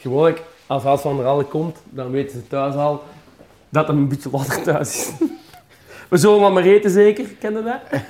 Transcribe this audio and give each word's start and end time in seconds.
Gewoon, 0.00 0.36
als 0.66 0.82
Hans 0.82 1.00
van 1.00 1.16
der 1.16 1.26
Alle 1.26 1.44
komt, 1.44 1.76
dan 1.88 2.10
weten 2.10 2.38
ze 2.38 2.46
thuis 2.46 2.74
al 2.74 3.02
dat 3.68 3.88
er 3.88 3.94
een 3.94 4.08
beetje 4.08 4.30
later 4.32 4.62
thuis 4.62 4.96
is. 4.96 5.12
We 6.08 6.16
zullen 6.16 6.40
wat 6.40 6.52
maar 6.52 6.62
eten 6.62 6.90
zeker, 6.90 7.24
ken 7.40 7.52
je 7.52 7.62
dat? 7.62 7.80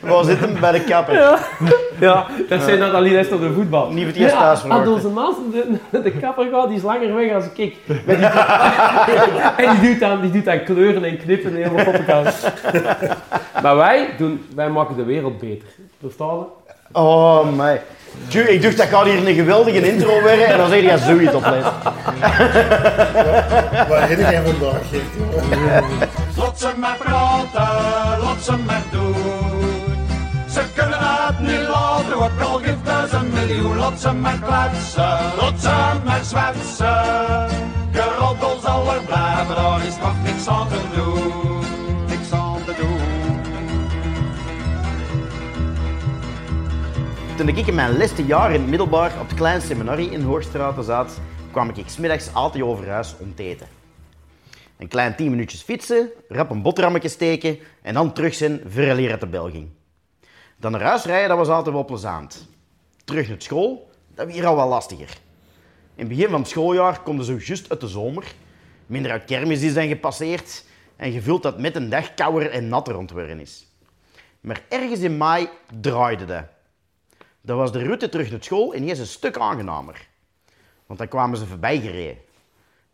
Waar 0.00 0.24
zit 0.24 0.38
hem? 0.40 0.60
Bij 0.60 0.72
de 0.72 0.80
kapper. 0.84 1.14
Ja, 1.14 1.38
ja 2.00 2.26
dat 2.48 2.62
zijn 2.62 2.78
dan 2.78 2.94
alleen 2.94 3.16
eens 3.16 3.30
op 3.30 3.40
de 3.40 3.52
voetbal. 3.52 3.88
Niet 3.90 3.98
voor 3.98 4.06
het 4.06 4.16
eerst 4.16 4.34
thuis 4.34 4.50
Als 4.50 4.60
verwachten. 4.60 4.92
onze 4.92 5.08
maas 5.08 5.34
de, 5.90 6.02
de 6.02 6.10
kapper 6.10 6.48
gaat, 6.50 6.68
die 6.68 6.76
is 6.76 6.82
langer 6.82 7.14
weg 7.14 7.34
als 7.34 7.44
ik. 7.54 7.76
En 9.56 9.80
die 9.80 9.90
doet, 9.90 10.00
dan, 10.00 10.20
die 10.20 10.30
doet 10.30 10.44
dan 10.44 10.64
kleuren 10.64 11.04
en 11.04 11.18
knippen 11.18 11.50
en 11.50 11.56
helemaal 11.56 11.86
op 11.86 11.94
elkaar. 11.94 12.34
Maar 13.62 13.76
wij, 13.76 14.08
doen, 14.18 14.46
wij 14.54 14.70
maken 14.70 14.96
de 14.96 15.04
wereld 15.04 15.38
beter. 15.38 15.68
Verstaan? 16.00 16.46
Oh, 16.92 17.52
my. 17.56 17.80
Tju, 18.28 18.40
ik 18.40 18.62
dacht 18.62 18.76
dat 18.76 18.86
gaat 18.86 19.04
hier 19.04 19.26
een 19.26 19.34
geweldige 19.34 19.92
intro 19.92 20.20
worden 20.20 20.46
en 20.46 20.58
dan 20.58 20.68
zeg 20.68 20.80
je 20.80 20.98
zoiets 20.98 21.34
oplezen. 21.34 21.72
Waar 23.88 24.08
heb 24.08 24.18
jij 24.18 24.42
vandaag? 24.44 24.82
Lot 26.36 26.58
ze 26.58 26.70
maar 26.76 26.96
praten, 26.98 28.20
lot 28.20 28.44
ze 28.44 28.56
maar 28.66 28.82
doen. 28.90 29.14
Ze 30.50 30.62
kunnen 30.74 30.98
het 31.00 31.40
niet 31.40 31.68
laten, 31.68 32.14
ook 32.14 32.40
al 32.42 32.58
geeft 32.58 33.12
een 33.12 33.30
miljoen. 33.32 33.76
Lot 33.76 34.00
ze 34.00 34.12
maar 34.12 34.38
kletsen, 34.38 35.18
lot 35.40 35.60
ze 35.60 35.74
maar 36.04 36.20
zwetsen. 36.22 37.48
Geroddel 37.92 38.58
zal 38.62 38.94
er 38.94 39.00
blijven, 39.00 39.54
daar 39.54 39.86
is 39.86 39.94
toch 39.94 40.14
niks 40.24 40.48
aan 40.48 40.68
te 40.68 40.80
doen. 40.94 41.45
Toen 47.36 47.48
ik 47.48 47.66
in 47.66 47.74
mijn 47.74 47.96
laatste 47.96 48.24
jaar 48.24 48.52
in 48.52 48.60
het 48.60 48.70
middelbaar 48.70 49.20
op 49.20 49.28
het 49.28 49.36
kleine 49.36 49.60
seminarie 49.60 50.10
in 50.10 50.22
Hoogstraten 50.22 50.84
zat, 50.84 51.20
kwam 51.50 51.68
ik 51.68 51.88
smiddags 51.88 52.34
altijd 52.34 52.64
over 52.64 52.88
huis 52.88 53.14
om 53.18 53.34
te 53.34 53.42
eten. 53.42 53.66
Een 54.78 54.88
klein 54.88 55.16
10 55.16 55.30
minuutjes 55.30 55.62
fietsen, 55.62 56.10
rap 56.28 56.50
een 56.50 56.62
boterhammetje 56.62 57.08
steken 57.08 57.58
en 57.82 57.94
dan 57.94 58.12
terug 58.12 58.34
zijn 58.34 58.60
voor 58.68 59.10
uit 59.10 59.20
de 59.20 59.26
bel 59.26 59.50
ging. 59.50 59.68
Dan 60.56 60.72
naar 60.72 60.82
huis 60.82 61.04
rijden, 61.04 61.28
dat 61.28 61.38
was 61.38 61.48
altijd 61.48 61.74
wel 61.74 61.84
plezant. 61.84 62.48
Terug 63.04 63.28
naar 63.28 63.42
school, 63.42 63.90
dat 64.14 64.26
was 64.26 64.34
hier 64.34 64.46
al 64.46 64.56
wel 64.56 64.68
lastiger. 64.68 65.18
In 65.94 66.06
het 66.06 66.08
begin 66.08 66.30
van 66.30 66.40
het 66.40 66.48
schooljaar 66.48 67.00
konden 67.02 67.24
ze 67.24 67.36
juist 67.38 67.70
uit 67.70 67.80
de 67.80 67.88
zomer. 67.88 68.24
Minder 68.86 69.10
uit 69.10 69.24
kermis 69.24 69.62
is 69.62 69.74
dan 69.74 69.88
gepasseerd 69.88 70.64
en 70.96 71.22
voelt 71.22 71.42
dat 71.42 71.58
met 71.58 71.76
een 71.76 71.88
dag 71.88 72.14
kouder 72.14 72.50
en 72.50 72.68
natter 72.68 72.96
ontworpen 72.96 73.40
is. 73.40 73.66
Maar 74.40 74.62
ergens 74.68 75.00
in 75.00 75.16
mei 75.16 75.48
draaide 75.80 76.24
dat. 76.24 76.54
Dan 77.46 77.56
was 77.56 77.72
de 77.72 77.82
route 77.82 78.08
terug 78.08 78.30
naar 78.30 78.42
school 78.42 78.74
ineens 78.74 78.98
een 78.98 79.06
stuk 79.06 79.36
aangenamer. 79.38 80.08
Want 80.86 80.98
dan 80.98 81.08
kwamen 81.08 81.38
ze 81.38 81.46
voorbij 81.46 81.80
gereden. 81.80 82.16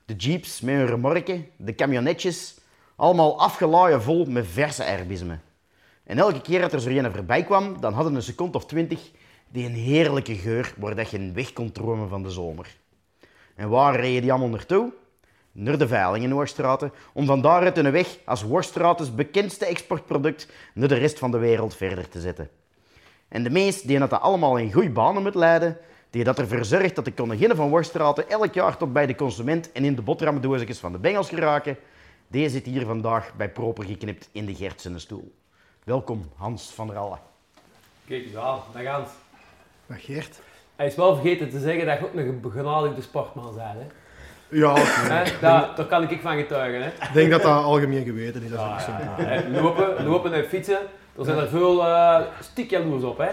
De 0.05 0.15
jeeps 0.15 0.61
met 0.61 0.75
hun 0.75 0.87
remorken, 0.87 1.47
de 1.57 1.75
camionetjes, 1.75 2.59
allemaal 2.97 3.41
afgeladen 3.41 4.03
vol 4.03 4.25
met 4.25 4.47
verse 4.47 4.83
erbismen. 4.83 5.43
En 6.05 6.19
elke 6.19 6.41
keer 6.41 6.61
dat 6.61 6.73
er 6.73 6.81
zo 6.81 6.89
een 6.89 7.13
voorbij 7.13 7.45
kwam, 7.45 7.81
dan 7.81 7.93
hadden 7.93 8.15
een 8.15 8.23
seconde 8.23 8.57
of 8.57 8.67
twintig 8.67 9.11
die 9.49 9.67
een 9.67 9.75
heerlijke 9.75 10.35
geur 10.35 10.75
waar 10.77 10.95
dat 10.95 11.11
je 11.11 11.33
weg 11.33 11.53
kon 11.53 11.73
dromen 11.73 12.09
van 12.09 12.23
de 12.23 12.31
zomer. 12.31 12.77
En 13.55 13.69
waar 13.69 14.01
reden 14.01 14.23
die 14.23 14.31
allemaal 14.31 14.49
naartoe? 14.49 14.93
Naar 15.53 15.79
de 15.79 15.89
veiling 15.89 16.25
in 16.25 16.31
Hoogstraten, 16.31 16.93
om 17.13 17.27
van 17.27 17.41
daaruit 17.41 17.77
hun 17.77 17.91
weg 17.91 18.19
als 18.25 18.43
Hoogstraten's 18.43 19.15
bekendste 19.15 19.65
exportproduct 19.65 20.49
naar 20.75 20.89
de 20.89 20.95
rest 20.95 21.19
van 21.19 21.31
de 21.31 21.39
wereld 21.39 21.77
verder 21.77 22.09
te 22.09 22.21
zetten. 22.21 22.51
En 23.33 23.43
de 23.43 23.51
meest 23.51 23.87
die 23.87 23.99
dat 23.99 24.21
allemaal 24.21 24.57
in 24.57 24.73
goede 24.73 24.91
banen 24.91 25.23
moet 25.23 25.35
leiden, 25.35 25.77
die 26.11 26.25
dat 26.25 26.39
ervoor 26.39 26.65
zorgt 26.65 26.95
dat 26.95 27.05
de 27.05 27.13
koningin 27.13 27.55
van 27.55 27.69
Worstraten 27.69 28.29
elk 28.31 28.55
jaar 28.55 28.77
tot 28.77 28.93
bij 28.93 29.07
de 29.07 29.15
consument 29.15 29.73
en 29.73 29.85
in 29.85 29.95
de 29.95 30.03
boterhamdoosjes 30.03 30.79
van 30.79 30.93
de 30.93 30.99
bengels 30.99 31.29
geraken, 31.29 31.77
die 32.29 32.49
zit 32.49 32.67
hier 32.67 32.87
vandaag 32.87 33.31
bij 33.37 33.49
proper 33.51 33.85
geknipt 33.85 34.29
in 34.33 34.47
de 34.47 34.55
Gertsene 34.55 34.99
stoel. 34.99 35.33
Welkom, 35.85 36.31
Hans 36.37 36.71
van 36.75 36.87
der 36.87 36.97
Alle. 36.97 37.17
Kijk, 38.07 38.25
ja, 38.33 38.59
dat 38.73 38.83
gaat. 38.83 39.11
Maar 39.87 39.99
Geert? 39.99 40.41
Hij 40.77 40.87
is 40.87 40.95
wel 40.95 41.15
vergeten 41.15 41.51
te 41.51 41.59
zeggen 41.61 41.87
dat 41.87 41.99
je 41.99 42.05
ook 42.05 42.15
nog 42.15 42.25
een 42.25 42.41
begenadigde 42.41 43.03
sportman 43.03 43.55
bent. 43.55 43.67
Hè? 43.67 43.87
Ja, 44.59 44.75
Hè? 44.77 45.25
Daar, 45.41 45.71
daar 45.77 45.87
kan 45.87 46.11
ik 46.11 46.21
van 46.21 46.37
getuigen. 46.37 46.83
Hè? 46.83 46.89
ik 46.89 47.11
denk 47.15 47.31
dat 47.31 47.43
dat 47.43 47.65
algemeen 47.65 48.05
geweten 48.05 48.43
is. 48.43 48.51
Dat 48.51 48.59
is 48.59 48.65
ook 48.65 48.79
Ja, 48.79 49.41
zo. 49.41 49.51
ja, 49.53 49.61
Lopen, 49.63 50.05
lopen 50.07 50.33
en 50.33 50.45
fietsen, 50.45 50.79
er 51.19 51.25
zijn 51.25 51.39
er 51.39 51.49
veel 51.49 51.87
uh, 51.87 52.21
stiek 52.41 52.71
jaloers 52.71 53.03
op. 53.03 53.19
Hè? 53.19 53.29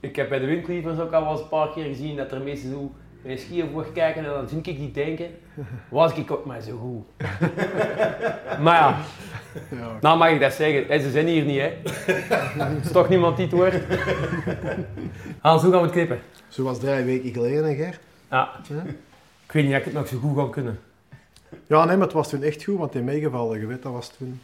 Ik 0.00 0.16
heb 0.16 0.28
bij 0.28 0.38
de 0.38 0.46
windcleavers 0.46 0.98
ook 0.98 1.12
al 1.12 1.22
wel 1.22 1.30
eens 1.32 1.40
een 1.40 1.48
paar 1.48 1.72
keer 1.72 1.84
gezien 1.84 2.16
dat 2.16 2.32
er 2.32 2.40
mensen 2.40 2.70
zo 2.70 2.90
mijn 3.22 3.38
skiën 3.38 3.70
voor 3.72 3.86
kijken 3.92 4.24
en 4.24 4.30
dan 4.30 4.48
zie 4.48 4.58
ik 4.58 4.64
die 4.64 4.90
denken, 4.90 5.26
was 5.88 6.14
ik 6.14 6.30
ook 6.30 6.44
maar 6.44 6.60
zo 6.60 6.76
goed. 6.76 7.28
maar 8.64 8.74
ja, 8.74 8.96
nou 10.00 10.18
mag 10.18 10.30
ik 10.30 10.40
dat 10.40 10.52
zeggen, 10.52 11.00
ze 11.00 11.10
zijn 11.10 11.26
hier 11.26 11.44
niet 11.44 11.60
hè. 11.60 11.72
Is 12.82 12.92
toch 12.92 13.08
niemand 13.08 13.36
die 13.36 13.46
het 13.46 13.54
hoort. 13.54 13.74
Hans, 15.40 15.62
hoe 15.62 15.70
gaan 15.72 15.80
we 15.80 15.86
het 15.86 15.94
knippen? 15.94 16.20
Zoals 16.48 16.78
drie 16.78 17.04
weken 17.04 17.32
geleden, 17.32 17.64
hè, 17.64 17.74
Geert. 17.74 18.00
Ja, 18.30 18.50
Ja. 18.68 18.82
ik 19.46 19.52
weet 19.52 19.64
niet 19.64 19.72
of 19.72 19.78
ik 19.78 19.84
het 19.84 19.94
nog 19.94 20.06
zo 20.06 20.18
goed 20.18 20.38
ga 20.38 20.48
kunnen. 20.50 20.80
Ja, 21.66 21.84
nee, 21.84 21.96
maar 21.96 22.06
het 22.06 22.14
was 22.16 22.28
toen 22.28 22.42
echt 22.42 22.64
goed, 22.64 22.78
want 22.78 22.94
in 22.94 23.04
meegevallen, 23.04 23.60
je 23.60 23.66
weet, 23.66 23.82
dat 23.82 23.92
was 23.92 24.08
toen... 24.08 24.40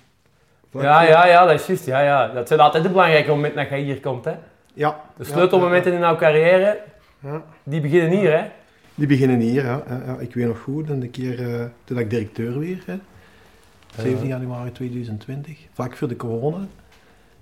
Ja, 0.73 1.03
ja, 1.03 1.27
ja, 1.27 1.47
dat 1.47 1.61
is 1.61 1.67
juist. 1.67 1.87
Ja, 1.87 2.01
ja. 2.01 2.29
Dat 2.29 2.49
zijn 2.49 2.61
altijd 2.61 2.83
de 2.83 2.89
belangrijke 2.89 3.31
momenten 3.31 3.59
dat 3.63 3.79
je 3.79 3.85
hier 3.85 4.01
komt. 4.01 4.25
Hè. 4.25 4.35
Ja. 4.75 5.01
De 5.17 5.25
sleutelmomenten 5.25 5.93
in 5.93 5.99
jouw 5.99 6.17
carrière, 6.17 6.79
Ja. 7.21 7.43
die 7.63 7.81
beginnen 7.81 8.11
hier. 8.19 8.39
Hè. 8.39 8.45
Die 8.95 9.07
beginnen 9.07 9.41
hier, 9.41 9.65
ja. 9.65 9.83
Ik 10.19 10.35
weet 10.35 10.47
nog 10.47 10.61
goed, 10.61 10.87
de 11.01 11.09
keer 11.09 11.55
eh, 11.55 11.65
toen 11.85 11.99
ik 11.99 12.11
directeur 12.11 12.59
weer, 12.59 12.83
hè. 12.87 12.95
17 13.97 14.27
januari 14.27 14.73
2020, 14.73 15.59
vlak 15.73 15.97
voor 15.97 16.09
de 16.09 16.17
corona. 16.17 16.67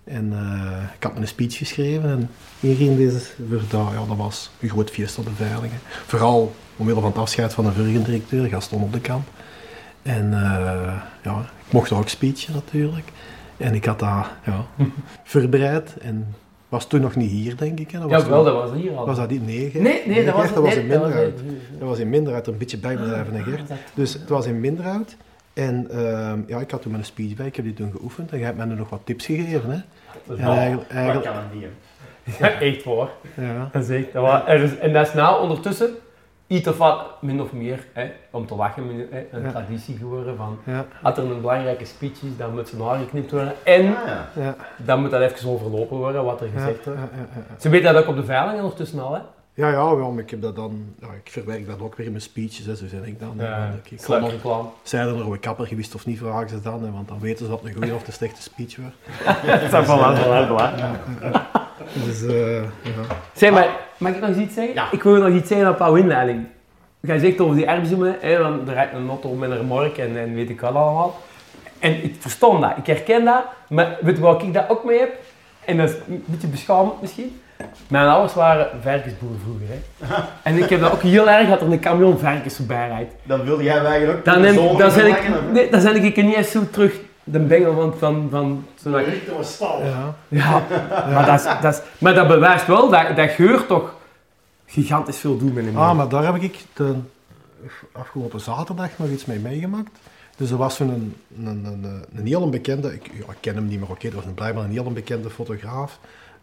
En 0.05 0.33
eh, 0.33 0.83
ik 0.97 1.03
had 1.03 1.15
me 1.15 1.21
een 1.21 1.29
speech 1.29 1.57
geschreven 1.57 2.11
en 2.11 2.31
hier 2.61 2.77
ging 2.77 2.97
deze 2.97 3.19
voor 3.49 3.61
daar, 3.71 3.93
ja, 3.93 4.07
dat 4.09 4.17
was 4.17 4.51
een 4.61 4.69
groot 4.69 4.91
feest 4.91 5.19
op 5.19 5.25
de 5.25 5.31
veilingen. 5.35 5.79
Vooral 6.07 6.53
omwille 6.77 7.01
van 7.01 7.11
het 7.11 7.19
afscheid 7.19 7.55
van 7.55 7.65
de 7.65 7.73
vorige 7.73 8.03
directeur, 8.03 8.49
Gaston 8.49 8.83
op 8.83 8.93
de 8.93 9.01
kamp. 9.01 9.29
En 10.09 10.33
eh, 10.33 10.93
ja, 11.23 11.39
ik 11.67 11.73
mocht 11.73 11.93
ook 11.93 12.09
speechen 12.09 12.55
natuurlijk. 12.55 13.07
En 13.57 13.75
ik 13.75 13.85
had 13.85 13.99
dat 13.99 14.09
ja, 14.45 14.65
voorbereid 15.25 15.97
en 16.01 16.35
was 16.69 16.87
toen 16.89 17.01
nog 17.01 17.17
niet 17.17 17.31
hier, 17.31 17.57
denk 17.57 17.79
ik. 17.81 17.91
Hè. 17.91 17.99
Dat 17.99 18.11
was 18.11 18.23
Ja, 18.23 18.29
wel, 18.29 18.45
dat 18.45 18.55
was 18.55 18.81
hier 18.81 18.97
al. 18.97 19.07
was 19.07 19.17
dat 19.17 19.31
niet? 19.31 19.47
Nee, 19.47 19.71
Gert. 19.71 19.83
Nee, 19.83 20.03
nee, 20.07 20.25
dat 20.25 20.35
was, 20.35 20.53
dat 20.55 20.63
was 20.65 20.75
nee, 20.75 20.83
in 20.83 20.89
dat 20.89 20.99
was- 21.01 21.09
Minderhout. 21.11 21.41
Dat 21.79 21.89
was 21.89 21.99
in 21.99 22.09
Minderhout, 22.11 22.47
een 22.47 22.59
beetje 22.59 22.79
bijblijven, 22.79 23.35
hè, 23.35 23.43
Gert. 23.43 23.71
Dus 23.95 24.13
het 24.13 24.29
was 24.29 24.47
in 24.47 24.61
Minderhout. 24.61 25.17
En 25.53 25.87
ehm, 25.91 26.39
ja, 26.47 26.59
ik 26.59 26.71
had 26.71 26.83
toen 26.83 26.93
mijn 26.93 27.05
speech 27.05 27.35
bij, 27.35 27.47
ik 27.47 27.57
heb 27.57 27.65
die 27.65 27.75
toen 27.75 27.91
geoefend. 27.91 28.31
En 28.33 28.37
jij 28.39 28.47
hebt 28.47 28.59
mij 28.59 28.67
nog 28.67 28.89
wat 28.89 29.01
tips 29.05 29.27
gegeven. 29.27 29.71
Hè? 29.71 29.79
Dat 30.27 30.37
is 30.37 30.43
En 30.43 30.45
wel- 30.49 30.55
eigenlijk, 30.57 30.91
eigenlijk, 30.91 31.27
kan 31.27 31.37
het 31.37 31.55
niet, 31.55 32.37
Ja, 32.39 32.51
echt 32.61 32.83
voor. 32.83 33.11
ja. 33.37 33.69
Dat 33.73 33.83
is 33.83 33.89
echt, 33.89 34.13
dat 34.13 34.23
was, 34.23 34.79
en 34.79 34.93
dat 34.93 35.07
is 35.07 35.15
nou 35.15 35.43
ondertussen 35.43 35.89
iets 36.49 36.69
of 36.69 36.79
wat, 36.79 37.07
min 37.21 37.41
of 37.41 37.53
meer, 37.53 37.87
hè, 37.93 38.11
om 38.31 38.47
te 38.47 38.55
lachen, 38.55 39.07
hè, 39.11 39.27
een 39.31 39.43
Ja. 39.43 39.51
traditie 39.51 39.97
geworden 39.97 40.37
van, 40.37 40.59
Ja, 40.65 40.87
als 41.03 41.17
er 41.19 41.25
een 41.31 41.41
belangrijke 41.41 41.85
speech 41.85 42.23
is, 42.23 42.37
dan 42.37 42.55
moet 42.55 42.69
zijn 42.69 42.83
haar 42.83 42.99
geknipt 42.99 43.31
worden 43.31 43.53
en 43.65 43.87
Ah, 43.97 44.07
ja. 44.07 44.27
ja, 44.43 44.57
dan 44.77 45.01
moet 45.01 45.11
dat 45.11 45.21
even 45.21 45.51
overlopen 45.51 45.97
worden, 45.97 46.25
wat 46.25 46.41
er 46.41 46.47
ja, 46.47 46.53
gezegd 46.53 46.85
ja, 46.85 46.91
wordt. 46.91 47.01
ja, 47.15 47.19
ja. 47.35 47.61
Ze 47.61 47.69
weten 47.69 47.93
dat 47.93 48.03
ook 48.03 48.09
op 48.09 48.17
de 48.17 48.25
veiling 48.25 48.61
ondertussen 48.63 49.01
al, 49.01 49.15
hè? 49.15 49.21
Ja, 49.59 49.69
ja, 49.71 49.97
wel, 49.97 50.11
maar 50.11 50.23
ik 50.23 50.31
heb 50.31 50.43
dat 50.43 50.57
dan, 50.57 50.85
ja, 51.01 51.07
ik 51.25 51.31
verwerk 51.31 51.67
dat 51.67 51.81
ook 51.81 51.97
weer 51.97 52.07
in 52.07 52.13
mijn 52.13 52.25
speeches, 52.25 52.67
hè, 52.67 52.77
zo 52.77 52.87
zeg 52.87 53.01
ik 53.05 53.21
dan. 53.21 53.35
Ja, 53.39 53.73
ik- 53.85 53.91
ik 53.91 54.01
slim 54.01 54.21
kon- 54.21 54.31
reclame. 54.31 54.69
Zij 54.83 55.01
er 55.01 55.17
nog 55.17 55.31
een 55.31 55.41
kapper 55.41 55.67
geweest 55.67 55.95
of 55.95 56.07
niet, 56.07 56.19
vragen 56.19 56.49
ze 56.49 56.61
dan, 56.61 56.83
hè, 56.83 56.91
want 56.91 57.09
dan 57.09 57.19
weten 57.21 57.45
ze 57.45 57.51
dat 57.51 57.65
een 57.65 57.73
goede 57.73 57.95
of 57.95 58.07
een 58.07 58.13
slechte 58.13 58.43
speech 58.43 58.77
was. 58.77 58.93
Dat 59.71 59.83
is 59.83 59.89
voilà. 59.89 60.13
Dus, 62.05 62.23
eh, 62.27 62.63
ja. 62.63 62.69
Zeg 63.33 63.51
maar, 63.53 63.69
mag 63.97 64.13
ik 64.15 64.21
nog 64.21 64.37
iets 64.37 64.55
zeggen? 64.55 64.75
Ja. 64.75 64.89
Ik 64.93 65.03
wil 65.03 65.17
nog 65.17 65.29
iets 65.35 65.49
zeggen 65.49 65.69
op 65.71 65.79
jouw 65.79 65.95
inleiding. 65.95 66.47
Jij 67.01 67.19
zegt 67.19 67.41
over 67.41 67.57
die 67.57 67.67
erbzoemen, 67.67 68.17
hè, 68.21 68.39
want 68.43 68.69
er 68.69 68.75
rijdt 68.75 68.95
een 68.95 69.09
auto 69.09 69.35
met 69.35 69.51
een 69.51 69.57
remork 69.57 69.99
en, 69.99 70.17
en 70.19 70.35
weet 70.35 70.51
ik 70.51 70.61
wat 70.61 70.75
allemaal. 70.75 71.17
En 71.79 72.05
ik 72.05 72.15
verstond 72.19 72.61
dat, 72.63 72.73
ik 72.77 72.87
herken 72.87 73.25
dat, 73.25 73.45
maar 73.69 73.99
weet 74.01 74.17
je 74.17 74.23
waar 74.23 74.43
ik 74.43 74.55
dat 74.55 74.69
ook 74.69 74.85
mee 74.85 74.99
heb? 74.99 75.13
En 75.65 75.77
dat 75.77 75.89
is 75.89 75.95
een 76.09 76.25
beetje 76.27 76.49
beschamend 76.49 77.01
misschien. 77.01 77.41
Mijn 77.89 78.09
ouders 78.09 78.35
waren 78.35 78.69
varkensboeren 78.83 79.41
vroeger. 79.41 79.67
Hè. 79.69 80.23
En 80.43 80.57
ik 80.57 80.71
heb 80.71 80.81
dat 80.81 80.93
ook 80.93 81.03
heel 81.03 81.31
erg 81.31 81.49
dat 81.49 81.61
er 81.61 81.73
een 81.73 81.81
camion 81.81 82.19
varkens 82.19 82.57
voorbij 82.57 82.89
rijdt. 82.89 83.15
Dan 83.23 83.45
wilde 83.45 83.63
jij 83.63 83.85
eigenlijk 83.85 84.19
ook 84.19 84.25
Dan, 84.25 84.41
neem, 84.41 84.55
zomer 84.55 84.79
dan, 84.79 84.91
zijn 84.91 85.07
ik, 85.07 85.29
nee, 85.53 85.71
dan 85.71 85.81
zijn 85.81 86.05
ik 86.05 86.17
er 86.17 86.25
niet 86.25 86.37
eens 86.37 86.51
zo 86.51 86.63
terug 86.71 86.95
de 87.25 87.39
bengel 87.39 87.75
van, 87.75 87.95
van, 87.99 88.29
van 88.31 88.67
zo'n 88.83 88.93
Ja. 89.85 90.15
ja, 90.29 90.63
maar, 91.13 91.27
dat 91.27 91.35
is, 91.35 91.45
dat 91.61 91.75
is, 91.75 91.81
maar 91.99 92.15
dat 92.15 92.29
bewijst 92.29 92.67
wel 92.67 92.91
dat, 92.91 93.17
dat 93.17 93.31
geur 93.31 93.67
toch 93.67 93.95
gigantisch 94.67 95.19
veel 95.19 95.39
doet 95.39 95.55
met 95.55 95.67
een 95.67 95.77
Ah, 95.77 95.97
maar 95.97 96.09
daar 96.09 96.25
heb 96.25 96.37
ik 96.43 96.65
de 96.75 96.95
afgelopen 97.93 98.41
zaterdag 98.41 98.91
nog 98.97 99.09
iets 99.09 99.25
mee 99.25 99.39
meegemaakt. 99.39 99.99
Dus 100.37 100.51
er 100.51 100.57
was 100.57 100.77
zo'n 100.77 100.89
een, 100.89 101.15
een, 101.47 101.65
een, 101.65 102.05
een 102.15 102.27
heel 102.27 102.49
bekende, 102.49 102.95
ik, 102.95 103.11
ja, 103.13 103.33
ik 103.33 103.37
ken 103.41 103.55
hem 103.55 103.67
niet 103.67 103.81
meer, 103.81 103.91
oké, 103.91 104.07
dat 104.07 104.15
was 104.15 104.25
een, 104.25 104.35
blijkbaar 104.35 104.65
een 104.65 104.71
heel 104.71 104.93
bekende 104.93 105.31
fotograaf 105.31 105.99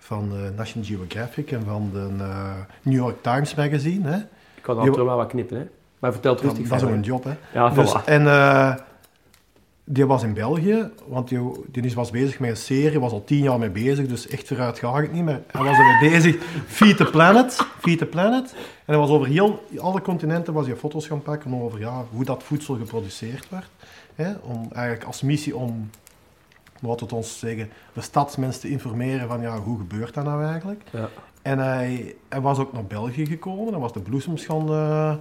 van 0.06 0.32
eh, 0.32 0.58
National 0.58 0.88
Geographic 0.88 1.52
en 1.52 1.64
van 1.66 1.90
de 1.94 2.24
eh, 2.24 2.54
New 2.82 2.96
York 2.96 3.22
Times 3.22 3.56
magazine. 3.56 4.10
Hè. 4.10 4.18
Ik 4.56 4.62
kan 4.62 4.80
er 4.80 5.06
wel 5.06 5.18
wat 5.18 5.28
knippen, 5.28 5.58
hè. 5.58 5.66
Maar 6.00 6.12
vertel 6.12 6.38
rustig 6.38 6.68
dat 6.68 6.82
is 6.82 6.88
ook 6.88 6.94
een 6.94 7.02
job, 7.02 7.24
hè. 7.24 7.34
Ja, 7.54 7.70
Dus, 7.70 7.96
en 8.06 8.28
eh, 8.28 8.76
die 9.84 10.06
was 10.06 10.24
in 10.24 10.34
België, 10.34 10.90
want 11.08 11.30
die, 11.72 11.96
was 11.96 12.12
bezig 12.12 12.40
met 12.40 12.50
een 12.50 12.58
serie, 12.58 13.00
was 13.00 13.12
al 13.12 13.24
tien 13.24 13.44
jaar 13.44 13.60
mee 13.60 13.70
bezig, 13.70 14.08
dus 14.08 14.28
echt 14.28 14.48
vooruit 14.48 14.80
ga 14.80 15.00
ik 15.00 15.12
niet 15.12 15.24
meer. 15.24 15.42
Hij 15.52 15.64
was 15.64 15.78
ermee 15.78 16.10
bezig, 16.12 16.44
Feed 16.78 16.98
the 16.98 17.06
Planet, 17.06 17.68
Feed 17.80 17.98
the 17.98 18.06
Planet. 18.06 18.54
En 18.54 18.60
hij 18.86 18.98
was 18.98 19.10
over 19.10 19.28
heel 19.28 19.64
alle 19.78 20.02
continenten 20.02 20.54
was 20.54 20.66
hij 20.66 20.76
foto's 20.76 21.08
gaan 21.08 21.22
pakken 21.22 21.62
over 21.62 21.80
ja, 21.80 22.06
hoe 22.12 22.26
dat 22.26 22.44
voedsel 22.44 22.76
geproduceerd 22.76 23.50
werd. 23.50 23.70
Hè, 24.16 24.34
om 24.42 24.68
eigenlijk 24.74 25.06
als 25.06 25.22
missie 25.22 25.56
om, 25.56 25.90
wat 26.86 27.00
het 27.00 27.14
ons 27.14 27.40
zeggen, 27.40 27.70
de 27.94 28.02
stadsmensen 28.02 28.62
te 28.62 28.70
informeren 28.70 29.28
van 29.28 29.42
ja, 29.42 29.60
hoe 29.60 29.78
gebeurt 29.78 30.14
dat 30.14 30.24
nou 30.24 30.44
eigenlijk. 30.44 30.84
Ja. 30.92 31.10
En 31.42 31.60
hij, 31.60 32.16
hij 32.30 32.42
was 32.42 32.60
ook 32.60 32.74
naar 32.74 32.86
België 32.86 33.26
gekomen, 33.26 33.72
hij 33.72 33.82
was 33.82 33.94
de 33.94 34.02
bloesems 34.02 34.46
gaan, 34.46 34.70
eh, 34.70 35.16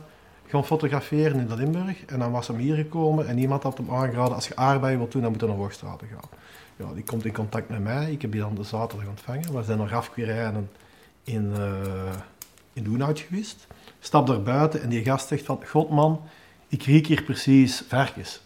gaan 0.47 0.65
fotograferen 0.65 1.41
in 1.41 1.47
de 1.47 1.57
Limburg. 1.57 2.05
En 2.05 2.19
dan 2.19 2.31
was 2.31 2.49
hij 2.49 2.57
hier 2.57 2.77
gekomen 2.77 3.29
en 3.29 3.39
iemand 3.39 3.63
had 3.63 3.77
hem 3.77 3.91
aangeraden, 3.91 4.35
als 4.35 4.49
je 4.49 4.57
aardbeien 4.57 4.99
wilt 4.99 5.13
doen, 5.13 5.23
dan 5.23 5.31
moet 5.31 5.41
je 5.41 5.47
naar 5.47 5.57
Hoogstraten 5.57 6.09
gaan. 6.09 6.29
Ja, 6.77 6.95
die 6.95 7.05
komt 7.05 7.25
in 7.25 7.33
contact 7.33 7.69
met 7.69 7.83
mij, 7.83 8.13
ik 8.13 8.23
heb 8.23 8.33
die 8.33 8.41
dan 8.41 8.55
de 8.55 8.63
zaterdag 8.63 9.09
ontvangen. 9.09 9.55
We 9.55 9.63
zijn 9.63 9.79
nog 9.79 9.93
afgerijden 9.93 10.71
in, 11.25 11.53
eh 11.57 12.17
in 12.75 12.89
Loenhout 12.89 13.21
geweest. 13.21 13.67
Stap 14.01 14.27
daar 14.27 14.43
buiten 14.43 14.83
en 14.83 14.89
die 14.89 15.05
gast 15.05 15.29
zegt 15.29 15.45
van, 15.45 15.61
god 15.67 15.91
man, 15.91 16.21
ik 16.69 16.83
riek 16.83 17.07
hier 17.07 17.23
precies 17.23 17.85
varkens. 17.89 18.41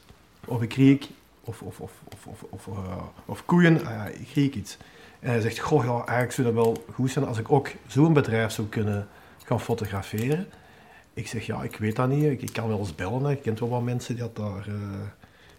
Of 0.44 0.62
ik 0.62 0.72
riek, 0.72 1.08
of, 1.48 1.62
of, 1.62 1.80
of, 1.80 1.92
of, 2.12 2.26
of, 2.26 2.44
of, 2.50 2.66
eh, 2.66 3.02
of 3.26 3.44
koeien, 3.44 3.86
ah 3.86 3.92
ja, 3.94 4.06
ik 4.06 4.28
riek 4.34 4.54
iets. 4.54 4.76
En 5.20 5.30
hij 5.30 5.40
zegt, 5.40 5.58
goh 5.58 5.84
ja, 5.84 5.96
eigenlijk 5.96 6.32
zou 6.32 6.46
dat 6.46 6.64
wel 6.64 6.84
goed 6.94 7.10
zijn 7.10 7.24
als 7.24 7.38
ik 7.38 7.52
ook 7.52 7.70
zo'n 7.86 8.12
bedrijf 8.12 8.52
zou 8.52 8.66
kunnen 8.66 9.08
gaan 9.44 9.60
fotograferen. 9.60 10.46
Ik 11.14 11.26
zeg, 11.26 11.46
ja, 11.46 11.62
ik 11.62 11.76
weet 11.76 11.96
dat 11.96 12.08
niet. 12.08 12.24
Ik, 12.24 12.42
ik 12.42 12.52
kan 12.52 12.68
wel 12.68 12.78
eens 12.78 12.94
bellen. 12.94 13.24
Hè. 13.24 13.30
Ik 13.30 13.42
ken 13.42 13.58
wel 13.58 13.68
wat 13.68 13.82
mensen 13.82 14.14
die 14.14 14.24
dat 14.24 14.36
daar, 14.36 14.66
eh, 14.68 14.74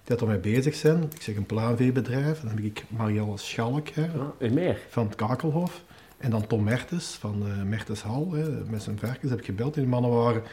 die 0.04 0.18
dat 0.18 0.42
bezig 0.42 0.76
zijn. 0.76 1.04
Ik 1.04 1.22
zeg, 1.22 1.36
een 1.36 1.46
pluimveebedrijf. 1.46 2.40
Dan 2.40 2.50
heb 2.50 2.60
ik 2.60 2.86
Marielle 2.88 3.38
Schalk 3.38 3.88
hè, 3.88 4.02
Ja, 4.40 4.52
meer. 4.52 4.80
van 4.90 5.06
het 5.06 5.16
Kakelhof. 5.16 5.84
En 6.18 6.30
dan 6.30 6.48
Tom 6.48 6.64
Mertens 6.64 7.18
van 7.20 7.48
eh 7.48 7.64
Mertens 7.64 8.02
Hal, 8.02 8.32
hè, 8.32 8.50
met 8.50 8.84
zijn 8.84 9.00
varkens, 9.00 9.30
heb 9.30 9.40
ik 9.40 9.46
gebeld. 9.46 9.76
En 9.76 9.82
die 9.82 9.90
mannen 9.90 10.12
waren 10.12 10.44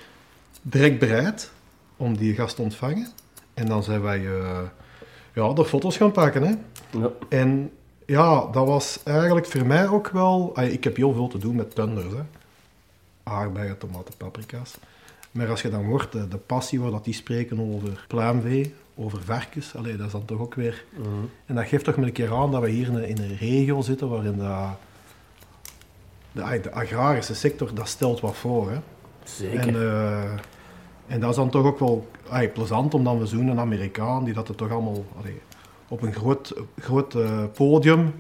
direct 0.63 0.99
bereid 0.99 1.51
om 1.97 2.17
die 2.17 2.35
gast 2.35 2.57
te 2.57 2.63
ontvangen. 2.63 3.09
En 3.55 3.67
dan 3.67 3.83
zijn 3.83 4.03
wij 4.03 4.27
ja, 5.37 5.53
de 5.53 5.65
foto's 5.65 5.97
gaan 5.97 6.13
pakken. 6.13 6.43
Hè. 6.43 6.55
Ja. 6.99 7.11
En 7.29 7.71
ja, 8.07 8.47
dat 8.47 8.67
was 8.67 9.01
eigenlijk 9.05 9.47
voor 9.47 9.67
mij 9.67 9.89
ook 9.89 10.09
wel... 10.09 10.61
Ik 10.61 10.85
heb 10.85 10.97
heel 10.97 11.13
veel 11.13 11.29
te 11.29 11.39
doen 11.39 11.57
met 11.57 11.75
tunders. 11.75 12.13
Hè. 12.13 12.23
Aardbeien, 13.23 13.79
tomaten, 13.79 14.15
paprika's. 14.17 14.75
Maar 15.31 15.49
als 15.49 15.63
je 15.63 15.69
dan 15.69 15.85
hoort, 15.85 16.13
de, 16.13 16.29
de 16.29 16.37
passie 16.37 16.81
waar 16.81 16.91
dat 16.91 17.05
die 17.05 17.15
spreken 17.15 17.75
over 17.75 18.05
pluimvee, 18.09 18.75
over 18.95 19.23
varkens, 19.23 19.75
allee, 19.75 19.97
dat 19.97 20.07
is 20.07 20.13
dan 20.13 20.25
toch 20.25 20.41
ook 20.41 20.55
weer... 20.55 20.85
Mhm. 20.97 21.09
En 21.47 21.55
dat 21.55 21.67
geeft 21.67 21.85
toch 21.85 21.97
met 21.97 22.07
een 22.07 22.13
keer 22.13 22.35
aan 22.35 22.51
dat 22.51 22.63
we 22.63 22.69
hier 22.69 22.87
in 22.87 22.95
een, 22.95 23.09
in 23.09 23.19
een 23.19 23.37
regio 23.37 23.81
zitten 23.81 24.09
waarin 24.09 24.37
de, 24.37 24.69
de, 26.33 26.61
de 26.63 26.73
agrarische 26.73 27.35
sector, 27.35 27.75
dat 27.75 27.89
stelt 27.89 28.21
wat 28.21 28.37
voor. 28.37 28.71
Hè. 28.71 28.79
Zeker. 29.25 29.61
En, 29.61 29.75
eh, 29.75 30.39
en 31.07 31.21
dat 31.21 31.31
is 31.31 31.37
dan 31.37 31.51
toch 31.51 31.65
ook 31.65 31.79
wel 31.79 32.07
plezant 32.53 32.95
om 32.95 33.05
dan 33.05 33.19
we 33.19 33.27
zo'n 33.27 33.49
een 33.49 33.59
Amerikaan 33.61 34.25
die 34.25 34.35
dat 34.35 34.49
er 34.49 34.55
toch 34.55 34.71
allemaal 34.71 35.05
allee, 35.21 35.41
op 35.89 36.03
een 36.03 36.15
groot, 36.15 36.55
groot 36.79 37.15
eh, 37.15 37.43
podium 37.55 38.15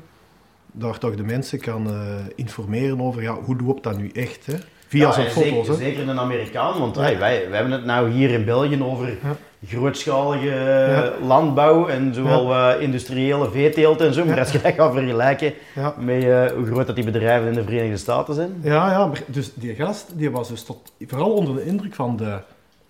daar 0.72 0.98
toch 0.98 1.14
de 1.14 1.22
mensen 1.22 1.60
kan 1.60 1.86
eh, 1.86 1.94
informeren 2.34 3.00
over 3.00 3.22
ja, 3.22 3.34
hoe 3.44 3.56
loopt 3.62 3.82
dat 3.82 3.98
nu 3.98 4.10
echt. 4.14 4.46
Hè? 4.46 4.54
Via 4.88 5.06
Ja, 5.06 5.12
zijn 5.12 5.30
foto's. 5.30 5.78
Zeker, 5.78 6.08
een 6.08 6.20
Amerikaan, 6.20 6.78
want 6.78 6.96
hey, 6.96 7.18
wij, 7.18 7.46
wij 7.48 7.58
hebben 7.58 7.72
het 7.76 7.84
nou 7.84 8.10
hier 8.10 8.30
in 8.30 8.44
België 8.44 8.82
over 8.82 9.08
Ja. 9.08 9.36
grootschalige 9.66 10.50
eh, 10.50 11.26
landbouw 11.26 11.86
en 11.88 12.14
zowel 12.14 12.54
eh, 12.54 12.82
industriële 12.82 13.50
veeteelt 13.50 14.00
en 14.00 14.12
zo. 14.14 14.24
Maar 14.24 14.38
als 14.38 14.52
je 14.52 14.60
dat 14.60 14.74
gaat 14.74 14.92
vergelijken 14.92 15.52
met 15.98 16.24
hoe 16.52 16.66
groot 16.66 16.86
dat 16.86 16.94
die 16.94 17.04
bedrijven 17.04 17.48
in 17.48 17.54
de 17.54 17.62
Verenigde 17.62 17.96
Staten 17.96 18.34
zijn. 18.34 18.56
Ja, 18.62 18.90
ja, 18.90 19.06
maar 19.06 19.22
dus 19.26 19.54
die 19.54 19.74
gast 19.74 20.06
die 20.14 20.30
was 20.30 20.48
dus 20.48 20.62
tot, 20.64 20.92
vooral 21.06 21.32
onder 21.32 21.54
de 21.54 21.64
indruk 21.64 21.94
van 21.94 22.16
de, 22.16 22.38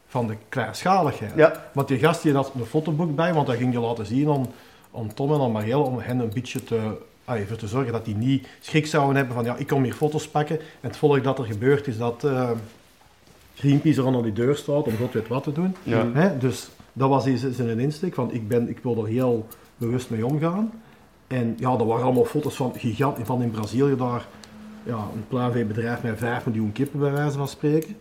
van 0.07 0.27
de 0.27 0.35
kleinschaligheid. 0.49 1.33
Ja, 1.37 1.63
Want 1.73 1.89
die 1.89 1.99
gast 1.99 2.23
die 2.23 2.35
had 2.35 2.53
een 2.55 2.65
fotoboek 2.65 3.15
bij, 3.15 3.35
want 3.35 3.47
dat 3.47 3.57
ging 3.57 3.73
je 3.73 3.81
laten 3.81 4.07
zien 4.07 4.29
aan, 4.29 4.47
aan 4.95 5.15
Tom 5.15 5.33
en 5.35 5.41
aan 5.41 5.53
Marielle 5.53 5.83
om 5.83 5.99
hen 5.99 6.19
een 6.19 6.31
beetje 6.35 6.65
te, 6.65 6.81
ah, 7.25 7.39
ervoor 7.41 7.57
te 7.57 7.67
zorgen 7.69 7.93
dat 7.93 8.05
die 8.05 8.17
niet 8.17 8.47
schrik 8.61 8.87
zouden 8.87 9.17
hebben 9.17 9.35
van 9.35 9.45
ja, 9.45 9.57
ik 9.57 9.67
kom 9.67 9.83
hier 9.83 9.93
foto's 9.95 10.29
pakken. 10.29 10.59
En 10.59 10.65
het 10.89 10.97
volgende 10.97 11.25
dat 11.25 11.39
er 11.39 11.45
gebeurt 11.45 11.87
is 11.87 11.99
dat 11.99 12.25
eh, 12.25 12.51
Greenpeace 13.55 14.01
er 14.01 14.07
aan 14.07 14.23
die 14.23 14.33
deur 14.33 14.57
staat 14.57 14.87
om 14.87 14.97
god 14.97 15.13
weet 15.13 15.29
wat 15.29 15.43
te 15.43 15.53
doen. 15.53 15.77
Ja. 15.83 16.07
Hè? 16.13 16.39
Dus 16.39 16.69
dat 16.93 17.09
was 17.09 17.25
zijn- 17.51 17.79
insteek 17.81 18.15
van 18.15 18.33
ik, 18.33 18.49
ben, 18.49 18.69
ik 18.69 18.79
wil 18.83 18.97
er 19.05 19.07
heel 19.09 19.47
bewust 19.77 20.11
mee 20.11 20.27
omgaan. 20.27 20.73
En 21.27 21.55
ja, 21.59 21.71
er 21.79 21.87
waren 21.87 22.05
allemaal 22.05 22.25
foto's 22.25 22.57
van 22.57 22.73
gigant, 22.77 23.17
van 23.23 23.43
in 23.43 23.51
Brazilië 23.51 23.97
daar, 23.97 24.27
ja, 24.83 24.97
een 25.15 25.25
pluimveebedrijf 25.29 26.03
met 26.03 26.19
5 26.19 26.47
miljoen 26.47 26.73
kippen 26.73 27.01
bij 27.01 27.13
wijze 27.13 27.39
van 27.39 27.49
spreken. 27.49 27.97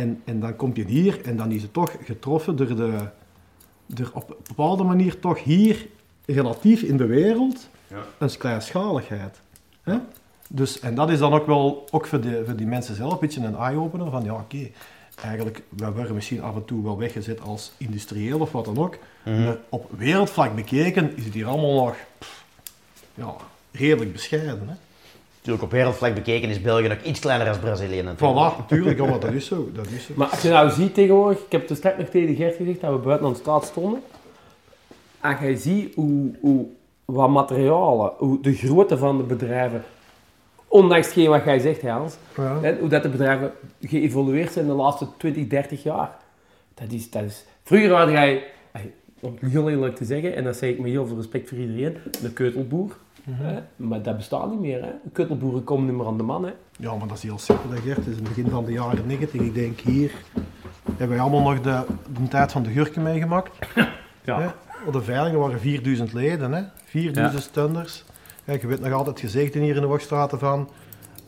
En, 0.00 0.22
en 0.24 0.40
dan 0.40 0.56
kom 0.56 0.70
je 0.74 0.84
hier 0.84 1.20
en 1.24 1.36
dan 1.36 1.50
is 1.50 1.62
het 1.62 1.72
toch 1.72 1.96
getroffen 2.04 2.56
door, 2.56 2.76
de, 2.76 2.98
door 3.86 4.10
op 4.14 4.30
een 4.30 4.36
bepaalde 4.46 4.82
manier 4.82 5.18
toch 5.18 5.42
hier 5.42 5.86
relatief 6.26 6.82
in 6.82 6.96
de 6.96 7.06
wereld 7.06 7.68
Ja. 7.86 8.04
een 8.18 8.36
kleinschaligheid. 8.38 9.40
Hè? 9.82 9.96
Dus, 10.48 10.80
en 10.80 10.94
dat 10.94 11.10
is 11.10 11.18
dan 11.18 11.32
ook 11.32 11.46
wel 11.46 11.86
ook 11.90 12.06
voor, 12.06 12.20
de, 12.20 12.42
voor 12.44 12.56
die 12.56 12.66
mensen 12.66 12.94
zelf 12.94 13.12
een 13.12 13.18
beetje 13.18 13.40
een 13.40 13.56
eye-opener 13.56 14.10
van 14.10 14.24
ja 14.24 14.34
oké, 14.34 14.70
eigenlijk 15.22 15.62
wij 15.68 15.92
worden 15.92 16.14
misschien 16.14 16.42
af 16.42 16.54
en 16.54 16.64
toe 16.64 16.82
wel 16.82 16.98
weggezet 16.98 17.40
als 17.40 17.72
industrieel 17.76 18.40
of 18.40 18.52
wat 18.52 18.64
dan 18.64 18.78
ook. 18.78 18.98
Mhm. 19.24 19.44
Maar 19.44 19.56
op 19.68 19.90
wereldvlak 19.96 20.54
bekeken 20.54 21.16
is 21.16 21.24
het 21.24 21.34
hier 21.34 21.46
allemaal 21.46 21.84
nog 21.84 21.96
pff, 22.18 22.44
ja, 23.14 23.34
redelijk 23.72 24.12
bescheiden. 24.12 24.68
Hè? 24.68 24.74
Natuurlijk, 25.50 25.62
op 25.62 25.70
wereldvlak 26.00 26.14
bekeken 26.14 26.48
is 26.48 26.60
België 26.60 26.88
nog 26.88 27.02
iets 27.02 27.20
kleiner 27.20 27.46
dan 27.46 27.60
Brazilië 27.60 28.02
natuurlijk. 28.02 28.54
Voilà, 28.54 28.56
natuurlijk, 28.56 28.98
ja, 28.98 29.04
maar 29.06 29.20
dat 29.20 29.32
is 29.32 29.46
zo. 29.46 29.70
Dat 29.74 29.86
is 29.86 30.04
zo. 30.04 30.12
Maar 30.16 30.28
als 30.28 30.42
je 30.42 30.48
nou 30.48 30.70
ziet 30.70 30.94
tegenwoordig, 30.94 31.38
ik 31.38 31.52
heb 31.52 31.68
het 31.68 31.78
straks 31.78 31.98
nog 31.98 32.08
tegen 32.08 32.34
Gert 32.34 32.56
gezegd 32.56 32.80
dat 32.80 32.92
we 32.92 32.98
buiten 32.98 33.26
aan 33.26 33.32
de 33.32 33.38
straat 33.38 33.64
stonden. 33.64 34.02
En 35.20 35.46
je 35.48 35.56
ziet 35.56 35.94
hoe, 35.94 36.30
hoe 36.40 36.66
wat 37.04 37.28
materialen, 37.28 38.12
hoe 38.16 38.40
de 38.40 38.52
grootte 38.54 38.98
van 38.98 39.16
de 39.16 39.22
bedrijven, 39.22 39.84
ondanks 40.68 41.06
hetgeen 41.06 41.28
wat 41.28 41.44
jij 41.44 41.58
zegt 41.58 41.82
Hans, 41.82 42.14
Ja. 42.36 42.60
hè, 42.60 42.78
hoe 42.78 42.88
dat 42.88 43.02
de 43.02 43.08
bedrijven 43.08 43.52
geëvolueerd 43.80 44.52
zijn 44.52 44.66
de 44.66 44.72
laatste 44.72 45.06
20, 45.16 45.46
30 45.46 45.82
jaar. 45.82 46.10
Dat 46.74 46.92
is, 46.92 47.10
dat 47.10 47.22
is... 47.22 47.44
Vroeger 47.62 47.92
had 47.92 48.10
jij, 48.10 48.42
om 49.20 49.36
heel 49.40 49.70
eerlijk 49.70 49.96
te 49.96 50.04
zeggen, 50.04 50.34
en 50.36 50.44
dat 50.44 50.56
zeg 50.56 50.70
ik 50.70 50.78
met 50.80 50.90
heel 50.90 51.06
veel 51.06 51.16
respect 51.16 51.48
voor 51.48 51.58
iedereen, 51.58 51.96
de 52.22 52.32
keutelboer. 52.32 52.96
Hè, 53.32 53.58
Maar 53.76 54.02
dat 54.02 54.16
bestaat 54.16 54.50
niet 54.50 54.60
meer. 54.60 54.82
Hè. 54.82 54.90
De 55.04 55.10
keutelboeren 55.12 55.64
komen 55.64 55.86
niet 55.86 55.96
meer 55.96 56.06
aan 56.06 56.16
de 56.16 56.22
man. 56.22 56.44
Hè. 56.44 56.52
Ja, 56.76 56.94
maar 56.94 57.08
dat 57.08 57.16
is 57.16 57.22
heel 57.22 57.38
simpel, 57.38 57.70
Gert. 57.70 57.96
Het 57.96 58.06
is 58.06 58.16
in 58.16 58.24
het 58.24 58.28
begin 58.28 58.50
van 58.50 58.64
de 58.64 58.72
jaren 58.72 59.06
90. 59.06 59.40
Ik 59.40 59.54
denk 59.54 59.80
hier 59.80 60.12
hebben 60.84 61.08
wij 61.08 61.20
allemaal 61.20 61.52
nog 61.52 61.60
de, 61.60 61.84
de 62.20 62.28
tijd 62.28 62.52
van 62.52 62.62
de 62.62 62.70
gurken 62.70 63.02
meegemaakt. 63.02 63.50
Hè? 64.24 64.46
Op 64.86 64.92
de 64.92 65.02
veilingen 65.02 65.38
waren 65.38 65.60
4000 65.60 66.12
leden, 66.12 66.52
hè? 66.52 66.62
4000 66.84 67.42
stunders. 67.42 68.04
Ja, 68.44 68.52
je 68.52 68.66
weet 68.66 68.80
nog 68.80 68.92
altijd 68.92 69.20
gezegd 69.20 69.54
hier 69.54 69.74
in 69.74 69.80
de 69.80 69.86
Wachtstraten 69.86 70.38
van... 70.38 70.68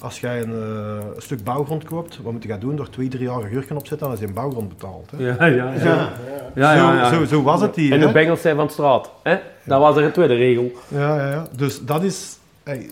Als 0.03 0.21
jij 0.21 0.43
een, 0.43 0.53
eh, 0.53 1.15
een 1.15 1.23
stuk 1.23 1.45
bouwgrond 1.45 1.85
koopt, 1.85 2.19
wat 2.23 2.33
moet 2.33 2.43
je 2.43 2.49
gaan 2.49 2.61
doen? 2.61 2.77
Door 2.77 2.91
twee, 2.91 3.09
drie 3.09 3.23
jaar 3.23 3.43
gurken 3.43 3.77
opzetten, 3.77 4.07
dan 4.07 4.17
is 4.17 4.21
je 4.21 4.27
een 4.27 4.35
bouwgrond 4.35 4.69
betaald. 4.69 5.11
Hè? 5.11 5.25
Ja, 5.25 5.47
ja, 5.47 5.73
ja. 5.73 6.13
Ja. 6.55 6.75
ja. 6.75 7.11
Zo, 7.11 7.19
zo, 7.19 7.25
zo 7.25 7.43
was 7.43 7.61
het 7.61 7.77
hier. 7.77 7.93
En 7.93 8.01
de 8.01 8.07
hè? 8.07 8.13
bengels 8.13 8.41
zijn 8.41 8.57
van 8.57 8.67
de 8.67 8.73
straat. 8.73 9.11
Hè? 9.23 9.37
Dat 9.65 9.81
was 9.81 9.97
er 9.97 10.03
een 10.03 10.13
tweede 10.13 10.35
regel. 10.35 10.73
Ja, 10.89 11.17
ja, 11.17 11.31
ja. 11.31 11.47
Dus 11.57 11.85
dat 11.85 12.03
is... 12.03 12.39
ey, 12.63 12.91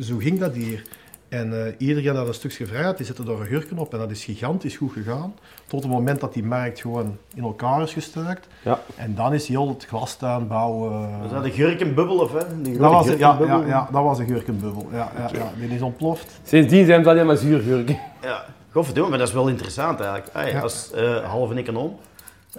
zo 0.00 0.16
ging 0.16 0.40
dat 0.40 0.54
hier. 0.54 0.82
En 1.28 1.66
eh, 1.66 1.72
iedereen 1.78 2.16
had 2.16 2.26
een 2.28 2.34
stukje 2.34 2.66
vrijheid, 2.66 2.96
die 2.96 3.06
zette 3.06 3.24
daar 3.24 3.40
een 3.40 3.46
gurken 3.46 3.78
op 3.78 3.92
en 3.92 3.98
dat 3.98 4.10
is 4.10 4.24
gigantisch 4.24 4.76
goed 4.76 4.92
gegaan. 4.92 5.34
Tot 5.66 5.82
het 5.82 5.92
moment 5.92 6.20
dat 6.20 6.32
die 6.34 6.44
markt 6.44 6.80
gewoon 6.80 7.16
in 7.34 7.42
elkaar 7.42 7.82
is 7.82 7.92
gestuikt. 7.92 8.46
Ja. 8.62 8.80
En 8.96 9.14
dan 9.14 9.34
is 9.34 9.48
heel 9.48 9.68
het 9.68 9.84
glastuinbouw... 9.86 10.90
eh, 10.90 11.20
Was 11.22 11.30
dat 11.30 11.42
de 11.42 11.50
gurkenbubbel 11.50 12.18
of 12.18 12.32
hè? 12.32 12.62
Dat 12.78 12.92
was, 12.92 13.08
het, 13.08 13.18
ja, 13.18 13.38
ja, 13.66 13.88
dat 13.92 14.02
was 14.02 14.18
een 14.18 14.26
gurkenbubbel. 14.26 14.88
Ja, 14.92 15.10
ja, 15.16 15.30
ja, 15.32 15.50
die 15.58 15.68
is 15.68 15.80
ontploft. 15.82 16.40
Sindsdien 16.44 16.86
zijn 16.86 17.04
ze 17.04 17.10
alleen 17.10 17.26
maar 17.26 17.36
zuurgurken. 17.36 17.98
Ja, 18.22 18.44
godverdomme, 18.72 19.10
maar 19.10 19.18
dat 19.18 19.28
is 19.28 19.34
wel 19.34 19.48
interessant 19.48 20.00
eigenlijk. 20.00 20.28
Hey, 20.32 20.52
Ja. 20.52 20.60
Als 20.60 20.92
eh 20.92 21.24
halve 21.24 21.54
econoom. 21.54 21.96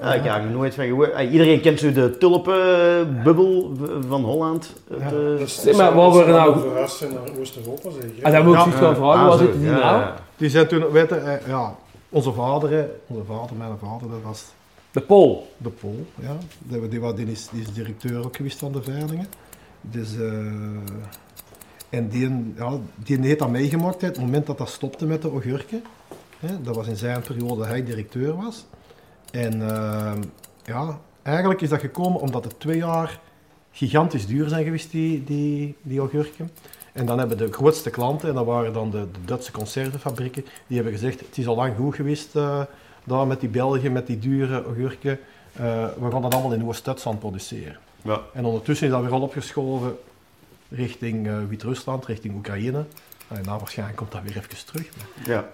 Ja, 0.01 0.13
ik 0.13 0.24
heb 0.24 0.34
er 0.36 0.50
nooit 0.50 0.75
van 0.75 0.86
gehoord. 0.86 1.13
Hey, 1.13 1.30
iedereen 1.30 1.62
kent 1.62 1.80
zo 1.80 1.92
de 1.92 2.18
tulpenbubbel 2.18 3.72
van 4.08 4.24
Holland. 4.24 4.74
Ja. 4.89 4.96
eh, 5.06 5.10
Dus 5.12 5.62
Zeg 5.62 5.75
maar, 5.77 5.94
waar 5.96 6.12
we 6.12 6.32
nou- 6.32 6.60
verhuisd 6.60 6.98
zijn 6.98 7.13
naar 7.13 7.39
Oost-Europa, 7.39 7.89
zeg 7.89 8.04
je. 8.16 8.22
En 8.22 8.32
dan 8.32 8.44
moet 8.46 8.54
ik 8.54 8.60
Ja, 8.60 8.63
zoiets 8.63 8.80
gaan 8.82 8.92
eh, 8.94 8.98
vragen, 8.98 9.20
ah, 9.22 9.27
waar 9.27 9.38
zitten 9.38 9.60
die 9.60 9.70
ja, 9.70 9.75
nou? 9.80 10.00
ja. 10.00 10.16
Die 10.38 10.50
zijn 10.50 10.68
toen, 10.68 10.92
weet 10.92 11.10
je, 11.10 11.16
eh, 11.16 11.48
ja, 11.48 11.75
onze 12.10 12.32
vader, 12.34 12.89
onze 13.08 13.24
vader, 13.27 13.56
mijn 13.56 13.77
vader, 13.82 14.10
dat 14.10 14.22
was 14.24 14.46
De 14.92 15.01
Pool. 15.01 15.48
de 15.58 15.70
Pol. 15.70 16.06
Ja. 16.22 16.38
Die, 16.60 16.88
die, 16.88 17.13
die, 17.13 17.32
is, 17.32 17.48
die 17.51 17.62
is 17.62 17.74
directeur 17.74 18.25
ook 18.25 18.36
geweest 18.36 18.60
van 18.60 18.72
de 18.72 18.82
veilingen. 18.84 19.27
Dus, 19.82 20.18
eh, 20.20 20.27
En 21.89 22.08
die, 22.08 22.54
ja, 22.58 22.72
die 22.96 23.20
heeft 23.22 23.39
dat 23.39 23.50
meegemaakt 23.50 24.01
hè, 24.01 24.08
het 24.08 24.20
moment 24.20 24.46
dat 24.46 24.58
dat 24.58 24.70
stopte 24.70 25.06
met 25.06 25.22
de 25.22 25.30
augurken. 25.32 25.84
Hè. 26.39 26.62
Dat 26.62 26.75
was 26.75 26.88
in 26.88 26.96
zijn 26.96 27.22
periode 27.22 27.56
dat 27.58 27.68
hij 27.68 27.84
directeur 27.84 28.36
was. 28.36 28.66
En 29.38 29.70
ehm, 29.70 30.22
ja, 30.65 31.00
eigenlijk 31.24 31.62
is 31.62 31.70
dat 31.70 31.79
gekomen 31.79 32.22
omdat 32.22 32.44
het 32.44 32.60
twee 32.60 32.77
jaar 32.77 33.20
gigantisch 33.72 34.27
duur 34.27 34.50
zijn 34.50 34.63
geweest, 34.63 34.91
die, 34.91 35.24
die, 35.24 35.75
die 35.82 36.00
augurken. 36.00 36.51
En 36.94 37.06
dan 37.06 37.20
hebben 37.20 37.38
de 37.38 37.51
grootste 37.51 37.89
klanten, 37.89 38.29
en 38.29 38.36
dat 38.36 38.46
waren 38.46 38.74
dan 38.74 38.91
de, 38.91 39.08
de 39.12 39.20
Duitse 39.25 39.51
conservefabrieken, 39.51 40.46
die 40.67 40.75
hebben 40.75 40.94
gezegd, 40.94 41.20
het 41.20 41.38
is 41.38 41.48
al 41.48 41.56
lang 41.56 41.75
goed 41.75 41.96
geweest 41.96 42.36
uh, 42.36 42.62
daar 43.03 43.27
met 43.27 43.39
die 43.39 43.50
Belgen, 43.50 43.91
met 43.91 44.08
die 44.08 44.20
dure 44.20 44.63
augurken. 44.63 45.20
Uh, 45.60 45.88
we 46.00 46.12
gaan 46.12 46.22
dat 46.22 46.34
allemaal 46.34 46.53
in 46.53 46.65
Oost-Duitsland 46.65 47.20
produceren. 47.20 47.77
Ja. 48.01 48.22
En 48.34 48.46
ondertussen 48.46 48.88
is 48.88 48.94
dat 48.94 49.01
weer 49.01 49.12
al 49.12 49.22
opgeschoven 49.22 49.98
richting 50.70 51.27
uh, 51.27 51.38
Wit-Rusland, 51.50 52.06
richting 52.06 52.36
Oekraïne. 52.36 52.86
En 53.28 53.42
nou, 53.44 53.60
waarschijnlijk 53.60 53.98
komt 53.98 54.12
dat 54.12 54.22
weer 54.24 54.38
even 54.38 54.66
terug. 54.66 54.88
Maar... 54.98 55.36
Ja. 55.36 55.46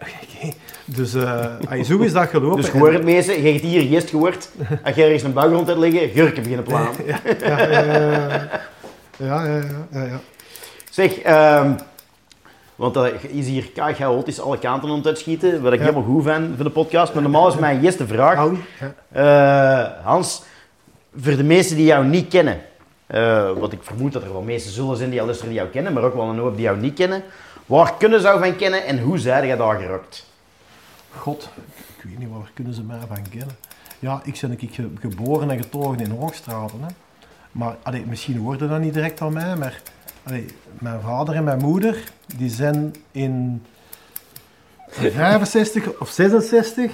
dus 0.98 1.15
uh, 1.15 1.84
zo 1.84 2.00
is 2.00 2.13
dat 2.13 2.30
gelopen. 2.30 2.62
Dus 2.62 2.70
gehoord 2.70 2.94
het 2.94 3.03
meeste, 3.03 3.44
je 3.44 3.51
hebt 3.51 3.63
hier 3.63 3.82
gist 3.82 4.10
gehoord. 4.10 4.50
Als 4.84 4.96
je 4.96 5.03
ergens 5.03 5.24
een 5.24 5.34
bouw 5.34 5.50
rond 5.50 5.68
hebt 5.68 5.80
liggen, 5.80 6.10
gurken 6.10 6.44
beginnen 6.44 6.65
plannen. 6.65 6.92
ja, 7.06 7.68
ja, 7.68 7.82
ja, 9.18 9.46
ja, 9.46 9.63
ja, 9.92 10.03
ja. 10.03 10.20
Zeg, 10.89 11.25
um, 11.63 11.75
want 12.75 12.94
dat 12.94 13.12
is 13.27 13.48
hier 13.48 13.70
chaotisch 13.74 14.39
alle 14.39 14.60
kanten 14.60 14.89
om 14.89 15.01
te 15.01 15.15
schieten, 15.15 15.62
wat 15.62 15.74
ik 15.74 15.80
Ja. 15.80 15.86
helemaal 15.86 16.10
goed 16.10 16.24
vind 16.24 16.56
voor 16.56 16.63
de 16.63 16.72
podcast. 16.72 17.13
Maar 17.13 17.24
normaal 17.24 17.48
is 17.48 17.58
mijn 17.58 17.84
eerste 17.84 18.08
vraag, 18.08 18.50
eh, 19.12 19.86
Hans, 20.03 20.44
voor 21.15 21.36
de 21.36 21.44
mensen 21.44 21.75
die 21.75 21.86
jou 21.86 22.06
niet 22.06 22.27
kennen, 22.27 22.62
eh 23.08 23.51
want 23.51 23.74
ik 23.74 23.84
vermoed 23.84 24.13
dat 24.13 24.24
er 24.24 24.32
wel 24.32 24.42
mensen 24.42 24.72
zullen 24.72 24.98
zijn 24.98 25.10
die 25.10 25.22
al 25.22 25.27
die 25.27 25.53
jou 25.53 25.70
kennen, 25.70 25.94
maar 25.94 26.03
ook 26.03 26.15
wel 26.15 26.30
een 26.30 26.38
hoop 26.38 26.56
die 26.56 26.63
jou 26.65 26.77
niet 26.77 26.94
kennen. 26.94 27.24
Waar 27.65 27.93
kunnen 27.98 28.20
ze 28.20 28.25
jou 28.27 28.39
van 28.39 28.55
kennen 28.55 28.86
en 28.86 29.00
hoe 29.00 29.17
zijn 29.17 29.48
jij 29.48 29.55
daar 29.55 29.79
gerukt? 29.79 30.25
God, 31.17 31.50
ik 31.98 32.03
weet 32.03 32.17
niet, 32.20 32.29
waar 32.32 32.51
kunnen 32.53 32.74
ze 32.74 32.84
mij 32.84 32.98
van 33.08 33.29
kennen? 33.29 33.55
Ja, 34.00 34.22
ik 34.24 34.38
ben 34.41 34.51
ik 34.51 34.70
ge- 34.74 34.89
geboren 35.00 35.50
en 35.51 35.58
getogen 35.62 36.00
in 36.00 36.12
Hoogstraten. 36.12 36.82
Hè. 36.82 36.88
Maar 37.51 37.75
allee, 37.84 38.05
misschien 38.05 38.38
hoorde 38.38 38.67
dat 38.67 38.79
niet 38.79 38.93
direct 38.93 39.22
aan 39.22 39.34
mij, 39.34 39.55
maar 39.55 39.82
allee, 40.24 40.46
mijn 40.79 41.01
vader 41.01 41.36
en 41.36 41.43
mijn 41.43 41.60
moeder, 41.60 41.98
die 42.38 42.50
zijn 42.50 42.96
in 43.12 43.63
65 44.89 46.00
of 46.00 46.10
66, 46.10 46.91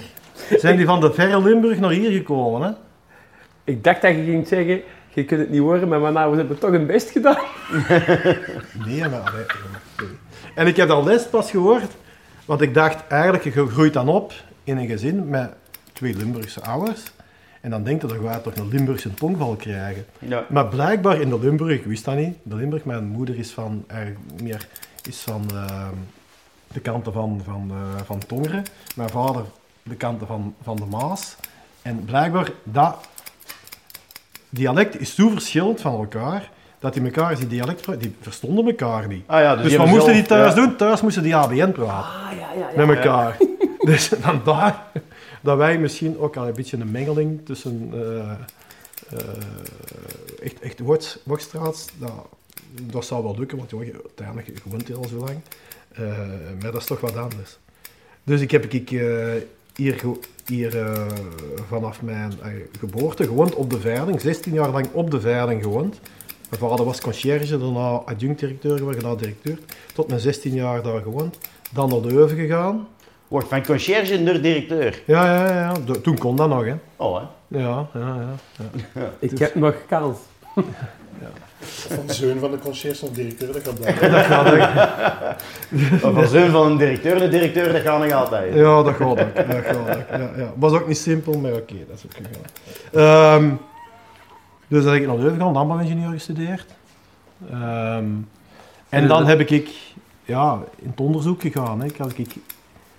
zijn 0.58 0.76
die 0.76 0.86
van 0.86 1.00
de 1.00 1.12
verre 1.12 1.42
Limburg 1.42 1.78
naar 1.78 1.90
hier 1.90 2.10
gekomen. 2.10 2.62
Hè. 2.68 2.72
Ik 3.64 3.84
dacht 3.84 4.02
dat 4.02 4.10
je 4.14 4.24
ging 4.24 4.46
zeggen, 4.48 4.80
je 5.08 5.24
kunt 5.24 5.40
het 5.40 5.50
niet 5.50 5.60
horen, 5.60 5.88
maar 5.88 6.00
mijn 6.00 6.16
ouders 6.16 6.38
hebben 6.38 6.58
toch 6.58 6.70
hun 6.70 6.86
best 6.86 7.10
gedaan. 7.10 7.44
Nee, 8.86 9.08
maar... 9.08 9.20
allee. 9.20 9.44
En 10.54 10.66
ik 10.66 10.76
heb 10.76 10.88
dat 10.88 11.04
les 11.04 11.26
pas 11.26 11.50
gehoord, 11.50 11.92
want 12.44 12.60
ik 12.60 12.74
dacht 12.74 13.06
eigenlijk, 13.06 13.44
je 13.44 13.68
groeit 13.68 13.92
dan 13.92 14.08
op 14.08 14.32
in 14.64 14.76
een 14.76 14.88
gezin 14.88 15.28
met 15.28 15.52
twee 15.92 16.14
Limburgse 16.14 16.62
ouders. 16.62 17.02
En 17.60 17.70
dan 17.70 17.82
denk 17.82 18.00
je, 18.00 18.06
dan 18.06 18.18
ga 18.22 18.34
je 18.34 18.40
toch 18.40 18.56
een 18.56 18.68
Limburgse 18.68 19.14
tongval 19.14 19.56
krijgen. 19.56 20.04
Ja. 20.18 20.44
Maar 20.48 20.66
blijkbaar 20.66 21.20
in 21.20 21.28
de 21.28 21.38
Limburg, 21.38 21.78
ik 21.78 21.84
wist 21.84 22.04
dat 22.04 22.16
niet, 22.16 22.36
de 22.42 22.54
Limburg, 22.54 22.84
mijn 22.84 23.04
moeder 23.04 23.38
is 23.38 23.50
van, 23.50 23.84
eigenlijk 23.86 24.42
meer, 24.42 24.66
is 25.02 25.20
van 25.20 25.44
ehm, 25.50 25.94
de 26.72 26.80
kanten 26.80 27.12
van, 27.12 27.40
van, 27.44 27.70
eh, 27.70 28.02
van 28.04 28.18
Tongeren. 28.26 28.64
Mijn 28.96 29.10
vader 29.10 29.44
de 29.82 29.94
kanten 29.94 30.26
van, 30.26 30.54
van 30.62 30.76
de 30.76 30.86
Maas. 30.86 31.36
En 31.82 32.04
blijkbaar, 32.04 32.50
dat 32.62 33.08
dialect 34.48 35.00
is 35.00 35.14
zo 35.14 35.28
verschillend 35.28 35.80
van 35.80 35.94
elkaar, 35.94 36.50
dat 36.80 36.92
die 36.94 37.02
elkaar, 37.04 37.36
die 37.36 37.46
dialect, 37.46 38.00
die 38.00 38.14
verstonden 38.20 38.66
elkaar 38.66 39.06
niet. 39.08 39.22
Ah 39.26 39.40
ja, 39.40 39.56
Dus, 39.56 39.68
die 39.68 39.78
wat 39.78 39.86
moesten 39.86 40.12
die 40.12 40.22
thuis 40.22 40.54
ja. 40.54 40.60
doen? 40.60 40.76
Thuis 40.76 41.00
moesten 41.00 41.22
die 41.22 41.36
ABN 41.36 41.70
praten 41.72 42.10
Ah, 42.20 42.30
ja, 42.38 42.52
ja, 42.60 42.70
ja. 42.76 42.86
met 42.86 42.96
elkaar. 42.96 43.36
dus 43.90 44.10
vandaar 44.20 44.82
dat 45.40 45.56
wij 45.56 45.78
misschien 45.78 46.18
ook 46.18 46.36
al 46.36 46.46
een 46.46 46.54
beetje 46.54 46.76
een 46.76 46.90
mengeling 46.90 47.40
tussen 47.44 47.90
eh, 47.92 48.18
eh, 49.18 49.18
echt, 50.42 50.60
echt 50.60 50.78
Woord- 50.78 51.20
Wokstraats, 51.24 51.86
dat, 51.98 52.12
dat 52.92 53.04
zou 53.04 53.22
wel 53.24 53.34
lukken, 53.38 53.58
want 53.58 53.70
joh, 53.70 53.84
je- 53.84 54.00
uiteindelijk 54.04 54.46
je 54.46 54.54
woont 54.70 54.86
hier 54.86 54.96
al 54.96 55.08
zo 55.08 55.16
lang. 55.16 55.40
Eh, 55.92 56.02
maar 56.62 56.72
dat 56.72 56.80
is 56.80 56.86
toch 56.86 57.00
wat 57.00 57.16
anders. 57.16 57.58
Dus 58.24 58.40
ik 58.40 58.50
heb 58.50 58.64
ik, 58.72 58.90
eh, 58.90 59.06
hier, 59.76 60.00
hier 60.46 60.78
eh, 60.80 61.06
vanaf 61.68 62.02
mijn 62.02 62.32
geboorte 62.78 63.24
gewoond 63.24 63.54
op 63.54 63.70
de 63.70 63.80
Veiling, 63.80 64.20
16 64.20 64.52
jaar 64.52 64.70
lang 64.70 64.86
op 64.92 65.10
de 65.10 65.20
Veiling 65.20 65.62
gewoond. 65.62 66.00
Mijn 66.50 66.62
vader 66.62 66.84
was 66.84 67.00
conciërge, 67.00 67.58
daarna 67.58 67.88
adjunct-directeur 68.04 68.76
geworden, 68.78 69.02
daarna 69.02 69.16
directeur. 69.18 69.58
Tot 69.94 70.08
mijn 70.08 70.20
16 70.20 70.54
jaar 70.54 70.82
daar 70.82 71.00
gewoond. 71.02 71.38
Dan 71.70 71.88
naar 71.88 72.00
Leuven 72.00 72.36
gegaan. 72.36 72.88
Wordt 73.28 73.48
van 73.48 73.64
conciërge 73.64 74.18
naar 74.18 74.40
directeur. 74.40 75.02
Ja, 75.06 75.24
ja, 75.24 75.46
ja. 75.46 75.60
ja. 75.60 75.72
De- 75.86 76.00
toen 76.00 76.18
kon 76.18 76.36
dat 76.36 76.48
nog, 76.48 76.64
hè. 76.64 76.74
Oh, 76.96 77.16
hè. 77.20 77.58
Ja, 77.58 77.86
ja, 77.94 78.16
ja. 78.58 79.10
Ik 79.18 79.38
heb 79.38 79.54
nog 79.54 79.74
kans. 79.88 80.18
Van 81.62 82.06
de 82.06 82.12
zoon 82.12 82.38
van 82.38 82.50
de 82.50 82.58
conciërge 82.58 83.04
of 83.04 83.10
directeur, 83.12 83.52
dat 83.52 83.62
gaat 83.62 83.80
blijven. 83.80 84.10
Dat 84.12 84.24
gaat 84.24 84.52
ook. 84.52 86.00
Van 86.00 86.26
zoon 86.28 86.50
van 86.50 86.70
een 86.70 86.76
directeur 86.78 87.18
naar 87.18 87.30
directeur, 87.30 87.72
dat 87.72 87.82
gaat 87.82 88.02
nog 88.02 88.12
altijd. 88.12 88.54
Ja, 88.54 88.82
dat 88.82 88.94
gaat 88.94 89.08
ook. 89.08 89.16
Dat 89.16 89.46
gaat 89.46 89.76
ook. 89.76 89.86
Ja, 90.10 90.30
ja. 90.36 90.52
Was 90.56 90.72
ook 90.72 90.88
niet 90.88 90.98
simpel, 90.98 91.38
maar 91.38 91.52
oké, 91.52 91.74
dat 91.88 91.96
is 91.96 92.04
ook 92.04 92.12
gegaan. 92.92 93.42
Ehm, 93.42 93.50
dus 94.70 94.84
heb 94.84 94.94
ik 94.94 95.06
naar 95.06 95.16
Leuven 95.16 95.36
gegaan, 95.36 95.52
landbouwingenieur 95.52 96.10
gestudeerd. 96.10 96.66
Ehm, 97.50 98.06
en 98.88 99.08
dan 99.08 99.26
heb 99.26 99.40
ik 99.40 99.68
ja, 100.24 100.62
in 100.76 100.88
het 100.88 101.00
onderzoek 101.00 101.40
gegaan. 101.40 101.80
Hè. 101.80 101.86
Ik 101.86 101.98
ik 102.16 102.34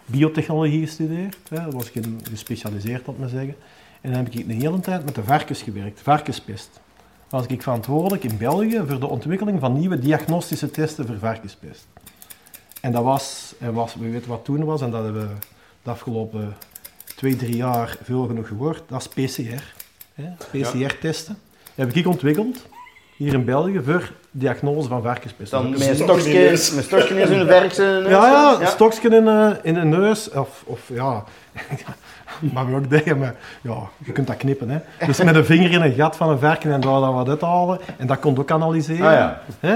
biotechnologie 0.05 0.85
gestudeerd. 0.85 1.37
Hè. 1.49 1.71
Was 1.71 1.91
ik 1.91 2.05
gespecialiseerd, 2.29 3.05
dat 3.05 3.17
maar 3.17 3.29
zeggen. 3.29 3.55
En 4.01 4.11
dan 4.11 4.23
heb 4.23 4.33
ik 4.33 4.47
een 4.47 4.61
hele 4.61 4.79
tijd 4.79 5.05
met 5.05 5.15
de 5.15 5.23
varkens 5.23 5.61
gewerkt, 5.61 6.01
varkenspest. 6.01 6.69
Dan 7.27 7.39
was 7.39 7.49
ik 7.49 7.61
verantwoordelijk 7.61 8.23
in 8.23 8.37
België 8.37 8.83
voor 8.87 8.99
de 8.99 9.07
ontwikkeling 9.07 9.59
van 9.59 9.79
nieuwe 9.79 9.99
diagnostische 9.99 10.71
testen 10.71 11.05
voor 11.05 11.17
varkenspest. 11.17 11.87
En 12.81 12.91
dat 12.91 13.03
was, 13.03 13.53
en 13.59 13.73
was, 13.73 13.95
we 13.95 14.09
weten 14.09 14.29
wat 14.29 14.45
toen 14.45 14.63
was, 14.63 14.81
en 14.81 14.91
dat 14.91 15.03
hebben 15.03 15.27
we 15.27 15.35
de 15.83 15.89
afgelopen 15.89 16.55
twee, 17.15 17.35
drie 17.35 17.55
jaar 17.55 17.97
veel 18.03 18.25
genoeg 18.25 18.47
gehoord, 18.47 18.83
dat 18.87 19.01
is 19.15 19.29
PCR. 19.29 19.63
PCR-testen. 20.51 21.37
Heb 21.75 21.95
ik 21.95 22.07
ontwikkeld, 22.07 22.65
hier 23.15 23.33
in 23.33 23.45
België, 23.45 23.81
voor 23.85 24.11
diagnose 24.31 24.87
van 24.87 25.01
varkenspest. 25.01 25.51
Dan 25.51 25.61
Dat 25.61 25.71
met 25.71 25.79
is- 25.81 25.87
een 25.87 25.95
stokje 25.95 26.21
stokje, 26.21 26.39
in 26.39 26.55
de 26.55 26.71
met 26.75 26.77
een 26.77 26.83
stokje 26.83 27.19
in 27.21 27.27
zijn 27.27 27.45
werk. 27.45 27.73
zijn 27.73 28.01
neus, 28.03 28.11
ja, 28.11 28.27
ja, 28.27 28.61
een 28.61 28.67
stokje 28.67 29.09
in, 29.09 29.27
eh, 29.27 29.49
in 29.61 29.73
de 29.73 29.83
neus, 29.83 30.29
of, 30.31 30.63
of 30.65 30.79
ja, 30.93 31.23
maar 32.53 32.67
we 32.69 32.75
ook 32.75 32.89
denken, 32.89 33.17
maar 33.17 33.35
ja, 33.61 33.77
je 34.05 34.11
kunt 34.11 34.27
dat 34.27 34.37
knippen. 34.37 34.69
Hè. 34.69 34.79
Dus 35.05 35.23
met 35.23 35.35
een 35.35 35.45
vinger 35.45 35.71
in 35.71 35.81
een 35.81 35.93
gat 35.93 36.15
van 36.15 36.29
een 36.29 36.39
varken 36.39 36.71
en 36.71 36.81
daar 36.81 36.99
dan 36.99 37.13
wat 37.13 37.29
uithalen. 37.29 37.79
En 37.97 38.07
dat 38.07 38.19
kon 38.19 38.37
ook 38.37 38.51
analyseren. 38.51 39.05
Ah, 39.07 39.11
ja. 39.13 39.41
Hè? 39.59 39.73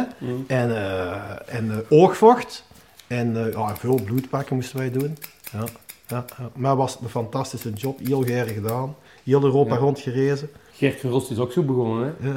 En, 0.48 0.76
eh, 0.76 1.12
en 1.58 1.72
eh, 1.72 1.78
oogvocht. 2.00 2.64
En 3.08 3.52
ja, 3.54 3.76
veel 3.76 4.00
bloedpakken 4.06 4.56
moesten 4.56 4.78
wij 4.78 4.92
doen. 4.92 5.18
Ja, 5.52 5.64
ja, 6.08 6.26
ja. 6.38 6.50
Maar 6.54 6.70
het 6.70 6.80
was 6.80 6.98
een 7.02 7.10
fantastische 7.10 7.70
job, 7.74 8.00
heel 8.04 8.22
geër 8.24 8.46
gedaan. 8.46 8.96
Heel 9.24 9.44
Europa 9.44 9.74
Ja. 9.74 9.80
rondgerezen. 9.80 10.50
Gert 10.78 11.00
Verrost 11.00 11.32
is 11.32 11.38
ook 11.38 11.52
zo 11.52 11.62
begonnen, 11.62 12.16
hè. 12.20 12.32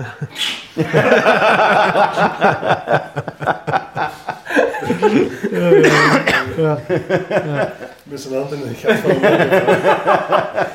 Met 8.02 8.20
zijn 8.20 8.34
hand 8.34 8.52
in 8.52 8.60
de 8.60 8.74
gat 8.74 8.98
van. 8.98 9.10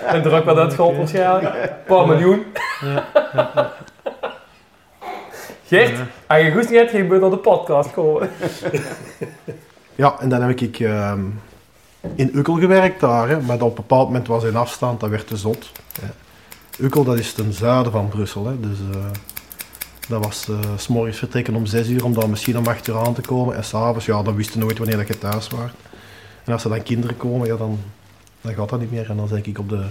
En 0.08 0.24
er 0.24 0.34
ook 0.34 0.46
wat 0.46 0.58
uitgehaald 0.58 0.98
waarschijnlijk. 0.98 1.56
Een 1.56 1.70
paar 1.86 2.08
miljoen. 2.08 2.46
Gert, 5.68 6.00
als 6.28 6.42
je 6.42 6.52
goed 6.52 6.70
hebt, 6.70 6.92
je 6.92 7.04
moet 7.04 7.32
de 7.32 7.38
podcast 7.38 7.92
komen. 7.92 8.30
Ja, 9.96 10.16
en 10.20 10.30
dan 10.30 10.42
heb 10.42 10.62
ik 10.62 10.80
ehm, 10.80 11.22
in 12.16 12.32
Ukkel 12.34 12.54
gewerkt 12.54 13.00
daar, 13.00 13.30
hè, 13.30 13.42
maar 13.42 13.62
op 13.62 13.70
een 13.70 13.76
bepaald 13.76 14.08
moment 14.08 14.28
was 14.28 14.44
in 14.44 14.56
afstand, 14.56 15.00
dat 15.00 15.10
werd 15.10 15.28
te 15.28 15.38
zot. 15.38 15.72
Hè. 16.02 16.08
Ukkel, 16.80 17.04
dat 17.04 17.20
is 17.20 17.34
ten 17.34 17.54
zuiden 17.54 17.92
van 17.92 18.08
Brussel, 18.08 18.46
hè, 18.46 18.60
dus 18.60 18.78
eh, 18.92 19.06
dat 20.08 20.24
was 20.24 20.48
s'morgens 20.78 21.18
vertrekken 21.18 21.56
om 21.56 21.66
6 21.66 21.88
uur 21.88 22.04
om 22.04 22.14
dan 22.14 22.30
misschien 22.30 22.58
om 22.58 22.68
8 22.68 22.88
uur 22.88 22.98
aan 22.98 23.14
te 23.14 23.22
komen 23.22 23.56
en 23.56 23.64
s'avonds, 23.64 24.06
ja, 24.06 24.24
dan 24.24 24.36
wist 24.36 24.54
je 24.54 24.60
nooit 24.60 24.78
wanneer 24.78 25.08
je 25.08 25.18
thuis 25.18 25.48
was. 25.48 25.70
En 26.44 26.54
als 26.54 26.64
er 26.64 26.70
dan 26.70 26.84
kinderen 26.84 27.18
komen, 27.18 27.48
ja, 27.48 27.56
dan, 27.56 27.80
dan 28.42 28.54
gaat 28.54 28.70
dat 28.70 28.80
niet 28.80 28.92
meer 28.92 29.10
en 29.10 29.18
dan 29.18 29.28
denk 29.28 29.46
ik 29.46 29.60
op 29.60 29.70
de, 29.70 29.86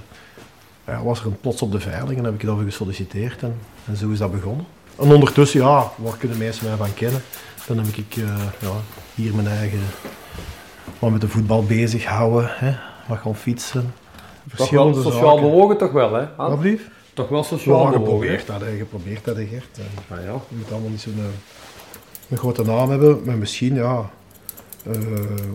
ja, 0.86 1.02
was 1.02 1.20
er 1.20 1.26
een 1.26 1.40
plots 1.40 1.62
op 1.62 1.72
de 1.72 1.80
veiling 1.80 2.18
en 2.18 2.24
heb 2.24 2.34
ik 2.34 2.46
daarvoor 2.46 2.64
gesolliciteerd 2.64 3.42
en, 3.42 3.54
en 3.86 3.96
zo 3.96 4.10
is 4.10 4.18
dat 4.18 4.32
begonnen. 4.32 4.66
En 4.98 5.12
ondertussen, 5.12 5.60
ja, 5.60 5.92
waar 5.96 6.16
kunnen 6.16 6.38
mensen 6.38 6.66
mij 6.66 6.76
van 6.76 6.94
kennen? 6.94 7.22
Dan 7.66 7.78
heb 7.78 7.86
ik 7.86 8.16
eh, 8.16 8.24
ja, 8.58 8.72
hier 9.14 9.34
mijn 9.34 9.48
eigen 9.48 9.80
wat 10.98 11.10
met 11.10 11.20
de 11.20 11.28
voetbal 11.28 11.64
bezig 11.64 12.04
houden, 12.04 12.50
hè? 12.50 12.74
wat 13.06 13.18
gaan 13.18 13.36
fietsen. 13.36 13.94
Toch 14.48 14.58
wel 14.58 14.66
Verschillende 14.66 15.02
sociaal 15.02 15.36
zaken. 15.36 15.50
bewogen, 15.50 15.76
toch 15.78 15.92
wel, 15.92 16.14
hè? 16.14 16.26
Wat? 16.36 16.58
Toch 17.14 17.28
wel 17.28 17.38
Ja, 17.38 17.44
sociaal 17.44 17.76
bewogen. 17.78 17.98
geprobeerd 18.00 18.46
dat, 18.46 18.60
hè. 18.60 18.76
geprobeerd 18.76 19.24
dat, 19.24 19.36
hè, 19.36 19.46
Gert. 19.46 19.78
Ah, 20.08 20.24
ja. 20.24 20.32
Je 20.48 20.56
moet 20.56 20.72
allemaal 20.72 20.90
niet 20.90 21.00
zo'n... 21.00 21.14
eh, 21.18 21.24
een 22.30 22.36
grote 22.36 22.62
naam 22.64 22.90
hebben, 22.90 23.20
maar 23.24 23.36
misschien, 23.36 23.74
ja, 23.74 24.10
eh 24.86 25.00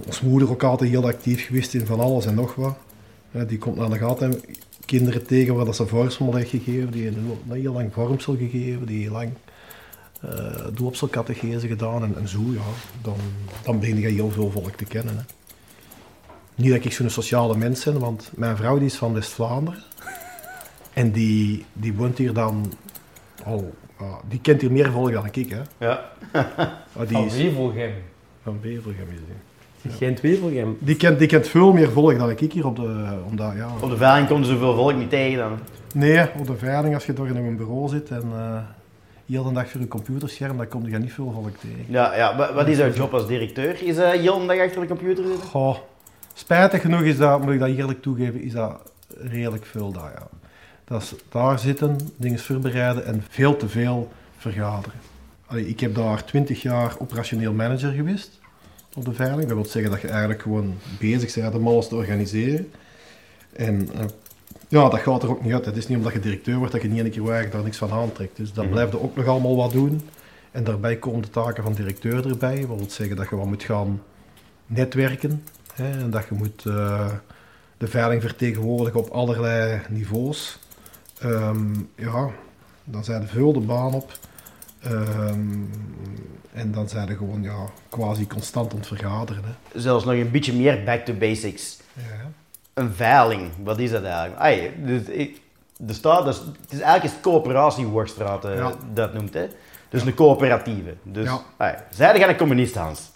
ons 0.06 0.22
moeder 0.22 0.50
ook 0.50 0.64
altijd 0.64 0.90
heel 0.90 1.06
actief 1.08 1.46
geweest 1.46 1.74
in 1.74 1.86
van 1.86 2.00
alles 2.00 2.26
en 2.26 2.36
nog 2.36 2.56
wat. 2.56 2.76
Die 3.48 3.58
komt 3.58 3.76
naar 3.76 3.90
de 3.90 3.98
gaten 3.98 4.42
kinderen 4.86 5.26
tegen 5.26 5.56
waar 5.56 5.66
dat 5.66 5.76
ze 5.76 5.88
vormsel 5.88 6.36
heeft 6.36 6.50
gegeven, 6.50 6.92
die 6.92 7.08
een 7.08 7.38
heel, 7.50 7.74
lang 7.74 7.94
vormsel 7.94 8.36
gegeven, 8.38 8.86
die 8.86 9.02
heel 9.02 9.12
lang 9.12 9.30
uh, 10.26 11.60
gedaan 11.60 12.04
en, 12.04 12.16
en 12.18 12.28
zo, 12.28 12.40
ja, 12.52 12.62
dan, 13.02 13.16
dan 13.64 13.80
begin 13.80 14.00
je 14.00 14.08
heel 14.08 14.32
veel 14.32 14.52
volk 14.52 14.76
te 14.76 14.86
kennen. 14.86 15.18
Hè. 15.18 15.24
Niet 16.58 16.72
dat 16.72 16.86
ik 16.86 16.94
zo'n 16.94 17.10
sociale 17.10 17.58
mens 17.58 17.84
ben, 17.84 18.00
want 18.00 18.32
mijn 18.36 18.58
vrouw 18.58 18.78
die 18.78 18.86
is 18.86 18.96
van 18.96 19.14
West-Vlaanderen. 19.14 19.84
En 20.94 21.12
die, 21.12 21.66
die 21.74 21.94
woont 21.94 22.18
hier 22.18 22.34
dan 22.34 22.74
al, 23.46 23.74
die 24.28 24.40
kent 24.42 24.62
hier 24.62 24.72
meer 24.72 24.92
volk 24.92 25.12
dan 25.12 25.28
ik, 25.32 25.50
hè. 25.50 25.62
Ja. 25.78 26.12
Maar 26.96 27.08
die 27.08 27.18
Van 27.18 27.30
Wevelgem. 27.30 27.92
van 28.44 28.60
Bevergem 28.62 29.08
is 29.12 29.20
die. 29.82 29.92
Geen 29.92 30.18
Wevelgem. 30.22 30.78
Die 30.80 30.96
kent, 30.96 31.20
die 31.20 31.28
kent 31.28 31.48
veel 31.48 31.74
meer 31.74 31.92
volk 31.92 32.18
dan 32.18 32.30
ik 32.30 32.52
hier 32.54 32.66
op 32.66 32.76
de, 32.76 33.18
omdat, 33.30 33.54
ja. 33.56 33.70
Op 33.82 33.90
de 33.90 33.98
veiling 33.98 34.28
komt 34.28 34.46
er 34.46 34.52
zoveel 34.52 34.76
volk 34.76 34.96
niet 34.96 35.10
tegen 35.10 35.38
dan. 35.38 35.60
Nee, 35.94 36.26
op 36.40 36.48
de 36.48 36.56
veiling 36.58 36.94
als 36.94 37.06
je 37.06 37.14
toch 37.14 37.28
in 37.28 37.36
een 37.36 37.58
bureau 37.58 37.90
zit 37.90 38.10
en 38.10 38.24
eh 38.34 38.58
heel 39.26 39.44
de 39.44 39.52
dag 39.52 39.70
voor 39.70 39.82
je 39.82 39.88
computerscherm, 39.88 40.58
dan 40.58 40.68
kom 40.68 40.88
je 40.90 40.98
niet 40.98 41.14
veel 41.14 41.32
volk 41.32 41.58
tegen. 41.58 41.86
Ja, 41.88 42.16
ja. 42.16 42.38
Wa- 42.38 42.54
Wat 42.54 42.68
is 42.68 42.78
jouw 42.78 42.92
job 42.92 43.14
als 43.14 43.28
directeur? 43.28 43.84
Is 43.84 43.98
uh, 43.98 44.10
heel 44.10 44.40
een 44.42 44.48
dag 44.48 44.60
achter 44.60 44.82
de 44.82 44.88
computer 44.88 45.24
zitten? 45.26 45.48
Goh, 45.48 45.76
spijtig 46.38 46.82
genoeg 46.82 47.02
is 47.02 47.18
dat, 47.18 47.42
moet 47.42 47.54
ik 47.54 47.60
dat 47.60 47.70
eerlijk 47.70 48.02
toegeven, 48.02 48.42
is 48.42 48.52
dat 48.52 48.92
redelijk 49.18 49.66
veel 49.66 49.92
daar, 49.92 50.12
ja. 50.16 50.28
Dat 50.86 51.02
is 51.02 51.14
daar 51.30 51.60
zitten, 51.60 51.98
dingen 52.16 52.40
voorbereiden 52.40 53.06
en 53.06 53.24
veel 53.30 53.58
te 53.58 53.70
veel 53.70 54.12
vergaderen. 54.38 55.00
Allee, 55.46 55.68
ik 55.68 55.80
heb 55.80 55.96
daar 55.96 56.26
20 56.26 56.62
jaar 56.62 56.96
operationeel 57.00 57.54
manager 57.54 57.92
geweest 57.92 58.40
op 58.96 59.06
de 59.06 59.14
veiling. 59.14 59.48
Dat 59.48 59.58
wil 59.58 59.66
zeggen 59.66 59.92
dat 59.92 60.02
je 60.02 60.08
eigenlijk 60.08 60.42
gewoon 60.42 60.76
bezig 61.00 61.34
bent 61.34 61.56
om 61.56 61.68
alles 61.68 61.88
te 61.88 61.96
organiseren. 61.96 62.70
En 63.54 63.90
eh, 63.94 64.06
ja, 64.68 64.90
dat 64.90 65.00
gaat 65.00 65.24
er 65.24 65.30
ook 65.30 65.44
niet 65.44 65.54
uit. 65.54 65.66
Het 65.66 65.78
is 65.78 65.88
niet 65.88 65.98
omdat 65.98 66.14
je 66.14 66.20
directeur 66.20 66.58
wordt 66.58 66.72
dat 66.72 66.82
je 66.82 66.88
niet 66.88 67.04
een 67.04 67.10
keer 67.10 67.22
eigenlijk 67.22 67.52
daar 67.52 67.64
niks 67.64 67.78
van 67.78 67.92
aantrekt. 67.92 68.38
Dus 68.38 68.54
dan 68.54 68.64
Mhm. 68.66 68.74
blijf 68.74 68.92
je 68.92 69.02
ook 69.02 69.16
nog 69.16 69.26
allemaal 69.26 69.56
wat 69.56 69.72
doen. 69.72 70.02
En 70.52 70.64
daarbij 70.64 70.96
komen 70.96 71.22
de 71.22 71.30
taken 71.30 71.64
van 71.64 71.74
directeur 71.74 72.28
erbij. 72.30 72.60
Dat 72.60 72.68
wil 72.78 72.86
zeggen 72.90 73.16
dat 73.16 73.30
je 73.30 73.36
wat 73.36 73.46
moet 73.46 73.64
gaan 73.64 74.02
netwerken. 74.66 75.44
Hè, 75.78 75.92
en 75.92 76.10
dat 76.10 76.26
je 76.30 76.36
moet 76.36 76.66
eh, 76.66 77.10
de 77.78 77.88
veiling 77.88 78.22
vertegenwoordigen 78.22 79.00
op 79.00 79.10
allerlei 79.10 79.82
niveaus. 79.90 80.60
Ehm, 81.20 81.74
ja, 81.96 82.30
dan 82.84 83.04
zijn 83.04 83.22
er 83.22 83.28
veel 83.28 83.54
de 83.54 83.60
baan 83.60 83.94
op. 83.94 84.12
Ehm, 84.82 85.60
en 86.54 86.72
dan 86.72 86.90
zijn 86.90 87.10
er 87.10 87.16
gewoon 87.16 87.42
ja, 87.42 87.66
quasi 87.90 88.28
constant 88.28 88.72
aan 88.72 88.78
het 88.78 88.88
vergaderen. 88.88 89.44
Hè. 89.44 89.80
Zelfs 89.80 90.06
nog 90.06 90.14
een 90.14 90.32
beetje 90.32 90.54
meer 90.54 90.84
back 90.84 91.06
to 91.06 91.14
basics. 91.14 91.78
Ja. 91.94 92.04
Een 92.74 92.94
veiling, 92.94 93.52
wat 93.64 93.80
is 93.80 93.92
dat 93.92 94.04
eigenlijk? 94.04 94.40
Ai, 94.40 94.72
dus 94.86 95.02
ik, 95.02 95.42
de 95.78 95.94
staat, 95.94 96.26
dus, 96.26 96.38
het 96.38 96.72
is 96.72 96.80
eigenlijk 96.80 97.16
een 97.16 97.22
coöperatie 97.22 97.86
Worstraat 97.86 98.46
eh, 98.46 98.56
Ja. 98.56 98.74
dat 98.94 99.14
noemt. 99.14 99.34
Hè? 99.34 99.48
Dus 99.90 100.06
een 100.06 100.14
coöperatieve. 100.14 100.94
Dus, 101.04 101.26
Ja. 101.26 101.42
ai, 101.58 101.76
zij 101.92 102.20
gaan 102.20 102.30
een 102.30 102.38
communist, 102.38 102.76
Hans. 102.76 103.12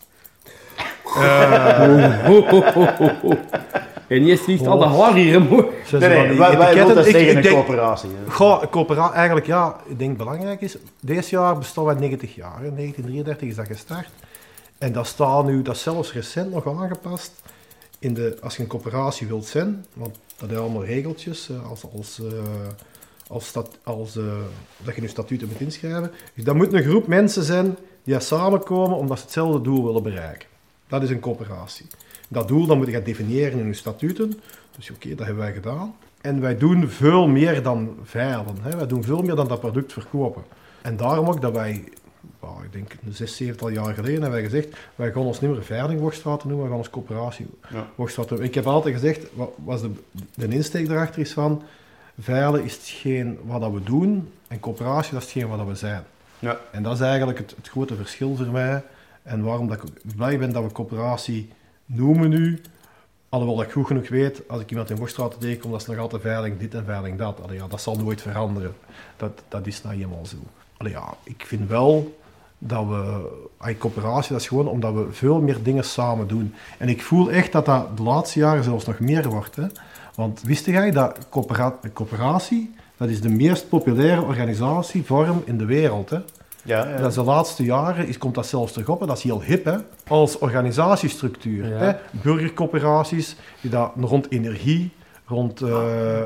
En 4.07 4.25
je 4.25 4.35
sliegt 4.37 4.67
al 4.67 4.77
de 4.77 4.85
haar 4.85 5.13
hier, 5.13 5.39
Nee, 5.39 5.59
nee, 5.99 6.37
dat 6.37 6.97
Ik- 6.97 7.03
zeggen, 7.03 7.21
ik 7.21 7.35
een 7.35 7.41
denk- 7.41 7.55
coöperatie? 7.55 8.09
Goh, 8.27 8.63
coöperatie, 8.71 9.15
eigenlijk 9.15 9.45
ja, 9.45 9.75
ik 9.85 9.99
denk 9.99 10.17
belangrijk 10.17 10.61
is, 10.61 10.77
deze 10.99 11.29
jaar 11.29 11.57
bestaan 11.57 11.83
wij 11.83 11.95
90 11.95 12.35
jaar. 12.35 12.59
hè. 12.61 12.71
1933 12.71 13.47
is 13.47 13.55
dat 13.55 13.65
gestart. 13.65 14.07
En 14.77 14.91
dat 14.91 15.07
staat 15.07 15.45
nu, 15.45 15.61
dat 15.61 15.75
is 15.75 15.81
zelfs 15.81 16.13
recent 16.13 16.51
nog 16.51 16.67
aangepast. 16.67 17.31
In 17.99 18.13
de, 18.13 18.37
als 18.41 18.55
je 18.55 18.61
een 18.61 18.67
coöperatie 18.67 19.27
wilt 19.27 19.45
zijn, 19.45 19.85
want 19.93 20.15
dat 20.37 20.49
zijn 20.49 20.61
allemaal 20.61 20.85
regeltjes, 20.85 21.49
eh, 21.49 21.69
als, 21.69 21.83
als, 21.97 22.19
eh, 22.19 22.39
als, 23.27 23.45
stat, 23.47 23.77
als 23.83 24.17
eh, 24.17 24.23
dat 24.77 24.95
je 24.95 25.01
je 25.01 25.07
statuten 25.07 25.47
moet 25.47 25.59
inschrijven. 25.59 26.11
Dus 26.35 26.43
dat 26.43 26.55
moet 26.55 26.73
een 26.73 26.83
groep 26.83 27.07
mensen 27.07 27.43
zijn 27.43 27.77
die 28.03 28.19
samenkomen 28.19 28.97
omdat 28.97 29.17
ze 29.17 29.23
hetzelfde 29.23 29.61
doel 29.61 29.85
willen 29.85 30.03
bereiken. 30.03 30.47
Dat 30.91 31.03
is 31.03 31.09
een 31.09 31.19
coöperatie. 31.19 31.85
Dat 32.27 32.47
doel 32.47 32.65
dan 32.65 32.77
moet 32.77 32.85
je 32.87 32.93
gaan 32.93 33.03
definiëren 33.03 33.59
in 33.59 33.67
je 33.67 33.73
statuten. 33.73 34.39
Dus 34.77 34.91
oké, 34.91 35.09
dat 35.09 35.25
hebben 35.25 35.43
wij 35.43 35.53
gedaan. 35.53 35.95
En 36.21 36.41
wij 36.41 36.57
doen 36.57 36.89
veel 36.89 37.27
meer 37.27 37.63
dan 37.63 37.95
veilen. 38.03 38.55
Hè. 38.61 38.77
Wij 38.77 38.87
doen 38.87 39.03
veel 39.03 39.21
meer 39.21 39.35
dan 39.35 39.47
dat 39.47 39.59
product 39.59 39.93
verkopen. 39.93 40.43
En 40.81 40.97
daarom 40.97 41.27
ook 41.27 41.41
dat 41.41 41.53
wij, 41.53 41.71
ik 42.63 42.71
denk 42.71 42.91
een 43.05 43.13
zes, 43.13 43.35
zevental 43.35 43.69
jaar 43.69 43.93
geleden, 43.93 44.21
hebben 44.21 44.41
wij 44.41 44.49
gezegd, 44.49 44.67
wij 44.95 45.11
gaan 45.11 45.21
ons 45.21 45.41
niet 45.41 45.51
meer 45.51 45.63
veilingworstraten 45.63 46.47
noemen, 46.47 46.65
wij 46.65 46.69
gaan 46.75 46.83
ons 46.85 46.89
coöperatie 46.89 47.47
Ja. 47.69 47.87
noemen. 47.97 48.41
Ik 48.45 48.53
heb 48.55 48.65
altijd 48.67 48.93
gezegd, 48.93 49.27
wat 49.33 49.51
was 49.63 49.81
de, 49.81 49.91
de 50.35 50.47
insteek 50.47 50.87
erachter 50.87 51.21
is 51.21 51.33
van, 51.33 51.63
veilen 52.19 52.63
is 52.63 52.73
hetgeen 52.73 53.37
wat 53.43 53.61
dat 53.61 53.71
we 53.71 53.83
doen, 53.83 54.31
en 54.47 54.59
coöperatie 54.59 55.13
dat 55.13 55.21
is 55.21 55.27
hetgeen 55.33 55.49
wat 55.49 55.57
dat 55.57 55.67
we 55.67 55.75
zijn. 55.75 56.03
Ja. 56.39 56.59
En 56.71 56.83
dat 56.83 56.93
is 56.93 56.99
eigenlijk 56.99 57.37
het, 57.37 57.53
het 57.57 57.67
grote 57.69 57.95
verschil 57.95 58.35
voor 58.35 58.45
mij. 58.51 58.83
En 59.23 59.43
waarom 59.43 59.67
dat 59.67 59.83
ik 59.83 60.15
blij 60.15 60.37
ben 60.37 60.53
dat 60.53 60.63
we 60.63 60.71
coöperatie 60.71 61.49
noemen 61.85 62.29
nu. 62.29 62.61
Alhoewel 63.29 63.61
ik 63.61 63.71
goed 63.71 63.87
genoeg 63.87 64.09
weet, 64.09 64.41
als 64.49 64.61
ik 64.61 64.69
iemand 64.69 64.89
in 64.89 64.95
Worstraat 64.95 65.39
tegenkom, 65.39 65.71
dat 65.71 65.81
is 65.81 65.87
nog 65.87 65.97
altijd 65.97 66.21
veiling 66.21 66.59
dit 66.59 66.73
en 66.73 66.85
veiling 66.85 67.17
dat. 67.17 67.41
Allee, 67.43 67.57
ja, 67.57 67.67
dat 67.67 67.81
zal 67.81 67.95
nooit 67.95 68.21
veranderen. 68.21 68.73
Dat, 69.17 69.43
dat 69.47 69.67
is 69.67 69.83
nou 69.83 70.01
eenmaal 70.01 70.25
zo. 70.25 70.35
Allee, 70.77 70.91
ja, 70.91 71.13
ik 71.23 71.43
vind 71.45 71.69
wel 71.69 72.19
dat 72.57 72.87
we, 72.87 73.29
coöperatie, 73.77 74.31
dat 74.31 74.41
is 74.41 74.47
gewoon 74.47 74.67
omdat 74.67 74.93
we 74.93 75.07
veel 75.11 75.41
meer 75.41 75.63
dingen 75.63 75.83
samen 75.83 76.27
doen. 76.27 76.53
En 76.77 76.89
ik 76.89 77.01
voel 77.01 77.31
echt 77.31 77.51
dat 77.51 77.65
dat 77.65 77.97
de 77.97 78.03
laatste 78.03 78.39
jaren 78.39 78.63
zelfs 78.63 78.85
nog 78.85 78.99
meer 78.99 79.29
wordt. 79.29 79.55
Hè? 79.55 79.67
Want 80.15 80.41
wist 80.41 80.65
jij 80.65 80.91
dat 80.91 81.29
coöpera- 81.29 81.79
coöperatie, 81.93 82.75
dat 82.97 83.09
is 83.09 83.21
de 83.21 83.29
meest 83.29 83.69
populaire 83.69 84.21
organisatievorm 84.21 85.41
in 85.45 85.57
de 85.57 85.65
wereld. 85.65 86.09
Hè? 86.09 86.19
Ja, 86.63 86.87
ja. 86.89 86.97
Dat 86.97 87.09
is 87.09 87.15
de 87.15 87.23
laatste 87.23 87.63
jaren 87.63 88.07
is, 88.07 88.17
komt 88.17 88.35
dat 88.35 88.45
zelfs 88.47 88.71
terug 88.71 88.89
op. 88.89 89.01
En 89.01 89.07
dat 89.07 89.17
is 89.17 89.23
heel 89.23 89.41
hip, 89.41 89.65
hè? 89.65 89.75
Als 90.07 90.37
organisatiestructuur. 90.39 91.67
Ja. 91.67 91.75
Hè? 91.77 91.91
Burgercoöperaties, 92.23 93.35
die 93.61 93.71
dat 93.71 93.91
rond 93.99 94.31
energie, 94.31 94.91
rond, 95.25 95.61
eh, 95.61 96.19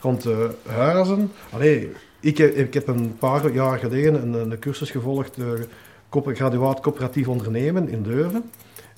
rond 0.00 0.26
eh, 0.26 0.36
huizen. 0.68 1.32
Allee, 1.50 1.92
ik, 2.20 2.38
heb- 2.38 2.54
ik 2.56 2.74
heb 2.74 2.88
een 2.88 3.16
paar 3.18 3.52
jaar 3.52 3.78
geleden 3.78 4.22
een, 4.22 4.50
een 4.50 4.58
cursus 4.58 4.90
gevolgd, 4.90 5.38
uh, 5.38 5.46
graduaat 6.34 6.80
coöperatief 6.80 7.28
ondernemen 7.28 7.88
in 7.88 8.06
Leuven. 8.06 8.50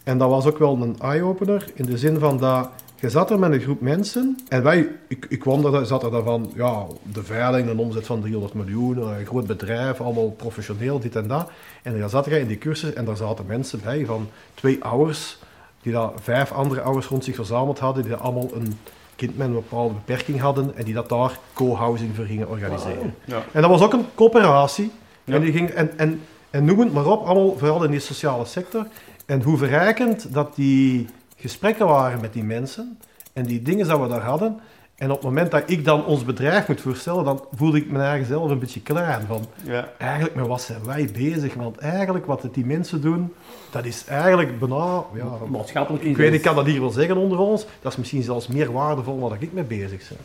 En 0.04 0.18
dat 0.18 0.28
was 0.30 0.46
ook 0.46 0.58
wel 0.58 0.78
een 0.82 0.96
eye-opener, 1.00 1.64
in 1.74 1.84
de 1.86 1.98
zin 1.98 2.18
van 2.18 2.38
dat 2.38 2.68
je 3.00 3.10
zat 3.10 3.30
er 3.30 3.38
met 3.38 3.52
een 3.52 3.60
groep 3.60 3.80
mensen 3.80 4.38
en 4.48 4.62
wij, 4.62 4.88
ik, 5.08 5.26
ik 5.28 5.38
kwam 5.38 5.74
er, 5.74 5.86
zat 5.86 6.02
er 6.02 6.10
dan 6.10 6.24
van, 6.24 6.52
ja, 6.54 6.86
de 7.12 7.22
veiling, 7.22 7.68
een 7.68 7.78
omzet 7.78 8.06
van 8.06 8.20
300 8.20 8.54
miljoen, 8.54 8.96
een 8.96 9.26
groot 9.26 9.46
bedrijf, 9.46 10.00
allemaal 10.00 10.30
professioneel, 10.30 11.00
dit 11.00 11.16
en 11.16 11.28
dat. 11.28 11.50
En 11.82 12.00
dan 12.00 12.10
zat 12.10 12.24
je 12.24 12.40
in 12.40 12.46
die 12.46 12.58
cursus 12.58 12.92
en 12.92 13.04
daar 13.04 13.16
zaten 13.16 13.46
mensen 13.46 13.80
bij 13.82 14.04
van 14.04 14.28
twee 14.54 14.84
ouders, 14.84 15.38
die 15.82 15.92
daar 15.92 16.10
vijf 16.20 16.52
andere 16.52 16.80
ouders 16.80 17.06
rond 17.06 17.24
zich 17.24 17.34
verzameld 17.34 17.78
hadden, 17.78 18.04
die 18.04 18.14
allemaal 18.14 18.50
een 18.54 18.78
kind 19.16 19.36
met 19.36 19.46
een 19.46 19.52
bepaalde 19.52 19.94
beperking 19.94 20.40
hadden 20.40 20.76
en 20.76 20.84
die 20.84 20.94
dat 20.94 21.08
daar 21.08 21.38
co-housing 21.52 22.16
voor 22.16 22.24
gingen 22.24 22.48
organiseren. 22.48 23.14
Ja. 23.24 23.42
En 23.52 23.60
dat 23.60 23.70
was 23.70 23.82
ook 23.82 23.92
een 23.92 24.06
coöperatie. 24.14 24.90
Ja. 25.24 25.34
En, 25.34 25.40
die 25.40 25.52
ging, 25.52 25.70
en, 25.70 25.98
en, 25.98 26.20
en 26.50 26.64
noem 26.64 26.80
het 26.80 26.92
maar 26.92 27.06
op, 27.06 27.26
allemaal 27.26 27.58
vooral 27.58 27.84
in 27.84 27.90
die 27.90 28.00
sociale 28.00 28.44
sector. 28.44 28.86
En 29.26 29.42
hoe 29.42 29.58
verrijkend 29.58 30.34
dat 30.34 30.54
die 30.54 31.06
gesprekken 31.40 31.86
waren 31.86 32.20
met 32.20 32.32
die 32.32 32.44
mensen 32.44 32.98
en 33.32 33.44
die 33.44 33.62
dingen 33.62 33.88
dat 33.88 34.00
we 34.00 34.08
daar 34.08 34.22
hadden. 34.22 34.60
En 34.96 35.10
op 35.10 35.16
het 35.16 35.24
moment 35.24 35.50
dat 35.50 35.62
ik 35.66 35.84
dan 35.84 36.04
ons 36.04 36.24
bedrijf 36.24 36.68
moet 36.68 36.80
voorstellen, 36.80 37.24
dan 37.24 37.44
voelde 37.54 37.78
ik 37.78 37.90
me 37.90 37.98
eigen 37.98 38.26
zelf 38.26 38.50
een 38.50 38.58
beetje 38.58 38.80
klein. 38.80 39.26
Van, 39.26 39.46
Ja. 39.64 39.88
eigenlijk, 39.98 40.34
met 40.34 40.46
wat 40.46 40.62
zijn 40.62 40.84
wij 40.84 41.08
bezig? 41.12 41.54
Want 41.54 41.78
eigenlijk 41.78 42.26
wat 42.26 42.42
het 42.42 42.54
die 42.54 42.64
mensen 42.66 43.00
doen, 43.00 43.32
dat 43.70 43.84
is 43.84 44.04
eigenlijk 44.04 44.58
bijna... 44.58 45.04
Ja, 45.14 45.24
Maatschappelijk 45.48 46.04
ik 46.04 46.16
weet, 46.16 46.32
ik 46.32 46.42
kan 46.42 46.54
dat 46.54 46.66
hier 46.66 46.80
wel 46.80 46.90
zeggen 46.90 47.16
onder 47.16 47.38
ons. 47.38 47.66
Dat 47.82 47.92
is 47.92 47.98
misschien 47.98 48.22
zelfs 48.22 48.46
meer 48.46 48.72
waardevol 48.72 49.20
dan 49.20 49.28
dat 49.28 49.40
ik 49.40 49.52
mee 49.52 49.64
bezig 49.64 50.08
ben. 50.08 50.18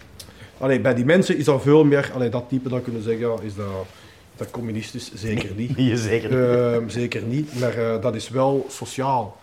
Allee, 0.57 0.79
bij 0.79 0.93
die 0.93 1.05
mensen 1.05 1.37
is 1.37 1.47
er 1.47 1.61
veel 1.61 1.83
meer... 1.83 2.11
Allee, 2.13 2.29
dat 2.29 2.43
type 2.49 2.69
dan 2.69 2.81
kunnen 2.81 3.03
zeggen, 3.03 3.27
ja, 3.27 3.35
is 3.41 3.55
dat, 3.55 3.65
dat 4.35 4.51
communistisch? 4.51 5.11
Zeker 5.13 5.49
niet. 5.55 5.77
Niet 5.77 5.99
zeker. 5.99 6.73
Ehm, 6.73 6.89
zeker 6.89 7.21
niet, 7.21 7.59
maar 7.59 7.77
eh, 7.77 8.01
dat 8.01 8.15
is 8.15 8.29
wel 8.29 8.65
sociaal. 8.69 9.37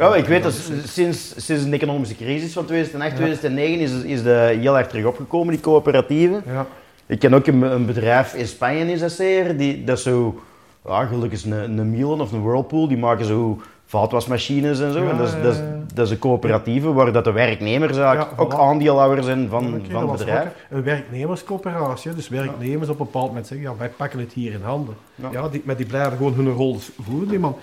Ja, 0.00 0.14
ik 0.14 0.26
weet 0.26 0.42
dat 0.42 0.54
sinds, 0.84 1.32
sinds 1.36 1.64
de 1.64 1.70
economische 1.70 2.16
crisis 2.16 2.52
van 2.52 2.64
2008, 2.64 3.14
2009 3.16 3.80
is, 3.80 4.02
is 4.02 4.22
de 4.22 4.56
heel 4.60 4.78
erg 4.78 4.86
terug 4.86 5.04
opgekomen, 5.04 5.52
die 5.52 5.62
coöperatieven. 5.62 6.42
Ja. 6.46 6.66
Ik 7.06 7.18
ken 7.18 7.34
ook 7.34 7.46
een, 7.46 7.62
een 7.62 7.86
bedrijf 7.86 8.34
in 8.34 8.46
Spanje, 8.46 8.92
is 8.92 9.00
dat 9.00 9.12
zeer, 9.12 9.56
die, 9.56 9.84
dat 9.84 9.96
is 9.96 10.02
zo, 10.02 10.40
ja, 10.84 11.04
gelukkig 11.04 11.38
is 11.38 11.44
een, 11.44 11.78
een 11.78 11.90
Milan 11.90 12.20
of 12.20 12.32
een 12.32 12.42
Whirlpool, 12.42 12.88
die 12.88 12.96
maken 12.96 13.24
zo 13.24 13.60
vaatwasmachines 13.90 14.80
en 14.80 14.92
zo. 14.92 15.02
Ja, 15.04 15.10
en 15.10 15.16
dat, 15.16 15.26
is, 15.28 15.42
dat, 15.42 15.54
is, 15.54 15.60
dat 15.94 16.06
is 16.06 16.12
een 16.12 16.18
coöperatieve 16.18 16.92
waar 16.92 17.12
dat 17.12 17.24
de 17.24 17.32
werknemers 17.32 17.96
Ja, 17.96 18.28
ook 18.36 18.52
voilà. 18.52 18.56
aandeelhouder 18.58 19.24
zijn 19.24 19.48
van, 19.48 19.82
van 19.90 20.08
het 20.08 20.18
bedrijf. 20.18 20.48
Een 20.70 20.82
werknemerscoöperatie. 20.82 22.14
Dus 22.14 22.28
werknemers 22.28 22.88
op 22.88 23.00
een 23.00 23.04
bepaald 23.06 23.26
moment 23.26 23.46
zeggen, 23.46 23.66
ja, 23.70 23.76
wij 23.78 23.88
pakken 23.88 24.18
het 24.18 24.32
hier 24.32 24.52
in 24.52 24.62
handen. 24.62 24.94
Ja. 25.14 25.48
Die, 25.48 25.62
maar 25.64 25.76
die 25.76 25.86
blijven 25.86 26.16
gewoon 26.16 26.32
hun 26.34 26.52
rol 26.52 26.78
voeren. 27.02 27.28
Die 27.28 27.38
man, 27.38 27.56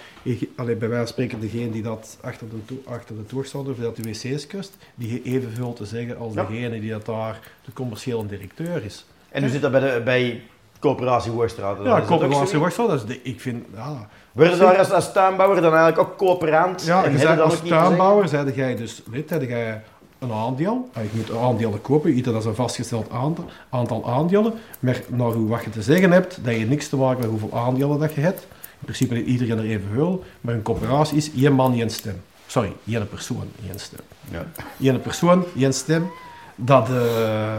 allee, 0.56 0.76
bij 0.76 0.88
wijze 0.90 1.04
van 1.04 1.08
spreken, 1.08 1.40
degene 1.40 1.70
die 1.72 1.82
dat 1.84 2.18
achter 2.22 2.48
de, 2.50 2.66
to- 2.66 2.92
achter 2.92 3.16
de 3.16 3.26
toestand 3.26 3.70
of 3.70 3.76
dat 3.78 3.96
de 3.96 4.02
wc's 4.02 4.48
kust, 4.48 4.78
die 4.96 5.22
evenveel 5.24 5.74
te 5.74 5.86
zeggen 5.86 6.18
als 6.18 6.34
degene 6.34 6.80
die 6.80 6.92
dat 6.92 7.06
daar 7.06 7.40
de 7.66 7.74
commerciële 7.74 8.26
directeur 8.26 8.86
is. 8.86 9.06
En 9.30 9.42
hoe 9.42 9.52
zit 9.52 9.62
dat 9.62 9.72
bij, 9.72 9.80
de, 9.80 10.02
bij 10.04 10.42
coöperatie 10.80 11.32
Worstraat? 11.32 11.78
Ja, 11.84 12.02
coöperatie 12.08 12.58
Worstel, 12.60 12.88
dat 12.88 12.96
is 13.00 13.06
de, 13.06 13.20
ik 13.24 13.42
vind, 13.42 13.66
ja, 13.76 14.08
Worden 14.38 14.60
daar 14.60 14.78
als, 14.78 14.91
als 14.91 15.12
tuinbouwer 15.12 15.62
dan 15.62 15.76
eigenlijk 15.76 16.10
ook 16.10 16.17
coöperant? 16.17 16.86
Ja, 16.86 17.04
en 17.04 17.19
zei 17.19 17.39
als 17.39 17.60
tuinbouwer, 17.60 18.28
zei 18.28 18.52
jij 18.52 18.76
dus, 18.76 19.02
weet 19.06 19.30
jij 19.30 19.82
een 20.19 20.32
aandeel. 20.32 20.89
Ah, 20.93 21.04
Je 21.04 21.10
moet 21.13 21.38
aandelen 21.38 21.82
kopen, 21.82 22.12
ieder 22.12 22.34
dat 22.34 22.41
is 22.41 22.47
een 22.47 22.56
vastgesteld 22.56 23.12
aantal, 23.12 23.45
aantal 23.69 24.10
aandelen. 24.10 24.54
Maar 24.80 25.02
naar 25.08 25.32
hoe 25.32 25.47
wat 25.47 25.63
je 25.63 25.69
te 25.69 25.82
zeggen 25.82 26.12
hebt, 26.12 26.39
dat 26.43 26.56
je 26.56 26.65
niks 26.65 26.89
te 26.89 26.95
maken 26.95 27.19
met 27.19 27.30
hoeveel 27.30 27.60
aandelen 27.60 28.00
dat 28.00 28.13
je 28.13 28.21
hebt. 28.21 28.41
In 28.80 28.84
principe 28.84 29.13
heeft 29.13 29.28
iedereen 29.28 29.58
er 29.58 29.63
evenveel, 29.63 30.23
maar 30.41 30.54
een 30.54 30.62
coöperatie 30.62 31.17
is 31.17 31.32
één 31.34 31.54
man, 31.54 31.73
één 31.73 31.89
stem. 31.89 32.21
Sorry, 32.47 32.73
één 32.88 33.10
persoon, 33.10 33.50
één 33.69 33.80
stem. 33.80 34.00
Ja. 34.32 34.45
Één 34.82 35.02
persoon, 35.02 35.43
één 35.58 35.73
stem. 35.73 36.12
Dat, 36.56 36.89
eh 36.89 37.56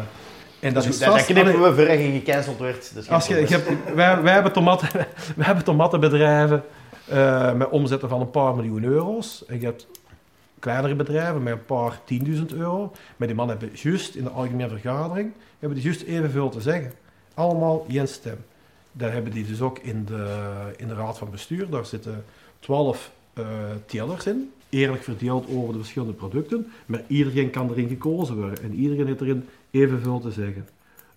en 0.61 0.75
dat 0.75 0.83
Dat, 0.83 0.93
is 0.93 0.99
dat, 0.99 1.15
dat 1.15 1.25
knippen 1.25 1.63
we 1.63 1.75
voor 1.75 1.91
je 1.91 2.13
gecanceld 2.13 2.59
werd. 2.59 2.95
Dat 2.95 3.05
geen 3.05 3.15
als 3.15 3.27
je, 3.27 3.35
je 3.35 3.47
probleem. 3.47 3.77
hebt, 3.77 3.95
wij, 3.95 4.23
wij, 4.23 4.33
hebben 4.33 4.53
tomaten, 4.53 4.89
wij 5.37 5.47
hebben 5.47 5.65
tomatenbedrijven 5.65 6.65
eh, 7.09 7.53
met 7.53 7.69
omzetten 7.69 8.09
van 8.09 8.21
een 8.21 8.31
paar 8.31 8.55
miljoen 8.55 8.85
euro's. 8.85 9.45
En 9.47 9.61
je 9.61 9.65
hebt 9.65 9.87
kleinere 10.59 10.95
bedrijven 10.95 11.43
met 11.43 11.53
een 11.53 11.65
paar 11.65 12.01
tienduizend 12.05 12.53
euro. 12.53 12.93
Maar 13.17 13.27
die 13.27 13.37
mannen 13.37 13.59
hebben 13.59 13.79
juist 13.81 14.15
in 14.15 14.25
de 14.25 14.31
algemene 14.31 14.69
vergadering 14.69 15.33
hebben 15.59 15.79
die 15.79 15.87
juist 15.87 16.03
evenveel 16.03 16.49
te 16.49 16.61
zeggen. 16.61 16.93
Allemaal 17.35 17.87
één 17.89 18.09
stem. 18.09 18.45
Daar 18.93 19.13
hebben 19.13 19.33
die 19.33 19.47
dus 19.47 19.61
ook 19.61 19.79
in 19.79 20.05
de, 20.05 20.47
in 20.77 20.89
de 20.89 20.95
raad 20.95 21.19
van 21.19 21.31
bestuur. 21.31 21.71
Daar 21.71 21.87
zitten 21.87 22.25
twaalf 22.59 23.11
eh 23.35 23.45
tellers 23.87 24.27
in. 24.27 24.53
Eerlijk 24.69 25.03
verdeeld 25.03 25.47
over 25.51 25.73
de 25.73 25.79
verschillende 25.79 26.15
producten. 26.15 26.73
Maar 26.87 27.03
iedereen 27.07 27.51
kan 27.51 27.71
erin 27.71 27.89
gekozen 27.89 28.37
worden. 28.37 28.63
En 28.63 28.75
iedereen 28.75 29.07
heeft 29.07 29.21
erin 29.21 29.49
evenveel 29.71 30.21
te 30.21 30.31
zeggen. 30.31 30.69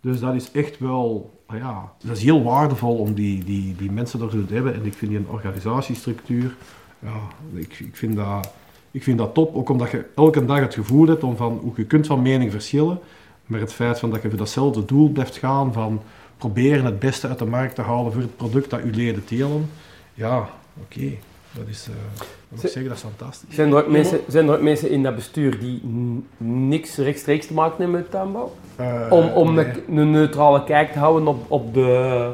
Dus 0.02 0.20
dat 0.20 0.36
is 0.36 0.52
echt 0.52 0.80
wel, 0.80 1.34
ah 1.46 1.58
ja, 1.58 1.94
dat 2.04 2.18
is 2.18 2.24
heel 2.24 2.44
waardevol 2.44 2.98
om 2.98 3.14
die, 3.14 3.44
die, 3.44 3.76
die 3.76 3.92
mensen 3.92 4.22
er 4.22 4.32
zo 4.32 4.46
te 4.46 4.54
hebben. 4.54 4.74
En 4.74 4.86
ik 4.86 4.94
vind 4.94 5.12
die 5.12 5.20
een 5.20 5.30
organisatiestructuur, 5.30 6.56
ja, 7.00 7.20
ik, 7.54 7.80
ik, 7.80 7.96
vind 7.96 8.16
dat, 8.16 8.54
ik 8.92 9.04
vind 9.04 9.18
dat 9.18 9.34
top. 9.34 9.56
Ook 9.56 9.70
omdat 9.70 9.92
je 9.92 10.06
elke 10.16 10.46
dag 10.46 10.60
het 10.60 10.74
gevoel 10.74 11.08
hebt 11.08 11.24
om 11.24 11.36
van, 11.36 11.60
hoe 11.62 11.74
je 11.76 11.86
kunt 11.86 12.08
van 12.08 12.22
mening 12.22 12.52
verschillen. 12.52 13.00
Maar 13.46 13.60
het 13.60 13.74
feit 13.74 14.00
van 14.00 14.10
dat 14.10 14.22
je 14.22 14.30
voor 14.30 14.38
datzelfde 14.38 14.86
doel 14.86 15.10
blijft 15.10 15.38
gaan 15.38 15.74
van 15.74 16.02
proberen 16.38 16.86
het 16.86 17.00
beste 17.00 17.28
uit 17.28 17.40
de 17.40 17.46
markt 17.46 17.76
te 17.76 17.82
halen 17.82 18.12
voor 18.12 18.22
het 18.22 18.38
product 18.38 18.70
dat 18.70 18.82
uw 18.82 18.92
leden 18.92 19.26
telen. 19.26 19.70
Ja, 20.14 20.50
oké. 20.82 21.12
Dat 21.52 21.68
is, 21.68 21.88
eh, 21.88 21.94
dat 22.18 22.28
moet 22.50 22.64
ik 22.64 22.70
zeggen, 22.70 22.84
dat 22.88 22.98
is 22.98 23.04
fantastisch. 23.04 23.56
Zijn 23.56 23.72
er, 23.72 23.78
ook 23.78 23.88
mensen, 23.88 24.20
zijn 24.28 24.48
er 24.48 24.56
ook 24.56 24.62
mensen 24.62 24.90
in 24.90 25.04
dat 25.04 25.16
bestuur 25.16 25.60
die 25.60 25.82
niks 26.38 26.98
rechtstreeks 26.98 27.48
te 27.48 27.54
maken 27.54 27.76
hebben 27.78 27.92
met 28.02 28.12
tuinbouw? 28.12 28.54
Eh, 28.76 29.08
Om, 29.10 29.28
om 29.30 29.54
nee. 29.54 29.66
een, 29.88 29.98
een 29.98 30.12
neutrale 30.12 30.64
kijk 30.64 30.92
te 30.92 31.00
houden 31.00 31.28
op, 31.28 31.52
op 31.52 31.74
de... 31.74 32.32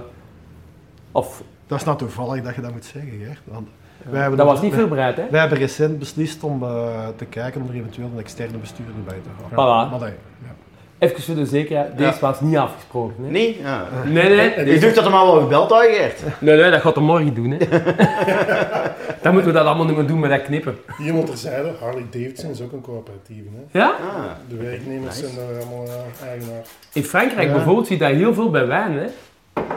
Of, 1.12 1.44
Dat 1.68 1.80
is 1.80 1.86
nou 1.86 1.98
toevallig 1.98 2.44
dat 2.44 2.56
je 2.56 2.62
dat 2.62 2.72
moet 2.72 2.86
zeggen, 2.86 3.12
Gert. 3.26 3.40
Want 3.44 3.68
wij 4.10 4.20
hebben 4.22 4.38
dat 4.38 4.48
dat- 4.48 4.56
was 4.56 4.66
niet 4.66 4.74
veel 4.74 4.88
bereid, 4.88 5.18
hè? 5.18 5.26
Wij 5.32 5.40
hebben 5.40 5.58
recent 5.58 6.00
beslist 6.00 6.44
om 6.44 6.64
eh, 6.64 7.08
te 7.16 7.26
kijken 7.26 7.62
om 7.62 7.68
er 7.70 7.76
eventueel 7.76 8.10
een 8.14 8.20
externe 8.20 8.58
bestuurder 8.58 9.04
bij 9.06 9.18
te. 9.24 9.30
Voilà. 9.52 9.56
Maar 9.56 9.90
nee, 10.00 10.14
ja. 10.44 10.56
Even 11.00 11.22
voor 11.24 11.36
de 11.36 11.46
zekerheid, 11.46 11.98
deze 11.98 12.10
Ja. 12.10 12.18
was 12.20 12.42
niet 12.42 12.58
afgesproken. 12.58 13.24
Hè? 13.24 13.30
Nee? 13.32 13.60
Ja. 13.64 13.88
Nee, 14.06 14.30
nee, 14.36 14.48
Ik 14.50 14.66
deze- 14.66 14.80
dacht 14.80 14.96
dat 14.96 15.04
hem 15.04 15.14
al 15.14 15.32
wel 15.34 15.42
gebeld 15.42 15.70
had, 15.70 15.82
Gert. 15.82 16.22
nee, 16.40 16.58
nee, 16.62 16.72
dat 16.72 16.82
gaat 16.82 16.96
hij 16.96 17.04
morgen 17.04 17.34
doen. 17.34 17.52
Hè. 17.52 17.58
Dan 19.22 19.34
moeten 19.34 19.52
we 19.54 19.58
dat 19.58 19.68
allemaal 19.68 19.86
niet 19.86 19.96
meer 19.96 20.06
doen 20.08 20.20
met 20.20 20.30
dat 20.30 20.42
knippen. 20.44 20.78
Iemand 21.04 21.26
terzijde, 21.28 21.72
Harley 21.80 22.06
Davidson 22.12 22.50
is 22.52 22.62
ook 22.62 22.72
een 22.72 22.82
coöperatieve. 22.82 23.48
Hè? 23.72 23.80
Ja? 23.80 23.86
Ah. 23.88 24.24
De 24.50 24.56
werknemers 24.56 25.20
zijn 25.20 25.32
daar 25.36 25.62
allemaal 25.62 25.86
eh, 25.86 26.28
eigenaar. 26.30 26.62
In 26.94 27.04
Frankrijk 27.04 27.48
Ja. 27.48 27.54
bijvoorbeeld 27.54 27.88
zie 27.88 27.98
je 27.98 28.04
dat 28.04 28.12
heel 28.14 28.34
veel 28.34 28.50
bij 28.50 28.68
wijn, 28.68 28.94
hè? 28.94 29.06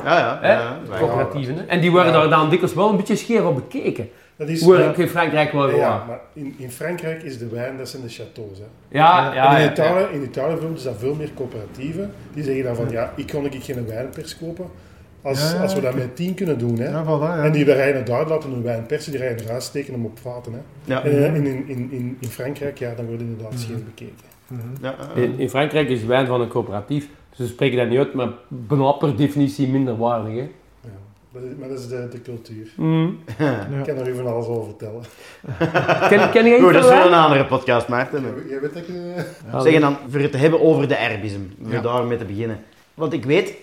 Ja, 0.04 0.18
ja. 0.18 0.38
hè? 0.40 0.52
ja, 0.52 0.60
ja. 0.90 0.98
Coöperatieven. 0.98 1.54
Hè? 1.56 1.62
En 1.66 1.80
die 1.80 1.90
worden 1.90 2.12
Ja. 2.12 2.18
daar 2.20 2.28
dan 2.28 2.48
dikwijls 2.50 2.74
wel 2.74 2.88
een 2.90 2.96
beetje 2.96 3.16
scheef 3.16 3.40
op 3.42 3.54
bekeken. 3.54 4.10
Dat 4.40 4.48
is, 4.48 4.62
ik 4.62 4.96
in 4.96 5.08
Frankrijk 5.08 5.52
wel 5.52 5.70
ja, 5.76 6.04
maar 6.06 6.20
in, 6.32 6.54
in 6.58 6.70
Frankrijk 6.70 7.22
is 7.22 7.38
de 7.38 7.48
wijn, 7.48 7.76
dat 7.76 7.88
zijn 7.88 8.02
de 8.02 8.08
châteaux. 8.08 8.58
Hè. 8.58 8.98
Ja, 8.98 9.34
ja, 9.34 9.50
en 9.50 9.56
in 9.56 9.62
ja. 9.64 9.70
Italië, 9.72 10.04
in 10.12 10.22
Italië 10.22 10.56
is 10.74 10.82
dat 10.82 10.94
veel 10.98 11.14
meer 11.14 11.30
coöperatieven. 11.34 12.10
Die 12.34 12.44
zeggen 12.44 12.64
dan 12.64 12.76
van, 12.76 12.90
ja, 12.90 13.12
ik 13.16 13.26
kon 13.26 13.44
ik 13.44 13.54
geen 13.62 13.86
wijnpers 13.86 14.38
kopen. 14.38 14.66
Als, 15.22 15.50
Ja, 15.50 15.56
ja, 15.56 15.62
als 15.62 15.74
we 15.74 15.80
dat 15.80 15.94
met 15.94 16.16
tien 16.16 16.34
kunnen 16.34 16.58
doen. 16.58 16.78
Hè. 16.78 16.88
Ja, 16.88 17.04
voilà, 17.04 17.36
ja. 17.36 17.44
En 17.44 17.52
die 17.52 17.64
rijden 17.64 18.04
daar 18.04 18.26
laten 18.26 18.50
hun 18.50 18.62
wijn 18.62 18.86
persen, 18.86 19.12
die 19.12 19.20
rijden 19.20 19.44
eruit, 19.46 19.62
steken 19.62 19.92
hem 19.92 20.04
op 20.04 20.18
vaten. 20.18 20.52
Hè. 20.52 20.58
Ja. 20.84 21.04
En 21.04 21.10
eh, 21.10 21.34
in, 21.34 21.46
in, 21.46 21.68
in, 21.68 21.88
in, 21.90 22.16
in 22.20 22.28
Frankrijk, 22.28 22.78
ja, 22.78 22.94
dan 22.96 23.06
wordt 23.06 23.20
inderdaad 23.22 23.50
Mhm. 23.52 23.60
scheef 23.60 23.84
bekeken. 23.84 24.14
Ja, 24.82 24.94
ja. 25.14 25.22
In, 25.22 25.38
in 25.38 25.50
Frankrijk 25.50 25.88
is 25.88 26.04
wijn 26.04 26.26
van 26.26 26.40
een 26.40 26.48
coöperatief. 26.48 27.08
Dus 27.30 27.38
we 27.38 27.46
spreken 27.46 27.78
dat 27.78 27.88
niet 27.88 27.98
uit, 27.98 28.14
maar 28.14 28.28
bijna 28.48 28.92
per 28.92 29.16
definitie 29.16 29.68
minder 29.68 29.96
waardig. 29.96 30.34
Hè? 30.34 30.48
Maar 31.32 31.68
dat 31.68 31.78
is 31.78 31.88
de, 31.88 32.08
de 32.10 32.22
cultuur. 32.22 32.66
Mm. 32.76 33.18
Ja. 33.38 33.66
Ik 33.78 33.84
kan 33.86 33.96
er 33.96 34.08
u 34.08 34.14
van 34.14 34.26
alles 34.26 34.46
over 34.46 34.64
vertellen. 34.64 35.02
Ken, 36.08 36.30
ken 36.30 36.44
je 36.46 36.60
Goed, 36.60 36.72
dat 36.72 36.84
is 36.84 36.88
wijn? 36.90 37.06
een 37.06 37.12
andere 37.14 37.44
podcast, 37.46 37.88
Maarten. 37.88 38.22
Jij, 38.22 38.32
jij 38.48 38.60
weet 38.60 38.74
dat 38.74 38.86
je... 38.86 39.24
Zeggen 39.62 39.80
dan, 39.80 39.96
voor 40.10 40.20
het 40.20 40.32
te 40.32 40.38
hebben 40.38 40.60
over 40.60 40.88
de 40.88 40.94
erbism. 40.94 41.40
Voor 41.62 41.72
Ja. 41.72 41.80
daarmee 41.80 42.18
te 42.18 42.24
beginnen. 42.24 42.60
Want 42.94 43.12
ik 43.12 43.24
weet, 43.24 43.54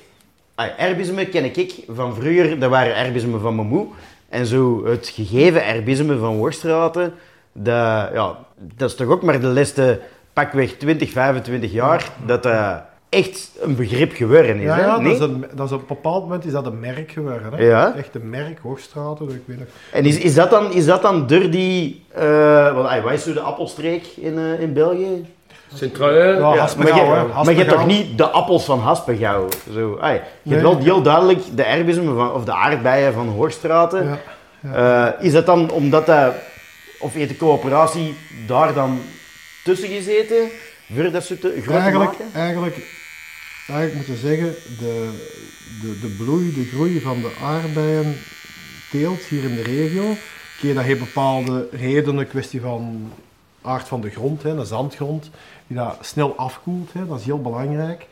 erbismen 0.77 1.29
ken 1.29 1.43
ik 1.57 1.73
van 1.89 2.15
vroeger, 2.15 2.59
dat 2.59 2.69
waren 2.69 2.95
erbismen 2.95 3.39
van 3.41 3.55
mijn 3.55 3.67
moe. 3.67 3.87
En 4.29 4.45
zo 4.45 4.85
het 4.85 5.07
gegeven 5.07 5.65
erbisme 5.65 6.17
van 6.17 6.37
Worstraten, 6.37 7.13
dat, 7.53 8.09
ja, 8.13 8.37
dat 8.57 8.89
is 8.89 8.95
toch 8.95 9.07
ook 9.07 9.23
maar 9.23 9.39
de 9.41 9.47
laatste 9.47 9.99
pakweg 10.33 10.71
20, 10.77 11.11
25 11.11 11.71
jaar, 11.71 12.09
dat 12.25 12.43
dat 12.43 12.83
echt 13.09 13.51
een 13.59 13.75
begrip 13.75 14.13
geworden 14.15 14.55
is. 14.55 14.63
Ja, 14.63 14.75
hè? 14.75 14.81
ja, 14.81 14.99
dat, 14.99 15.11
is 15.13 15.19
een, 15.19 15.45
dat 15.53 15.65
is 15.65 15.71
op 15.71 15.79
een 15.81 15.85
bepaald 15.87 16.23
moment 16.23 16.45
is 16.45 16.51
dat 16.51 16.65
een 16.65 16.79
merk 16.79 17.11
geworden. 17.11 17.53
Hè? 17.53 17.63
Ja. 17.63 17.93
Echt 17.95 18.15
een 18.15 18.29
merk, 18.29 18.59
Hoogstraten, 18.61 19.29
ik 19.29 19.41
weet 19.45 19.59
nog. 19.59 19.67
En 19.91 20.05
is, 20.05 20.17
is, 20.17 20.33
dat 20.35 20.49
dan, 20.49 20.71
is 20.73 20.85
dat 20.85 21.01
dan 21.01 21.27
door 21.27 21.49
die, 21.49 22.05
eh 22.13 22.73
wat, 22.75 23.01
wat 23.03 23.13
is 23.13 23.23
zo 23.23 23.33
de 23.33 23.39
appelstreek 23.39 24.05
in, 24.15 24.37
eh, 24.37 24.59
in 24.59 24.73
België? 24.73 25.25
Centraal. 25.73 26.13
Ja, 26.13 26.23
Ja, 26.53 26.69
maar, 26.77 26.87
je, 26.87 26.93
hè. 26.93 27.43
maar 27.43 27.51
je 27.51 27.57
hebt 27.57 27.69
toch 27.69 27.85
niet 27.85 28.17
de 28.17 28.29
appels 28.29 28.65
van 28.65 28.79
Haspengouw? 28.79 29.47
Zo, 29.73 29.97
ai, 30.01 30.13
je 30.13 30.21
Nee. 30.43 30.59
hebt 30.59 30.61
wel 30.73 30.77
heel 30.83 31.01
duidelijk 31.01 31.39
de 31.55 31.63
erbismen 31.63 32.15
van, 32.15 32.33
of 32.33 32.43
de 32.43 32.53
aardbeien 32.53 33.13
van 33.13 33.27
Hoogstraten. 33.27 34.19
Ja. 34.61 35.13
Eh, 35.17 35.25
is 35.25 35.31
dat 35.31 35.45
dan 35.45 35.71
omdat 35.71 36.05
dat, 36.05 36.33
of 36.99 37.13
heeft 37.13 37.29
de 37.29 37.37
coöperatie 37.37 38.15
daar 38.47 38.73
dan 38.73 38.99
tussen 39.63 39.87
gezeten? 39.89 40.47
Voor 40.93 41.11
dat 41.11 41.23
soort 41.23 41.39
grote 41.39 41.71
Eigenlijk, 41.71 42.11
maken? 42.11 42.25
eigenlijk, 42.33 42.75
eigenlijk 43.69 44.07
moet 44.07 44.17
je 44.17 44.27
zeggen, 44.27 44.55
de, 44.79 45.09
de, 45.81 45.99
de 45.99 46.15
bloei, 46.17 46.53
de 46.53 46.65
groei 46.65 47.01
van 47.01 47.21
de 47.21 47.31
aardbeien 47.41 48.15
teelt 48.91 49.21
hier 49.21 49.43
in 49.43 49.55
de 49.55 49.61
regio. 49.61 50.15
Oké, 50.57 50.73
dat 50.73 50.83
heeft 50.83 50.99
bepaalde 50.99 51.67
redenen, 51.71 52.17
een 52.17 52.27
kwestie 52.27 52.61
van 52.61 53.11
aard 53.61 53.87
van 53.87 54.01
de 54.01 54.09
grond, 54.09 54.43
hè, 54.43 54.55
de 54.55 54.65
zandgrond, 54.65 55.29
die 55.67 55.77
dat 55.77 55.97
snel 56.01 56.35
afkoelt. 56.35 56.93
Hè, 56.93 57.05
dat 57.05 57.19
is 57.19 57.25
heel 57.25 57.41
belangrijk. 57.41 58.07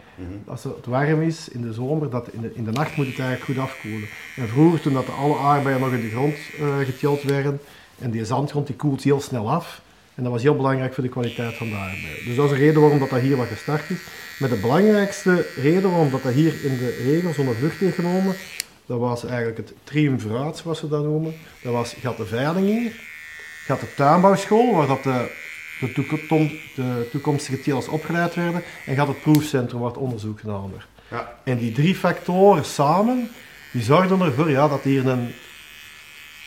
Als 0.45 0.63
het 0.63 0.85
warm 0.85 1.21
is 1.21 1.49
in 1.49 1.61
de 1.61 1.73
zomer, 1.73 2.09
dat 2.09 2.27
in 2.31 2.41
de, 2.41 2.51
in 2.53 2.63
de 2.63 2.71
nacht 2.71 2.95
moet 2.95 3.07
het 3.07 3.19
eigenlijk 3.19 3.43
goed 3.43 3.69
afkoelen. 3.69 4.07
En 4.35 4.47
vroeger, 4.47 4.81
toen 4.81 4.93
dat 4.93 5.09
alle 5.19 5.37
aardbeien 5.37 5.79
nog 5.79 5.91
in 5.91 6.01
de 6.01 6.09
grond 6.09 6.35
eh 6.59 6.77
getild 6.85 7.23
werden, 7.23 7.59
en 7.99 8.11
die 8.11 8.25
zandgrond 8.25 8.67
die 8.67 8.75
koelt 8.75 9.03
heel 9.03 9.21
snel 9.21 9.51
af. 9.51 9.81
En 10.15 10.23
dat 10.23 10.31
was 10.31 10.41
heel 10.41 10.55
belangrijk 10.55 10.93
voor 10.93 11.03
de 11.03 11.09
kwaliteit 11.09 11.55
van 11.55 11.69
de 11.69 11.75
aardbeien. 11.75 12.25
Dus 12.25 12.35
dat 12.35 12.45
is 12.45 12.57
de 12.57 12.65
reden 12.65 12.81
waarom 12.81 12.99
dat, 12.99 13.09
dat 13.09 13.19
hier 13.19 13.37
wat 13.37 13.47
gestart 13.47 13.89
is. 13.89 13.97
Maar 14.39 14.49
de 14.49 14.55
belangrijkste 14.55 15.47
reden 15.55 15.89
waarom 15.89 16.11
dat, 16.11 16.23
dat 16.23 16.33
hier 16.33 16.53
in 16.63 16.77
de 16.77 17.03
regio 17.03 17.31
zo'n 17.33 17.53
vlucht 17.53 17.79
heeft 17.79 17.95
genomen, 17.95 18.35
dat 18.85 18.99
was 18.99 19.25
eigenlijk 19.25 19.57
het 19.57 19.73
triumviraat, 19.83 20.57
zoals 20.57 20.79
ze 20.79 20.87
dat 20.87 21.03
noemen. 21.03 21.33
Dat 21.61 21.73
was, 21.73 21.95
had 22.03 22.17
de 22.17 22.25
veiling 22.25 22.67
hier, 22.67 22.91
had 23.67 23.79
de 23.79 23.93
tuinbouwschool, 23.95 24.75
waar 24.75 24.87
dat 24.87 25.03
de, 25.03 25.31
de, 25.79 25.91
toekom- 25.91 26.51
de 26.75 27.07
toekomstige 27.11 27.61
telers 27.61 27.87
opgeleid 27.87 28.35
werden, 28.35 28.63
en 28.85 28.97
had 28.97 29.07
het 29.07 29.21
proefcentrum 29.21 29.79
waar 29.79 29.89
het 29.89 29.99
onderzoek 29.99 30.39
gedaan 30.39 30.71
werd. 30.71 30.85
Ja. 31.09 31.39
En 31.43 31.57
die 31.57 31.71
drie 31.71 31.95
factoren 31.95 32.65
samen, 32.65 33.29
die 33.71 33.81
zorgden 33.83 34.21
ervoor 34.21 34.49
ja, 34.49 34.67
dat 34.67 34.81
hier 34.81 35.07
een, 35.07 35.31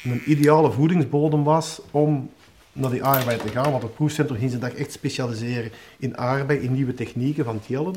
een 0.04 0.22
ideale 0.26 0.72
voedingsbodem 0.72 1.44
was 1.44 1.80
om 1.90 2.30
naar 2.78 2.90
die 2.90 3.04
aardbei 3.04 3.38
te 3.38 3.48
gaan. 3.48 3.70
Want 3.70 3.82
het 3.82 3.94
proefcentrum 3.94 4.38
ging 4.38 4.50
zich 4.50 4.60
dag 4.60 4.74
echt 4.74 4.92
specialiseren 4.92 5.70
in 5.98 6.16
aardbei, 6.18 6.58
in 6.58 6.72
nieuwe 6.72 6.94
technieken 6.94 7.44
van 7.44 7.60
telen. 7.60 7.94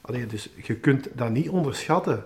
Allee, 0.00 0.26
dus 0.26 0.48
je 0.62 0.74
kunt 0.74 1.08
dat 1.12 1.30
niet 1.30 1.48
onderschatten, 1.48 2.24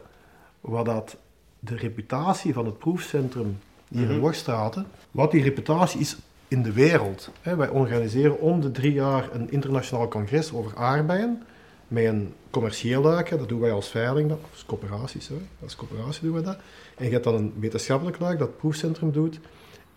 wat 0.61 0.85
dat 0.85 1.17
de 1.59 1.77
reputatie 1.77 2.53
van 2.53 2.65
het 2.67 2.79
proefcentrum 2.79 3.59
hier 3.89 4.11
in 4.11 4.19
Worstraten, 4.19 4.87
wat 5.11 5.31
die 5.31 5.43
reputatie 5.43 6.01
is 6.01 6.17
in 6.49 6.63
de 6.63 6.73
wereld. 6.73 7.31
Wij 7.43 7.69
organiseren 7.69 8.41
om 8.41 8.61
de 8.61 8.71
drie 8.71 8.93
jaar 8.93 9.29
een 9.33 9.51
internationaal 9.51 10.09
congres 10.09 10.53
over 10.53 10.77
aardbeien. 10.77 11.43
Met 11.89 12.05
een 12.05 12.33
commercieel 12.51 13.03
luik, 13.03 13.29
hè. 13.31 13.37
dat 13.39 13.49
doen 13.49 13.61
wij 13.61 13.73
als 13.73 13.89
veiling, 13.89 14.29
dat- 14.29 14.39
als 14.53 14.65
coöperatie, 14.67 15.21
sorry. 15.21 15.43
Als 15.63 15.77
coöperatie 15.77 16.23
doen 16.23 16.35
we 16.35 16.41
dat. 16.43 16.57
En 16.97 17.05
je 17.05 17.11
hebt 17.13 17.25
dan 17.25 17.35
een 17.35 17.53
wetenschappelijk 17.59 18.19
luik 18.19 18.39
dat 18.39 18.49
het 18.49 18.57
proefcentrum 18.57 19.13
doet. 19.13 19.41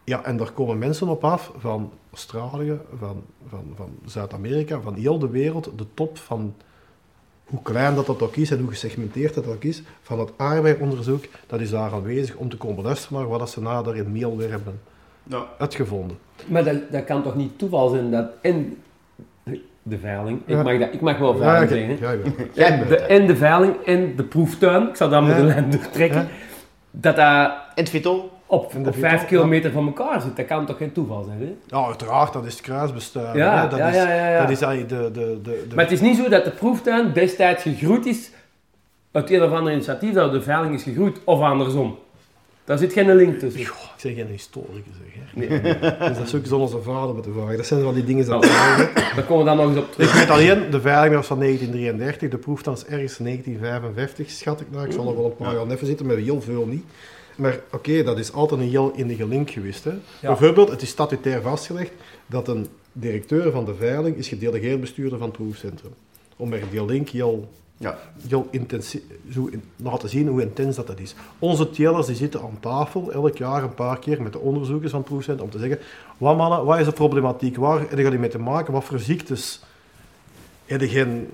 Ja, 0.10 0.24
en 0.24 0.38
daar 0.38 0.52
komen 0.52 0.78
mensen 0.78 1.08
op 1.08 1.24
af 1.24 1.52
van 1.58 1.91
Australië, 2.12 2.80
van, 3.00 3.24
van, 3.50 3.63
van 3.76 3.89
Zuid-Amerika, 4.06 4.80
van 4.82 4.96
heel 4.96 5.20
de 5.20 5.30
wereld, 5.30 5.72
de 5.78 5.86
top 5.93 6.17
van 6.17 6.56
hoe 7.46 7.62
klein 7.62 7.96
dat, 7.96 8.06
dat 8.06 8.22
ook 8.22 8.36
is 8.36 8.52
en 8.52 8.60
hoe 8.60 8.70
gesegmenteerd 8.70 9.34
dat 9.34 9.48
ook 9.48 9.63
is, 9.63 9.82
van 10.02 10.20
het 10.20 10.32
aardbeienonderzoek, 10.38 11.24
dat 11.48 11.60
is 11.60 11.70
daar 11.70 11.91
aanwezig 11.93 12.36
om 12.36 12.50
te 12.50 12.58
komen 12.58 12.84
luisteren 12.84 13.17
naar 13.20 13.28
wat 13.28 13.50
ze 13.50 13.62
nader 13.62 13.96
in 13.96 14.12
Meelweer 14.12 14.50
hebben 14.50 14.80
Ja. 15.24 15.46
uitgevonden. 15.58 16.17
Maar 16.48 16.63
dat, 16.63 16.91
dat 16.91 17.04
kan 17.04 17.24
toch 17.24 17.36
niet 17.36 17.58
toeval 17.60 17.89
zijn 17.89 18.12
dat 18.12 18.30
en 18.41 18.78
de 19.84 19.98
veiling, 20.00 20.39
ik, 20.46 20.56
Ja. 20.56 20.63
mag, 20.63 20.80
dat, 20.80 20.93
ik 20.93 21.02
mag 21.02 21.17
wel 21.17 21.38
veiling 21.38 21.70
ja, 21.72 21.78
zeggen, 21.78 21.98
hè? 22.08 22.12
ja, 22.63 22.78
ja. 22.78 22.84
De, 22.86 22.98
en 22.98 23.28
de 23.28 23.36
veiling 23.36 23.76
en 23.86 24.15
de 24.15 24.24
proeftuin, 24.24 24.88
ik 24.89 24.96
zal 24.96 25.10
dat 25.10 25.22
met 25.24 25.32
Ja. 25.36 25.38
de 25.41 25.43
lijn 25.48 25.70
doortrekken, 25.72 26.22
Ja. 26.22 26.28
dat 26.91 27.15
dat 27.15 27.52
En 27.76 27.84
het 27.84 27.89
Vito? 27.89 28.32
Op, 28.48 28.76
op 28.86 28.96
vijf 28.96 29.26
kilometer 29.26 29.72
van 29.72 29.86
elkaar 29.86 30.22
zit. 30.22 30.36
Dat 30.36 30.46
kan 30.46 30.66
toch 30.66 30.78
geen 30.78 30.92
toeval 30.92 31.24
zijn, 31.24 31.40
hè? 31.40 31.78
Ja, 31.78 31.86
uiteraard, 31.86 32.34
dat 32.34 32.46
is 32.46 32.54
het 32.54 32.62
kruisbestuiven. 32.62 33.38
Ja, 33.38 33.62
hè. 33.62 33.70
dat, 33.70 33.80
ja, 33.80 33.88
is, 33.88 34.40
dat 34.40 34.50
is 34.50 34.62
eigenlijk 34.62 34.90
de... 34.90 35.20
de, 35.20 35.40
de, 35.42 35.66
de 35.70 35.76
Maar 35.76 35.84
het 35.84 35.94
is 35.94 36.02
niet 36.02 36.18
zo 36.18 36.30
dat 36.30 36.44
de 36.44 36.52
proeftuin 36.52 37.14
destijds 37.14 37.64
gegroeid 37.64 38.06
is 38.06 38.30
uit 39.12 39.32
een 39.32 39.44
of 39.44 39.52
ander 39.52 39.74
initiatief 39.74 40.14
dat 40.14 40.32
de 40.32 40.42
veiling 40.42 40.76
is 40.76 40.84
gegroeid, 40.84 41.18
of 41.24 41.42
andersom. 41.42 41.98
Daar 42.64 42.78
zit 42.78 42.94
geen 42.94 43.16
link 43.16 43.40
tussen. 43.40 43.66
Goh, 43.66 43.84
ik 43.84 44.00
zeg 44.00 44.16
geen 44.16 44.28
historicus, 44.28 44.94
zeg. 45.04 45.50
Hè. 45.50 45.62
Dus 46.08 46.18
dat 46.18 46.28
is 46.28 46.36
ook 46.36 46.46
zo 46.46 46.58
onze 46.58 46.82
vader 46.82 47.16
met 47.16 47.24
de 47.24 47.32
vragen. 47.32 47.58
Dat 47.58 47.66
zijn 47.66 47.82
wel 47.82 47.94
die 47.94 48.04
dingen... 48.04 48.26
Dat 48.26 48.42
Daar 48.42 49.24
komen 49.28 49.38
we 49.38 49.44
dan 49.44 49.58
nog 49.58 49.68
eens 49.68 49.78
op 49.78 49.92
terug. 49.92 50.14
Ik 50.14 50.20
weet 50.20 50.30
alleen, 50.30 50.72
de 50.72 50.82
veiling 50.82 51.16
was 51.16 51.28
van 51.28 51.40
1933, 51.40 52.30
de 52.30 52.38
proefstand 52.38 52.78
is 52.78 52.84
ergens 52.84 53.18
1955, 53.18 54.30
schat 54.30 54.62
ik 54.62 54.68
nou. 54.72 54.86
Ik 54.86 54.92
zal 54.92 55.08
er 55.08 55.16
wel 55.16 55.26
een 55.26 55.36
paar 55.36 55.54
jaar 55.54 55.68
even 55.68 55.88
zitten, 55.88 56.06
maar 56.06 56.16
heel 56.16 56.42
veel 56.42 56.66
niet. 56.66 56.86
Maar 57.38 57.60
oké, 57.71 58.04
dat 58.04 58.17
is 58.17 58.34
altijd 58.34 58.62
een 58.62 58.69
heel 58.69 58.91
innige 58.95 59.28
link 59.28 59.50
geweest. 59.50 59.84
Hè. 59.84 59.91
Bijvoorbeeld, 60.21 60.69
het 60.69 60.82
is 60.82 60.89
statutair 60.89 61.41
vastgelegd 61.41 61.91
dat 62.28 62.47
een 62.47 62.67
directeur 62.91 63.52
van 63.52 63.65
de 63.65 63.76
veiling 63.76 64.15
is 64.15 64.28
gedelegeerd 64.28 64.82
bestuurder 64.82 65.17
van 65.17 65.28
het 65.28 65.38
proefcentrum. 65.38 65.91
Om 66.36 66.54
er 66.54 66.63
die 66.71 66.86
link 66.86 67.10
heel, 67.10 67.50
Ja. 67.78 67.97
heel 68.28 68.47
intensief, 68.52 69.02
zo 69.32 69.45
in, 69.45 69.63
laten 69.76 70.10
zien 70.10 70.28
hoe 70.28 70.41
intens 70.41 70.76
dat, 70.76 70.88
dat 70.88 71.00
is. 71.00 71.15
Onze 71.39 71.69
tellers 71.69 72.06
die 72.06 72.15
zitten 72.15 72.41
aan 72.41 72.58
tafel 72.60 73.12
elk 73.12 73.38
jaar 73.38 73.63
een 73.63 73.73
paar 73.73 74.00
keer 74.00 74.21
met 74.21 74.34
de 74.34 74.39
onderzoekers 74.39 74.91
van 74.91 75.00
het 75.00 75.10
proefcentrum 75.10 75.45
om 75.45 75.52
te 75.52 75.60
zeggen, 75.60 75.80
wat 76.17 76.38
mannen, 76.38 76.65
wat 76.65 76.80
is 76.80 76.86
de 76.86 76.91
problematiek, 76.91 77.56
waar 77.58 77.80
hebben 77.80 78.02
jullie 78.04 78.19
mee 78.19 78.30
te 78.30 78.39
maken, 78.39 78.73
wat 78.73 78.84
voor 78.84 79.00
ziektes 79.00 79.62
heb 80.65 80.82
je 80.82 80.88
geen 80.88 81.28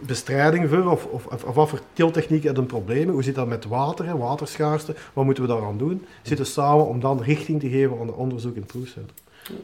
bestrijding 0.00 0.68
voor? 0.68 0.90
Of, 0.90 1.06
of, 1.06 1.26
of, 1.26 1.44
of 1.44 1.54
wat 1.54 1.68
voor 1.68 1.80
tiltechnieken 1.92 2.46
hebben 2.46 2.66
problemen? 2.66 3.14
Hoe 3.14 3.22
zit 3.22 3.34
dat 3.34 3.48
met 3.48 3.66
water, 3.66 4.06
hè, 4.06 4.16
waterschaarste? 4.16 4.94
Wat 5.12 5.24
moeten 5.24 5.42
we 5.42 5.48
daaraan 5.48 5.78
doen? 5.78 6.04
Zitten 6.22 6.46
samen 6.46 6.86
om 6.86 7.00
dan 7.00 7.22
richting 7.22 7.60
te 7.60 7.68
geven 7.68 7.98
aan 8.00 8.06
de 8.06 8.12
onderzoek 8.14 8.54
in 8.54 8.60
het 8.62 8.70
proefcentrum. 8.70 9.16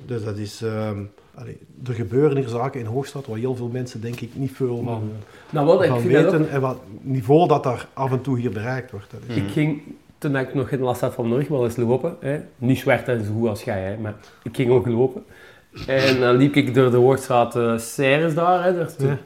Dus 0.07 0.25
dat 0.25 0.37
is... 0.37 0.63
ehm, 0.63 0.99
allee, 1.35 1.59
er 1.87 1.95
gebeuren 1.95 2.37
hier 2.37 2.49
zaken 2.49 2.81
in 2.81 2.87
Hoogstad 2.87 3.27
waar 3.27 3.39
heel 3.39 3.55
veel 3.55 3.69
mensen 3.73 4.01
denk 4.01 4.21
ik 4.21 4.31
niet 4.35 4.53
veel 4.53 4.83
van, 4.85 5.11
Nou, 5.51 5.83
ik 5.83 5.89
van 5.89 5.99
ook 5.99 6.05
weten 6.05 6.51
en 6.51 6.61
wat 6.61 6.79
niveau 7.01 7.49
dat 7.49 7.63
daar 7.63 7.89
af 7.93 8.11
en 8.13 8.21
toe 8.21 8.39
hier 8.39 8.51
bereikt 8.51 8.91
wordt. 8.91 9.11
Dat 9.11 9.21
is. 9.27 9.37
Ik 9.37 9.51
ging, 9.51 9.83
toen 10.19 10.37
ik 10.37 10.55
nog 10.55 10.69
geen 10.69 10.81
last 10.81 11.01
had 11.01 11.15
van 11.15 11.33
rug, 11.33 11.49
wel 11.49 11.65
eens 11.65 11.77
lopen. 11.77 12.17
Hè. 12.21 12.41
Niet 12.59 12.79
zwart 12.79 13.09
en 13.09 13.25
zo 13.25 13.33
goed 13.33 13.49
als 13.49 13.63
jij, 13.63 13.83
hè, 13.83 13.97
maar 13.97 14.15
ik 14.43 14.57
ging 14.57 14.71
ook 14.71 14.87
lopen. 14.87 15.25
En 15.87 16.21
dan 16.21 16.37
liep 16.37 16.55
ik 16.55 16.75
door 16.75 16.91
de 16.91 16.97
Woordstraat 16.97 17.57
uh, 17.57 17.79
Serres 17.79 18.35
daar. 18.35 18.65
Hè, 18.65 18.75
daar. 18.75 19.19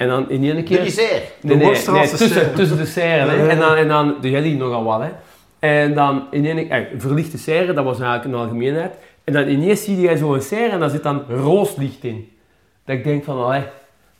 En 0.00 0.08
dan 0.08 0.30
in 0.30 0.44
één 0.44 0.54
De 0.56 0.62
keer... 0.62 0.78
Nee, 0.80 1.22
De 1.40 1.56
nee, 1.56 2.08
tussen, 2.08 2.54
tussen 2.54 2.76
de 2.76 2.86
hè. 3.28 3.34
Ja, 3.34 3.42
ja. 3.42 3.48
En 3.48 3.58
dan, 3.58 3.74
en 3.74 3.88
dan 3.88 4.14
jij 4.30 4.40
die 4.42 4.56
nogal 4.56 4.84
wat. 4.84 5.00
Hè. 5.00 5.08
En 5.82 5.94
dan 5.94 6.26
in 6.30 6.44
één 6.46 6.56
keer... 6.56 6.70
eh, 6.70 6.84
verlichte 6.96 7.38
serre, 7.38 7.72
dat 7.72 7.84
was 7.84 8.00
eigenlijk 8.00 8.34
een 8.34 8.40
algemeenheid. 8.40 8.94
En 9.24 9.32
dan 9.32 9.48
ineens 9.48 9.84
zie 9.84 10.00
je 10.00 10.16
zo'n 10.16 10.40
serre 10.40 10.70
en 10.72 10.80
daar 10.80 10.90
zit 10.90 11.02
dan 11.02 11.22
rooslicht 11.28 12.04
in. 12.04 12.28
Dat 12.84 12.96
ik 12.96 13.04
denk 13.04 13.24
van, 13.24 13.44
allee, 13.44 13.62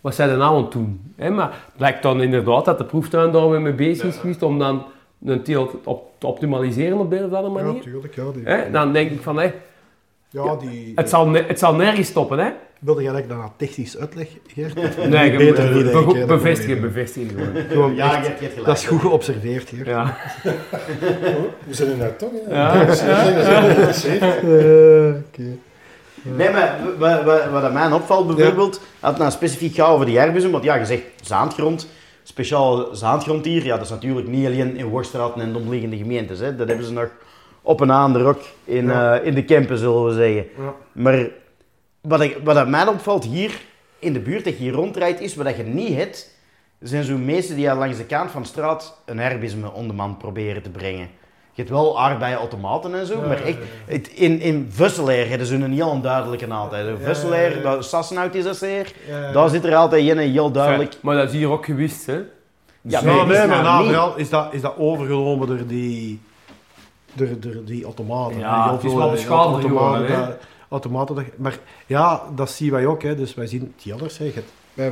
wat 0.01 0.15
zijn 0.15 0.31
er 0.31 0.37
nou 0.37 0.57
aan 0.57 0.63
het 0.63 0.73
doen? 0.73 1.13
Hè, 1.17 1.31
maar 1.31 1.47
het 1.51 1.77
blijkt 1.77 2.03
dan 2.03 2.23
inderdaad 2.23 2.65
dat 2.65 2.79
de 2.79 2.85
proeftuin 2.85 3.31
daar 3.31 3.51
weer 3.51 3.61
mee 3.61 3.73
bezig 3.73 4.05
is 4.07 4.17
geweest 4.17 4.43
om 4.43 4.59
dan 4.59 4.85
een 5.25 5.43
teelt 5.43 5.75
op, 5.85 6.11
te 6.19 6.27
optimaliseren 6.27 6.99
op 6.99 7.11
de 7.11 7.17
een 7.19 7.25
of 7.25 7.33
andere 7.33 7.55
Ja, 7.59 7.63
manier. 7.65 7.77
natuurlijk. 7.77 8.15
Ja, 8.15 8.23
die, 8.35 8.43
Hè, 8.45 8.71
dan 8.71 8.93
denk 8.93 9.11
ik 9.11 9.21
van, 9.23 9.39
hé, 9.39 9.51
ja, 10.31 10.57
die, 10.57 10.93
het, 10.95 11.09
zal 11.09 11.27
ne- 11.29 11.45
het 11.47 11.59
zal 11.59 11.75
nergens 11.75 12.09
stoppen, 12.09 12.39
hè? 12.39 12.51
Wilde 12.81 13.03
jij 13.03 13.13
dat 13.13 13.21
ik 13.21 13.29
dat 13.29 13.39
nou 13.39 13.51
technisch 13.57 13.99
uitleg, 13.99 14.29
Gert? 14.47 14.75
Nee, 15.09 15.37
beter 15.37 15.69
be- 15.69 15.75
niet, 15.75 15.85
be- 15.85 15.91
denk 15.91 16.09
ik, 16.09 16.13
hè, 16.15 16.19
dat 16.19 16.27
bevestigen, 16.27 16.75
gewoon 16.77 16.93
bevestigen 16.93 17.31
gewoon. 17.39 17.63
Gewoon 17.69 17.95
Ja, 17.95 18.05
echt- 18.17 18.23
je 18.23 18.29
hebt 18.29 18.39
je 18.39 18.45
hebt 18.45 18.59
gelijk. 18.59 18.67
dat 18.67 18.77
is 18.79 18.87
goed 18.87 19.01
geobserveerd 19.01 19.69
hier. 19.69 19.89
Ja. 19.89 20.17
We 21.67 21.75
zijn 21.75 21.91
er 21.91 21.97
nou 21.97 22.13
toch, 22.17 22.31
hè? 22.49 22.55
Ja. 22.55 22.75
Eh, 24.41 25.15
oké. 25.27 25.57
Nee, 26.23 26.51
maar 26.51 26.79
wat, 26.99 27.23
wat, 27.25 27.45
wat 27.51 27.63
aan 27.63 27.73
mij 27.73 27.93
opvalt 27.93 28.37
bijvoorbeeld, 28.37 28.81
als 29.01 29.11
het 29.11 29.19
nou 29.21 29.31
specifiek 29.31 29.75
gaat 29.75 29.89
over 29.89 30.07
die 30.07 30.19
herbizem, 30.19 30.51
want 30.51 30.65
ja, 30.65 30.75
je 30.75 30.85
zegt 30.85 31.03
zaandgrond, 31.23 31.89
speciaal 32.23 32.89
zaandgrond 32.95 33.45
hier, 33.45 33.65
ja, 33.65 33.75
dat 33.77 33.85
is 33.85 33.91
natuurlijk 33.91 34.29
niet 34.29 34.47
alleen 34.47 34.77
in 34.77 34.87
Worstraat 34.87 35.37
en 35.41 35.53
de 35.53 35.59
omliggende 35.59 35.97
gemeentes, 35.97 36.39
hè. 36.39 36.57
dat 36.57 36.69
hebben 36.69 36.87
ze 36.87 36.93
nog 36.93 37.09
op 37.63 37.81
een 37.81 37.93
aan 37.93 38.13
de 38.13 38.19
rok 38.23 38.41
in, 38.65 38.87
Ja. 38.87 39.19
eh, 39.19 39.27
in 39.27 39.35
de 39.35 39.45
Kempen, 39.45 39.79
zullen 39.79 40.05
we 40.05 40.13
zeggen. 40.15 40.45
Ja. 40.65 40.75
Maar 40.93 41.29
wat, 42.01 42.21
ik, 42.21 42.39
wat 42.45 42.69
mij 42.69 42.87
opvalt 42.87 43.25
hier 43.25 43.61
in 43.99 44.13
de 44.13 44.21
buurt, 44.21 44.45
dat 44.45 44.53
je 44.53 44.63
hier 44.63 44.73
rondrijdt, 44.73 45.21
is 45.21 45.35
wat 45.37 45.57
je 45.57 45.63
niet 45.63 45.97
hebt, 45.97 46.31
zijn 46.81 47.05
zo'n 47.05 47.25
mensen 47.25 47.57
die 47.57 47.71
al 47.71 47.77
langs 47.77 47.97
de 47.97 48.05
kant 48.05 48.31
van 48.31 48.43
de 48.43 48.49
straat 48.49 49.01
een 49.07 49.19
herbisme 49.19 49.73
onder 49.73 49.97
man 49.97 50.17
proberen 50.17 50.63
te 50.63 50.71
brengen. 50.71 51.09
Je 51.53 51.67
hebt 51.67 51.71
wel 51.71 52.01
aardbeienautomaten 52.01 52.95
en 52.95 53.07
zo, 53.07 53.21
maar 53.21 53.43
echt, 53.43 53.57
het, 53.87 54.09
in, 54.09 54.41
in 54.41 54.69
Vusselaar 54.71 55.29
hebben 55.29 55.47
ze 55.47 55.55
een 55.55 55.73
heel 55.73 56.01
duidelijke 56.01 56.47
altijd. 56.47 56.87
In 56.87 56.97
Vusselaar, 57.05 57.51
ja, 57.51 57.57
ja. 57.57 57.63
dat 57.63 57.85
Sassenhout 57.85 58.35
is 58.35 58.45
dat 58.45 58.57
zeer, 58.57 58.93
Ja. 59.09 59.33
daar 59.33 59.49
zit 59.49 59.65
er 59.65 59.75
altijd 59.75 60.09
een 60.09 60.19
heel 60.19 60.51
duidelijk... 60.51 60.95
Maar 61.03 61.17
dat 61.17 61.29
is 61.29 61.33
hier 61.35 61.51
ook 61.51 61.65
gewist, 61.65 62.07
hè? 62.07 62.13
Ja, 62.13 62.23
Ja, 62.83 63.03
maar 63.03 63.27
nee, 63.27 63.47
maar 63.47 64.19
is 64.19 64.29
dat, 64.31 64.53
is 64.53 64.61
dat 64.61 64.75
overgenomen 64.79 65.47
door 65.47 65.67
die, 65.67 66.21
door, 67.13 67.29
door 67.41 67.65
die 67.65 67.85
automaten. 67.85 68.39
Ja, 68.39 68.73
het 68.73 68.85
is 68.85 68.95
wel 68.95 69.07
eh, 69.07 69.11
beschadigd 69.13 69.65
geworden, 69.67 70.07
hè. 70.07 70.27
dat- 70.27 70.39
automaten 70.69 71.15
dat- 71.15 71.25
maar 71.37 71.59
ja, 71.87 72.23
dat 72.35 72.51
zien 72.51 72.71
wij 72.71 72.87
ook. 72.87 73.03
Hè. 73.03 73.17
Dus 73.17 73.35
wij 73.35 73.47
zien 73.47 73.73
tellers. 73.77 74.19
Hè. 74.19 74.25
Je 74.25 74.33
hebt- 74.33 74.53
Wij 74.75 74.91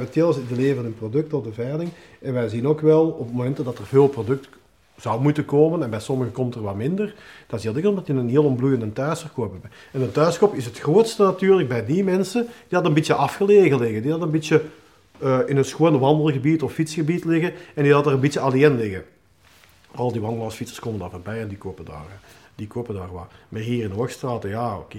die 0.48 0.57
leveren 0.57 0.85
een 0.85 0.94
product 0.98 1.33
op 1.33 1.44
de 1.44 1.52
veiling. 1.52 1.90
En 2.20 2.33
wij 2.33 2.48
zien 2.48 2.66
ook 2.66 2.81
wel 2.81 3.07
op 3.09 3.33
momenten 3.33 3.64
dat 3.64 3.78
er 3.78 3.87
veel 3.87 4.09
product 4.09 4.48
zou 4.96 5.20
moeten 5.20 5.44
komen, 5.44 5.83
en 5.83 5.90
bij 5.90 6.00
sommigen 6.00 6.33
komt 6.33 6.54
er 6.54 6.62
wat 6.62 6.74
minder, 6.76 7.14
dat 7.46 7.59
is 7.59 7.64
heel 7.64 7.72
dikwijls 7.72 7.98
omdat 7.98 8.16
je 8.16 8.22
een 8.22 8.28
heel 8.28 8.44
ontbloeiende 8.44 8.92
thuisverkoop 8.92 9.52
hebt. 9.62 9.74
En 9.92 10.02
een 10.02 10.12
thuisverkoop 10.12 10.54
is 10.57 10.64
het 10.64 10.78
grootste 10.78 11.22
natuurlijk 11.22 11.68
bij 11.68 11.85
die 11.87 12.04
mensen 12.04 12.42
die 12.42 12.52
dat 12.68 12.85
een 12.85 12.94
beetje 12.94 13.14
afgelegen 13.14 13.78
liggen, 13.78 14.02
die 14.02 14.11
dat 14.11 14.22
een 14.22 14.31
beetje 14.31 14.62
eh, 15.18 15.38
in 15.46 15.57
een 15.57 15.64
schoon 15.64 15.98
wandelgebied 15.98 16.62
of 16.62 16.72
fietsgebied 16.72 17.24
liggen 17.24 17.52
en 17.74 17.83
die 17.83 17.92
dat 17.92 18.07
er 18.07 18.12
een 18.12 18.20
beetje 18.20 18.40
alleen 18.40 18.76
liggen. 18.76 19.04
Al 19.98 20.12
die 20.12 20.20
wandelaarsfietsers 20.20 20.78
komen 20.80 21.00
daar 21.00 21.11
voorbij 21.11 21.40
en 21.40 21.48
die 21.48 21.58
kopen 21.58 21.84
daar, 21.84 22.20
die 22.54 22.66
kopen 22.66 22.94
daar 22.94 23.12
wat. 23.12 23.30
Maar 23.48 23.61
hier 23.61 23.82
in 23.82 23.88
de 23.88 23.94
Hoogstraat, 23.94 24.42
ja 24.42 24.76
oké, 24.76 24.98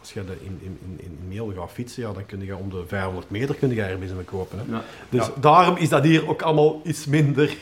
als 0.00 0.12
je 0.12 0.20
in, 0.20 0.58
in, 0.62 0.78
in, 0.82 0.98
in 0.98 1.18
Meel 1.28 1.52
gaat 1.56 1.70
fietsen, 1.70 2.02
ja, 2.02 2.12
dan 2.12 2.26
kun 2.26 2.44
je 2.44 2.56
om 2.56 2.70
de 2.70 2.82
500 2.86 3.30
meter 3.30 3.54
kun 3.54 3.74
je 3.74 3.82
ergens 3.82 4.12
mee 4.12 4.24
kopen. 4.24 4.58
Hè. 4.58 4.74
Ja. 4.74 4.82
Dus 5.08 5.30
daarom 5.40 5.76
is 5.76 5.88
dat 5.88 6.04
hier 6.04 6.28
ook 6.28 6.42
allemaal 6.42 6.80
iets 6.84 7.06
minder 7.06 7.56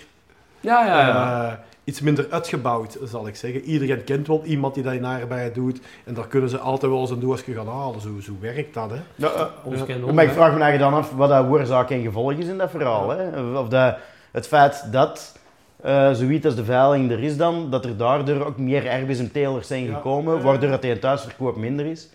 Ja, 0.61 0.87
ja, 0.87 1.07
ja. 1.07 1.47
eh, 1.47 1.59
iets 1.85 2.01
minder 2.01 2.27
uitgebouwd, 2.31 2.99
zal 3.05 3.27
ik 3.27 3.37
zeggen. 3.37 3.61
Iedereen 3.63 4.05
kent 4.05 4.27
wel 4.27 4.45
iemand 4.45 4.75
die 4.75 4.83
dat 4.83 4.93
in 4.93 5.07
Aardbeien 5.07 5.53
doet. 5.53 5.81
En 6.05 6.15
daar 6.15 6.27
kunnen 6.27 6.51
ze 6.51 6.59
altijd 6.59 6.93
wel 6.93 7.01
eens 7.01 7.11
een 7.11 7.21
doosje 7.21 7.53
gaan 7.53 7.69
halen. 7.69 8.01
Zo, 8.01 8.21
zo 8.21 8.33
werkt 8.41 8.75
dat, 8.75 8.91
hè. 8.91 9.01
Ja, 9.15 9.51
kennen 9.87 10.15
maar 10.15 10.25
ik 10.25 10.31
vraag 10.31 10.55
me 10.55 10.61
eigenlijk 10.61 10.93
dan 10.93 10.95
af 10.95 11.11
wat 11.11 11.29
dat 11.29 11.47
oorzaak 11.47 11.91
en 11.91 12.03
gevolg 12.03 12.33
is 12.33 12.47
in 12.47 12.59
dat 12.59 12.71
verhaal. 12.71 13.11
Hè? 13.11 13.41
Of 13.59 13.69
dat, 13.69 13.97
het 14.31 14.47
feit 14.47 14.93
dat 14.93 15.39
eh 15.83 16.13
zoiets 16.13 16.47
als 16.47 16.55
de 16.55 16.65
veiling 16.65 17.11
er 17.11 17.23
is 17.23 17.37
dan, 17.37 17.71
dat 17.71 17.85
er 17.85 17.97
daardoor 17.97 18.47
ook 18.47 18.59
meer 18.59 18.91
herbizemtelers 18.91 19.67
zijn 19.67 19.87
gekomen, 19.87 20.43
waardoor 20.43 20.71
het 20.71 20.85
in 20.85 20.99
thuisverkoop 20.99 21.57
minder 21.57 21.87
is. 21.87 22.09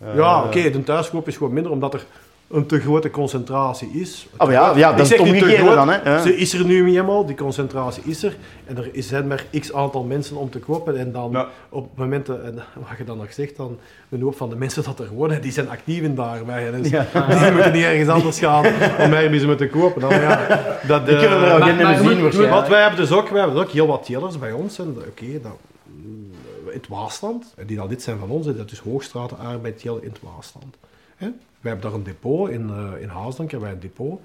Eh, 0.00 0.14
ja, 0.14 0.44
oké, 0.44 0.70
de 0.70 0.82
thuiskoop 0.82 1.28
is 1.28 1.36
gewoon 1.36 1.52
minder 1.52 1.72
omdat 1.72 1.94
er 1.94 2.06
een 2.50 2.66
te 2.66 2.80
grote 2.80 3.10
concentratie 3.10 3.88
is. 3.92 4.26
Oh 4.38 4.50
ja, 4.50 4.72
ja 4.76 4.92
dat 4.92 5.10
is 5.10 5.18
groot, 5.18 5.74
dan. 5.74 5.88
Hè? 5.88 6.10
Ja. 6.10 6.22
Ze 6.22 6.36
is 6.36 6.52
er 6.54 6.64
nu 6.64 6.82
niet 6.82 6.94
helemaal, 6.94 7.26
die 7.26 7.36
concentratie 7.36 8.02
is 8.06 8.22
er. 8.22 8.36
En 8.64 8.76
er 8.76 8.90
zijn 8.94 9.26
maar 9.26 9.44
x 9.60 9.72
aantal 9.72 10.02
mensen 10.04 10.36
om 10.36 10.50
te 10.50 10.58
kopen. 10.58 10.96
En 10.98 11.12
dan 11.12 11.30
Ja. 11.30 11.48
op 11.68 11.88
momenten, 11.96 12.44
en 12.44 12.54
wat 12.54 12.98
je 12.98 13.04
dan 13.04 13.16
nog 13.18 13.32
zegt, 13.32 13.56
dan 13.56 13.78
een 14.08 14.22
hoop 14.22 14.36
van 14.36 14.48
de 14.50 14.56
mensen 14.56 14.84
dat 14.84 14.98
er 15.00 15.08
wonen, 15.08 15.42
die 15.42 15.52
zijn 15.52 15.68
actief 15.68 16.02
in 16.02 16.14
daarbij. 16.14 16.70
Dus 16.70 16.88
Ja. 16.90 17.06
die 17.40 17.52
moeten 17.52 17.72
niet 17.72 17.84
ergens 17.84 18.08
anders 18.08 18.38
gaan 18.38 18.64
om 18.98 19.12
ergens 19.12 19.44
mee 19.44 19.54
te 19.56 19.68
kopen. 19.68 20.00
Dan, 20.00 20.10
ja, 20.10 20.46
dat, 20.86 21.06
Die 21.06 21.16
kunnen 21.18 21.38
er 21.38 21.48
eh, 21.48 21.54
ook 21.54 21.60
in 21.68 21.76
zien 21.76 22.22
waarschijnlijk. 22.22 22.50
Want 22.50 22.68
wij 22.68 22.80
hebben 22.80 22.98
dus 23.00 23.10
ook, 23.12 23.28
wij 23.28 23.40
hebben 23.42 23.62
ook 23.62 23.70
heel 23.70 23.86
wat 23.86 24.04
tellers 24.04 24.38
bij 24.38 24.52
ons. 24.52 24.78
En 24.78 24.96
oké, 25.08 25.40
dat- 25.42 25.58
mm, 25.84 26.30
in 26.66 26.72
het 26.72 26.88
Waasland, 26.88 27.52
en 27.56 27.66
die 27.66 27.76
dan 27.76 27.88
lid 27.88 28.02
zijn 28.02 28.18
van 28.18 28.28
ons, 28.30 28.46
dat 28.46 28.70
is 28.70 28.78
Hoogstratenarbeid 28.78 29.82
Jelle 29.82 30.00
in 30.02 30.08
het 30.08 30.18
Waasland. 30.22 30.76
Hè? 31.16 31.28
Wij 31.66 31.74
hebben 31.74 31.90
daar 31.90 32.00
een 32.00 32.06
depot, 32.06 32.48
in, 32.50 32.70
eh 32.70 33.02
in 33.02 33.08
Haasdank 33.08 33.50
hebben 33.50 33.68
wij 33.68 33.76
een 33.78 33.82
depot. 33.82 34.20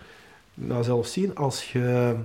Nou, 0.53 0.83
zelfs 0.83 1.11
zien, 1.13 1.35
als 1.35 1.71
je 1.71 2.15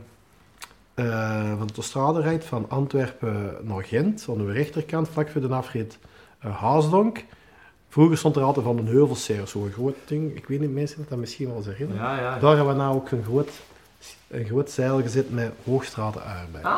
eh, 0.94 1.52
van 1.58 1.68
de 1.74 1.82
strade 1.82 2.20
rijdt 2.20 2.44
van 2.44 2.64
Antwerpen 2.68 3.56
naar 3.62 3.84
Gent, 3.84 4.26
aan 4.28 4.38
de 4.46 4.52
rechterkant, 4.52 5.08
vlak 5.08 5.28
voor 5.28 5.40
de 5.40 5.48
afrit 5.48 5.98
eh 6.40 6.56
Haasdonk. 6.56 7.24
Vroeger 7.88 8.18
stond 8.18 8.36
er 8.36 8.42
altijd 8.42 8.66
van 8.66 8.78
een 8.78 8.86
heuvelseer, 8.86 9.46
zo'n 9.46 9.70
groot 9.72 9.94
ding. 10.04 10.36
Ik 10.36 10.46
weet 10.46 10.60
niet, 10.60 10.74
mensen 10.74 10.98
dat 10.98 11.08
dat 11.08 11.18
misschien 11.18 11.46
wel 11.46 11.56
eens 11.56 11.66
herinneren. 11.66 12.02
Ja, 12.02 12.20
ja. 12.20 12.38
Daar 12.38 12.56
hebben 12.56 12.74
we 12.74 12.80
nou 12.82 12.94
ook 12.94 13.10
een 13.10 13.24
groot, 13.24 13.50
een 14.28 14.44
groot 14.46 14.70
zeil 14.70 15.00
gezet 15.02 15.30
met 15.30 15.52
Hoogstratenarbeid. 15.64 16.64
Ah. 16.64 16.76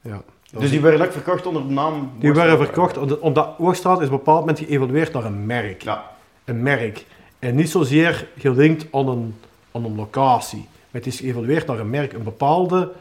Ja. 0.00 0.22
Dus 0.58 0.70
die 0.70 0.80
werden 0.80 1.06
ook 1.06 1.12
verkocht 1.12 1.46
onder 1.46 1.62
de 1.66 1.72
naam... 1.72 2.12
Die 2.18 2.32
werden 2.32 2.56
verkocht, 2.58 2.96
omdat- 2.96 3.18
omdat 3.18 3.54
Hoogstraat 3.56 4.00
is 4.00 4.06
op 4.06 4.12
een 4.12 4.18
bepaald 4.18 4.38
moment 4.40 4.58
geëvolueerd 4.58 5.12
naar 5.12 5.24
een 5.24 5.46
merk. 5.46 5.82
Ja. 5.82 6.10
Een 6.44 6.62
merk. 6.62 7.06
En 7.42 7.54
niet 7.54 7.70
zozeer 7.70 8.28
gelinkt 8.38 8.86
aan 8.92 9.08
een, 9.08 9.34
aan 9.72 9.84
een 9.84 9.94
locatie. 9.94 10.68
Het 10.90 11.06
is 11.06 11.20
geëvolueerd 11.20 11.66
naar 11.66 11.78
een 11.78 11.90
merk. 11.90 12.12
Een 12.12 12.22
bepaalde, 12.22 12.92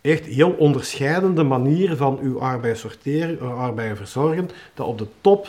echt 0.00 0.24
heel 0.24 0.50
onderscheidende 0.50 1.42
manier 1.42 1.96
van 1.96 2.18
uw 2.22 2.40
arbeid 2.40 2.78
sorteren, 2.78 3.38
uw 3.40 3.50
arbeid 3.50 3.96
verzorgen, 3.96 4.50
dat 4.74 4.86
op 4.86 4.98
de 4.98 5.06
top 5.20 5.48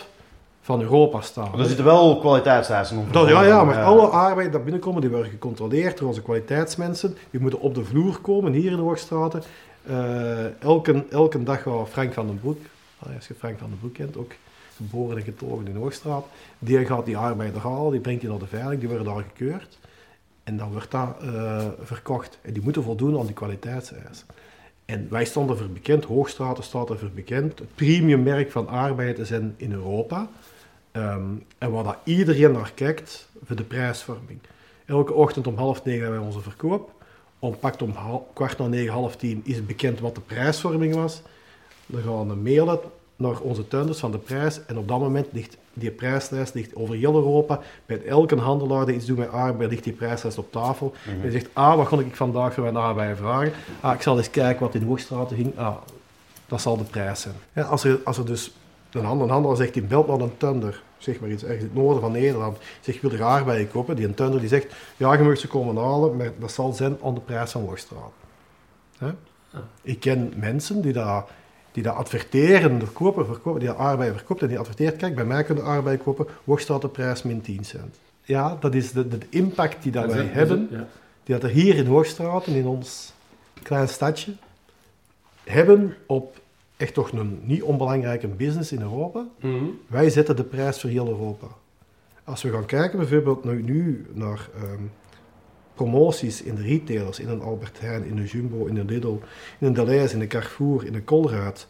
van 0.62 0.82
Europa 0.82 1.22
staat. 1.22 1.60
Er 1.60 1.65
zitten 1.65 1.86
wel 1.86 2.19
kwaliteitseisen 2.19 2.98
op. 2.98 3.13
Dat, 3.13 3.30
ja, 3.30 3.43
ja, 3.43 3.63
maar 3.63 3.84
alle 3.84 4.08
arbeid 4.08 4.52
dat 4.52 4.63
binnenkomen, 4.63 5.02
die 5.02 5.10
worden 5.10 5.32
gecontroleerd 5.32 5.98
door 5.98 6.08
onze 6.08 6.22
kwaliteitsmensen. 6.22 7.17
Die 7.30 7.39
moeten 7.39 7.60
op 7.60 7.76
de 7.76 7.86
vloer 7.86 8.17
komen, 8.22 8.54
hier 8.54 8.72
in 8.72 8.78
de 8.78 8.84
Hoogstraten. 8.84 9.43
Eh, 9.84 10.62
elke, 10.62 11.06
elke 11.10 11.43
dag 11.43 11.62
gaat 11.62 11.89
Frank 11.89 12.13
van 12.13 12.28
den 12.28 12.39
Broek, 12.39 12.60
ah, 13.00 13.15
als 13.15 13.28
je 13.28 13.34
Frank 13.34 13.60
van 13.60 13.69
den 13.69 13.80
Broek 13.80 13.93
kent, 13.93 14.17
ook 14.17 14.32
geboren 14.89 15.17
en 15.17 15.24
getogen 15.24 15.67
in 15.67 15.76
Hoogstraat, 15.76 16.26
die 16.60 16.86
gaat 16.86 17.06
die 17.06 17.17
arbeid 17.17 17.56
halen, 17.56 17.91
die 17.91 18.00
brengt 18.00 18.22
die 18.22 18.30
naar 18.30 18.39
de 18.39 18.48
veiling, 18.48 18.80
die 18.80 18.89
worden 18.89 19.08
daar 19.08 19.24
gekeurd. 19.24 19.80
En 20.43 20.58
dan 20.58 20.72
wordt 20.72 20.91
dat 20.91 21.15
eh, 21.22 21.67
verkocht. 21.82 22.39
En 22.41 22.54
die 22.54 22.63
moeten 22.63 22.84
voldoen 22.84 23.19
aan 23.19 23.26
die 23.26 23.36
kwaliteitseisen. 23.36 24.28
En 24.86 25.08
wij 25.10 25.26
stonden 25.26 25.58
voor 25.58 25.67
bekend, 25.67 26.04
Hoogstraten 26.06 26.63
staat 26.63 26.89
ervoor 26.89 27.10
bekend, 27.10 27.60
het 27.60 27.76
premiummerk 27.76 28.52
van 28.52 28.67
arbeid 28.67 29.15
te 29.15 29.26
zijn 29.26 29.54
in 29.58 29.72
Europa. 29.72 30.30
Ehm, 30.91 31.24
en 31.58 31.72
waar 31.72 31.84
dat 31.84 31.98
iedereen 32.04 32.52
naar 32.52 32.72
kijkt 32.76 33.30
voor 33.46 33.56
de 33.56 33.63
prijsvorming. 33.63 34.39
Elke 34.86 35.13
ochtend 35.13 35.48
om 35.48 35.58
half 35.58 35.84
negen 35.84 36.02
hebben 36.02 36.19
wij 36.19 36.28
onze 36.28 36.41
verkoop. 36.41 36.91
Om 37.39 37.60
pakt 37.60 37.82
om 37.82 37.96
kwart 38.34 38.58
na 38.58 38.67
negen, 38.67 38.93
half 38.93 39.15
tien 39.15 39.41
is 39.43 39.65
bekend 39.65 40.00
wat 40.00 40.15
de 40.15 40.22
prijsvorming 40.22 40.96
was. 40.96 41.22
Dan 41.86 42.02
gaan 42.02 42.28
we 42.28 42.36
mailen 42.36 42.80
naar 43.15 43.39
onze 43.39 43.67
tuinders 43.67 43.99
van 43.99 44.12
de 44.12 44.17
prijs. 44.17 44.65
En 44.65 44.78
op 44.78 44.88
dat 44.88 44.99
moment 44.99 45.28
ligt 45.32 45.58
die 45.73 45.91
prijslijst 45.91 46.54
ligt 46.54 46.76
over 46.76 46.95
heel 46.95 47.15
Europa. 47.15 47.60
Bij 47.86 48.06
elke 48.06 48.36
handelaar 48.36 48.86
die 48.86 48.95
iets 48.95 49.06
doet 49.06 49.17
met 49.17 49.32
arbeid, 49.32 49.69
ligt 49.69 49.84
die 49.84 49.93
prijslijst 49.93 50.38
op 50.38 50.52
tafel. 50.52 50.93
En 51.06 51.21
je 51.23 51.32
zegt, 51.32 51.47
ah, 51.54 51.76
wat 51.76 51.88
kon 51.88 51.99
ik 51.99 52.15
vandaag 52.15 52.54
voor 52.54 52.63
mijn 52.63 52.76
arbeid 52.76 53.17
vragen? 53.17 53.52
Ah, 53.80 53.93
ik 53.93 54.02
zal 54.02 54.17
eens 54.17 54.30
kijken 54.30 54.65
wat 54.65 54.76
in 54.76 54.84
Hoogstraten 54.84 55.36
ging. 55.36 55.58
Ah, 55.58 55.76
dat 56.47 56.62
zal 56.62 56.78
de 56.78 56.84
prijs 56.84 57.21
zijn. 57.21 57.36
Ja, 57.54 57.62
als, 57.62 57.84
er, 57.84 57.99
als 58.04 58.17
er 58.17 58.26
dus 58.26 58.52
een 58.91 59.06
handel- 59.06 59.26
een 59.26 59.32
handelaar 59.32 59.58
zegt, 59.58 59.73
die 59.73 59.82
belt 59.84 60.08
naar 60.08 60.19
een 60.19 60.38
tunder, 60.38 60.84
zeg 60.97 61.19
maar 61.19 61.30
iets, 61.30 61.43
ergens 61.43 61.62
in 61.62 61.67
het 61.67 61.76
noorden 61.78 62.02
van 62.02 62.12
Nederland, 62.12 62.58
zegt, 62.82 63.02
wil 63.02 63.12
er 63.12 63.23
aardbeien 63.23 63.71
kopen? 63.71 63.95
Die 63.95 64.06
een 64.06 64.13
tunder 64.13 64.39
die 64.39 64.49
zegt, 64.49 64.73
ja, 64.97 65.13
je 65.13 65.23
mag 65.23 65.38
ze 65.38 65.47
komen 65.47 65.84
halen, 65.84 66.15
maar 66.17 66.32
dat 66.39 66.52
zal 66.52 66.73
zijn 66.73 66.97
aan 67.04 67.13
de 67.13 67.19
prijs 67.19 67.52
van 67.52 67.62
Hoogstraat. 67.62 68.12
Hè? 68.97 69.10
Ik 69.82 69.99
ken 69.99 70.34
mensen 70.36 70.82
die 70.82 70.93
dat, 70.93 71.28
die 71.74 71.84
dat 71.84 71.96
adverteren, 71.96 72.80
de 72.80 72.86
koper 72.86 73.26
verkopen, 73.26 73.60
die 73.60 73.70
dat 73.70 73.78
aardbeien 73.78 74.14
verkoopt 74.14 74.42
en 74.42 74.48
die 74.48 74.60
adverteert, 74.60 74.96
kijk, 74.96 75.16
bij 75.16 75.26
mij 75.26 75.44
kunnen 75.44 75.64
aardbeien 75.64 76.04
kopen, 76.04 76.28
Hoogstraat 76.46 76.82
de 76.82 76.88
prijs 76.88 77.24
min 77.24 77.42
10 77.42 77.66
cent. 77.66 77.96
Ja, 78.24 78.58
dat 78.60 78.74
is 78.74 78.92
de, 78.92 79.08
de 79.08 79.18
impact 79.30 79.84
die 79.84 79.92
dat 79.92 80.14
wij 80.14 80.26
hebben 80.26 80.68
Ja. 80.72 80.88
die 81.24 81.36
dat 81.36 81.44
er 81.44 81.50
hier 81.56 81.76
in 81.76 81.86
Hoogstraten, 81.86 82.54
in 82.54 82.66
ons 82.68 83.14
klein 83.64 83.88
stadje, 83.88 84.32
hebben 85.44 85.96
op 86.06 86.42
echt 86.78 86.94
toch 86.94 87.12
een 87.12 87.40
niet 87.44 87.64
onbelangrijke 87.64 88.28
business 88.28 88.72
in 88.72 88.82
Europa. 88.82 89.26
Mhm. 89.40 89.64
Wij 89.88 90.10
zetten 90.10 90.36
de 90.36 90.44
prijs 90.44 90.80
voor 90.80 90.90
heel 90.90 91.08
Europa. 91.08 91.48
Als 92.24 92.42
we 92.42 92.52
gaan 92.52 92.66
kijken 92.66 92.98
bijvoorbeeld 93.00 93.44
nu, 93.44 93.62
nu 93.62 94.06
naar 94.14 94.50
ehm, 94.56 94.84
promoties 95.74 96.42
in 96.42 96.56
de 96.56 96.62
retailers, 96.62 97.20
in 97.20 97.30
een 97.30 97.42
Albert 97.42 97.80
Heijn, 97.80 98.06
in 98.06 98.18
een 98.18 98.26
Jumbo, 98.26 98.66
in 98.66 98.78
een 98.78 98.86
Lidl, 98.86 99.20
in 99.60 99.68
een 99.68 99.74
Deleuze, 99.74 100.14
in 100.14 100.22
een 100.22 100.28
Carrefour, 100.28 100.86
in 100.86 100.96
een 100.96 101.04
Colruyt, 101.04 101.68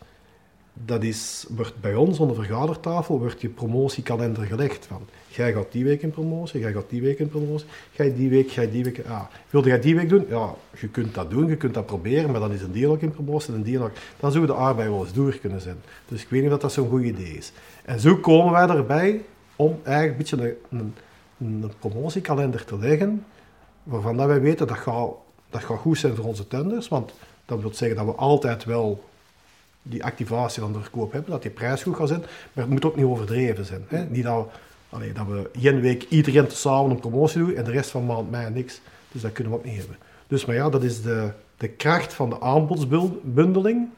dat 0.74 1.04
is, 1.04 1.46
wordt 1.50 1.82
bij 1.82 1.96
ons 1.96 2.18
de 2.18 2.34
vergadertafel 2.34 3.20
wordt 3.20 3.42
je 3.42 3.50
promotiekalender 3.50 4.46
gelegd. 4.46 4.86
Van, 4.86 5.02
jij 5.28 5.54
gaat 5.54 5.72
die 5.72 5.84
week 5.84 6.02
in 6.02 6.12
promotie, 6.12 6.60
jij 6.60 6.72
gaat 6.72 6.90
die 6.90 7.02
week 7.02 7.20
in 7.20 7.30
promotie, 7.30 7.68
je 7.92 8.14
die 8.14 8.30
week, 8.30 8.50
je 8.50 8.70
die 8.70 8.84
week... 8.84 9.06
Ja, 9.06 9.30
wilde 9.50 9.68
jij 9.68 9.80
die 9.80 9.96
week 9.96 10.10
doen? 10.10 10.26
Ja, 10.30 10.56
je 10.80 10.88
kunt 10.88 11.14
dat 11.14 11.30
doen, 11.30 11.48
je 11.48 11.56
kunt 11.58 11.74
dat 11.74 11.86
proberen, 11.86 12.32
maar 12.32 12.40
dan 12.40 12.52
is 12.52 12.62
een 12.62 12.72
deel 12.72 12.98
in 13.00 13.12
promotie 13.12 13.50
en 13.50 13.56
een 13.56 13.64
deel. 13.64 13.90
Dan 14.20 14.32
zou 14.32 14.46
de 14.46 14.54
arbeid 14.54 14.90
wel 14.90 15.00
eens 15.04 15.14
door 15.14 15.38
kunnen 15.38 15.62
zijn. 15.62 15.78
Dus 16.08 16.22
ik 16.22 16.30
weet 16.30 16.44
niet 16.44 16.52
of 16.52 16.60
dat 16.60 16.74
zo'n 16.74 16.90
goed 16.90 17.04
idee 17.04 17.38
is. 17.38 17.52
En 17.86 18.00
zo 18.00 18.16
komen 18.16 18.52
wij 18.52 18.68
erbij 18.76 19.22
om 19.56 19.80
eigenlijk 19.84 20.32
een 20.32 20.38
beetje 20.40 20.58
een, 20.70 20.94
een 21.38 21.72
promotiekalender 21.80 22.66
te 22.66 22.78
leggen, 22.78 23.26
waarvan 23.84 24.18
dat 24.18 24.28
wij 24.28 24.42
weten 24.42 24.68
dat 24.68 24.78
gaat, 24.78 25.10
dat 25.50 25.64
gaat 25.64 25.78
goed 25.78 25.98
zijn 25.98 26.16
voor 26.16 26.26
onze 26.26 26.48
tenders, 26.48 26.88
want 26.88 27.12
dat 27.46 27.62
wil 27.62 27.74
zeggen 27.74 27.98
dat 27.98 28.06
we 28.06 28.12
altijd 28.12 28.64
wel 28.64 29.04
die 29.82 30.04
activatie 30.04 30.62
van 30.62 30.74
de 30.74 30.80
verkoop 30.80 31.12
hebben, 31.12 31.32
dat 31.32 31.42
die 31.42 31.52
prijs 31.52 31.84
goed 31.84 31.96
gaat 31.96 32.08
zijn, 32.08 32.20
maar 32.20 32.64
het 32.64 32.70
moet 32.70 32.86
ook 32.86 32.96
niet 32.96 33.06
overdreven 33.06 33.66
zijn. 33.66 33.86
Hè? 33.88 34.04
Niet 34.04 34.24
dat, 34.24 34.50
allee, 34.90 35.14
dat 35.14 35.28
we 35.28 35.50
één 35.62 35.82
week 35.82 36.04
iedereen 36.10 36.48
tezamen 36.48 36.92
een 36.92 37.00
promotie 37.00 37.40
doen 37.40 37.56
en 37.56 37.64
de 37.64 37.72
rest 37.72 37.90
van 37.90 38.06
maand 38.06 38.32
mei 38.32 38.50
niks. 38.50 38.82
Dus 39.12 39.22
dat 39.22 39.32
kunnen 39.32 39.54
we 39.54 39.60
ook 39.60 39.66
niet 39.66 39.78
hebben. 39.78 39.98
Dus 40.28 40.46
maar 40.46 40.56
ja, 40.56 40.70
dat 40.70 40.84
is 40.84 41.02
de, 41.02 41.30
de 41.58 41.68
kracht 41.68 42.14
van 42.14 42.30
de 42.30 42.42
aanbodsbundeling. 42.42 43.90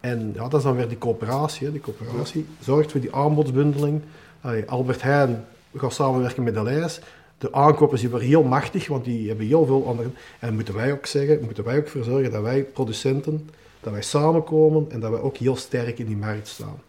En 0.00 0.32
ja, 0.34 0.48
dat 0.48 0.54
is 0.54 0.62
dan 0.62 0.76
weer 0.76 0.88
die 0.88 0.98
coöperatie. 0.98 1.72
Die 1.72 1.80
coöperatie 1.80 2.46
zorgt 2.60 2.90
voor 2.90 3.00
die 3.00 3.14
aanbodsbundeling. 3.14 4.02
Allee, 4.40 4.70
Albert 4.70 5.02
Heijn 5.02 5.44
gaat 5.76 5.92
samenwerken 5.92 6.42
met 6.42 6.54
de 6.54 6.62
lijst. 6.62 7.02
De 7.38 7.52
aankopers 7.52 8.00
die 8.00 8.10
worden 8.10 8.28
heel 8.28 8.42
machtig, 8.42 8.88
want 8.88 9.04
die 9.04 9.28
hebben 9.28 9.46
heel 9.46 9.66
veel 9.66 9.86
andere... 9.86 10.08
En 10.38 10.54
moeten 10.54 10.74
wij 10.74 10.92
ook 10.92 11.06
zeggen, 11.06 11.40
moeten 11.44 11.64
wij 11.64 11.76
ook 11.78 11.88
voor 11.88 12.04
zorgen 12.04 12.30
dat 12.30 12.42
wij 12.42 12.62
producenten, 12.62 13.48
dat 13.80 13.92
wij 13.92 14.02
samenkomen 14.02 14.86
en 14.88 15.00
dat 15.00 15.10
wij 15.10 15.20
ook 15.20 15.36
heel 15.36 15.56
sterk 15.56 15.98
in 15.98 16.06
die 16.06 16.16
markt 16.16 16.48
staan. 16.48 16.80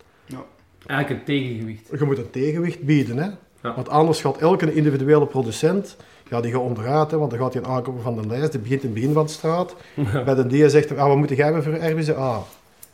Eigenlijk 0.86 1.20
een 1.20 1.26
tegengewicht. 1.26 2.00
Je 2.00 2.06
moet 2.06 2.18
een 2.18 2.30
tegenwicht 2.30 2.84
bieden, 2.84 3.18
hè. 3.18 3.30
Ja. 3.62 3.76
Want 3.76 3.90
anders 3.90 4.22
gaat 4.22 4.38
elke 4.38 4.74
individuele 4.74 5.26
producent, 5.26 5.96
ja, 6.30 6.42
die 6.42 6.52
gaat 6.52 6.62
onderuit, 6.62 7.12
hè, 7.12 7.18
want 7.18 7.32
dan 7.32 7.40
gaat 7.40 7.54
hij 7.54 7.62
een 7.62 7.70
aankoper 7.70 8.02
van 8.02 8.22
de 8.22 8.28
lijst, 8.28 8.52
die 8.52 8.62
begint 8.62 8.82
in 8.82 8.90
het 8.90 9.00
begin 9.00 9.14
van 9.14 9.26
de 9.26 9.32
straat. 9.32 9.76
Bij 10.26 10.36
de 10.36 10.48
die 10.48 10.70
zegt, 10.70 10.98
ah, 10.98 11.08
wat 11.08 11.18
moet 11.18 11.30
jij 11.30 11.46
hebben 11.46 11.64
voor? 11.64 12.16
Ah, 12.16 12.38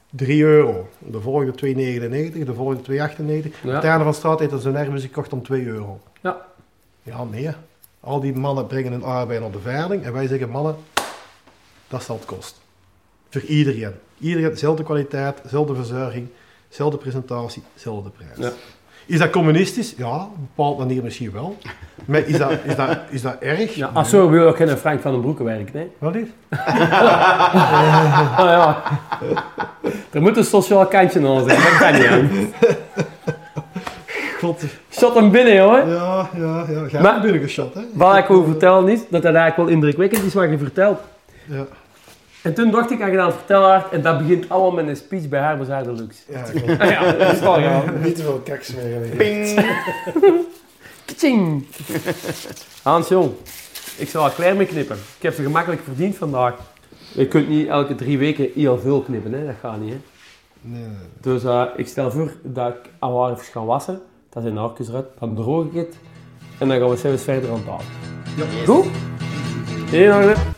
3 0.09 0.43
euro. 0.43 0.87
De 0.99 1.21
volgende 1.21 1.51
2,99, 1.51 2.45
de 2.45 2.53
volgende 2.53 2.81
2,98. 2.81 3.61
Ja. 3.63 3.73
Het 3.73 3.83
einde 3.83 4.03
van 4.03 4.11
de 4.11 4.17
straat 4.17 4.39
heeft 4.39 4.51
hij 4.51 4.59
zijn 4.59 4.87
RBC 4.87 5.01
gekocht 5.01 5.33
om 5.33 5.43
2 5.43 5.65
euro. 5.65 5.99
Ja. 6.21 6.45
Ja, 7.03 7.23
nee. 7.23 7.49
Al 7.99 8.19
die 8.19 8.33
mannen 8.33 8.67
brengen 8.67 8.91
hun 8.91 9.03
arbeid 9.03 9.39
naar 9.39 9.51
de 9.51 9.59
veiling 9.59 10.03
en 10.03 10.13
wij 10.13 10.27
zeggen, 10.27 10.49
mannen, 10.49 10.75
dat 11.87 12.03
zal 12.03 12.15
het 12.15 12.25
kosten. 12.25 12.61
Voor 13.29 13.41
iedereen. 13.41 13.93
Iedereen, 14.19 14.49
dezelfde 14.49 14.83
kwaliteit, 14.83 15.43
dezelfde 15.43 15.75
verzorging, 15.75 16.27
dezelfde 16.69 16.97
presentatie, 16.97 17.63
dezelfde 17.73 18.09
prijs. 18.09 18.37
Ja. 18.37 18.51
Is 19.05 19.19
dat 19.19 19.29
communistisch? 19.29 19.93
Ja, 19.97 20.15
op 20.15 20.35
een 20.35 20.49
bepaalde 20.55 20.85
manier 20.85 21.03
misschien 21.03 21.31
wel. 21.31 21.57
Maar 22.05 22.19
is 22.19 22.37
dat, 22.37 22.51
is 22.63 22.75
dat, 22.75 22.99
is 23.09 23.21
dat 23.21 23.35
erg? 23.39 23.75
Ja, 23.75 23.91
als 23.93 24.09
zo 24.09 24.29
wil 24.29 24.41
je 24.41 24.47
ook 24.47 24.57
geen 24.57 24.77
Frank 24.77 25.01
van 25.01 25.11
den 25.11 25.21
Broeke 25.21 25.43
werken, 25.43 25.79
hè? 25.79 25.87
Wat 25.97 26.15
is? 26.15 26.27
Ah 28.35 28.49
ja. 28.49 28.83
Er 30.11 30.21
moet 30.21 30.37
een 30.37 30.43
sociaal 30.43 30.87
kantje 30.87 31.27
aan 31.27 31.49
zijn, 31.49 31.61
dat 31.61 31.77
kan 31.77 31.93
niet 31.93 32.53
aan. 34.43 34.49
God. 34.49 34.63
Shot 34.91 35.13
hem 35.15 35.31
binnen, 35.31 35.59
hoor. 35.59 35.77
Ja, 35.77 36.29
ja, 36.37 36.65
ja. 36.69 36.85
Jij 36.91 37.01
Maar- 37.01 37.11
hebt 37.11 37.23
binnen 37.23 37.41
geschot, 37.41 37.73
hè? 37.73 37.81
Wat 37.93 38.17
ik 38.17 38.25
wil 38.27 38.43
vertellen 38.43 38.89
is, 38.89 38.99
dat 38.99 39.21
dat 39.21 39.23
eigenlijk 39.35 39.55
wel 39.57 39.67
indrukwekkend 39.67 40.23
is 40.23 40.33
wat 40.33 40.49
je 40.49 40.57
vertelt. 40.57 40.99
Ja, 41.47 41.65
En 42.41 42.53
toen 42.53 42.71
dacht 42.71 42.91
ik, 42.91 43.01
als 43.01 43.09
je 43.09 43.15
dat 43.17 43.33
vertellen 43.33 43.83
en 43.91 44.01
dat 44.01 44.17
begint 44.17 44.49
allemaal 44.49 44.71
met 44.71 44.87
een 44.87 44.95
speech 44.95 45.27
bij 45.29 45.39
haar 45.39 45.57
Bazaar 45.57 45.83
Deluxe. 45.83 46.21
ja, 46.29 46.41
klopt. 46.51 46.79
Ah 46.81 46.89
ja, 46.89 47.11
dat 47.11 47.31
is 47.31 47.39
wel 47.39 47.59
ja. 47.59 47.83
Niet 48.03 48.15
te 48.15 48.21
veel 48.21 48.41
kaks 48.45 48.73
meer. 48.75 48.99
Ping! 49.17 49.65
Kaching. 51.05 51.65
Hans 52.83 53.07
jong, 53.07 53.31
ik 53.97 54.09
zal 54.09 54.25
er 54.25 54.31
klaar 54.31 54.55
mee 54.55 54.65
knippen. 54.65 54.95
Ik 55.17 55.23
heb 55.23 55.33
ze 55.33 55.41
gemakkelijk 55.43 55.81
verdiend 55.83 56.15
vandaag. 56.15 56.53
Je 57.13 57.27
kunt 57.27 57.49
niet 57.49 57.67
elke 57.67 57.95
drie 57.95 58.17
weken 58.17 58.49
heel 58.55 58.79
veel 58.79 59.01
knippen, 59.01 59.33
hè? 59.33 59.45
dat 59.45 59.55
gaat 59.61 59.79
niet. 59.79 59.93
Hè? 59.93 59.99
Nee, 60.61 60.81
nee. 60.81 60.89
Dus 61.21 61.43
eh, 61.43 61.63
ik 61.75 61.87
stel 61.87 62.11
voor 62.11 62.31
dat 62.43 62.67
ik 62.69 62.89
al 62.99 63.29
even 63.31 63.43
ga 63.43 63.63
wassen. 63.63 64.01
Dat 64.33 64.43
zijn 64.43 64.57
hartjes 64.57 64.87
eruit, 64.87 65.07
dan 65.19 65.35
droog 65.35 65.65
ik 65.65 65.73
het. 65.73 65.97
En 66.59 66.67
dan 66.67 66.79
gaan 66.79 66.89
we 66.89 66.95
zelfs 66.95 67.23
verder 67.23 67.51
aan 67.51 67.63
tafel. 67.65 67.91
Ja. 68.37 68.65
Goed? 68.65 68.85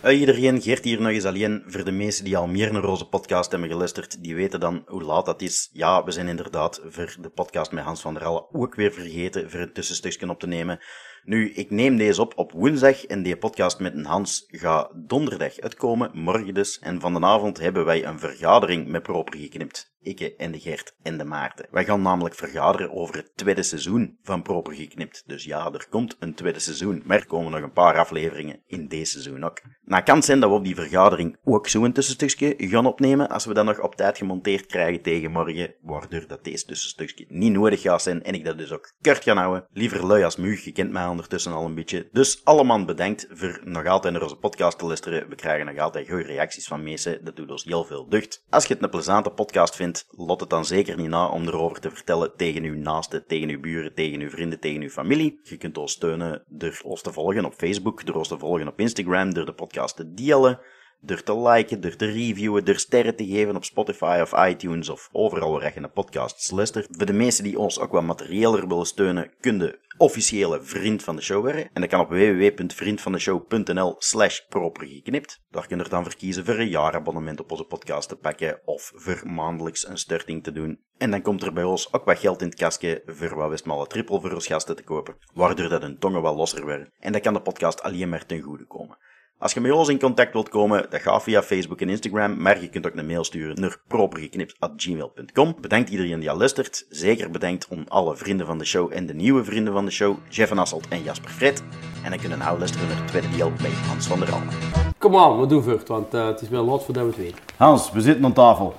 Hey 0.02 0.16
iedereen, 0.18 0.62
Geert 0.62 0.84
hier 0.84 1.02
nog 1.02 1.12
eens 1.12 1.26
alleen. 1.26 1.64
Voor 1.68 1.84
de 1.84 1.92
mensen 1.92 2.24
die 2.24 2.38
al 2.38 2.48
meer 2.48 2.76
een 2.76 2.82
Roze 2.82 3.08
podcast 3.10 3.52
hebben 3.52 3.70
geluisterd, 3.70 4.24
die 4.24 4.36
weten 4.36 4.60
dan 4.60 4.84
hoe 4.86 5.04
laat 5.04 5.26
dat 5.26 5.42
is. 5.42 5.70
Ja, 5.74 6.04
we 6.04 6.12
zijn 6.12 6.28
inderdaad 6.28 6.82
voor 6.90 7.16
de 7.22 7.30
podcast 7.30 7.72
met 7.72 7.84
Hans 7.84 8.02
van 8.02 8.14
der 8.14 8.24
Alle 8.24 8.48
ook 8.52 8.76
weer 8.76 8.92
vergeten 8.92 9.50
voor 9.50 9.60
een 9.60 9.74
tussenstukje 9.74 10.30
op 10.30 10.40
te 10.40 10.48
nemen. 10.48 10.80
Nu, 11.24 11.52
ik 11.52 11.72
neem 11.72 11.98
deze 11.98 12.22
op 12.22 12.34
op 12.36 12.52
woensdag 12.52 13.06
en 13.06 13.24
die 13.24 13.38
podcast 13.38 13.80
met 13.80 13.94
een 13.94 14.06
Hans 14.06 14.46
gaat 14.48 14.92
donderdag 14.96 15.60
uitkomen, 15.60 16.12
morgen 16.14 16.54
dus. 16.54 16.80
En 16.80 17.02
van 17.02 17.14
de 17.14 17.20
avond 17.20 17.60
hebben 17.60 17.86
wij 17.86 18.06
een 18.06 18.20
vergadering 18.20 18.88
met 18.88 19.04
Proper 19.04 19.40
geknipt. 19.40 19.95
Ikke 20.06 20.36
en 20.36 20.52
de 20.52 20.60
Gert 20.60 20.96
en 21.02 21.18
de 21.18 21.24
Maarten. 21.24 21.68
Wij 21.72 21.86
gaan 21.86 22.02
namelijk 22.02 22.36
vergaderen 22.36 22.92
over 22.92 23.16
het 23.16 23.32
tweede 23.36 23.64
seizoen 23.64 24.18
van 24.22 24.42
Proper 24.42 24.74
geknipt. 24.74 25.24
Dus 25.28 25.44
ja, 25.44 25.72
er 25.72 25.88
komt 25.90 26.16
een 26.20 26.34
tweede 26.34 26.60
seizoen. 26.60 27.04
Maar 27.06 27.18
er 27.18 27.26
komen 27.26 27.52
nog 27.52 27.62
een 27.62 27.72
paar 27.72 27.98
afleveringen 27.98 28.60
in 28.68 28.88
deze 28.88 29.12
seizoen 29.12 29.44
ook. 29.44 29.62
Nou, 29.86 30.04
kan 30.04 30.24
zijn 30.24 30.40
dat 30.40 30.50
we 30.50 30.56
op 30.56 30.64
die 30.64 30.76
vergadering 30.76 31.38
ook 31.44 31.68
zo'n 31.68 31.92
tussenstukje 31.92 32.56
gaan 32.58 32.86
opnemen, 32.86 33.30
als 33.30 33.46
we 33.46 33.54
dat 33.54 33.66
nog 33.66 33.82
op 33.82 33.96
tijd 33.96 34.18
gemonteerd 34.18 34.66
krijgen 34.66 35.02
tegen 35.02 35.32
morgen, 35.32 35.74
waardoor 35.82 36.28
dat 36.28 36.44
deze 36.44 36.66
tussenstukje 36.66 37.26
niet 37.30 37.52
nodig 37.52 37.82
gaat 37.82 38.02
zijn 38.02 38.24
en 38.24 38.34
ik 38.34 38.46
dat 38.46 38.58
dus 38.58 38.72
ook 38.72 38.94
kort 39.02 39.24
ga 39.24 39.36
houden. 39.36 39.68
Liever 39.72 40.06
lui 40.06 40.24
als 40.24 40.36
muug, 40.36 40.64
je 40.64 40.72
kent 40.72 40.92
mij 40.92 41.06
ondertussen 41.06 41.52
al 41.52 41.66
een 41.66 41.76
beetje. 41.76 42.10
Dus 42.12 42.42
allemaal 42.44 42.86
bedankt 42.86 43.28
voor 43.30 43.62
nog 43.64 43.86
altijd 43.86 44.14
naar 44.14 44.22
onze 44.24 44.36
podcast 44.36 44.78
te 44.78 44.86
luisteren. 44.86 45.30
We 45.30 45.36
krijgen 45.36 45.66
nog 45.66 45.78
altijd 45.78 46.10
goede 46.10 46.24
reacties 46.24 46.68
van 46.68 46.84
mensen, 46.84 47.26
dat 47.26 47.36
doet 47.36 47.52
ons 47.52 47.64
heel 47.64 47.84
veel 47.84 48.10
deugd. 48.10 48.44
Als 48.50 48.66
je 48.66 48.74
het 48.74 48.84
een 48.84 48.90
plezante 48.90 49.30
podcast 49.30 49.76
vindt, 49.76 49.95
lot 50.10 50.40
het 50.40 50.50
dan 50.50 50.66
zeker 50.66 50.98
niet 50.98 51.08
na 51.08 51.28
om 51.28 51.48
erover 51.48 51.80
te 51.82 51.92
vertellen 51.92 52.32
tegen 52.36 52.64
uw 52.64 52.76
naasten, 52.76 53.28
tegen 53.28 53.50
uw 53.50 53.60
buren, 53.60 53.94
tegen 53.94 54.20
uw 54.20 54.30
vrienden, 54.30 54.60
tegen 54.60 54.82
uw 54.82 54.90
familie. 54.90 55.40
Je 55.44 55.58
kunt 55.58 55.78
ons 55.78 55.92
steunen 55.92 56.44
door 56.48 56.82
ons 56.84 57.02
te 57.02 57.12
volgen 57.12 57.46
op 57.46 57.54
Facebook, 57.54 58.06
door 58.06 58.16
ons 58.16 58.28
te 58.28 58.38
volgen 58.38 58.68
op 58.68 58.80
Instagram, 58.80 59.34
door 59.34 59.46
de 59.46 59.54
podcast 59.54 59.96
te 59.96 60.14
delen, 60.14 60.60
door 61.06 61.24
te 61.24 61.40
liken, 61.40 61.82
door 61.82 61.96
te 61.96 62.06
reviewen, 62.06 62.66
door 62.66 62.80
sterren 62.80 63.16
te 63.16 63.26
geven 63.26 63.56
op 63.56 63.64
Spotify 63.64 64.20
of 64.22 64.48
iTunes 64.48 64.90
of 64.90 65.10
overal 65.12 65.52
waar 65.52 65.72
je 65.74 65.82
een 65.82 65.92
podcast 65.92 66.52
luistert. 66.52 66.88
Voor 66.92 67.06
de 67.06 67.14
mensen 67.14 67.44
die 67.44 67.60
ons 67.60 67.80
ook 67.80 67.92
wat 67.92 68.04
materiëler 68.04 68.68
willen 68.68 68.86
steunen, 68.86 69.32
kun 69.40 69.58
je 69.58 69.80
officiële 69.98 70.62
vriend 70.62 71.04
van 71.04 71.16
de 71.16 71.22
show 71.22 71.42
worden. 71.42 71.70
En 71.74 71.82
dat 71.82 71.90
kan 71.90 72.00
op 72.00 72.10
www.vriendvandeshow.nl 72.10 73.96
slash 73.98 74.40
propergeknipt. 74.50 75.44
Daar 75.52 75.68
kun 75.68 75.78
je 75.78 75.90
dan 75.90 76.04
voor 76.04 76.16
kiezen 76.16 76.46
voor 76.46 76.56
een 76.56 76.70
jaarabonnement 76.70 77.40
op 77.40 77.52
onze 77.52 77.64
podcast 77.64 78.10
te 78.10 78.16
pakken 78.16 78.60
of 78.66 78.92
voor 78.96 79.22
maandelijks 79.26 79.88
een 79.88 79.98
storting 79.98 80.44
te 80.44 80.52
doen. 80.52 80.80
En 80.98 81.12
dan 81.12 81.22
komt 81.22 81.44
er 81.44 81.54
bij 81.54 81.64
ons 81.64 81.94
ook 81.94 82.06
wat 82.06 82.20
geld 82.20 82.42
in 82.42 82.48
het 82.48 82.58
kastje 82.58 83.04
voor 83.06 83.36
wat 83.36 83.50
Westmalle 83.50 83.88
triple 83.88 84.22
voor 84.22 84.32
ons 84.32 84.48
gasten 84.48 84.76
te 84.76 84.84
kopen, 84.84 85.18
waardoor 85.34 85.70
dat 85.70 85.82
hun 85.82 86.00
tongen 86.00 86.22
wat 86.22 86.36
losser 86.36 86.66
werden. 86.66 86.94
En 87.00 87.12
dat 87.12 87.22
kan 87.22 87.34
de 87.34 87.42
podcast 87.42 87.82
alleen 87.82 88.10
maar 88.10 88.26
ten 88.26 88.42
goede 88.42 88.66
komen. 88.66 88.98
Als 89.38 89.54
je 89.54 89.60
met 89.62 89.72
ons 89.72 89.90
in 89.90 90.00
contact 90.00 90.34
wilt 90.34 90.50
komen, 90.50 90.86
dat 90.90 91.02
gaat 91.02 91.24
via 91.24 91.42
Facebook 91.44 91.82
en 91.82 91.90
Instagram, 91.90 92.42
maar 92.42 92.62
je 92.62 92.70
kunt 92.70 92.88
ook 92.88 92.96
een 92.96 93.06
mail 93.06 93.24
sturen 93.24 93.62
naar 93.62 93.78
propergeknipt.gmail.com. 93.88 95.56
Bedankt 95.62 95.90
iedereen 95.90 96.20
die 96.20 96.30
al 96.32 96.38
luistert. 96.38 96.86
Zeker 96.90 97.32
bedankt 97.32 97.68
om 97.68 97.84
alle 97.88 98.16
vrienden 98.16 98.46
van 98.46 98.58
de 98.58 98.66
show 98.66 98.92
en 98.94 99.06
de 99.06 99.14
nieuwe 99.14 99.44
vrienden 99.44 99.74
van 99.74 99.86
de 99.86 99.92
show, 99.92 100.16
Jeff 100.30 100.50
van 100.50 100.58
Asselt 100.60 100.88
en 100.88 101.04
Jasper 101.04 101.30
Fred. 101.30 101.64
En 102.04 102.10
dan 102.10 102.20
kunnen 102.20 102.38
we 102.38 102.44
nou 102.44 102.58
luisteren 102.58 102.88
naar 102.88 102.98
het 102.98 103.08
tweede 103.08 103.30
deel 103.30 103.52
bij 103.62 103.72
Hans 103.88 104.08
van 104.08 104.20
der 104.20 104.32
Almen. 104.34 104.54
Kom 104.98 105.16
aan, 105.18 105.40
we 105.40 105.48
doen 105.48 105.64
vrucht, 105.64 105.88
want 105.88 106.14
eh, 106.14 106.26
het 106.28 106.42
is 106.42 106.50
wel 106.50 106.66
laat 106.66 106.84
voordat 106.84 107.04
we 107.04 107.10
het 107.10 107.18
weten. 107.20 107.38
Hans, 107.58 107.92
we 107.92 108.02
zitten 108.02 108.26
aan 108.26 108.34
tafel. 108.34 108.76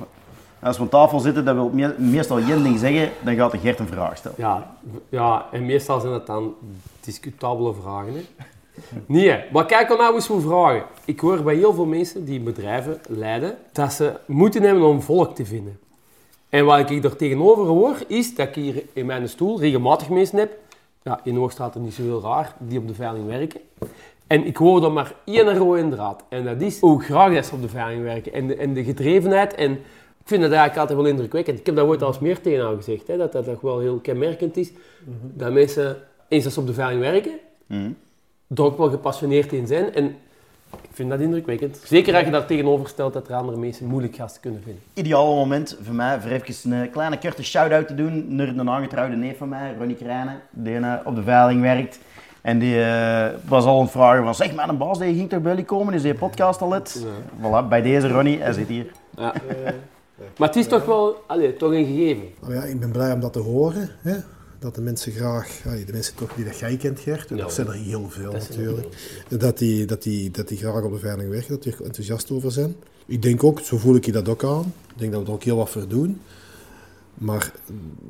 Als 0.61 0.76
we 0.76 0.82
aan 0.82 0.88
tafel 0.88 1.18
zitten, 1.18 1.44
dat 1.44 1.54
wil 1.54 1.68
me- 1.68 1.94
meestal 1.98 2.38
één 2.38 2.62
ding 2.62 2.78
zeggen, 2.78 3.11
dan 3.24 3.34
gaat 3.34 3.50
de 3.50 3.59
Gert 3.59 3.78
een 3.78 3.86
vraag 3.86 4.16
stellen. 4.16 4.36
Ja, 4.40 4.76
ja, 5.09 5.46
en 5.52 5.66
meestal 5.66 6.00
zijn 6.00 6.12
het 6.12 6.26
dan 6.26 6.54
discutabele 7.00 7.74
vragen. 7.82 8.14
Hè? 8.14 8.20
Nee, 9.06 9.44
maar 9.52 9.66
kijk 9.66 9.88
dan 9.88 9.98
nou 9.98 10.14
eens 10.14 10.26
voor 10.26 10.40
vragen. 10.40 10.84
Ik 11.04 11.20
hoor 11.20 11.42
bij 11.42 11.54
heel 11.54 11.74
veel 11.74 11.86
mensen 11.86 12.24
die 12.24 12.40
bedrijven 12.40 13.00
leiden, 13.08 13.56
dat 13.72 13.92
ze 13.92 14.12
moeten 14.26 14.62
hebben 14.62 14.84
om 14.84 15.02
volk 15.02 15.34
te 15.34 15.44
vinden. 15.44 15.78
En 16.48 16.64
wat 16.64 16.90
ik 16.90 17.04
er 17.04 17.16
tegenover 17.16 17.64
hoor, 17.64 17.96
is 18.06 18.34
dat 18.34 18.48
ik 18.48 18.54
hier 18.54 18.82
in 18.92 19.06
mijn 19.06 19.28
stoel 19.28 19.60
regelmatig 19.60 20.08
mensen 20.08 20.38
heb, 20.38 20.50
ja, 21.02 21.20
in 21.24 21.36
Hoogstraat 21.36 21.74
er 21.74 21.80
niet 21.80 21.94
zo 21.94 22.02
heel 22.02 22.22
raar, 22.22 22.54
die 22.58 22.78
op 22.78 22.88
de 22.88 22.94
veiling 22.94 23.26
werken. 23.26 23.60
En 24.26 24.46
ik 24.46 24.56
hoor 24.56 24.80
dan 24.80 24.92
maar 24.92 25.14
één 25.24 25.58
rode 25.58 25.88
draad. 25.88 26.24
En 26.28 26.44
dat 26.44 26.60
is 26.60 26.80
hoe 26.80 27.02
graag 27.02 27.34
dat 27.34 27.46
ze 27.46 27.54
op 27.54 27.62
de 27.62 27.68
veiling 27.68 28.02
werken. 28.02 28.32
En 28.32 28.46
de, 28.46 28.56
en 28.56 28.74
de 28.74 28.84
gedrevenheid. 28.84 29.54
En 29.54 29.72
ik 29.72 30.32
vind 30.32 30.42
dat 30.42 30.50
eigenlijk 30.50 30.80
altijd 30.80 30.98
wel 30.98 31.08
indrukwekkend. 31.08 31.58
Ik 31.58 31.66
heb 31.66 31.76
dat 31.76 31.86
ooit 31.86 32.02
al 32.02 32.08
eens 32.08 32.18
meer 32.18 32.40
tegen 32.40 32.58
jou 32.58 32.76
gezegd. 32.76 33.06
Hè, 33.06 33.16
dat 33.16 33.32
dat 33.32 33.44
toch 33.44 33.60
wel 33.60 33.78
heel 33.78 33.98
kenmerkend 33.98 34.56
is. 34.56 34.72
Dat 35.34 35.52
mensen, 35.52 35.96
eens 36.28 36.44
dat 36.44 36.52
ze 36.52 36.60
op 36.60 36.66
de 36.66 36.72
veiling 36.72 37.00
werken, 37.00 37.38
er 38.55 38.62
ook 38.62 38.78
wel 38.78 38.90
gepassioneerd 38.90 39.53
in 39.53 39.66
zijn. 39.66 39.94
En 39.94 40.05
ik 40.82 40.90
vind 40.92 41.11
dat 41.11 41.20
indrukwekkend. 41.20 41.80
Zeker 41.84 42.14
als 42.14 42.24
je 42.24 42.30
daar 42.30 42.47
tegenover 42.47 42.88
stelt 42.88 43.12
dat 43.12 43.28
er 43.28 43.34
andere 43.34 43.59
mensen 43.59 43.86
moeilijk 43.86 44.16
gasten 44.16 44.40
kunnen 44.40 44.62
vinden. 44.62 44.82
Ideale 44.94 45.34
moment 45.34 45.76
voor 45.82 45.94
mij, 45.94 46.20
voor 46.20 46.30
even 46.30 46.72
een 46.72 46.90
kleine 46.90 47.18
korte 47.18 47.44
shout-out 47.44 47.86
te 47.86 47.94
doen 47.94 48.34
naar 48.34 48.49
een 48.49 48.70
aangetrouwde 48.70 49.16
neef 49.16 49.38
van 49.38 49.49
mij, 49.49 49.74
Ronnie 49.78 49.97
Krijnen, 49.97 50.40
die 50.51 50.76
eh, 50.76 50.92
op 51.05 51.14
de 51.14 51.22
veiling 51.22 51.61
werkt. 51.61 51.99
En 52.40 52.59
die 52.59 52.82
eh, 52.82 53.26
was 53.49 53.64
al 53.64 53.76
aan 53.76 53.82
het 53.82 53.90
vragen 53.90 54.24
van, 54.24 54.34
zeg 54.34 54.55
maar, 54.55 54.68
een 54.68 54.76
baas, 54.76 54.99
die 54.99 55.14
ging 55.14 55.28
toch 55.28 55.40
bij 55.40 55.51
jullie 55.51 55.66
komen? 55.66 55.94
Is 55.94 56.03
die 56.03 56.14
podcast 56.14 56.61
al 56.61 56.72
het? 56.72 57.07
Voilà, 57.40 57.68
bij 57.68 57.82
deze 57.82 58.09
Ronnie, 58.09 58.40
hij 58.40 58.53
zit 58.53 58.68
hier. 58.68 58.86
Ja. 59.16 59.32
Maar 60.36 60.49
het 60.49 60.57
is 60.57 60.66
toch 60.66 60.84
wel 60.84 61.24
allee, 61.26 61.57
toch 61.57 61.72
een 61.72 61.86
gegeven. 61.86 62.24
Nou 62.40 62.55
ja, 62.55 62.62
ik 62.62 62.80
ben 62.80 62.90
blij 62.90 63.12
om 63.12 63.20
dat 63.20 63.32
te 63.32 63.38
horen. 63.38 63.90
Hè? 64.03 64.16
Dat 64.59 64.74
de 64.74 64.80
mensen 64.80 65.12
graag, 65.12 65.62
de 65.62 65.92
mensen 65.92 66.14
toch 66.14 66.34
die 66.34 66.44
dat 66.44 66.59
jij 66.59 66.76
kent, 66.76 67.00
Gert, 67.00 67.30
en 67.30 67.36
dat 67.36 67.52
zijn 67.52 67.66
er 67.66 67.72
heel 67.72 68.11
veel 68.11 68.32
dat 68.32 68.48
natuurlijk, 68.48 68.86
dat 69.28 69.59
die, 69.59 69.84
dat, 69.84 70.02
die, 70.02 70.30
dat 70.30 70.48
die 70.48 70.59
graag 70.59 70.82
op 70.82 70.92
de 70.92 70.98
veiling 70.98 71.30
werken, 71.30 71.48
dat 71.48 71.62
die 71.62 71.72
er 71.72 71.84
enthousiast 71.84 72.30
over 72.30 72.52
zijn. 72.52 72.76
Ik 73.07 73.22
denk 73.22 73.44
ook, 73.44 73.61
zo 73.61 73.78
voel 73.78 73.94
ik 73.94 74.04
je 74.04 74.12
dat 74.12 74.28
ook 74.28 74.44
aan, 74.44 74.72
ik 74.92 74.98
denk 74.98 75.12
dat 75.12 75.20
we 75.20 75.26
er 75.26 75.32
ook 75.32 75.42
heel 75.42 75.57
wat 75.57 75.70
voor 75.70 75.88
doen. 75.88 76.20
Maar 77.14 77.52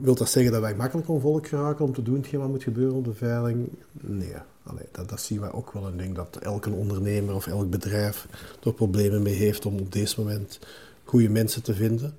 wil 0.01 0.15
dat 0.15 0.29
zeggen 0.29 0.53
dat 0.53 0.61
wij 0.61 0.75
makkelijk 0.75 1.09
aan 1.09 1.21
volk 1.21 1.47
geraken 1.47 1.85
om 1.85 1.93
te 1.93 2.03
doen 2.03 2.17
hetgeen 2.17 2.41
wat 2.41 2.49
moet 2.49 2.63
gebeuren 2.63 2.97
op 2.97 3.05
de 3.05 3.15
veiling? 3.15 3.69
Nee, 3.93 4.35
Allee, 4.67 4.87
dat, 4.93 5.09
dat 5.09 5.21
zien 5.21 5.41
wij 5.41 5.53
ook 5.53 5.73
wel. 5.73 5.87
En 5.87 5.93
ik 5.93 5.99
denk 5.99 6.17
dat 6.17 6.37
elke 6.37 6.71
ondernemer 6.71 7.35
of 7.35 7.47
elk 7.47 7.71
bedrijf 7.71 8.27
er 8.65 8.75
problemen 8.75 9.23
mee 9.23 9.35
heeft 9.35 9.67
om 9.67 9.79
op 9.79 9.93
deze 9.93 10.21
moment 10.21 10.59
goede 11.05 11.29
mensen 11.29 11.63
te 11.63 11.75
vinden. 11.75 12.17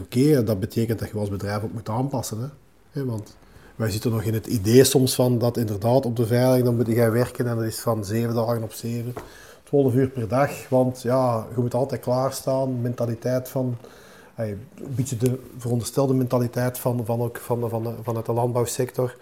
Oké, 0.00 0.44
dat 0.44 0.60
betekent 0.60 0.98
dat 0.98 1.08
je 1.08 1.18
als 1.18 1.28
bedrijf 1.28 1.62
ook 1.62 1.72
moet 1.72 1.88
aanpassen. 1.88 2.52
Hè? 2.90 3.04
Want 3.04 3.36
wij 3.76 3.90
zitten 3.90 4.10
nog 4.10 4.22
in 4.22 4.34
het 4.34 4.46
idee 4.46 4.84
soms 4.84 5.14
van 5.14 5.38
dat 5.38 5.56
inderdaad 5.56 6.06
op 6.06 6.16
de 6.16 6.26
veiling, 6.26 6.64
dan 6.64 6.76
moet 6.76 6.86
jij 6.86 7.10
werken 7.10 7.46
en 7.46 7.56
dat 7.56 7.64
is 7.64 7.80
van 7.80 8.04
zeven 8.04 8.34
dagen 8.34 8.62
op 8.62 8.72
zeven, 8.72 9.12
12 9.62 9.94
uur 9.94 10.08
per 10.08 10.28
dag. 10.28 10.68
Want 10.68 11.02
ja, 11.02 11.46
je 11.54 11.60
moet 11.60 11.74
altijd 11.74 12.00
klaarstaan. 12.00 12.80
Mentaliteit 12.80 13.48
van, 13.48 13.76
een 14.34 14.58
beetje 14.76 15.16
de 15.16 15.38
veronderstelde 15.58 16.14
mentaliteit 16.14 16.78
van, 16.78 17.04
van, 17.04 17.20
ook 17.20 17.36
van, 17.36 17.68
van, 17.68 17.96
vanuit 18.02 18.26
de 18.26 18.32
landbouwsector. 18.32 19.16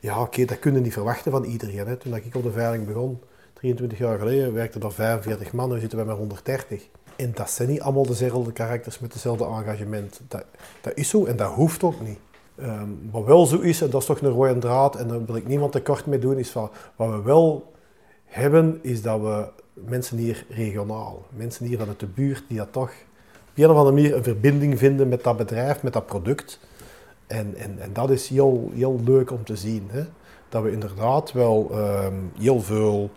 Ja, 0.00 0.20
oké, 0.20 0.44
dat 0.44 0.58
kun 0.58 0.74
je 0.74 0.80
niet 0.80 0.92
verwachten 0.92 1.30
van 1.30 1.44
iedereen. 1.44 1.86
Hè. 1.86 1.96
Toen 1.96 2.14
ik 2.14 2.34
op 2.34 2.42
de 2.42 2.52
veiling 2.52 2.86
begon, 2.86 3.20
23 3.52 3.98
jaar 3.98 4.18
geleden, 4.18 4.52
werkten 4.52 4.82
er 4.82 4.92
45 4.92 5.52
man, 5.52 5.72
nu 5.72 5.80
zitten 5.80 5.98
we 5.98 6.04
met 6.04 6.16
130. 6.16 6.88
En 7.16 7.32
dat 7.34 7.50
zijn 7.50 7.68
niet 7.68 7.80
allemaal 7.80 8.06
dezelfde 8.06 8.52
karakters 8.52 8.98
met 8.98 9.12
hetzelfde 9.12 9.44
engagement. 9.44 10.20
Dat, 10.28 10.44
dat 10.80 10.92
is 10.94 11.08
zo 11.08 11.24
en 11.24 11.36
dat 11.36 11.52
hoeft 11.52 11.82
ook 11.82 12.00
niet. 12.00 12.18
Ehm, 12.56 12.88
wat 13.10 13.24
wel 13.24 13.46
zo 13.46 13.58
is, 13.58 13.80
en 13.82 13.90
dat 13.90 14.00
is 14.00 14.06
toch 14.06 14.20
een 14.20 14.30
rode 14.30 14.58
draad, 14.58 14.96
en 14.96 15.08
daar 15.08 15.24
wil 15.24 15.36
ik 15.36 15.46
niemand 15.46 15.72
tekort 15.72 16.06
mee 16.06 16.18
doen, 16.18 16.38
is 16.38 16.50
van, 16.50 16.70
wat 16.96 17.10
we 17.10 17.22
wel 17.22 17.72
hebben, 18.24 18.78
is 18.82 19.02
dat 19.02 19.20
we 19.20 19.48
mensen 19.74 20.16
hier 20.16 20.46
regionaal, 20.48 21.26
mensen 21.28 21.66
hier 21.66 21.80
uit 21.80 22.00
de 22.00 22.06
buurt, 22.06 22.44
die 22.48 22.58
dat 22.58 22.72
toch 22.72 22.90
op 23.52 23.58
een 23.58 23.70
of 23.70 23.76
andere 23.76 23.94
manier 23.94 24.16
een 24.16 24.22
verbinding 24.22 24.78
vinden 24.78 25.08
met 25.08 25.24
dat 25.24 25.36
bedrijf, 25.36 25.82
met 25.82 25.92
dat 25.92 26.06
product. 26.06 26.60
En, 27.26 27.54
en, 27.56 27.78
en 27.78 27.92
dat 27.92 28.10
is 28.10 28.28
heel, 28.28 28.70
heel 28.74 29.00
leuk 29.04 29.30
om 29.30 29.44
te 29.44 29.56
zien. 29.56 29.88
Hè? 29.90 30.02
Dat 30.48 30.62
we 30.62 30.72
inderdaad 30.72 31.32
wel 31.32 31.68
ehm, 31.72 32.14
heel 32.38 32.60
veel, 32.60 33.10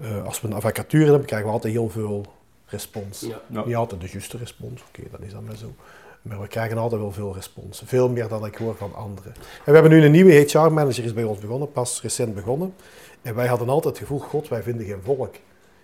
eh, 0.00 0.24
als 0.24 0.40
we 0.40 0.48
een 0.48 0.60
vacature 0.60 1.04
hebben, 1.04 1.26
krijgen 1.26 1.48
we 1.48 1.54
altijd 1.54 1.72
heel 1.72 1.88
veel 1.88 2.24
respons. 2.66 3.20
Ja. 3.20 3.64
Niet 3.64 3.76
altijd 3.76 4.00
de 4.00 4.08
juiste 4.08 4.36
respons, 4.36 4.82
oké, 4.88 5.02
dat 5.10 5.20
is 5.20 5.32
dan 5.32 5.44
maar 5.44 5.56
zo. 5.56 5.74
Maar 6.22 6.40
we 6.40 6.48
krijgen 6.48 6.78
altijd 6.78 7.00
wel 7.00 7.12
veel 7.12 7.34
respons. 7.34 7.82
Veel 7.84 8.08
meer 8.08 8.28
dan 8.28 8.46
ik 8.46 8.54
hoor 8.54 8.76
van 8.76 8.94
anderen. 8.94 9.34
En 9.36 9.64
we 9.64 9.72
hebben 9.72 9.90
nu 9.90 10.04
een 10.04 10.10
nieuwe 10.10 10.32
HR-manager 10.32 11.04
is 11.04 11.12
bij 11.12 11.24
ons 11.24 11.38
begonnen, 11.38 11.72
pas 11.72 12.02
recent 12.02 12.34
begonnen. 12.34 12.74
En 13.22 13.34
wij 13.34 13.46
hadden 13.46 13.68
altijd 13.68 13.98
het 13.98 14.08
gevoel, 14.08 14.18
god, 14.18 14.48
wij 14.48 14.62
vinden 14.62 14.86
geen 14.86 15.00
volk. 15.02 15.34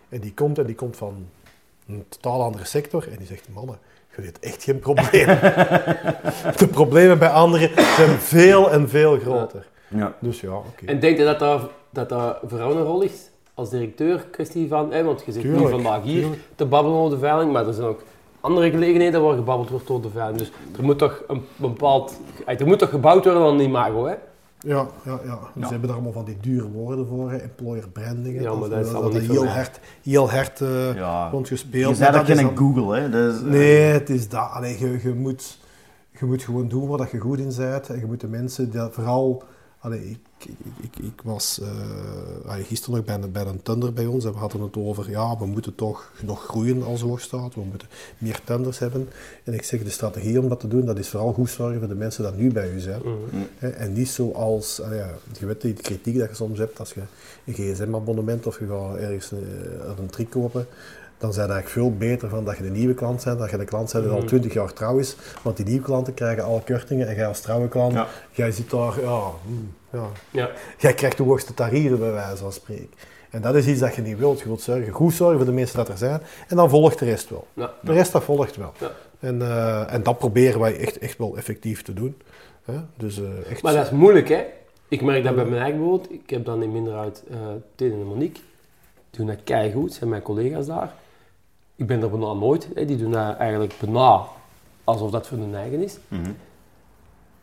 En 0.08 0.20
die 0.20 0.34
komt 0.34 0.58
en 0.58 0.66
die 0.66 0.74
komt 0.74 0.96
van 0.96 1.26
een 1.86 2.04
totaal 2.08 2.42
andere 2.42 2.64
sector. 2.64 3.08
En 3.10 3.16
die 3.16 3.26
zegt, 3.26 3.48
mannen, 3.52 3.78
je 4.16 4.22
hebt 4.22 4.38
echt 4.38 4.62
geen 4.62 4.78
probleem. 4.78 5.26
De 6.60 6.68
problemen 6.70 7.18
bij 7.18 7.28
anderen 7.28 7.70
zijn 7.96 8.18
veel 8.18 8.70
en 8.70 8.88
veel 8.88 9.18
groter. 9.18 9.66
Ja. 9.88 10.16
Dus 10.20 10.40
ja, 10.40 10.56
oké. 10.56 10.86
En 10.86 11.00
denk 11.00 11.18
je 11.18 11.24
dat 11.24 11.38
dat, 11.38 11.70
dat, 11.90 12.08
dat 12.08 12.38
voor 12.46 12.58
jou 12.58 12.76
een 12.76 12.84
rol 12.84 13.02
is? 13.02 13.29
Als 13.60 13.70
directeur, 13.70 14.26
kwestie 14.30 14.68
van, 14.68 14.92
hè, 14.92 15.04
want 15.04 15.22
je 15.26 15.32
zit 15.32 15.44
nu 15.44 15.68
vandaag 15.68 16.02
hier 16.02 16.20
tuurlijk. 16.20 16.42
te 16.54 16.66
babbelen 16.66 16.98
over 16.98 17.10
de 17.10 17.18
veiling, 17.18 17.52
maar 17.52 17.66
er 17.66 17.72
zijn 17.72 17.86
ook 17.86 18.02
andere 18.40 18.70
gelegenheden 18.70 19.22
waar 19.22 19.36
gebabbeld 19.36 19.70
wordt 19.70 19.90
over 19.90 20.02
de 20.02 20.10
veiling. 20.10 20.38
Dus 20.38 20.52
er 20.76 20.84
moet 20.84 20.98
toch 20.98 21.22
een 21.28 21.42
bepaald, 21.56 22.20
er 22.46 22.66
moet 22.66 22.78
toch 22.78 22.90
gebouwd 22.90 23.24
worden 23.24 23.42
aan 23.42 23.54
een 23.54 23.60
imago, 23.60 24.06
hè? 24.06 24.14
Ja, 24.58 24.86
ja, 25.04 25.20
ja. 25.24 25.38
Ja. 25.54 25.64
Ze 25.66 25.70
hebben 25.70 25.82
daar 25.82 25.92
allemaal 25.92 26.12
van 26.12 26.24
die 26.24 26.36
dure 26.40 26.68
woorden 26.68 27.06
voor, 27.06 27.30
hè. 27.30 27.36
employer 27.36 27.88
branding. 27.88 28.40
Ja, 28.40 28.54
maar 28.54 28.68
dat 28.68 28.86
is 28.86 28.92
allemaal 28.92 29.12
niet 29.12 29.26
voor 29.26 29.34
heel 29.34 29.46
hard, 29.46 29.80
heel 30.02 30.30
hard 30.30 30.60
eh 30.60 30.94
Ja. 30.94 31.28
rondgespeeld. 31.30 31.98
Je 31.98 32.10
dat 32.10 32.26
geen 32.26 32.56
Google, 32.56 33.00
hè? 33.00 33.10
Dat 33.10 33.34
is, 33.34 33.40
eh, 33.40 33.46
Nee, 33.46 33.82
het 33.82 34.10
is 34.10 34.28
dat. 34.28 34.50
Allee, 34.50 34.78
je, 34.78 35.00
je, 35.02 35.14
moet, 35.14 35.58
je 36.18 36.24
moet 36.26 36.42
gewoon 36.42 36.68
doen 36.68 36.88
waar 36.88 36.98
dat 36.98 37.10
je 37.10 37.18
goed 37.18 37.38
in 37.38 37.52
bent. 37.56 37.88
En 37.88 37.98
je 37.98 38.06
moet 38.06 38.20
de 38.20 38.28
mensen, 38.28 38.70
die, 38.70 38.80
vooral... 38.90 39.42
Allee, 39.82 40.10
ik, 40.10 40.44
ik, 40.44 40.56
ik, 40.80 41.04
ik 41.04 41.22
was 41.22 41.60
eh, 41.60 42.50
allee, 42.50 42.64
gisteren 42.64 42.94
nog 42.94 43.04
bij 43.04 43.14
een, 43.14 43.32
bij 43.32 43.46
een 43.46 43.62
tender 43.62 43.92
bij 43.92 44.06
ons 44.06 44.24
en 44.24 44.32
we 44.32 44.38
hadden 44.38 44.60
het 44.60 44.76
over, 44.76 45.10
ja, 45.10 45.38
we 45.38 45.46
moeten 45.46 45.74
toch 45.74 46.12
nog 46.22 46.44
groeien 46.44 46.82
als 46.82 47.00
hoogstaat. 47.00 47.54
We 47.54 47.60
moeten 47.60 47.88
meer 48.18 48.40
tenders 48.44 48.78
hebben. 48.78 49.08
En 49.44 49.54
ik 49.54 49.62
zeg, 49.62 49.82
de 49.82 49.90
strategie 49.90 50.40
om 50.40 50.48
dat 50.48 50.60
te 50.60 50.68
doen, 50.68 50.84
dat 50.84 50.98
is 50.98 51.08
vooral 51.08 51.32
goed 51.32 51.50
zorgen 51.50 51.78
voor 51.78 51.88
de 51.88 51.94
mensen 51.94 52.32
die 52.32 52.42
nu 52.42 52.52
bij 52.52 52.72
u 52.72 52.78
zijn. 52.78 53.02
Hè, 53.56 53.68
en 53.68 53.92
niet 53.92 54.08
zoals, 54.08 54.80
allee, 54.80 54.98
ja, 54.98 55.10
je 55.38 55.46
weet 55.46 55.60
die 55.60 55.72
kritiek 55.72 56.18
dat 56.18 56.28
je 56.28 56.34
soms 56.34 56.58
hebt 56.58 56.78
als 56.78 56.92
je 56.92 57.02
een 57.44 57.54
gsm-abonnement 57.54 58.46
of 58.46 58.58
je 58.58 58.66
gaat 58.66 58.96
ergens 58.96 59.32
eh, 59.32 59.38
een 59.98 60.10
trick 60.10 60.30
kopen 60.30 60.66
dan 61.20 61.32
zijn 61.32 61.50
eigenlijk 61.50 61.80
veel 61.80 61.96
beter 61.96 62.28
van 62.28 62.44
dat 62.44 62.56
je 62.56 62.62
de 62.62 62.70
nieuwe 62.70 62.94
klant 62.94 63.24
bent, 63.24 63.38
dat 63.38 63.50
je 63.50 63.56
de 63.56 63.64
klant 63.64 63.92
bent 63.92 64.04
die 64.04 64.12
al 64.12 64.24
20 64.24 64.52
jaar 64.52 64.72
trouw 64.72 64.98
is. 64.98 65.16
Want 65.42 65.56
die 65.56 65.66
nieuwe 65.66 65.82
klanten 65.84 66.14
krijgen 66.14 66.44
alle 66.44 66.60
kortingen 66.66 67.08
en 67.08 67.14
jij 67.14 67.26
als 67.26 67.40
trouwe 67.40 67.68
klant, 67.68 67.92
Ja. 67.92 68.06
jij 68.30 68.50
zit 68.50 68.70
daar, 68.70 69.00
ja, 69.00 69.20
hmm, 69.46 69.74
ja. 69.92 70.04
Ja. 70.30 70.50
Jij 70.78 70.94
krijgt 70.94 71.16
de 71.16 71.22
hoogste 71.22 71.54
tarieven 71.54 71.98
bij 71.98 72.12
wijze 72.12 72.36
van 72.36 72.52
spreken. 72.52 72.88
En 73.30 73.42
dat 73.42 73.54
is 73.54 73.66
iets 73.66 73.80
dat 73.80 73.94
je 73.94 74.02
niet 74.02 74.18
wilt. 74.18 74.40
Je 74.40 74.46
wilt 74.46 74.60
zorgen, 74.60 74.92
goed 74.92 75.12
zorgen 75.12 75.36
voor 75.36 75.46
de 75.46 75.52
mensen 75.52 75.76
dat 75.76 75.88
er 75.88 75.98
zijn. 75.98 76.20
En 76.48 76.56
dan 76.56 76.68
volgt 76.70 76.98
de 76.98 77.04
rest 77.04 77.30
wel. 77.30 77.46
Ja. 77.54 77.72
De 77.82 77.92
rest 77.92 78.12
dat 78.12 78.24
volgt 78.24 78.56
wel. 78.56 78.72
En, 79.20 79.42
eh, 79.42 79.92
en 79.92 80.02
dat 80.02 80.18
proberen 80.18 80.60
wij 80.60 80.78
echt, 80.78 80.98
echt 80.98 81.18
wel 81.18 81.36
effectief 81.36 81.82
te 81.82 81.92
doen. 81.92 82.16
Hè? 82.64 82.74
Dus 82.96 83.18
eh, 83.18 83.50
echt... 83.50 83.62
Maar 83.62 83.74
dat 83.74 83.84
is 83.84 83.90
moeilijk, 83.90 84.28
hè. 84.28 84.44
Ik 84.88 85.02
merk 85.02 85.24
dat 85.24 85.34
bij 85.34 85.44
mijn 85.44 85.62
eigen 85.62 85.78
bijvoorbeeld. 85.80 86.12
Ik 86.12 86.30
heb 86.30 86.44
dan 86.44 86.62
in 86.62 86.72
minderheid 86.72 87.22
uh, 87.30 87.36
Teen 87.74 87.92
en 87.92 88.04
Monique. 88.06 88.40
Die 89.10 89.18
doen 89.18 89.26
dat 89.26 89.44
keigoed, 89.44 89.92
zijn 89.92 90.10
mijn 90.10 90.22
collega's 90.22 90.66
daar. 90.66 90.94
Ik 91.80 91.86
ben 91.86 92.02
er 92.02 92.10
bijna 92.10 92.32
nooit. 92.32 92.68
Hè. 92.74 92.84
Die 92.84 92.96
doen 92.96 93.10
dat 93.10 93.36
eigenlijk 93.36 93.74
bijna 93.80 94.22
alsof 94.84 95.10
dat 95.10 95.26
voor 95.26 95.38
hun 95.38 95.54
eigen 95.54 95.82
is. 95.82 95.98
Mhm. 96.08 96.30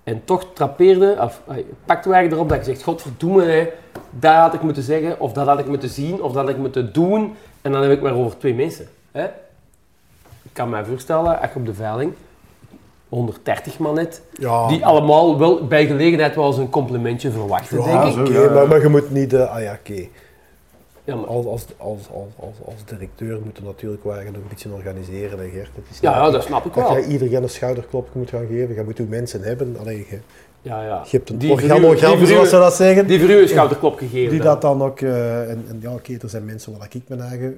En 0.03 0.21
toch 0.25 0.45
trappeerde, 0.53 1.17
of 1.21 1.41
eh, 1.47 1.55
pakte 1.85 2.09
wij 2.09 2.25
erop 2.31 2.49
dat 2.49 2.57
je 2.57 2.63
zegt, 2.63 2.83
godverdomme, 2.83 3.43
hè, 3.43 3.67
dat 4.09 4.35
had 4.35 4.53
ik 4.53 4.61
moeten 4.61 4.83
zeggen, 4.83 5.19
of 5.19 5.33
dat 5.33 5.47
had 5.47 5.59
ik 5.59 5.67
moeten 5.67 5.89
zien, 5.89 6.21
of 6.21 6.31
dat 6.31 6.41
had 6.41 6.49
ik 6.49 6.57
moeten 6.57 6.93
doen. 6.93 7.35
En 7.61 7.71
dan 7.71 7.81
heb 7.81 7.91
ik 7.91 8.01
maar 8.01 8.13
over 8.13 8.37
twee 8.37 8.53
mensen. 8.53 8.87
Hè. 9.11 9.23
Ik 10.43 10.53
kan 10.53 10.69
me 10.69 10.85
voorstellen, 10.85 11.39
als 11.41 11.51
je 11.53 11.59
op 11.59 11.65
de 11.65 11.73
veiling 11.73 12.13
130 13.09 13.79
man 13.79 13.95
net, 13.95 14.21
ja, 14.39 14.67
die 14.67 14.85
allemaal 14.85 15.39
wel 15.39 15.67
bij 15.67 15.85
gelegenheid 15.85 16.35
wel 16.35 16.47
eens 16.47 16.57
een 16.57 16.69
complimentje 16.69 17.31
verwachten, 17.31 17.81
ja, 17.81 18.03
denk 18.03 18.27
ik. 18.27 18.37
oké, 18.37 18.53
maar, 18.53 18.67
maar 18.67 18.81
je 18.81 18.89
moet 18.89 19.11
niet... 19.11 19.33
eh, 19.33 19.55
ah 19.55 19.61
ja, 19.61 19.77
oké. 19.79 20.07
Ja, 21.07 21.15
maar, 21.15 21.27
Als, 21.27 21.45
als, 21.45 21.65
als, 21.77 22.07
als, 22.39 22.55
als, 22.65 22.85
directeur 22.85 23.39
moet 23.43 23.57
je 23.57 23.63
natuurlijk 23.63 24.03
wel 24.03 24.17
een 24.17 24.43
beetje 24.49 24.71
organiseren, 24.71 25.39
hè, 25.39 25.49
Gert. 25.49 25.69
Het 25.75 25.85
is 25.91 25.99
ja, 25.99 26.29
dat 26.29 26.43
snap 26.43 26.65
ik 26.65 26.73
dat 26.73 26.83
wel. 26.83 26.93
jij 26.93 27.07
iedereen 27.07 27.43
een 27.43 27.49
schouderklopje 27.49 28.19
moet 28.19 28.29
gaan 28.29 28.47
geven. 28.47 28.75
Je 28.75 28.83
moet 28.83 29.01
ook 29.01 29.07
mensen 29.07 29.41
hebben. 29.41 29.77
Allee, 29.79 29.97
je, 29.97 30.19
Ja, 30.67 30.83
ja. 30.83 31.01
je 31.03 31.17
hebt 31.17 31.29
een 31.29 31.37
Die 31.37 31.51
u- 32.21 32.25
zoals 32.25 32.49
ze 32.49 32.55
dat 32.55 32.73
zeggen. 32.73 33.07
Die 33.07 33.47
schouderklop 33.47 33.97
gegeven. 33.97 34.29
Die 34.31 34.41
dat 34.41 34.61
dan 34.61 34.81
ook, 34.81 35.01
eh, 35.01 35.49
en, 35.49 35.65
en 35.69 35.77
ja, 35.79 35.91
oké, 35.93 36.13
er 36.21 36.29
zijn 36.29 36.45
mensen 36.45 36.77
waar 36.77 36.87
ik 36.91 37.01
mijn 37.07 37.21
eigen 37.21 37.55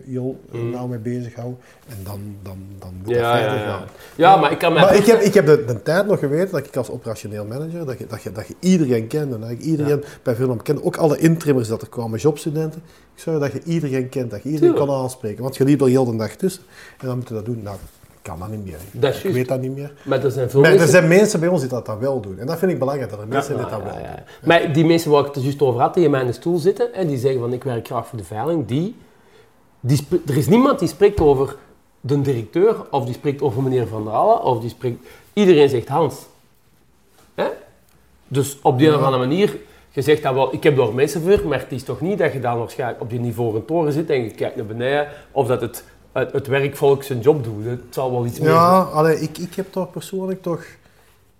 Mm. 0.51 0.69
nauw 0.71 0.87
mee 0.87 0.99
bezig 0.99 1.35
hou. 1.35 1.53
En 1.87 1.95
dan, 2.03 2.19
dan, 2.43 2.57
dan 2.79 2.93
moet 3.03 3.09
Ja, 3.15 3.31
dat 3.31 3.41
verder 3.41 3.59
ja. 3.59 3.65
gaan. 3.65 3.83
Ja, 4.15 4.35
maar 4.35 4.51
ik 4.51 4.57
kan 4.59 4.73
mij 4.73 4.81
Maar 4.81 4.95
ik 4.95 5.05
heb, 5.05 5.19
ik 5.21 5.33
heb 5.33 5.45
de, 5.45 5.63
de 5.65 5.81
tijd 5.83 6.05
nog 6.07 6.19
geweten 6.19 6.51
dat 6.51 6.65
ik 6.67 6.75
als 6.75 6.89
operationeel 6.89 7.45
manager, 7.45 7.85
dat 7.85 7.97
je, 7.97 8.05
dat 8.07 8.23
je, 8.23 8.31
dat 8.31 8.47
je 8.47 8.55
iedereen 8.59 9.07
kende. 9.07 9.35
En 9.35 9.41
dat 9.41 9.49
ik 9.49 9.59
iedereen 9.59 10.03
bij 10.23 10.35
Willem 10.37 10.61
kende, 10.61 10.83
ook 10.83 10.97
alle 10.97 11.17
intrimmers 11.17 11.67
dat 11.67 11.81
er 11.81 11.89
kwamen, 11.89 12.19
jobstudenten. 12.19 12.81
Ik 13.15 13.21
zorg 13.25 13.39
dat 13.39 13.51
je 13.51 13.61
iedereen 13.65 14.09
kent, 14.09 14.31
dat 14.31 14.43
je 14.43 14.49
iedereen 14.49 14.69
Tuurlijk. 14.73 14.91
kan 14.91 15.01
aanspreken. 15.03 15.43
Want 15.43 15.57
je 15.57 15.63
liep 15.63 15.81
er 15.81 15.87
heel 15.87 16.05
de 16.05 16.15
dag 16.15 16.31
tussen. 16.35 16.63
En 16.99 17.07
dan 17.07 17.17
moet 17.17 17.27
je 17.27 17.33
dat 17.33 17.45
doen. 17.45 17.59
Nou, 17.63 17.77
kan 18.21 18.39
dat 18.39 18.49
niet 18.49 18.65
meer. 18.65 18.77
Dat 18.91 19.15
ik 19.15 19.21
juist. 19.21 19.37
weet 19.37 19.47
dat 19.47 19.61
niet 19.61 19.75
meer. 19.75 19.93
Maar 20.03 20.23
er 20.23 20.31
zijn 20.31 20.49
veel 20.49 20.61
Maar 20.61 20.69
er 20.69 20.75
mensen... 20.77 20.95
zijn 20.95 21.07
mensen 21.07 21.39
bij 21.39 21.49
ons 21.49 21.61
die 21.61 21.69
dat 21.69 21.85
dan 21.85 21.99
wel 21.99 22.19
doen. 22.19 22.39
En 22.39 22.47
dat 22.47 22.59
vind 22.59 22.71
ik 22.71 22.79
belangrijk, 22.79 23.09
dat 23.09 23.19
er 23.19 23.27
mensen 23.27 23.55
Ja, 23.55 23.61
dit 23.61 23.69
dan 23.69 23.79
ja, 23.79 23.85
wel 23.85 23.93
doen. 23.93 24.23
Maar 24.43 24.73
die 24.73 24.85
mensen 24.85 25.11
waar 25.11 25.25
ik 25.25 25.33
het 25.33 25.43
juist 25.43 25.61
over 25.61 25.81
had, 25.81 25.93
die 25.93 26.03
in 26.03 26.11
mijn 26.11 26.33
stoel 26.33 26.57
zitten, 26.57 26.93
en 26.93 27.07
die 27.07 27.17
zeggen 27.17 27.39
van 27.39 27.53
ik 27.53 27.63
werk 27.63 27.87
graag 27.87 28.07
voor 28.07 28.17
de 28.17 28.23
veiling, 28.23 28.65
die, 28.65 28.95
die 29.79 30.07
er 30.27 30.37
is 30.37 30.47
niemand 30.47 30.79
die 30.79 30.87
spreekt 30.87 31.19
over 31.19 31.55
de 32.01 32.21
directeur, 32.21 32.75
of 32.91 33.05
die 33.05 33.13
spreekt 33.13 33.41
over 33.41 33.63
meneer 33.63 33.87
Van 33.87 34.03
der 34.03 34.13
Allen, 34.13 34.43
of 34.43 34.59
die 34.59 34.69
spreekt... 34.69 35.07
Iedereen 35.33 35.69
zegt 35.69 35.87
Hans. 35.87 36.15
Hè? 37.35 37.45
Dus 38.27 38.57
op 38.61 38.77
die 38.77 38.95
of 38.95 39.01
andere 39.01 39.17
manier, 39.17 39.57
je 39.91 40.01
zegt 40.01 40.23
dat 40.23 40.33
wel, 40.33 40.53
ik 40.53 40.63
heb 40.63 40.77
daar 40.77 40.93
mensen 40.93 41.21
voor, 41.21 41.47
maar 41.47 41.59
het 41.59 41.71
is 41.71 41.83
toch 41.83 42.01
niet 42.01 42.17
dat 42.17 42.33
je 42.33 42.39
dan 42.39 42.57
waarschijnlijk 42.57 43.01
op 43.01 43.09
die 43.09 43.19
niveau 43.19 43.55
een 43.55 43.65
toren 43.65 43.93
zit 43.93 44.09
en 44.09 44.23
je 44.23 44.31
kijkt 44.31 44.55
naar 44.55 44.65
beneden, 44.65 45.07
of 45.31 45.47
dat 45.47 45.61
het, 45.61 45.83
het, 46.11 46.31
het 46.31 46.47
werkvolk 46.47 47.03
zijn 47.03 47.19
job 47.19 47.43
doet. 47.43 47.65
Het 47.65 47.81
zal 47.89 48.11
wel 48.11 48.25
iets 48.25 48.39
meer 48.39 48.49
Ja, 48.49 48.81
allee, 48.81 49.19
ik, 49.19 49.37
ik 49.37 49.53
heb 49.53 49.71
toch 49.71 49.91
persoonlijk 49.91 50.41
toch... 50.41 50.63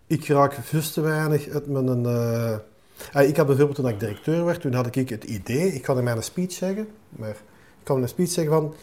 Ik 0.08 0.28
raak 0.28 0.54
vast 0.54 0.94
te 0.94 1.02
weinig 1.02 1.50
uit 1.50 1.68
mijn... 1.68 2.06
ah, 2.06 3.28
ik 3.28 3.38
had 3.38 3.46
bijvoorbeeld 3.46 3.76
toen 3.76 3.88
ik 3.88 4.00
directeur 4.00 4.46
werd, 4.46 4.62
toen 4.62 4.74
had 4.74 4.96
ik 4.96 5.10
het 5.10 5.24
idee, 5.24 5.74
ik 5.74 5.82
kan 5.82 5.98
in 5.98 6.04
mijn 6.04 6.24
speech 6.24 6.52
zeggen, 6.52 6.88
maar 7.10 7.30
ik 7.30 7.36
kan 7.84 7.96
in 7.96 8.02
een 8.02 8.10
speech 8.10 8.30
zeggen 8.30 8.54
van... 8.54 8.74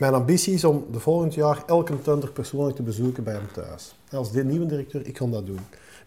Mijn 0.00 0.14
ambitie 0.14 0.54
is 0.54 0.64
om 0.64 0.84
de 0.92 1.00
volgend 1.00 1.34
jaar 1.34 1.62
elke 1.66 2.02
tender 2.02 2.30
persoonlijk 2.30 2.76
te 2.76 2.82
bezoeken 2.82 3.24
bij 3.24 3.34
hem 3.34 3.48
thuis. 3.52 3.94
En 4.08 4.18
als 4.18 4.32
de 4.32 4.44
nieuwe 4.44 4.66
directeur, 4.66 5.06
ik 5.06 5.14
kan 5.14 5.30
dat 5.30 5.46
doen. 5.46 5.60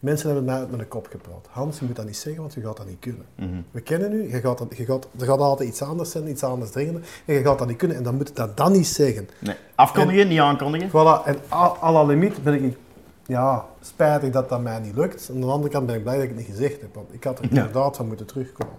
Mensen 0.04 0.26
hebben 0.28 0.46
mij 0.46 0.56
uit 0.56 0.72
mijn 0.72 0.88
kop 0.88 1.08
gepraat. 1.12 1.48
Hans, 1.50 1.80
je 1.80 1.86
moet 1.86 1.96
dat 1.96 2.06
niet 2.06 2.18
zeggen, 2.18 2.42
want 2.42 2.54
je 2.54 2.62
gaat 2.62 2.78
dat 2.78 2.86
niet 2.88 3.00
kunnen. 3.00 3.26
We 3.72 3.82
kennen 3.82 4.12
u, 4.14 4.30
je 4.32 4.40
gaat 4.40 4.58
dat, 4.58 4.78
je 4.78 4.86
gaat, 4.86 5.08
er 5.20 5.26
gaat 5.26 5.40
altijd 5.40 5.70
iets 5.70 5.82
anders 5.82 6.12
zijn, 6.12 6.30
iets 6.30 6.44
anders 6.44 6.72
dringen, 6.72 7.04
en 7.26 7.34
je 7.34 7.42
gaat 7.44 7.60
dat 7.60 7.68
niet 7.68 7.78
kunnen. 7.78 7.98
En 7.98 8.04
dan 8.04 8.16
moet 8.16 8.28
je 8.28 8.34
dat 8.34 8.58
dan 8.58 8.72
niet 8.72 8.88
zeggen. 8.88 9.30
Nee. 9.40 9.56
Afkondigen, 9.76 10.28
niet 10.28 10.40
aankondigen. 10.40 10.90
Voilà, 10.90 11.26
en 11.26 11.36
à 11.52 11.76
à 11.84 11.92
la 11.92 12.04
limiet 12.04 12.44
ben 12.44 12.64
ik, 12.64 12.78
ja, 13.26 13.66
spijtig 13.82 14.30
dat 14.32 14.50
dat 14.50 14.62
mij 14.62 14.80
niet 14.80 14.96
lukt. 14.96 15.30
Aan 15.34 15.40
de 15.42 15.46
andere 15.48 15.72
kant 15.74 15.86
ben 15.86 15.96
ik 15.96 16.02
blij 16.04 16.16
dat 16.16 16.24
ik 16.24 16.30
het 16.30 16.38
niet 16.38 16.48
gezegd 16.48 16.82
heb, 16.82 16.96
want 16.96 17.14
ik 17.14 17.24
had 17.24 17.40
er 17.40 17.44
Ja. 17.44 17.50
inderdaad 17.50 17.96
van 17.96 18.08
moeten 18.08 18.26
terugkomen. 18.26 18.76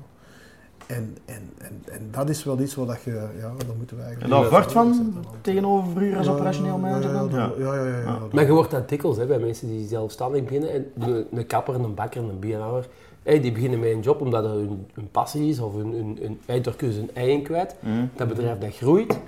En, 0.87 1.17
en, 1.25 1.51
en, 1.59 1.83
en 1.93 2.09
dat 2.11 2.29
is 2.29 2.45
wel 2.45 2.61
iets 2.61 2.75
waar 2.75 2.87
dat 2.87 3.03
je, 3.03 3.11
ja, 3.41 3.53
dan 3.67 3.77
moeten 3.77 3.97
we 3.97 4.03
En 4.03 4.09
eigenlijk... 4.09 4.41
daar 4.43 4.51
voort 4.51 4.73
van 4.73 5.15
tegenover 5.41 5.91
vroeger 5.91 6.17
als 6.17 6.27
Ja, 6.27 6.33
operationeel 6.33 6.79
manager 6.79 7.11
ja, 7.13 7.19
dan? 7.19 7.31
ja, 7.31 7.53
Ja. 7.59 7.75
ja, 7.75 7.75
ja, 7.75 7.89
ja, 7.89 7.99
ja. 7.99 8.19
Maar 8.33 8.45
je 8.47 8.53
wordt 8.53 8.71
dat 8.71 8.89
dikwijls 8.89 9.17
hè, 9.17 9.27
bij 9.27 9.39
mensen 9.39 9.69
die 9.69 9.87
zelfstandig 9.87 10.43
beginnen. 10.43 10.73
En 10.73 10.87
een, 10.99 11.27
een 11.33 11.47
kapper, 11.47 11.75
een 11.75 11.95
bakker, 11.95 12.23
een 12.23 12.39
bierhouwer. 12.39 12.87
Hè, 13.23 13.41
die 13.41 13.53
beginnen 13.53 13.81
met 13.81 13.91
een 13.91 14.01
job 14.01 14.21
omdat 14.21 14.43
dat 14.43 14.53
hun, 14.53 14.87
hun 14.95 15.09
passie 15.11 15.49
is 15.49 15.59
of 15.61 15.75
hun, 15.75 15.93
hun, 15.93 16.19
hun, 16.21 16.41
hè, 16.47 16.61
daar 16.61 16.75
kunnen 16.77 16.97
ze 16.97 17.01
hun 17.03 17.15
ei 17.15 17.31
in 17.31 17.43
kwijt. 17.43 17.75
Mhm. 17.81 18.05
Dat 18.17 18.29
bedrijf 18.29 18.59
dat 18.59 18.77
groeit. 18.77 19.19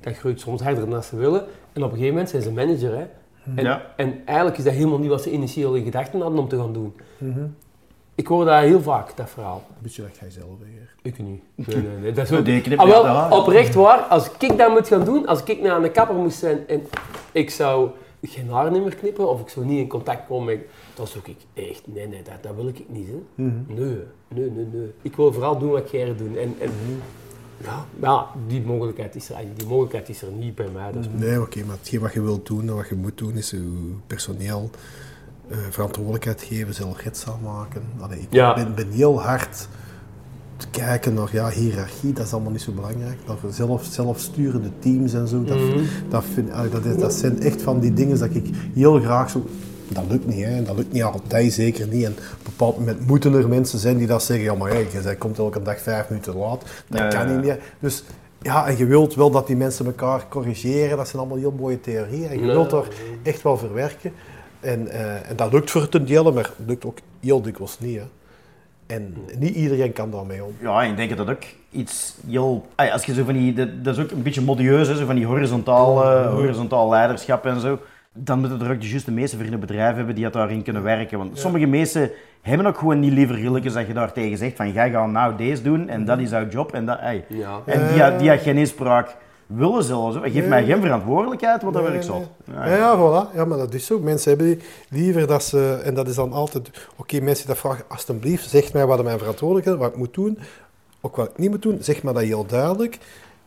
Dat 0.00 0.16
groeit 0.16 0.40
soms 0.40 0.62
harder 0.62 0.90
dan 0.90 1.02
ze 1.02 1.16
willen. 1.16 1.40
En 1.72 1.82
op 1.82 1.90
een 1.90 1.96
gegeven 1.96 2.08
moment 2.08 2.28
zijn 2.30 2.42
ze 2.42 2.52
manager. 2.52 2.96
Hè. 2.96 3.04
En, 3.54 3.64
Ja. 3.64 3.82
en 3.96 4.14
eigenlijk 4.24 4.58
is 4.58 4.64
dat 4.64 4.72
helemaal 4.72 4.98
niet 4.98 5.08
wat 5.08 5.22
ze 5.22 5.30
initieel 5.30 5.74
in 5.74 5.84
gedachten 5.84 6.20
hadden 6.20 6.38
om 6.38 6.48
te 6.48 6.56
gaan 6.58 6.72
doen. 6.72 6.92
Mhm. 7.18 7.40
Ik 8.14 8.26
hoor 8.26 8.44
dat 8.44 8.60
heel 8.60 8.82
vaak, 8.82 9.16
dat 9.16 9.30
verhaal. 9.30 9.64
Een 9.68 9.82
beetje 9.82 10.02
dat 10.02 10.16
jij 10.20 10.30
zelf 10.30 10.58
weer. 10.58 10.94
Ik 11.02 11.18
niet. 11.18 11.42
Nee, 11.54 11.76
nee, 11.76 11.96
nee. 12.00 12.12
Dat 12.12 12.30
is 12.30 12.38
ook... 12.38 12.78
Ah, 12.78 12.88
wel, 12.88 13.38
oprecht 13.40 13.74
waar, 13.74 13.98
als 13.98 14.30
ik 14.38 14.58
dat 14.58 14.70
moet 14.70 14.88
gaan 14.88 15.04
doen, 15.04 15.26
als 15.26 15.42
ik 15.42 15.60
naar 15.60 15.82
een 15.82 15.92
kapper 15.92 16.16
moest 16.16 16.38
zijn 16.38 16.68
en 16.68 16.82
ik 17.32 17.50
zou 17.50 17.90
geen 18.22 18.50
haar 18.50 18.72
meer 18.72 18.94
knippen 18.94 19.28
of 19.28 19.40
ik 19.40 19.48
zou 19.48 19.66
niet 19.66 19.78
in 19.78 19.88
contact 19.88 20.26
komen 20.26 20.44
met... 20.44 20.66
Dan 20.94 21.06
zoek 21.06 21.26
ik 21.26 21.36
echt, 21.54 21.82
nee, 21.84 22.06
nee, 22.06 22.22
dat, 22.22 22.42
dat 22.42 22.54
wil 22.54 22.68
ik 22.68 22.84
niet. 22.88 23.06
Hè. 23.06 23.42
Mhm. 23.44 23.54
Nee, 23.66 23.98
nee, 24.28 24.50
nee, 24.50 24.66
nee. 24.72 24.92
Ik 25.02 25.16
wil 25.16 25.32
vooral 25.32 25.58
doen 25.58 25.70
wat 25.70 25.90
jij 25.90 26.16
doet. 26.16 26.36
En, 26.36 26.56
en 26.60 26.70
ja, 27.64 27.86
maar 27.98 28.10
ja, 28.10 28.26
die 28.46 28.62
mogelijkheid 28.62 29.14
is 29.14 29.30
er, 29.30 29.36
die 29.56 29.66
mogelijkheid 29.66 30.08
is 30.08 30.22
er 30.22 30.30
niet 30.30 30.54
bij 30.54 30.68
mij. 30.72 30.92
Dat 30.92 31.04
is 31.04 31.08
Nee, 31.12 31.40
oké, 31.40 31.64
maar 31.64 31.76
hetgeen 31.76 32.00
wat 32.00 32.12
je 32.12 32.22
wilt 32.22 32.46
doen 32.46 32.68
en 32.68 32.74
wat 32.74 32.88
je 32.88 32.94
moet 32.94 33.18
doen, 33.18 33.36
is 33.36 33.50
je 33.50 33.92
personeel 34.06 34.70
eh, 35.48 35.56
verantwoordelijkheid 35.70 36.42
geven, 36.42 36.74
zelfredzaam 36.74 37.40
maken. 37.42 37.82
Allee, 38.00 38.18
ik 38.20 38.26
Ja. 38.30 38.54
ben, 38.54 38.74
ben 38.74 38.90
heel 38.90 39.20
hard 39.22 39.68
te 40.56 40.66
kijken 40.70 41.14
naar 41.14 41.28
ja, 41.32 41.48
hiërarchie, 41.50 42.12
dat 42.12 42.26
is 42.26 42.32
allemaal 42.32 42.52
niet 42.52 42.60
zo 42.62 42.72
belangrijk. 42.72 43.18
Naar 43.26 43.36
zelf, 43.50 43.84
zelfsturende 43.90 44.68
teams 44.78 45.12
en 45.14 45.28
zo, 45.28 45.44
dat, 45.44 45.58
Mhm. 45.58 45.78
dat, 46.08 46.24
vind, 46.34 46.52
allee, 46.52 46.70
dat, 46.70 46.84
is, 46.84 46.96
dat 46.96 47.12
zijn 47.12 47.40
echt 47.42 47.62
van 47.62 47.80
die 47.80 47.92
dingen 47.92 48.18
dat 48.18 48.34
ik 48.34 48.50
heel 48.74 49.00
graag 49.00 49.30
zo... 49.30 49.46
Dat 49.88 50.04
lukt 50.08 50.26
niet, 50.26 50.44
hè. 50.44 50.62
dat 50.62 50.76
lukt 50.76 50.92
niet 50.92 51.02
altijd, 51.02 51.52
zeker 51.52 51.86
niet. 51.88 52.04
En 52.04 52.12
op 52.12 52.18
een 52.18 52.24
bepaald 52.44 52.78
moment 52.78 53.06
moeten 53.06 53.34
er 53.34 53.48
mensen 53.48 53.78
zijn 53.78 53.96
die 53.96 54.06
dat 54.06 54.22
zeggen, 54.22 54.44
ja 54.44 54.54
maar 54.54 54.70
hey, 54.70 54.86
jij 55.02 55.16
komt 55.16 55.38
elke 55.38 55.62
dag 55.62 55.80
vijf 55.80 56.08
minuten 56.08 56.36
laat, 56.36 56.62
dat 56.88 56.98
Ja, 56.98 57.08
kan 57.08 57.28
ja, 57.28 57.32
niet 57.34 57.44
meer. 57.44 57.58
Dus 57.80 58.04
ja, 58.42 58.66
en 58.66 58.76
je 58.76 58.86
wilt 58.86 59.14
wel 59.14 59.30
dat 59.30 59.46
die 59.46 59.56
mensen 59.56 59.86
elkaar 59.86 60.26
corrigeren. 60.28 60.96
Dat 60.96 61.06
zijn 61.08 61.18
allemaal 61.18 61.38
heel 61.38 61.54
mooie 61.58 61.80
theorieën. 61.80 62.28
En 62.28 62.40
je 62.40 62.46
wilt 62.46 62.72
er 62.72 62.88
echt 63.22 63.42
wel 63.42 63.56
verwerken. 63.58 64.12
En, 64.64 64.88
eh, 64.88 65.30
en 65.30 65.36
dat 65.36 65.52
lukt 65.52 65.70
voor 65.70 65.88
ten 65.88 66.06
dele, 66.06 66.32
maar 66.32 66.44
het 66.44 66.66
lukt 66.66 66.84
ook 66.84 66.98
heel 67.20 67.42
dikwijls 67.42 67.78
niet. 67.80 67.96
Hè. 67.96 68.04
En 68.86 69.14
niet 69.38 69.54
iedereen 69.54 69.92
kan 69.92 70.10
daarmee 70.10 70.44
om. 70.44 70.56
Ja, 70.60 70.82
ik 70.82 70.96
denk 70.96 71.16
dat 71.16 71.26
dat 71.26 71.36
ook 71.36 71.42
iets 71.70 72.16
heel... 72.26 72.66
Als 72.76 73.04
je 73.04 73.14
zo 73.14 73.24
van 73.24 73.34
die... 73.34 73.52
Dat, 73.52 73.84
dat 73.84 73.96
is 73.96 74.04
ook 74.04 74.10
een 74.10 74.22
beetje 74.22 74.40
modieus, 74.40 74.88
hè, 74.88 74.96
zo 74.96 75.06
van 75.06 75.14
die 75.14 75.26
horizontaal, 75.26 76.04
eh, 76.04 76.30
horizontaal 76.30 76.88
leiderschap 76.88 77.46
en 77.46 77.60
zo. 77.60 77.78
Dan 78.12 78.38
moeten 78.38 78.60
er 78.60 78.72
ook 78.72 78.80
de 78.80 78.88
juiste 78.88 79.10
mensen 79.10 79.36
voor 79.38 79.46
in 79.46 79.52
het 79.52 79.60
bedrijf 79.60 79.96
hebben 79.96 80.14
die 80.14 80.24
dat 80.24 80.32
daarin 80.32 80.62
kunnen 80.62 80.82
werken. 80.82 81.18
Want 81.18 81.38
sommige 81.38 81.66
mensen 81.66 82.10
hebben 82.42 82.66
ook 82.66 82.78
gewoon 82.78 83.00
niet 83.00 83.12
liever 83.12 83.34
gilletjes 83.36 83.72
dat 83.72 83.86
je 83.86 83.92
daar 83.92 84.12
tegen 84.12 84.38
zegt 84.38 84.56
van 84.56 84.72
jij 84.72 84.90
gaat 84.90 85.10
nou 85.10 85.36
deze 85.36 85.62
doen 85.62 85.88
en 85.88 86.04
dat 86.04 86.18
is 86.18 86.30
jouw 86.30 86.48
job 86.48 86.72
en 86.72 86.86
dat... 86.86 86.98
Ja. 87.28 87.60
En 87.66 87.88
die, 87.88 88.16
die 88.16 88.30
had 88.30 88.40
geen 88.40 88.56
inspraak 88.56 89.16
willen 89.46 89.84
zelfs. 89.84 90.16
Geef 90.22 90.46
mij 90.46 90.64
geen 90.64 90.80
verantwoordelijkheid, 90.80 91.62
want 91.62 91.74
dan 91.74 91.82
word 91.82 91.94
ik 91.94 92.02
zot. 92.02 92.28
Ja, 92.44 92.76
ja, 92.76 92.96
voilà. 92.96 93.36
Ja, 93.36 93.44
maar 93.44 93.58
dat 93.58 93.74
is 93.74 93.86
zo. 93.86 93.98
Mensen 93.98 94.28
hebben 94.28 94.46
die 94.48 94.68
liever 94.88 95.26
dat 95.26 95.44
ze... 95.44 95.80
En 95.84 95.94
dat 95.94 96.08
is 96.08 96.14
dan 96.14 96.32
altijd... 96.32 96.70
Oké, 96.96 97.20
mensen 97.20 97.46
die 97.46 97.54
dat 97.54 97.58
vragen, 97.58 97.84
alsjeblieft, 97.88 98.50
zeg 98.50 98.72
mij 98.72 98.86
wat 98.86 99.02
mijn 99.02 99.18
verantwoordelijkheid 99.18 99.76
is, 99.76 99.82
wat 99.82 99.92
ik 99.92 99.98
moet 99.98 100.14
doen. 100.14 100.38
Ook 101.00 101.16
wat 101.16 101.28
ik 101.28 101.38
niet 101.38 101.50
moet 101.50 101.62
doen, 101.62 101.78
zeg 101.80 102.02
maar 102.02 102.14
dat 102.14 102.22
heel 102.22 102.46
duidelijk. 102.46 102.98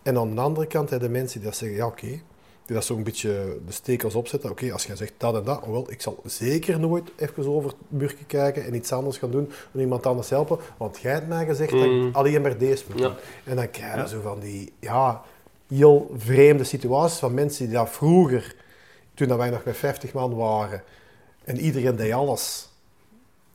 En 0.03 0.17
aan 0.17 0.35
de 0.35 0.41
andere 0.41 0.67
kant 0.67 0.89
hebben 0.89 1.07
de 1.07 1.17
mensen 1.17 1.39
die 1.39 1.49
dat 1.49 1.57
zeggen, 1.57 1.77
ja, 1.77 1.85
oké. 1.85 2.19
die 2.67 2.75
dat 2.75 2.85
zo'n 2.85 3.03
beetje 3.03 3.57
de 3.65 3.71
stekels 3.71 4.15
opzetten. 4.15 4.49
Oké, 4.49 4.71
als 4.71 4.85
jij 4.85 4.95
zegt 4.95 5.13
dat 5.17 5.35
en 5.35 5.43
dat, 5.43 5.65
wel, 5.65 5.91
ik 5.91 6.01
zal 6.01 6.19
zeker 6.23 6.79
nooit 6.79 7.11
even 7.15 7.47
over 7.47 7.69
het 7.69 7.79
burger 7.87 8.25
kijken 8.27 8.65
en 8.65 8.75
iets 8.75 8.91
anders 8.91 9.17
gaan 9.17 9.31
doen 9.31 9.51
en 9.73 9.79
iemand 9.79 10.05
anders 10.05 10.29
helpen. 10.29 10.57
Want 10.77 10.99
jij 11.01 11.11
hebt 11.11 11.27
mij 11.27 11.45
gezegd 11.45 11.71
dat 11.71 11.83
ik 11.83 12.15
alleen 12.15 12.41
maar 12.41 12.57
deze 12.57 12.83
moet 12.87 12.97
doen. 12.97 13.11
Ja. 13.11 13.17
En 13.43 13.55
dan 13.55 13.71
krijg 13.71 14.01
je 14.01 14.07
zo 14.07 14.21
van 14.21 14.39
die, 14.39 14.73
ja, 14.79 15.21
heel 15.67 16.11
vreemde 16.17 16.63
situaties 16.63 17.19
van 17.19 17.33
mensen 17.33 17.65
die 17.65 17.75
dat 17.75 17.89
vroeger, 17.89 18.55
toen 19.13 19.27
dat 19.27 19.37
wij 19.37 19.49
nog 19.49 19.63
met 19.63 19.77
50 19.77 20.13
man 20.13 20.35
waren, 20.35 20.83
en 21.43 21.59
iedereen 21.59 21.95
deed 21.95 22.13
alles, 22.13 22.69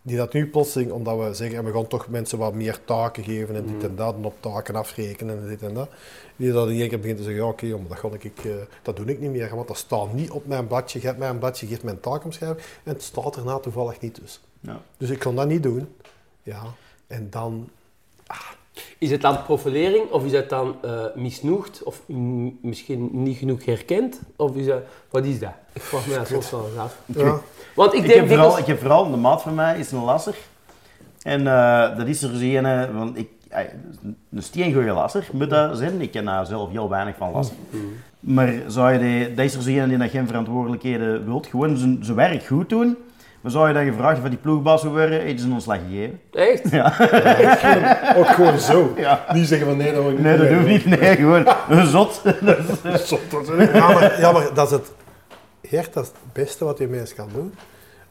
die 0.03 0.17
dat 0.17 0.33
nu 0.33 0.51
plotseling, 0.51 0.91
omdat 0.91 1.19
we 1.19 1.35
zeggen, 1.35 1.59
en 1.59 1.65
we 1.65 1.73
gaan 1.73 1.87
toch 1.87 2.09
mensen 2.09 2.39
wat 2.39 2.55
meer 2.55 2.85
taken 2.85 3.25
geven 3.25 3.57
en 3.57 3.67
dit 3.67 3.91
en 3.91 3.97
dat, 3.97 4.15
en 4.15 4.25
op 4.25 4.35
taken 4.41 4.75
afrekenen 4.75 5.39
en 5.39 5.49
dit 5.49 5.63
en 5.63 5.75
dat, 5.75 5.91
die 6.37 6.53
dat 6.53 6.69
in 6.69 6.81
één 6.81 6.89
keer 6.89 7.01
begint 7.01 7.17
te 7.19 7.25
zeggen, 7.25 7.43
ja 7.43 7.49
oké, 7.49 7.67
maar 7.67 7.89
dat, 7.89 7.99
ga 7.99 8.09
ik, 8.19 8.45
eh, 8.45 8.53
dat 8.83 8.97
doe 8.97 9.07
ik 9.07 9.21
niet 9.21 9.31
meer, 9.31 9.55
want 9.55 9.69
dat 9.69 9.77
staat 9.77 10.13
niet 10.13 10.31
op 10.31 10.47
mijn 10.47 10.67
bladje, 10.67 11.01
geef 11.01 11.17
mij 11.17 11.29
een 11.29 11.39
bladje, 11.39 11.67
geef 11.67 11.83
mij 11.83 11.93
een 11.93 12.01
taakomschrijving, 12.01 12.67
en 12.83 12.93
het 12.93 13.03
staat 13.03 13.37
erna 13.37 13.59
toevallig 13.59 14.01
niet 14.01 14.15
tussen. 14.15 14.43
Ja. 14.61 14.83
Dus 14.97 15.11
ik 15.11 15.19
kon 15.19 15.37
dat 15.37 15.49
niet 15.49 15.63
doen. 15.63 15.97
Ja, 16.43 16.63
en 17.07 17.31
dan 17.31 17.69
Is 19.03 19.11
het 19.11 19.21
dan 19.21 19.43
profilering 19.43 20.11
of 20.11 20.25
is 20.25 20.33
het 20.33 20.49
dan 20.49 20.77
eh 20.83 21.05
misnoegd 21.15 21.83
of 21.83 22.03
misschien 22.61 23.09
niet 23.13 23.37
genoeg 23.37 23.65
herkend? 23.65 24.21
Of 24.37 24.57
is 24.57 24.67
dat, 24.67 24.83
wat 25.11 25.25
is 25.25 25.39
dat? 25.39 25.53
Ik 25.73 25.83
vraag 25.83 26.07
me 26.07 26.15
dat 26.15 26.27
soms 26.27 26.51
wel 26.51 26.67
eens 26.67 26.77
af. 26.77 26.97
Ja. 27.07 27.41
Want 27.75 27.93
ik 27.93 27.99
Ik 28.01 28.07
denk 28.07 28.21
heb, 28.21 28.29
vooral, 28.29 28.59
ik 28.59 28.67
heb 28.67 28.79
vooral, 28.79 29.11
de 29.11 29.17
maat 29.17 29.43
van 29.43 29.55
mij 29.55 29.79
is 29.79 29.93
een 29.93 30.05
lasser. 30.05 30.37
En 31.23 31.47
eh, 31.47 31.97
dat 31.97 32.07
is 32.07 32.23
er 32.23 32.37
zo 32.37 32.45
een, 32.45 32.95
want 32.95 33.19
ik, 33.19 33.29
ey, 33.49 33.75
een 34.31 34.43
steengoeie 34.43 34.93
lasser 34.93 35.29
moet 35.33 35.51
dat 35.51 35.79
zijn. 35.79 36.01
Ik 36.01 36.11
ken 36.11 36.25
daar 36.25 36.47
zelf 36.47 36.71
heel 36.71 36.89
weinig 36.89 37.17
van 37.17 37.31
lassen. 37.33 37.57
Maar 38.21 38.55
zou 38.67 38.93
je 38.93 38.99
die, 38.99 39.35
dat 39.35 39.45
is 39.45 39.55
er 39.55 39.63
zo 39.63 39.71
een 39.71 39.89
die 39.89 39.99
dat 39.99 40.11
geen 40.11 40.27
verantwoordelijkheden 40.27 41.25
wilt, 41.25 41.47
gewoon 41.47 41.77
zijn, 41.77 42.05
zijn 42.05 42.17
werk 42.17 42.45
goed 42.45 42.69
doen. 42.69 42.97
Maar 43.43 43.53
zou 43.53 43.69
je 43.69 43.75
dan 43.75 43.85
gevraagd 43.85 44.21
van 44.21 44.31
die 44.31 44.39
ploegbaas 44.39 44.83
worden, 44.85 45.21
heeft 45.21 45.41
ze 45.41 45.47
een 45.47 45.53
ontslag 45.53 45.79
gegeven? 45.89 46.21
Echt? 46.33 46.65
Ook 48.17 48.27
gewoon 48.27 48.59
zo. 48.59 48.93
Ja. 48.97 49.25
Die 49.33 49.45
zeggen 49.45 49.67
van 49.67 49.77
nee, 49.77 49.93
dat 49.93 50.03
wil 50.03 50.13
ik 50.13 50.19
Nee, 50.19 50.39
dat 50.39 50.49
doen. 50.49 50.59
doe 50.63 50.71
ik 50.71 50.85
niet. 50.87 51.01
Nee, 51.01 51.17
gewoon 51.23 51.47
een 51.69 51.87
zot. 51.87 52.23
Zot, 52.95 53.21
dat 53.31 53.49
is 53.49 53.73
Ja, 53.73 53.93
maar, 53.93 54.21
ja, 54.21 54.33
maar 54.33 54.55
dat 54.55 54.67
is 54.67 54.73
het, 54.73 54.93
Gert, 55.63 55.93
dat 55.93 56.03
is 56.05 56.09
het 56.09 56.33
beste 56.33 56.65
wat 56.65 56.79
je 56.79 56.89
mens 56.89 57.15
kan 57.15 57.29
doen. 57.35 57.55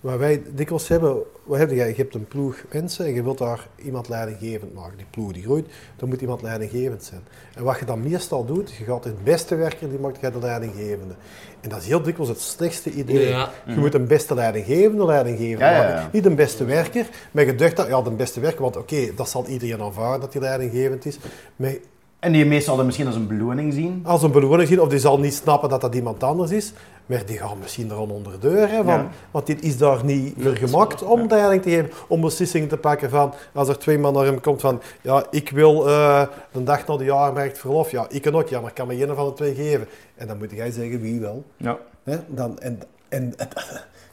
Wat 0.02 0.18
wij 0.18 0.42
dikwijls 0.54 0.88
hebben, 0.88 1.18
wat 1.44 1.58
heb 1.58 1.70
je? 1.70 1.76
je 1.76 1.94
hebt 1.96 2.16
een 2.16 2.28
ploeg 2.28 2.64
mensen 2.72 3.06
en 3.06 3.14
je 3.14 3.24
wilt 3.24 3.38
daar 3.38 3.68
iemand 3.84 4.10
leidinggevend 4.10 4.74
maken. 4.74 4.98
Die 4.98 5.06
ploeg 5.12 5.32
die 5.32 5.44
groeit, 5.44 5.68
dan 5.96 6.10
moet 6.10 6.22
iemand 6.22 6.42
leidinggevend 6.42 7.04
zijn. 7.04 7.22
En 7.56 7.64
wat 7.64 7.80
je 7.80 7.86
dan 7.86 8.02
meestal 8.10 8.46
doet, 8.46 8.72
je 8.72 8.84
gaat 8.84 9.04
het 9.04 9.24
beste 9.24 9.56
werker, 9.56 9.90
die 9.90 10.00
maakt 10.00 10.20
jij 10.22 10.32
de 10.32 10.40
leidinggevende. 10.40 11.14
En 11.62 11.70
dat 11.70 11.82
is 11.82 11.88
heel 11.88 12.02
dikwijls 12.02 12.30
het 12.30 12.40
slechtste 12.40 12.92
idee. 12.92 13.28
Ja. 13.28 13.52
Je 13.66 13.76
moet 13.76 13.94
een 13.94 14.08
beste 14.08 14.34
leidinggevende 14.34 15.06
leidinggevende 15.06 15.66
Ja, 15.66 15.72
ja, 15.72 15.78
maken. 15.78 15.96
ja. 15.96 16.10
Niet 16.12 16.26
een 16.26 16.36
beste 16.36 16.66
werker, 16.66 17.08
maar 17.32 17.46
je 17.46 17.56
dacht 17.56 17.76
dat, 17.76 17.88
ja, 17.88 18.02
de 18.02 18.12
beste 18.12 18.40
werker, 18.40 18.62
want 18.62 18.78
oké, 18.78 19.14
dat 19.16 19.30
zal 19.30 19.48
iedereen 19.48 19.82
aanvaarden 19.82 20.20
dat 20.22 20.34
hij 20.34 20.42
leidinggevend 20.42 21.06
is. 21.06 21.18
Maar 21.56 21.74
En 22.22 22.32
die 22.32 22.46
meestal 22.46 22.76
dat 22.76 22.86
misschien 22.86 23.08
als 23.08 23.16
een 23.16 23.28
beloning 23.28 23.74
zien. 23.74 24.02
als 24.06 24.24
een 24.24 24.32
beloning 24.32 24.68
zien, 24.68 24.82
of 24.82 24.88
die 24.90 25.00
zal 25.00 25.20
niet 25.20 25.34
snappen 25.34 25.70
dat 25.70 25.82
dat 25.82 25.96
iemand 25.96 26.24
anders 26.24 26.52
is, 26.52 26.74
maar 27.06 27.26
die 27.26 27.38
gaan 27.38 27.58
misschien 27.60 27.90
er 27.90 27.96
al 27.96 28.08
onder 28.08 28.32
de 28.32 28.38
deur. 28.38 28.70
Hè, 28.70 28.84
van, 28.84 28.94
Ja. 28.94 29.10
Want 29.32 29.46
dit 29.46 29.64
is 29.64 29.78
daar 29.78 30.06
niet 30.06 30.34
voor 30.40 30.56
gemaakt 30.56 31.04
om 31.04 31.28
leiding 31.28 31.62
te 31.62 31.70
geven, 31.70 31.90
om 32.08 32.22
beslissingen 32.22 32.68
te 32.68 32.78
pakken 32.78 33.10
van, 33.10 33.34
als 33.54 33.68
er 33.68 33.78
twee 33.78 33.98
man 33.98 34.14
naar 34.14 34.26
hem 34.26 34.42
komt 34.42 34.62
van, 34.62 34.82
ja, 35.02 35.26
ik 35.30 35.50
wil 35.50 35.90
eh 35.90 36.24
de 36.52 36.64
dag 36.64 36.88
na 36.88 36.98
de 36.98 37.04
jaarmarkt 37.04 37.58
verlof, 37.58 37.92
ja, 37.92 38.06
ik 38.10 38.22
kan 38.22 38.36
ook, 38.36 38.48
ja, 38.48 38.60
maar 38.60 38.70
ik 38.70 38.76
kan 38.76 38.88
me 38.88 38.98
geen 38.98 39.16
van 39.16 39.26
de 39.26 39.34
twee 39.34 39.56
geven. 39.56 39.88
En 40.16 40.28
dan 40.28 40.38
moet 40.38 40.52
jij 40.52 40.72
zeggen 40.72 41.02
wie 41.02 41.20
wel. 41.20 41.44
Ja. 41.58 41.78
Hè? 42.04 42.18
Dan, 42.28 42.60
en, 42.60 42.80
en, 43.10 43.34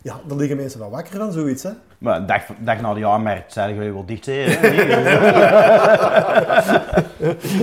ja, 0.09 0.21
dan 0.27 0.37
liggen 0.39 0.57
mensen 0.57 0.81
wel 0.81 0.91
wakker 0.91 1.19
van 1.19 1.33
zoiets. 1.33 1.63
Hè? 1.63 1.71
Maar 1.99 2.17
een 2.17 2.27
dag, 2.27 2.43
dag 2.59 2.81
na 2.81 2.95
de 2.95 3.01
jaarmarkt 3.01 3.53
zeiden 3.53 3.85
je 3.85 3.93
wel 3.93 4.05
dicht 4.07 4.25
zijn. 4.25 4.51
hè? 4.51 4.69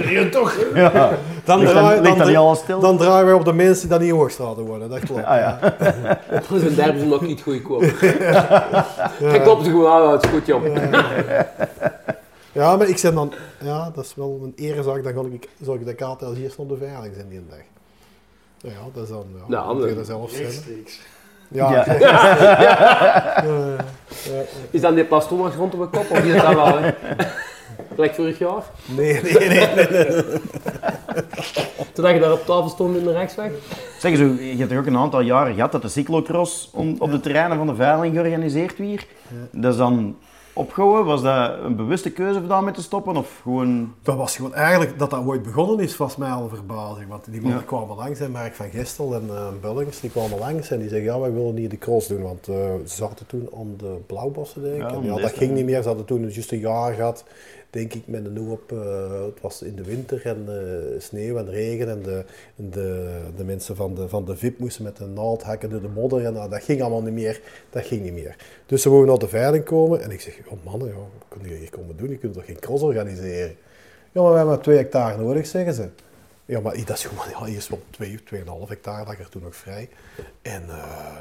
Nee, 0.05 0.29
toch? 0.37 0.55
ja. 0.73 1.11
Dan, 1.43 1.59
Ligt 1.59 1.73
dan- 1.73 1.83
draai- 1.83 2.01
dan 2.01 2.33
dan, 2.33 2.55
stil? 2.55 2.79
dan 2.79 2.97
draaien 2.97 3.25
wij 3.25 3.33
op 3.33 3.45
de 3.45 3.53
mensen 3.53 3.81
die 3.89 3.97
dan 3.97 4.07
niet 4.07 4.15
hoogstraten 4.15 4.63
worden, 4.65 4.89
dat 4.89 4.99
klopt. 4.99 5.23
Ah 5.23 5.37
ja. 5.37 5.59
Dat 6.49 6.61
is 6.61 6.63
een 6.63 6.75
derby 6.75 7.03
nog 7.05 7.21
niet 7.21 7.41
goedkoop. 7.41 7.81
Ik 9.35 9.41
klop 9.43 9.63
ze 9.63 9.69
gewoon 9.69 9.91
aan, 9.91 10.11
het 10.11 10.23
is 10.23 10.29
goed, 10.29 10.45
joh. 10.45 10.63
Ja, 12.51 12.75
maar 12.75 12.87
ik 12.89 12.97
zeg 12.97 13.13
dan, 13.13 13.33
ja, 13.61 13.89
dat 13.95 14.05
is 14.05 14.15
wel 14.15 14.39
een 14.43 14.53
erezaak, 14.55 15.03
dan 15.03 15.13
ga 15.13 15.21
ik, 15.31 15.49
zorg 15.61 15.79
ik 15.79 15.85
dat 15.85 15.93
ik 15.93 16.01
altijd 16.01 16.29
als 16.29 16.39
eerste 16.39 16.61
op 16.61 16.69
de 16.69 16.77
veiling 16.77 17.15
zijn 17.15 17.29
die 17.29 17.41
dag. 17.49 17.59
Ja, 18.57 18.77
dat 18.93 19.03
is 19.03 19.09
dan, 19.09 19.25
ja, 19.35 19.43
Nou, 19.47 19.73
moet 19.73 19.81
je 19.83 19.87
dat- 19.87 19.97
dat 19.97 20.05
zelf 20.05 20.31
zeggen. 20.31 20.83
Ja, 21.47 21.85
Ja. 21.99 23.75
Is 24.71 24.81
dan 24.81 24.95
die 24.95 25.03
Plas 25.03 25.27
Thomas 25.27 25.55
rond 25.55 25.73
op 25.73 25.79
mijn 25.79 25.91
kop 25.91 26.17
of 26.17 26.23
is 26.23 26.41
dat 26.41 26.53
wel? 26.53 26.77
Gelijk 27.95 28.13
vorig 28.15 28.39
jaar? 28.39 28.63
nee, 28.85 29.21
nee, 29.21 29.33
nee, 29.33 29.49
nee, 29.49 29.87
nee. 29.89 30.23
Toen 31.93 32.13
je 32.13 32.19
daar 32.19 32.31
op 32.31 32.45
tafel 32.45 32.69
stond 32.69 32.97
in 32.97 33.03
de 33.03 33.11
rechtsweg? 33.11 33.51
Zeg 33.99 34.11
eens, 34.11 34.39
je 34.39 34.55
hebt 34.57 34.69
toch 34.69 34.79
ook 34.79 34.85
een 34.85 34.97
aantal 34.97 35.19
jaren 35.21 35.53
gehad 35.53 35.71
dat 35.71 35.81
de 35.81 35.87
cyclocross 35.87 36.69
op 36.99 37.11
de 37.11 37.19
terreinen 37.19 37.57
van 37.57 37.67
de 37.67 37.75
veiling 37.75 38.13
georganiseerd 38.13 38.77
werd. 38.77 39.07
Dat 39.51 39.71
is 39.71 39.77
dan 39.77 40.15
opgehouden. 40.55 41.05
Was 41.05 41.21
dat 41.21 41.51
een 41.63 41.75
bewuste 41.75 42.11
keuze 42.11 42.39
om 42.39 42.47
daarmee 42.47 42.73
te 42.73 42.81
stoppen? 42.81 43.17
Of 43.17 43.39
gewoon... 43.41 43.93
Dat 44.01 44.15
was 44.17 44.35
gewoon 44.35 44.53
eigenlijk, 44.53 44.99
dat 44.99 45.09
dat 45.09 45.25
ooit 45.25 45.43
begonnen 45.43 45.79
is, 45.79 45.97
was 45.97 46.15
mij 46.15 46.29
al 46.29 46.43
een 46.43 46.49
verbazing. 46.49 47.09
Want 47.09 47.25
die 47.31 47.41
mannen 47.41 47.59
Ja. 47.59 47.65
kwamen 47.65 47.95
langs, 47.95 48.19
en 48.19 48.31
Mark 48.31 48.53
van 48.53 48.69
Gestel 48.69 49.13
en 49.13 49.29
eh 49.29 49.47
Bullings, 49.61 49.99
die 49.99 50.09
kwamen 50.09 50.39
langs 50.39 50.71
en 50.71 50.79
die 50.79 50.89
zeggen, 50.89 51.07
ja, 51.07 51.19
wij 51.19 51.33
willen 51.33 51.53
niet 51.53 51.69
de 51.71 51.77
cross 51.77 52.07
doen. 52.07 52.21
Want 52.21 52.47
eh, 52.47 52.55
ze 52.85 52.95
zaten 52.95 53.25
toen 53.25 53.47
om 53.51 53.77
de 53.77 53.97
Blauwbossen, 54.07 54.61
denk 54.61 54.75
ik. 54.75 54.81
Ja, 54.89 54.95
en 54.95 55.03
ja, 55.03 55.15
dat 55.15 55.31
ging 55.33 55.53
niet 55.53 55.65
meer. 55.65 55.81
Ze 55.81 55.87
hadden 55.87 56.05
toen 56.05 56.29
juist 56.29 56.51
een 56.51 56.59
jaar 56.59 56.93
gehad, 56.93 57.23
denk 57.75 57.93
ik, 57.93 58.07
met 58.07 58.25
een 58.25 58.37
hoop, 58.37 58.71
eh, 58.71 59.25
het 59.25 59.41
was 59.41 59.61
in 59.61 59.75
de 59.75 59.83
winter 59.83 60.25
en 60.25 60.45
eh, 60.47 60.99
sneeuw 61.01 61.37
en 61.37 61.49
regen. 61.49 61.89
En 61.89 62.01
de, 62.01 62.25
de, 62.55 63.09
de 63.35 63.43
mensen 63.43 63.75
van 63.75 63.95
de, 63.95 64.09
van 64.09 64.25
de 64.25 64.37
VIP 64.37 64.59
moesten 64.59 64.83
met 64.83 64.99
een 64.99 65.13
naald 65.13 65.43
hakken 65.43 65.69
door 65.69 65.81
de 65.81 65.87
modder. 65.87 66.25
En 66.25 66.33
nou, 66.33 66.49
dat 66.49 66.63
ging 66.63 66.81
allemaal 66.81 67.01
niet 67.01 67.13
meer. 67.13 67.41
Dat 67.69 67.85
ging 67.85 68.01
niet 68.01 68.13
meer. 68.13 68.35
Dus 68.65 68.81
ze 68.81 68.89
wouden 68.89 69.09
naar 69.09 69.19
de 69.19 69.27
veiling 69.27 69.63
komen. 69.63 70.01
En 70.01 70.11
ik 70.11 70.21
zeg, 70.21 70.39
oh 70.47 70.65
mannen, 70.65 70.87
ja, 70.87 70.93
wat 70.93 71.25
kunnen 71.27 71.47
jullie 71.47 71.63
hier 71.63 71.77
komen 71.77 71.97
doen? 71.97 72.09
Je 72.09 72.17
kunt 72.17 72.33
toch 72.33 72.45
geen 72.45 72.59
cross 72.59 72.83
organiseren? 72.83 73.55
Ja, 74.11 74.21
maar 74.21 74.31
we 74.31 74.37
hebben 74.37 74.55
maar 74.55 74.63
twee 74.63 74.77
hectare 74.77 75.17
nodig, 75.17 75.47
zeggen 75.47 75.73
ze. 75.73 75.89
Ja, 76.45 76.59
maar 76.59 76.85
dat 76.85 76.97
is 76.97 77.05
gewoon, 77.05 77.49
ja, 77.49 77.55
is 77.55 77.69
wel 77.69 77.81
twee, 77.89 78.23
tweeënhalf 78.23 78.69
hectare, 78.69 79.05
lag 79.05 79.19
er 79.19 79.29
toen 79.29 79.43
nog 79.43 79.55
vrij. 79.55 79.89
En, 80.41 80.63
eh, 80.69 81.17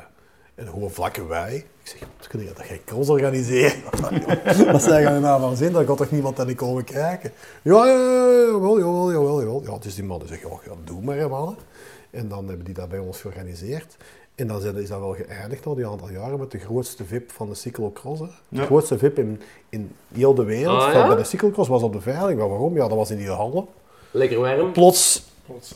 en 0.54 0.66
gewoon 0.66 0.90
vlakke 0.90 1.26
wei. 1.26 1.56
Ik 1.56 1.66
zeg, 1.82 2.00
wat 2.18 2.26
kun 2.26 2.40
je 2.40 2.46
dat 2.54 2.66
geen 2.66 2.80
cross 2.84 3.08
organiseren? 3.08 3.72
Wat 4.72 4.82
zeggen 4.82 5.14
we 5.14 5.20
nou 5.20 5.40
van 5.40 5.56
zin? 5.56 5.72
Dan 5.72 5.86
gaat 5.86 5.96
toch 5.96 6.10
niemand 6.10 6.36
naar 6.36 6.46
die 6.46 6.54
komen 6.54 6.84
kijken? 6.84 7.32
Ja, 7.62 7.86
ja, 7.86 7.92
ja, 7.92 8.46
jawel, 8.52 8.78
jawel, 8.78 9.12
jawel, 9.12 9.40
jawel. 9.40 9.62
Ja, 9.66 9.78
dus 9.78 9.94
die 9.94 10.04
mannen 10.04 10.28
zeggen, 10.28 10.50
ja, 10.50 10.56
ja, 10.64 10.70
doe 10.84 11.02
maar 11.02 11.16
hè, 11.16 11.28
mannen. 11.28 11.56
En 12.10 12.28
dan 12.28 12.46
hebben 12.48 12.64
die 12.64 12.74
dat 12.74 12.88
bij 12.88 12.98
ons 12.98 13.20
georganiseerd. 13.20 13.96
En 14.34 14.46
dan 14.46 14.60
zijn- 14.60 14.76
is 14.76 14.88
dat 14.88 14.98
wel 14.98 15.14
geëindigd 15.14 15.64
na 15.64 15.74
die 15.74 15.86
aantal 15.86 16.10
jaren 16.10 16.38
met 16.38 16.50
de 16.50 16.58
grootste 16.58 17.04
VIP 17.04 17.30
van 17.32 17.48
de 17.48 17.54
cyclocross. 17.54 18.20
Hè. 18.20 18.26
De 18.48 18.56
Ja. 18.60 18.64
grootste 18.64 18.98
VIP 18.98 19.18
in, 19.18 19.40
in 19.68 19.92
heel 20.14 20.34
de 20.34 20.44
wereld 20.44 20.82
Ah, 20.82 20.90
van 20.90 21.00
ja? 21.00 21.06
bij 21.06 21.16
de 21.16 21.24
cyclocross 21.24 21.68
was 21.68 21.82
op 21.82 21.92
de 21.92 22.00
veiling. 22.00 22.38
Maar 22.38 22.48
waarom? 22.48 22.74
Ja, 22.76 22.88
dat 22.88 22.96
was 22.96 23.10
in 23.10 23.16
die 23.16 23.28
hallen. 23.30 23.66
Lekker 24.10 24.38
warm. 24.40 24.72
Plots, 24.72 25.24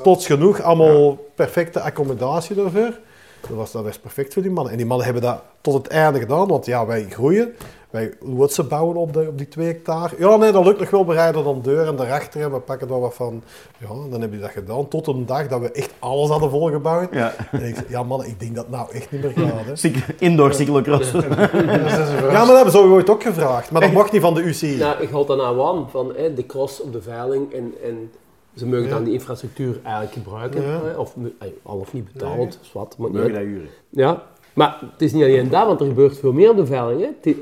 plots 0.03 0.27
genoeg, 0.27 0.61
allemaal 0.63 1.17
perfecte 1.35 1.81
accommodatie 1.81 2.63
ervoor. 2.63 2.99
Dat 3.41 3.57
was, 3.57 3.73
dat 3.73 3.85
was 3.85 3.99
perfect 3.99 4.33
voor 4.33 4.43
die 4.43 4.51
mannen. 4.51 4.73
En 4.73 4.79
die 4.79 4.87
mannen 4.87 5.07
hebben 5.07 5.25
dat 5.25 5.43
tot 5.61 5.75
het 5.75 5.87
einde 5.87 6.19
gedaan, 6.19 6.49
want 6.49 6.67
ja, 6.67 6.87
wij 6.87 7.07
groeien. 7.09 7.55
Wij 7.91 8.13
loodsen 8.21 8.69
bouwen 8.69 8.97
op, 8.97 9.13
de, 9.13 9.27
op 9.29 9.39
die 9.39 9.49
twee 9.49 9.67
hectare. 9.67 10.15
Ja, 10.19 10.37
nee, 10.37 10.53
dat 10.53 10.65
lukt 10.65 10.81
nog 10.81 10.91
wel 10.91 11.05
bereiden 11.05 11.45
dan 11.45 11.61
deur 11.63 11.87
en 11.87 11.97
daarachter. 11.97 12.41
En 12.41 12.53
we 12.53 12.61
pakken 12.61 12.89
daar 12.89 13.01
wat 13.01 13.15
van. 13.15 13.43
Ja, 13.79 13.89
dan 13.89 14.11
hebben 14.11 14.31
die 14.31 14.41
dat 14.41 14.51
gedaan. 14.51 14.89
Tot 14.89 15.07
een 15.07 15.27
dag 15.27 15.49
dat 15.49 15.61
we 15.61 15.73
echt 15.73 15.91
alles 15.99 16.29
hadden 16.29 16.51
volgebouwd. 16.51 17.15
Ja. 17.15 17.35
En 17.53 17.63
ik 17.63 17.89
ja 17.89 18.03
mannen, 18.03 18.29
ik 18.29 18.41
denk 18.41 18.55
dat 18.55 18.65
het 18.65 18.75
nou 18.75 18.93
echt 18.93 19.11
niet 19.11 19.23
meer 19.23 19.33
gaat. 19.49 19.83
Hè. 19.83 19.91
Indoor 20.19 20.55
cyclocross. 20.55 21.13
Dat. 21.13 21.25
Ja, 21.25 22.31
maar 22.31 22.47
dat 22.47 22.55
hebben 22.55 22.73
ze 22.73 22.79
ooit 22.79 23.11
ook 23.11 23.23
gevraagd. 23.23 23.71
Maar 23.71 23.81
dat 23.81 23.93
mag 23.93 24.13
niet 24.13 24.23
van 24.23 24.35
de 24.35 24.43
UCI. 24.43 24.77
Nou, 24.77 25.03
ik 25.03 25.09
houd 25.09 25.27
dan 25.27 25.41
aan 25.41 25.61
aan 25.61 25.91
van 25.91 26.13
hè, 26.17 26.35
de 26.35 26.47
cross 26.47 26.83
op 26.83 26.93
de 26.93 27.03
veiling 27.03 27.53
en, 27.53 27.75
en 27.85 28.11
ze 28.59 28.67
mogen 28.67 28.83
Ja. 28.85 28.91
dan 28.91 29.05
die 29.05 29.13
infrastructuur 29.13 29.81
eigenlijk 29.83 30.13
gebruiken. 30.13 30.63
Ja. 30.63 30.81
hè, 30.85 30.97
Of 30.97 31.15
eh, 31.39 31.49
al 31.63 31.77
of 31.79 31.93
niet 31.93 32.13
betaald, 32.13 32.37
Nee. 32.39 32.71
wat. 32.73 32.95
Maar 32.99 33.11
Mogen 33.11 33.33
dat 33.33 33.43
huren. 33.43 33.69
Ja, 33.89 34.23
maar 34.53 34.79
het 34.93 35.03
is 35.03 35.13
niet 35.13 35.23
alleen 35.23 35.49
dat, 35.49 35.67
want 35.67 35.81
er 35.81 35.87
gebeurt 35.87 36.19
veel 36.19 36.33
meer 36.33 36.51
op 36.51 36.57
de 36.57 36.67
veiling. 36.67 37.01
Hè. 37.23 37.33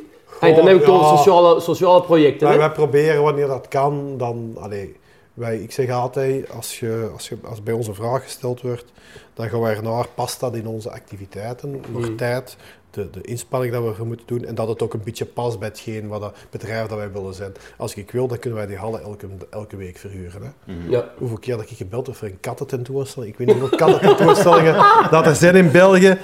Dan 0.55 0.67
heb 0.67 0.77
ik 0.77 0.87
ja. 0.87 0.93
over 0.93 1.17
sociale, 1.17 1.61
sociale 1.61 2.03
projecten. 2.03 2.47
Wij, 2.47 2.57
hè? 2.57 2.63
wij 2.63 2.73
proberen 2.73 3.23
wanneer 3.23 3.47
dat 3.47 3.69
kan, 3.69 4.15
dan... 4.17 4.57
Allee, 4.61 4.97
wij, 5.35 5.59
ik 5.59 5.73
zeg 5.73 5.91
altijd, 5.91 6.51
als, 6.51 6.81
je, 6.81 7.11
als, 7.13 7.29
je, 7.29 7.37
als 7.45 7.63
bij 7.63 7.75
ons 7.75 7.87
een 7.87 7.95
vraag 7.95 8.23
gesteld 8.23 8.61
wordt, 8.61 8.93
dan 9.35 9.49
gaan 9.49 9.61
wij 9.61 9.77
ernaar, 9.77 10.07
past 10.15 10.41
dat 10.41 10.55
in 10.55 10.67
onze 10.67 10.91
activiteiten, 10.91 11.81
nog 11.93 12.09
Mm. 12.09 12.17
tijd, 12.17 12.57
de, 12.97 13.11
de 13.11 13.21
inspanning 13.21 13.73
dat 13.73 13.83
we 13.83 13.89
ervoor 13.89 14.07
moeten 14.07 14.27
doen, 14.27 14.45
en 14.45 14.55
dat 14.55 14.69
het 14.69 14.83
ook 14.83 14.95
een 14.95 15.01
beetje 15.05 15.25
past 15.25 15.59
bij 15.59 15.69
hetgeen 15.69 16.09
wat 16.09 16.21
dat 16.21 16.35
bedrijf 16.51 16.87
dat 16.87 16.99
wij 16.99 17.13
willen 17.13 17.35
zijn. 17.35 17.53
Als 17.77 17.95
ik 17.95 18.11
wil, 18.11 18.27
dan 18.27 18.39
kunnen 18.39 18.59
wij 18.59 18.69
die 18.69 18.77
hallen 18.77 19.03
elke, 19.03 19.27
elke 19.51 19.77
week 19.77 19.97
verhuren. 19.99 20.43
Hè. 20.43 20.73
Ja. 20.89 21.05
Hoeveel 21.19 21.39
keer 21.39 21.57
dat 21.57 21.71
ik 21.71 21.77
gebeld 21.77 22.07
heb 22.07 22.17
voor 22.17 22.29
een 22.29 22.41
kattententoonstelling. 22.41 23.33
Ik 23.33 23.39
weet 23.39 23.47
niet 23.47 23.57
hoeveel 23.59 23.79
kattententoonstellingen 23.79 24.75
dat 25.11 25.27
er 25.27 25.35
zijn 25.35 25.55
in 25.55 25.71
België. 25.71 26.17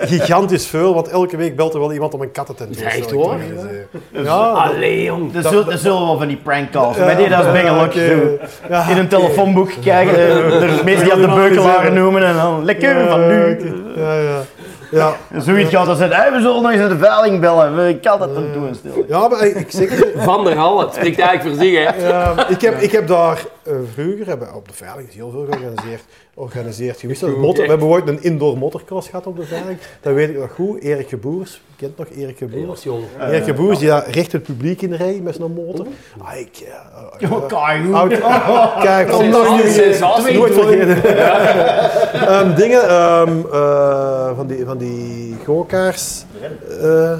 Gigantisch 0.00 0.66
veel, 0.66 0.94
want 0.94 1.08
elke 1.08 1.36
week 1.36 1.56
belt 1.56 1.74
er 1.74 1.80
wel 1.80 1.92
iemand 1.92 2.14
om 2.14 2.20
een 2.20 2.30
kattententoonstelling 2.32 3.04
Echt 3.04 3.12
organiseren. 3.12 3.86
Ja, 4.12 4.22
dat- 4.22 4.56
Allee, 4.56 5.02
jong. 5.02 5.34
Er 5.34 5.42
zullen, 5.42 5.78
zullen 5.78 6.00
wel 6.06 6.18
van 6.18 6.28
die 6.28 6.36
prank 6.36 6.70
calls. 6.70 6.96
Bij 6.96 7.14
die 7.16 7.28
dat 7.28 7.38
is 7.46 7.62
ja, 7.62 7.90
zo. 7.92 8.38
Ja, 8.68 8.88
In 8.88 8.96
een 8.96 9.08
telefoonboek 9.08 9.70
kijken. 9.84 10.14
eh, 10.16 10.62
Er 10.62 10.84
mensen 10.84 11.04
die 11.04 11.12
aan 11.12 11.20
de 11.20 11.26
beukelaren 11.34 11.94
noemen 11.94 12.24
en 12.26 12.34
dan 12.34 12.64
lekker 12.64 13.08
van 13.08 13.26
nu. 13.26 13.58
Ja, 13.96 14.20
ja. 14.20 14.42
Ja, 14.90 15.12
Zoiets 15.36 15.70
gaat 15.70 15.88
als 15.88 15.98
het. 15.98 16.14
Hey, 16.14 16.32
we 16.32 16.40
zullen 16.40 16.62
nog 16.62 16.70
eens 16.70 16.88
de 16.88 16.98
veiling 16.98 17.40
bellen. 17.40 17.76
We 17.76 17.98
kan 18.02 18.20
het 18.20 18.34
tentoonstelling. 18.34 19.04
ja 19.08 19.28
maar 19.28 19.46
ik, 19.46 19.54
ik 19.54 19.70
zeg 19.70 19.90
het, 19.90 20.12
Van 20.16 20.44
der 20.44 20.56
Hal, 20.56 20.80
het 20.80 20.94
spreekt 20.94 21.18
eigenlijk 21.18 21.56
voor 21.56 21.66
zich, 21.66 21.84
hè. 21.84 22.48
Ik, 22.48 22.60
heb, 22.60 22.80
ik 22.80 22.92
heb 22.92 23.06
daar 23.06 23.32
eh, 23.36 23.40
vroeger 23.92 24.26
hebben, 24.26 24.48
we 24.48 24.54
op 24.54 24.68
de 24.68 24.74
veiling 24.74 25.08
is 25.08 25.14
heel 25.14 25.30
veel 25.30 25.44
georganiseerd, 25.44 26.02
georganiseerd 26.34 27.00
geweest. 27.00 27.20
We 27.20 27.64
hebben 27.66 27.86
ooit 27.88 28.08
een 28.08 28.22
indoor 28.22 28.58
motocross 28.58 29.08
gehad 29.08 29.26
op 29.26 29.36
de 29.36 29.44
veiling. 29.44 29.78
Dat 30.00 30.14
weet 30.14 30.28
ik 30.28 30.38
nog 30.38 30.52
goed. 30.54 30.80
Erik 30.80 31.08
Geboers, 31.08 31.62
kent 31.76 31.96
nog 31.96 32.06
Erik 32.08 32.38
Geboers? 32.38 32.82
jong. 32.82 33.04
Erik 33.20 33.44
Geboers, 33.44 33.78
die 33.78 33.88
daar 33.88 34.10
recht 34.10 34.32
het 34.32 34.42
publiek 34.42 34.82
in 34.82 34.92
reed 34.92 35.22
met 35.22 35.34
zijn 35.34 35.52
motor. 35.52 35.86
Ah, 36.18 36.38
ik, 36.38 36.54
ja, 36.54 36.90
eh, 37.18 37.46
kijk, 37.46 37.92
oud, 37.92 38.82
kijk, 38.82 39.14
ondanks 39.14 39.64
nu 39.64 39.70
Sensatie. 39.70 40.34
nooit 40.34 40.54
vergeten. 40.54 41.02
Ehm, 42.30 42.54
dingen, 42.54 42.88
ehm, 42.88 43.38
eh, 43.52 44.36
van 44.36 44.46
die, 44.46 44.64
van 44.64 44.78
die 44.78 45.36
go-kaars, 45.44 46.24
eh, 46.80 47.18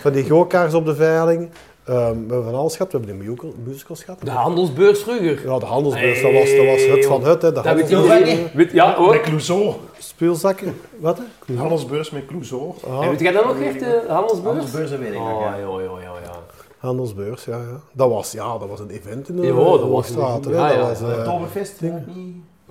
van 0.00 0.12
die 0.12 0.24
go-kaars 0.24 0.74
op 0.74 0.84
de 0.84 0.94
veiling. 0.94 1.50
Ehm, 1.84 1.96
we 1.98 2.32
hebben 2.34 2.44
van 2.44 2.54
alles 2.54 2.76
gehad. 2.76 2.92
We 2.92 2.98
hebben 2.98 3.16
de 3.18 3.24
musical- 3.24 3.54
musicals 3.64 4.02
gehad. 4.04 4.20
De 4.22 4.30
handelsbeurs 4.30 5.02
vroeger. 5.02 5.40
Ja, 5.50 5.58
de 5.58 5.64
handelsbeurs, 5.66 6.22
dat, 6.22 6.32
was, 6.32 6.50
dat 6.56 6.66
was 6.66 6.82
het 6.86 7.04
van 7.06 7.24
het. 7.24 7.42
Hè. 7.42 7.48
De 7.52 7.54
Dat 7.62 7.74
weet 7.74 7.92
handelsbeurs. 7.92 8.52
Weet, 8.52 8.72
ja, 8.72 8.94
hoor. 8.94 9.10
Met 9.12 9.20
Clouseau. 9.20 9.72
speelzakken. 9.98 10.76
Wat? 10.98 11.18
hè? 11.46 11.54
Handelsbeurs 11.56 12.10
met 12.10 12.26
Clouseau. 12.26 12.72
Ah, 12.86 12.98
Hey, 13.00 13.08
weet 13.10 13.20
jij 13.20 13.32
dat 13.32 13.44
nog 13.44 13.60
echt, 13.60 13.78
de 13.78 14.04
handelsbeurs? 14.08 14.44
Handelsbeurzen 14.54 14.98
weet 14.98 15.12
ik 15.12 15.18
nog, 15.18 15.32
Oh, 15.34 15.40
ja. 15.40 15.56
ja, 15.56 15.80
ja, 15.80 16.00
ja, 16.00 16.12
ja. 16.24 16.40
handelsbeurs, 16.78 17.44
ja, 17.44 17.56
ja. 17.56 17.80
Dat 17.92 18.08
was, 18.10 18.32
ja, 18.32 18.58
dat 18.58 18.68
was 18.68 18.80
een 18.80 18.90
event 18.90 19.28
in 19.28 19.36
de 19.36 19.42
Ja, 19.42 19.54
dat 19.54 19.64
was 19.64 19.80
Hoogstraat. 19.80 20.46
een- 20.46 20.52
hè. 20.54 20.58
ja, 20.58 20.68
dat 20.68 20.98
ja. 20.98 21.04
was 21.06 21.12
eh, 21.12 21.18
Oktoberfest. 21.18 21.80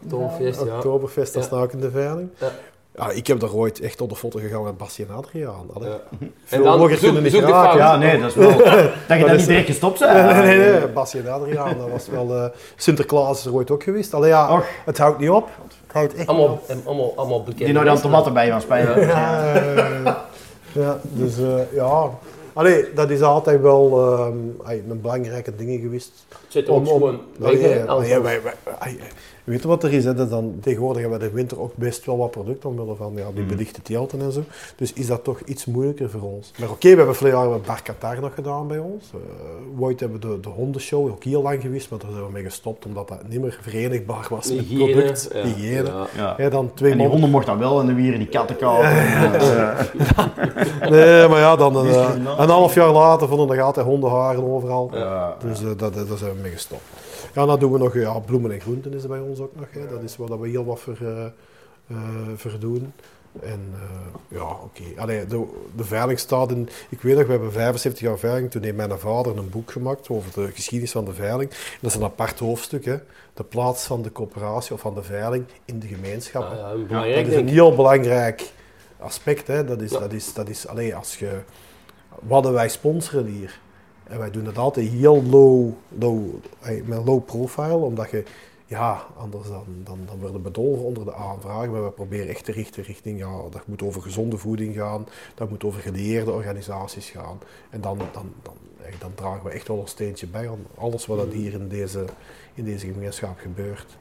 Toonfeest, 0.10 0.64
ja. 0.66 0.76
Oktoberfest, 0.76 1.34
dat 1.34 1.42
Ja. 1.44 1.48
staat 1.50 1.64
ook 1.64 1.72
in 1.72 1.80
de 1.80 1.92
veiling. 1.92 2.30
Ja. 2.96 3.10
Ik 3.10 3.28
heb 3.28 3.40
daar 3.40 3.54
ooit 3.54 3.80
echt 3.80 4.02
op 4.02 4.10
de 4.10 4.16
foto 4.16 4.40
gegaan 4.40 4.64
met 4.64 4.78
Basje 4.78 5.04
en 5.10 5.16
Adriaan. 5.16 5.66
Ja. 5.80 5.80
Veel 6.46 6.58
En 6.58 6.64
dan 6.64 6.90
zoek- 6.90 7.22
niet. 7.22 7.32
Ja, 7.32 7.96
nee, 7.98 8.20
dat 8.20 8.30
is 8.30 8.36
wel. 8.36 8.58
Dat 9.08 9.18
je 9.18 9.26
dat 9.26 9.38
niet 9.38 9.48
direct 9.48 9.66
gestopt 9.66 10.00
Nee, 10.00 10.10
bent. 10.14 10.28
nee, 10.46 10.58
nee, 10.58 10.58
nee. 10.58 11.24
En 11.24 11.32
Adriaan, 11.32 11.78
dat 11.78 11.90
was 11.90 12.08
wel... 12.08 12.36
eh, 12.36 12.46
Sinterklaas 12.76 13.40
is 13.40 13.46
er 13.46 13.54
ooit 13.54 13.72
ook 13.72 13.84
geweest. 13.84 14.14
Allee, 14.14 14.30
ja, 14.30 14.54
Och. 14.56 14.66
het 14.86 14.98
houdt 14.98 15.20
niet 15.20 15.30
op. 15.30 15.50
Het 15.88 15.94
houdt 15.96 16.10
echt 16.10 16.18
niet 16.20 16.28
Allemaal, 16.28 16.62
op. 16.68 16.76
allemaal, 16.86 17.14
allemaal 17.16 17.44
bekend. 17.44 17.64
Die 17.64 17.74
nou 17.74 17.86
dan 17.86 18.02
tomaten 18.02 18.34
bij 18.34 18.50
van 18.52 18.62
Spanje. 18.62 19.00
Ja, 19.00 20.26
ja, 20.72 21.00
dus 21.04 21.38
eh, 21.38 21.74
ja... 21.74 22.10
Allee, 22.54 22.94
dat 22.96 23.10
is 23.10 23.22
altijd 23.22 23.62
wel 23.62 24.02
ehm, 24.18 24.38
ay, 24.68 24.84
een 24.90 25.02
belangrijke 25.02 25.56
ding 25.56 25.82
geweest. 25.82 26.12
Zit 26.48 26.70
ook 26.70 26.88
gewoon 26.88 27.20
Nee, 27.38 27.56
nee, 27.58 27.84
nee, 27.84 28.20
wij, 28.20 28.42
wij, 28.42 28.98
weet 29.44 29.62
je 29.62 29.68
wat 29.68 29.84
er 29.84 29.94
is? 29.94 30.04
Hè? 30.06 30.14
Dat 30.14 30.30
dan, 30.30 30.56
tegenwoordig 30.62 31.02
hebben 31.02 31.20
we 31.20 31.26
de 31.28 31.32
winter 31.34 31.60
ook 31.60 31.76
best 31.76 32.06
wel 32.06 32.18
wat 32.18 32.32
product 32.32 32.66
omwille 32.66 32.96
van 32.96 33.14
ja, 33.16 33.26
die 33.34 33.44
belichte 33.44 33.82
telten 33.82 34.22
en 34.22 34.32
zo. 34.32 34.44
Dus 34.76 34.94
is 34.94 35.08
dat 35.08 35.24
toch 35.24 35.40
iets 35.46 35.66
moeilijker 35.66 36.10
voor 36.10 36.22
ons. 36.22 36.52
Maar 36.60 36.70
oké, 36.70 36.90
we 36.90 36.96
hebben 36.96 37.16
vorig 37.16 37.34
jaar 37.34 37.50
met 37.50 37.66
Bar 37.66 37.82
Qatar 37.82 38.22
nog 38.22 38.34
gedaan 38.34 38.68
bij 38.68 38.78
ons. 38.80 39.12
Uh, 39.16 39.82
ooit 39.84 40.00
hebben 40.00 40.20
we 40.20 40.28
de, 40.28 40.40
de 40.40 40.50
hondenshow 40.50 41.08
ook 41.10 41.24
heel 41.24 41.42
lang 41.42 41.62
geweest, 41.62 41.90
maar 41.90 42.00
daar 42.00 42.12
zijn 42.12 42.26
we 42.26 42.32
mee 42.32 42.44
gestopt 42.44 42.86
omdat 42.86 43.08
dat 43.08 43.28
niet 43.28 43.42
meer 43.42 43.58
verenigbaar 43.62 44.28
was 44.30 44.52
met 44.52 44.60
Hygiëne, 44.60 44.92
product. 44.92 45.30
ja. 45.34 45.42
Hygiëne. 45.44 45.84
Ja. 45.90 46.08
Ja. 46.16 46.36
Ja, 46.38 46.50
dan 46.50 46.72
twee 46.74 46.92
En 46.92 46.98
die 46.98 47.08
honden 47.08 47.30
mochten 47.30 47.52
dat 47.52 47.70
wel 47.70 47.80
en 47.80 47.86
de 47.86 47.94
wieren 47.94 48.20
die 48.20 48.28
katten 48.28 48.58
kopen. 48.58 48.92
Nee, 50.90 51.28
maar 51.28 51.40
ja, 51.40 51.56
dan 51.56 51.76
een, 51.76 51.88
eh, 51.88 52.10
een 52.38 52.50
half 52.50 52.74
jaar 52.74 52.92
later 52.92 53.28
vonden 53.28 53.58
er 53.58 53.64
altijd 53.64 53.86
hondenharen 53.86 54.44
overal. 54.44 54.90
Ja. 54.94 55.36
Dus 55.46 55.60
eh, 55.62 55.66
dat, 55.78 55.94
dat, 55.94 56.08
daar 56.08 56.18
zijn 56.18 56.36
we 56.36 56.42
mee 56.42 56.52
gestopt. 56.52 56.82
Ja, 57.34 57.46
dan 57.46 57.60
doen 57.60 57.72
we 57.72 57.78
nog 57.78 57.94
ja, 57.94 58.20
bloemen 58.20 58.52
en 58.52 58.62
groenten 58.62 58.94
is 58.94 59.04
er 59.04 59.10
bij 59.10 59.20
ons 59.20 59.40
ook 59.40 59.56
nog. 59.56 59.66
Hè. 59.72 59.88
Dat 59.88 60.04
is 60.04 60.18
waar 60.18 60.28
dat 60.28 60.40
we 60.40 60.50
heel 60.50 60.66
wat 60.66 60.80
voor, 60.80 60.98
eh, 61.02 61.26
eh, 61.88 61.98
voor 62.36 62.60
doen. 62.60 62.94
En 63.42 63.74
eh, 63.74 64.38
ja, 64.38 64.44
oké. 64.44 64.84
Allee, 65.02 65.26
De, 65.26 65.46
de 65.76 65.84
veiling 65.84 66.20
staat 66.20 66.52
in... 66.52 66.70
Ik 66.90 67.02
weet 67.02 67.16
nog, 67.16 67.26
we 67.26 67.32
hebben 67.32 67.52
75 67.52 68.02
jaar 68.02 68.18
veiling. 68.18 68.52
Toen 68.52 68.64
heeft 68.64 68.76
mijn 68.76 69.00
vader 69.00 69.38
een 69.38 69.50
boek 69.50 69.72
gemaakt 69.72 70.10
over 70.10 70.32
de 70.34 70.52
geschiedenis 70.52 70.92
van 70.92 71.06
de 71.06 71.14
veiling. 71.14 71.50
Dat 71.82 71.92
is 71.92 71.96
een 71.98 72.04
apart 72.04 72.40
hoofdstuk, 72.40 72.86
hè. 72.86 72.98
De 73.34 73.44
plaats 73.44 73.86
van 73.86 74.02
de 74.02 74.12
coöperatie 74.12 74.74
of 74.74 74.82
van 74.82 74.94
de 74.96 75.04
veiling 75.04 75.46
in 75.66 75.80
de 75.80 75.88
gemeenschap. 75.88 76.42
Ja, 76.90 77.06
ja, 77.06 77.16
Dat 77.16 77.28
is 77.28 77.36
een 77.36 77.48
heel 77.48 77.76
belangrijk 77.76 78.52
aspect. 79.00 79.48
Hè. 79.48 79.66
Dat 79.66 79.82
is, 79.82 79.92
Ja. 79.92 80.00
dat 80.00 80.12
is, 80.14 80.34
dat 80.34 80.50
is 80.50 80.68
allee, 80.68 80.96
als 80.96 81.16
je, 81.18 81.40
wat 82.20 82.50
wij 82.50 82.70
sponsoren 82.70 83.26
hier. 83.26 83.60
En 84.04 84.20
wij 84.20 84.32
doen 84.32 84.46
het 84.46 84.58
altijd 84.58 84.90
heel 84.90 85.24
low, 85.24 85.72
low, 85.98 86.20
eh, 86.62 86.84
met 86.84 87.06
low 87.06 87.26
profile, 87.26 87.76
omdat 87.76 88.10
je, 88.10 88.24
ja, 88.66 89.06
anders 89.18 89.48
dan, 89.48 89.66
dan, 89.84 90.00
dan 90.06 90.20
worden 90.20 90.36
we 90.36 90.42
bedolven 90.42 90.86
onder 90.86 91.06
de 91.06 91.14
aanvragen. 91.14 91.72
Maar 91.72 91.84
we 91.84 91.92
proberen 91.92 92.28
echt 92.28 92.46
te 92.46 92.52
richten 92.52 92.84
richting, 92.84 93.20
ja, 93.20 93.32
dat 93.50 93.68
moet 93.68 93.84
over 93.84 94.02
gezonde 94.02 94.38
voeding 94.38 94.76
gaan, 94.76 95.08
dat 95.36 95.50
moet 95.50 95.64
over 95.64 95.82
gelieerde 95.82 96.32
organisaties 96.32 97.10
gaan. 97.10 97.40
En 97.70 97.82
dan, 97.82 97.98
dan, 97.98 98.32
dan, 98.42 98.56
eh, 98.82 98.94
dan 99.00 99.12
dragen 99.16 99.44
we 99.44 99.52
echt 99.52 99.68
wel 99.68 99.80
een 99.80 99.88
steentje 99.88 100.28
bij 100.28 100.50
aan 100.50 100.66
alles 100.78 101.06
wat 101.06 101.18
dat 101.18 101.32
hier 101.34 101.54
in 101.54 101.68
deze, 101.68 102.06
in 102.54 102.64
deze 102.64 102.88
gemeenschap 102.88 103.40
gebeurt. 103.40 103.98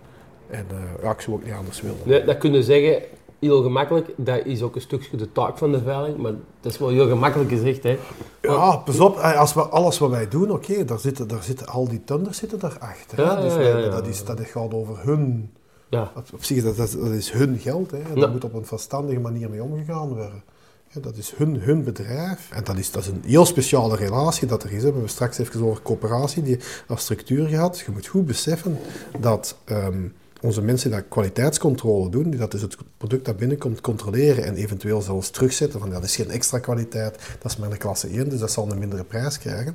En 0.50 0.66
eh, 0.70 1.02
ja, 1.02 1.10
ik 1.10 1.20
zou 1.20 1.36
ook 1.36 1.44
niet 1.44 1.54
anders 1.54 1.80
willen. 1.80 1.98
Nee, 2.04 2.24
dat 2.24 2.38
kunnen 2.38 2.64
zeggen, 2.64 3.02
heel 3.48 3.62
gemakkelijk. 3.62 4.08
Dat 4.16 4.44
is 4.44 4.62
ook 4.62 4.74
een 4.74 4.80
stukje 4.80 5.16
de 5.16 5.32
taak 5.32 5.58
van 5.58 5.72
de 5.72 5.82
veiling, 5.82 6.16
maar 6.16 6.32
dat 6.60 6.72
is 6.72 6.78
wel 6.78 6.88
heel 6.88 7.08
gemakkelijk 7.08 7.50
gezegd, 7.50 7.82
hè. 7.82 7.98
Ja, 8.42 8.76
pas 8.76 9.00
op, 9.00 9.16
als 9.16 9.54
we, 9.54 9.60
alles 9.60 9.98
wat 9.98 10.10
wij 10.10 10.28
doen, 10.28 10.50
oké, 10.50 10.84
daar, 10.84 10.98
zitten, 10.98 11.28
daar 11.28 11.42
zitten 11.42 11.66
al 11.66 11.88
die 11.88 12.04
tunders 12.04 12.38
zitten 12.38 12.58
daarachter. 12.58 13.16
hè. 13.16 13.22
Ja, 13.22 13.40
dus 13.40 13.54
wij- 13.54 13.68
ja, 13.68 13.78
ja. 13.78 13.88
Dat, 13.88 14.06
is, 14.06 14.24
dat 14.24 14.40
gaat 14.40 14.74
over 14.74 15.04
hun, 15.04 15.50
Ja. 15.90 16.12
op, 16.16 16.24
op 16.32 16.44
zich, 16.44 16.62
dat, 16.64 16.76
dat, 16.76 16.92
dat 17.00 17.10
is 17.10 17.30
hun 17.30 17.58
geld. 17.58 17.90
Hè. 17.90 17.98
Daar 18.14 18.30
moet 18.30 18.44
op 18.44 18.54
een 18.54 18.66
verstandige 18.66 19.20
manier 19.20 19.50
mee 19.50 19.62
omgegaan 19.62 20.08
worden. 20.08 20.42
Ja, 20.88 21.00
dat 21.00 21.16
is 21.16 21.32
hun, 21.36 21.60
hun 21.60 21.84
bedrijf. 21.84 22.48
En 22.52 22.64
dat 22.64 22.76
is, 22.78 22.90
dat 22.90 23.02
is 23.02 23.08
een 23.08 23.22
heel 23.26 23.46
speciale 23.46 23.96
relatie 23.96 24.48
dat 24.48 24.62
er 24.62 24.72
is. 24.72 24.76
hè. 24.82 24.86
We 24.86 24.92
hebben 24.92 25.08
straks 25.10 25.38
even 25.38 25.64
over 25.64 25.82
coöperatie, 25.82 26.42
die 26.42 26.58
als 26.88 27.00
structuur 27.02 27.48
gehad. 27.48 27.78
Je 27.78 27.92
moet 27.92 28.06
goed 28.06 28.26
beseffen 28.26 28.78
dat 29.20 29.56
ehm, 29.64 30.02
onze 30.42 30.62
mensen 30.62 30.90
die 30.90 30.98
dat 30.98 31.08
kwaliteitscontrole 31.08 32.08
doen, 32.10 32.30
die 32.30 32.38
dat 32.38 32.50
dus 32.50 32.62
het 32.62 32.76
product 32.96 33.24
dat 33.24 33.36
binnenkomt 33.36 33.80
controleren 33.80 34.44
en 34.44 34.54
eventueel 34.54 35.02
zelfs 35.02 35.30
terugzetten 35.30 35.80
van 35.80 35.88
ja, 35.88 35.94
dat 35.94 36.04
is 36.04 36.16
geen 36.16 36.30
extra 36.30 36.58
kwaliteit, 36.58 37.18
dat 37.40 37.50
is 37.52 37.56
maar 37.56 37.70
een 37.70 37.78
klasse 37.78 38.08
1, 38.08 38.28
dus 38.28 38.38
dat 38.40 38.50
zal 38.50 38.70
een 38.70 38.78
mindere 38.78 39.04
prijs 39.04 39.38
krijgen. 39.38 39.74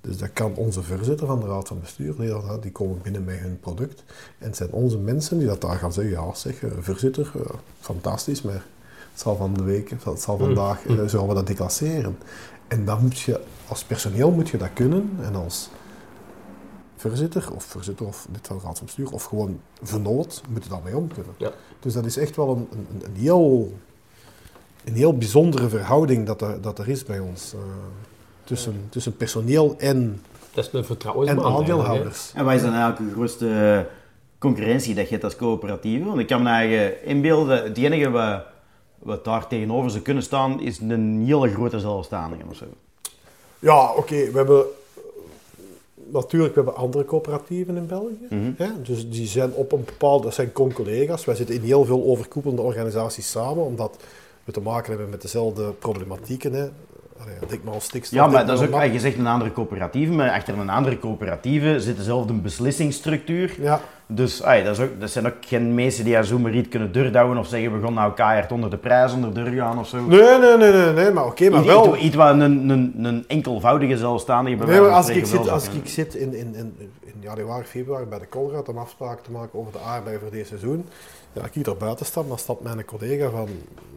Dus 0.00 0.16
dat 0.18 0.32
kan 0.32 0.54
onze 0.56 0.82
voorzitter 0.82 1.26
van 1.26 1.40
de 1.40 1.46
raad 1.46 1.68
van 1.68 1.80
bestuur, 1.80 2.14
die, 2.18 2.28
dat- 2.28 2.62
die 2.62 2.72
komen 2.72 2.98
binnen 3.02 3.24
met 3.24 3.38
hun 3.38 3.58
product. 3.60 4.04
En 4.38 4.46
het 4.46 4.56
zijn 4.56 4.70
onze 4.70 4.98
mensen 4.98 5.38
die 5.38 5.46
dat 5.46 5.60
daar 5.60 5.76
gaan 5.76 5.92
zeggen, 5.92 6.12
ja 6.12 6.34
zeg, 6.34 6.62
eh, 6.62 6.70
voorzitter, 6.80 7.30
eh, 7.34 7.40
fantastisch, 7.80 8.42
maar 8.42 8.54
het 9.12 9.20
zal 9.22 9.36
van 9.36 9.54
de 9.54 9.62
week, 9.62 9.90
het 9.90 10.20
zal 10.20 10.38
vandaag, 10.38 10.86
eh, 10.86 10.94
zullen 11.06 11.28
we 11.28 11.34
dat 11.34 11.46
declasseren. 11.46 12.18
En 12.68 12.84
dan 12.84 13.00
moet 13.02 13.18
je, 13.20 13.40
als 13.68 13.84
personeel 13.84 14.30
moet 14.30 14.48
je 14.48 14.56
dat 14.56 14.72
kunnen, 14.74 15.10
en 15.22 15.34
als 15.34 15.70
voorzitter, 17.08 17.52
of 17.54 17.64
voorzitter 17.64 18.06
of 18.06 18.26
lid 18.32 18.46
van 18.46 18.56
de 18.56 18.62
raad 18.64 18.76
van 18.76 18.86
bestuur, 18.86 19.10
of 19.12 19.24
gewoon 19.24 19.60
vernoot, 19.82 20.42
moet 20.48 20.64
je 20.64 20.70
daarmee 20.70 20.96
om 20.96 21.08
kunnen. 21.14 21.34
Ja. 21.36 21.52
Dus 21.80 21.92
dat 21.92 22.04
is 22.04 22.16
echt 22.16 22.36
wel 22.36 22.48
een, 22.50 22.68
een, 22.72 23.02
een, 23.04 23.16
heel, 23.16 23.72
een 24.84 24.94
heel 24.94 25.16
bijzondere 25.16 25.68
verhouding 25.68 26.26
dat 26.26 26.40
er, 26.42 26.60
dat 26.60 26.78
er 26.78 26.88
is 26.88 27.04
bij 27.04 27.18
ons. 27.18 27.52
eh, 27.52 27.60
tussen, 28.44 28.86
tussen 28.88 29.16
personeel 29.16 29.74
en, 29.78 30.22
Dat 30.54 30.64
is 30.64 30.72
een 30.72 30.84
en 30.84 31.10
eigenlijk, 31.16 31.46
aandeelhouders. 31.46 32.32
En 32.34 32.44
wat 32.44 32.54
is 32.54 32.62
dan 32.62 32.72
eigenlijk 32.72 33.08
de 33.08 33.14
grootste 33.14 33.86
concurrentie 34.38 34.94
dat 34.94 35.04
je 35.04 35.10
hebt 35.10 35.24
als 35.24 35.36
coöperatieve? 35.36 36.04
Want 36.04 36.18
ik 36.18 36.26
kan 36.26 36.42
me 36.42 36.48
eigen 36.48 37.04
inbeelden, 37.04 37.62
het 37.62 37.78
enige 37.78 38.10
wat, 38.10 38.42
wat 38.98 39.24
daar 39.24 39.46
tegenover 39.46 39.90
zou 39.90 40.02
kunnen 40.02 40.22
staan, 40.22 40.60
is 40.60 40.80
een 40.80 41.24
hele 41.26 41.48
grote 41.48 41.80
zelfstandige 41.80 42.42
of 42.50 42.56
zo. 42.56 42.64
Ja, 43.58 43.92
oké, 43.92 44.30
we 44.30 44.36
hebben 44.36 44.64
natuurlijk 46.22 46.54
we 46.54 46.60
hebben 46.60 46.80
andere 46.80 47.04
coöperatieven 47.04 47.76
in 47.76 47.86
België. 47.86 48.26
Mhm. 48.30 48.52
hè, 48.56 48.82
dus 48.82 49.10
die 49.10 49.26
zijn 49.26 49.52
op 49.52 49.72
een 49.72 49.84
bepaald, 49.84 50.22
dat 50.22 50.34
zijn 50.34 50.52
con-collega's. 50.52 51.24
Wij 51.24 51.34
zitten 51.34 51.54
in 51.54 51.62
heel 51.62 51.84
veel 51.84 52.04
overkoepelende 52.04 52.62
organisaties 52.62 53.30
samen, 53.30 53.64
omdat 53.64 53.96
we 54.44 54.52
te 54.52 54.60
maken 54.60 54.88
hebben 54.88 55.08
met 55.10 55.22
dezelfde 55.22 55.72
problematieken. 55.72 56.52
Hè. 56.52 56.68
Allee, 57.20 57.80
stikstof. 57.80 58.18
Ja, 58.18 58.26
maar 58.26 58.46
dat 58.46 58.60
is 58.60 58.68
ook, 58.68 58.82
je 58.82 58.98
zegt 58.98 59.18
een 59.18 59.26
andere 59.26 59.52
coöperatieve, 59.52 60.12
maar 60.12 60.30
achter 60.30 60.58
een 60.58 60.70
andere 60.70 60.98
coöperatieve 60.98 61.80
zit 61.80 61.96
dezelfde 61.96 62.32
beslissingsstructuur. 62.32 63.54
Ja, 63.60 63.80
Dus 64.06 64.38
dat, 64.38 64.78
is 64.78 64.80
ook, 64.80 65.00
dat 65.00 65.10
zijn 65.10 65.26
ook 65.26 65.34
geen 65.40 65.74
mensen 65.74 66.04
die 66.04 66.16
aan 66.16 66.24
zomaar 66.24 66.54
iets 66.54 66.68
kunnen 66.68 66.92
doordouwen 66.92 67.38
of 67.38 67.46
zeggen 67.46 67.80
we 67.80 67.84
gaan 67.84 67.94
nou 67.94 68.12
keihard 68.12 68.52
onder 68.52 68.70
de 68.70 68.76
prijs 68.76 69.12
onder 69.12 69.34
deur 69.34 69.52
gaan 69.52 69.78
of 69.78 69.88
zo. 69.88 70.06
nee, 70.06 70.38
nee, 70.38 70.56
nee, 70.56 70.72
nee, 70.72 70.92
nee 70.92 71.10
maar 71.10 71.26
oké, 71.26 71.50
maar 71.50 71.64
wel. 71.64 71.94
Iets, 71.94 72.04
iets 72.04 72.16
wat 72.16 72.30
een, 72.30 72.70
een, 72.70 72.94
een 73.02 73.24
enkelvoudige 73.26 73.96
zelfstandige 73.96 74.56
bij 74.56 74.66
Nee, 74.66 74.80
maar 74.80 74.90
als 74.90 75.08
ik 75.08 75.26
zit, 75.26 75.48
als 75.48 75.68
ik 75.68 75.88
zit 75.88 76.14
in, 76.14 76.34
in, 76.34 76.54
in, 76.54 76.76
in 77.00 77.14
januari, 77.20 77.64
februari 77.64 78.04
bij 78.04 78.18
de 78.18 78.28
Colruyt 78.28 78.68
om 78.68 78.78
afspraken 78.78 79.24
te 79.24 79.30
maken 79.30 79.58
over 79.58 79.72
de 79.72 79.78
aardbei 79.78 80.18
voor 80.18 80.30
dit 80.30 80.46
seizoen, 80.46 80.86
ja, 81.34 81.40
als 81.42 81.50
ik 81.52 81.66
er 81.66 81.76
buiten 81.76 82.06
stap, 82.06 82.28
dan 82.28 82.38
stapt 82.38 82.62
mijn 82.62 82.84
collega 82.84 83.30
van, 83.30 83.48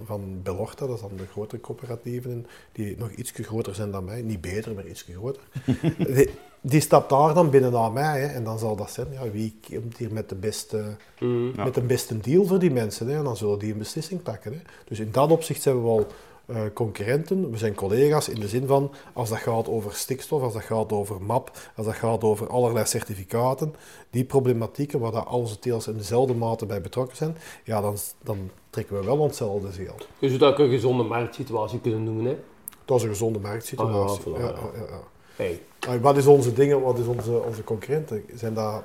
van 0.05 0.39
Belorta, 0.43 0.85
dat 0.85 0.95
is 0.95 1.01
dan 1.01 1.11
de 1.17 1.27
grotere 1.31 1.61
coöperatieven, 1.61 2.45
die 2.71 2.97
nog 2.97 3.11
iets 3.11 3.31
groter 3.31 3.75
zijn 3.75 3.91
dan 3.91 4.03
mij, 4.03 4.21
niet 4.21 4.41
beter, 4.41 4.73
maar 4.73 4.87
iets 4.87 5.01
groter. 5.01 5.41
die, 6.15 6.29
die 6.61 6.81
stapt 6.81 7.09
daar 7.09 7.33
dan 7.33 7.49
binnen 7.49 7.71
naar 7.71 7.91
mij 7.91 8.21
hè, 8.21 8.27
en 8.27 8.43
dan 8.43 8.59
zal 8.59 8.75
dat 8.75 8.91
zijn, 8.91 9.07
ja, 9.11 9.31
wie 9.31 9.55
komt 9.69 9.97
hier 9.97 10.13
met 10.13 10.29
de 10.29 10.35
beste, 10.35 10.95
Mhm. 11.19 11.63
met 11.63 11.73
de 11.73 11.81
beste 11.81 12.19
deal 12.19 12.45
voor 12.45 12.59
die 12.59 12.71
mensen 12.71 13.07
hè, 13.07 13.17
en 13.17 13.23
dan 13.23 13.37
zullen 13.37 13.59
die 13.59 13.71
een 13.71 13.77
beslissing 13.77 14.21
pakken. 14.23 14.53
Hè. 14.53 14.59
Dus 14.87 14.99
in 14.99 15.11
dat 15.11 15.31
opzicht 15.31 15.61
zijn 15.61 15.75
we 15.75 15.81
wel 15.81 16.07
eh, 16.47 16.61
concurrenten, 16.73 17.51
we 17.51 17.57
zijn 17.57 17.75
collega's 17.75 18.29
in 18.29 18.39
de 18.39 18.47
zin 18.47 18.67
van 18.67 18.91
als 19.13 19.29
dat 19.29 19.37
gaat 19.37 19.67
over 19.67 19.93
stikstof, 19.93 20.41
als 20.41 20.53
dat 20.53 20.63
gaat 20.63 20.91
over 20.91 21.21
MAP, 21.21 21.51
als 21.75 21.85
dat 21.85 21.95
gaat 21.95 22.23
over 22.23 22.47
allerlei 22.47 22.85
certificaten, 22.85 23.75
die 24.09 24.23
problematieken 24.23 24.99
waar 24.99 25.11
dat 25.11 25.25
al 25.25 25.39
onze 25.39 25.59
teels 25.59 25.87
in 25.87 25.97
dezelfde 25.97 26.33
mate 26.33 26.65
bij 26.65 26.81
betrokken 26.81 27.17
zijn, 27.17 27.37
ja, 27.63 27.81
dan, 27.81 27.97
dan 28.23 28.49
trekken 28.69 28.99
we 28.99 29.05
wel 29.05 29.17
onszelfde 29.17 29.71
zeel. 29.71 29.95
Je 30.19 30.27
zou 30.27 30.39
dat 30.39 30.51
ook 30.51 30.59
een 30.59 30.69
gezonde 30.69 31.03
marktsituatie 31.03 31.79
kunnen 31.79 32.03
noemen, 32.03 32.25
hè? 32.25 32.37
Dat 32.85 32.97
is 32.97 33.03
een 33.03 33.09
gezonde 33.09 33.39
marktsituatie. 33.39 34.25
Ah, 34.33 34.39
ja, 34.39 34.53
voilà, 34.53 34.73
ja, 34.75 34.85
ja. 34.89 35.01
Hey. 35.35 35.61
Wat 36.01 36.17
is 36.17 36.25
onze 36.25 36.53
dingen, 36.53 36.81
wat 36.81 36.97
is 36.97 37.05
onze, 37.05 37.43
onze 37.43 37.63
concurrenten? 37.63 38.23
Zijn 38.33 38.53
dat, 38.53 38.83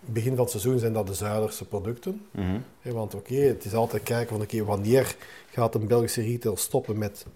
begin 0.00 0.30
van 0.30 0.40
het 0.40 0.50
seizoen 0.50 0.78
zijn 0.78 0.92
dat 0.92 1.06
de 1.06 1.14
Zuiderse 1.14 1.64
producten. 1.64 2.26
Mhm. 2.30 2.58
Want 2.82 3.14
oké, 3.14 3.34
het 3.34 3.64
is 3.64 3.74
altijd 3.74 4.02
kijken 4.02 4.28
van 4.28 4.44
oké, 4.44 4.64
wanneer 4.64 5.16
gaat 5.50 5.74
een 5.74 5.86
Belgische 5.86 6.22
retail 6.22 6.56
stoppen 6.56 6.98
met 6.98 7.26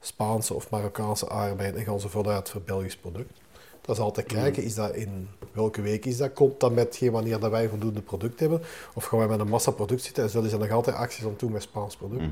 Spaanse 0.00 0.54
of 0.54 0.70
Marokkaanse 0.70 1.28
aardbeien 1.28 1.76
en 1.76 1.84
gaan 1.84 2.00
ze 2.00 2.08
vooruit 2.08 2.48
voor 2.48 2.60
Belgisch 2.60 2.96
product. 2.96 3.40
Dat 3.80 3.96
is 3.96 4.02
altijd 4.02 4.26
kijken, 4.26 4.62
is 4.62 4.74
dat 4.74 4.94
in 4.94 5.28
welke 5.52 5.82
week 5.82 6.04
is 6.04 6.16
dat? 6.16 6.32
Komt 6.32 6.60
dat 6.60 6.72
met 6.72 6.96
geen 6.96 7.10
wanneer 7.10 7.38
dat 7.38 7.50
wij 7.50 7.68
voldoende 7.68 8.00
product 8.00 8.40
hebben? 8.40 8.60
Of 8.94 9.04
gaan 9.04 9.18
wij 9.18 9.28
met 9.28 9.40
een 9.40 9.48
massaproduct 9.48 10.02
zitten 10.02 10.22
en 10.22 10.30
zullen 10.30 10.50
ze 10.50 10.58
nog 10.58 10.70
altijd 10.70 10.96
acties 10.96 11.24
aan 11.24 11.34
doen 11.36 11.52
met 11.52 11.62
Spaans 11.62 11.96
product? 11.96 12.24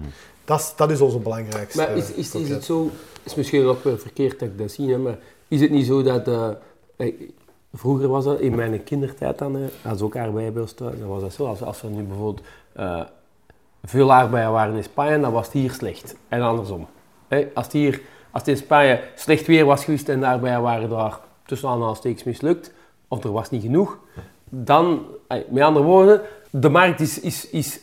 dat, 0.44 0.60
is, 0.60 0.72
dat 0.76 0.90
is 0.90 1.00
onze 1.00 1.18
belangrijkste 1.18 1.78
Maar 1.78 1.96
is, 1.96 2.10
is, 2.10 2.34
is 2.34 2.48
het 2.48 2.64
zo, 2.64 2.90
is 3.22 3.34
misschien 3.34 3.64
ook 3.64 3.84
wel 3.84 3.98
verkeerd 3.98 4.38
dat 4.38 4.48
ik 4.48 4.58
dat 4.58 4.70
zie, 4.70 4.90
hè, 4.90 4.98
maar 4.98 5.18
is 5.48 5.60
het 5.60 5.70
niet 5.70 5.86
zo 5.86 6.02
dat, 6.02 6.28
eh, 6.28 6.50
eh, 6.96 7.14
vroeger 7.74 8.08
was 8.08 8.24
dat, 8.24 8.40
in 8.40 8.54
mijn 8.54 8.84
kindertijd 8.84 9.38
dan, 9.38 9.58
als 9.88 10.00
ook 10.00 10.12
thuis, 10.12 10.74
dan 10.76 11.06
was 11.06 11.20
dat 11.20 11.32
zo, 11.32 11.46
als, 11.46 11.62
als 11.62 11.82
er 11.82 11.90
nu 11.90 12.02
bijvoorbeeld 12.02 12.46
eh, 12.72 13.00
veel 13.84 14.12
aardbeien 14.12 14.52
waren 14.52 14.76
in 14.76 14.82
Spanje, 14.82 15.20
dan 15.20 15.32
was 15.32 15.44
het 15.44 15.54
hier 15.54 15.70
slecht. 15.70 16.16
En 16.28 16.42
andersom. 16.42 16.86
Als, 17.54 17.64
het 17.64 17.72
hier, 17.72 18.00
als 18.30 18.42
in 18.42 18.56
Spanje 18.56 19.00
slecht 19.14 19.46
weer 19.46 19.64
was 19.64 19.84
geweest 19.84 20.08
en 20.08 20.20
de 20.20 20.26
aardbeien 20.26 20.62
waren 20.62 20.88
daar 20.88 21.18
tussen 21.46 21.68
aanhalingstekens 21.68 22.24
mislukt, 22.24 22.72
of 23.08 23.24
er 23.24 23.32
was 23.32 23.50
niet 23.50 23.62
genoeg, 23.62 23.98
dan, 24.48 25.06
eh, 25.26 25.38
met 25.48 25.62
andere 25.62 25.84
woorden, 25.84 26.20
de 26.50 26.68
markt 26.68 27.00
is, 27.00 27.20
is, 27.20 27.50
is 27.50 27.80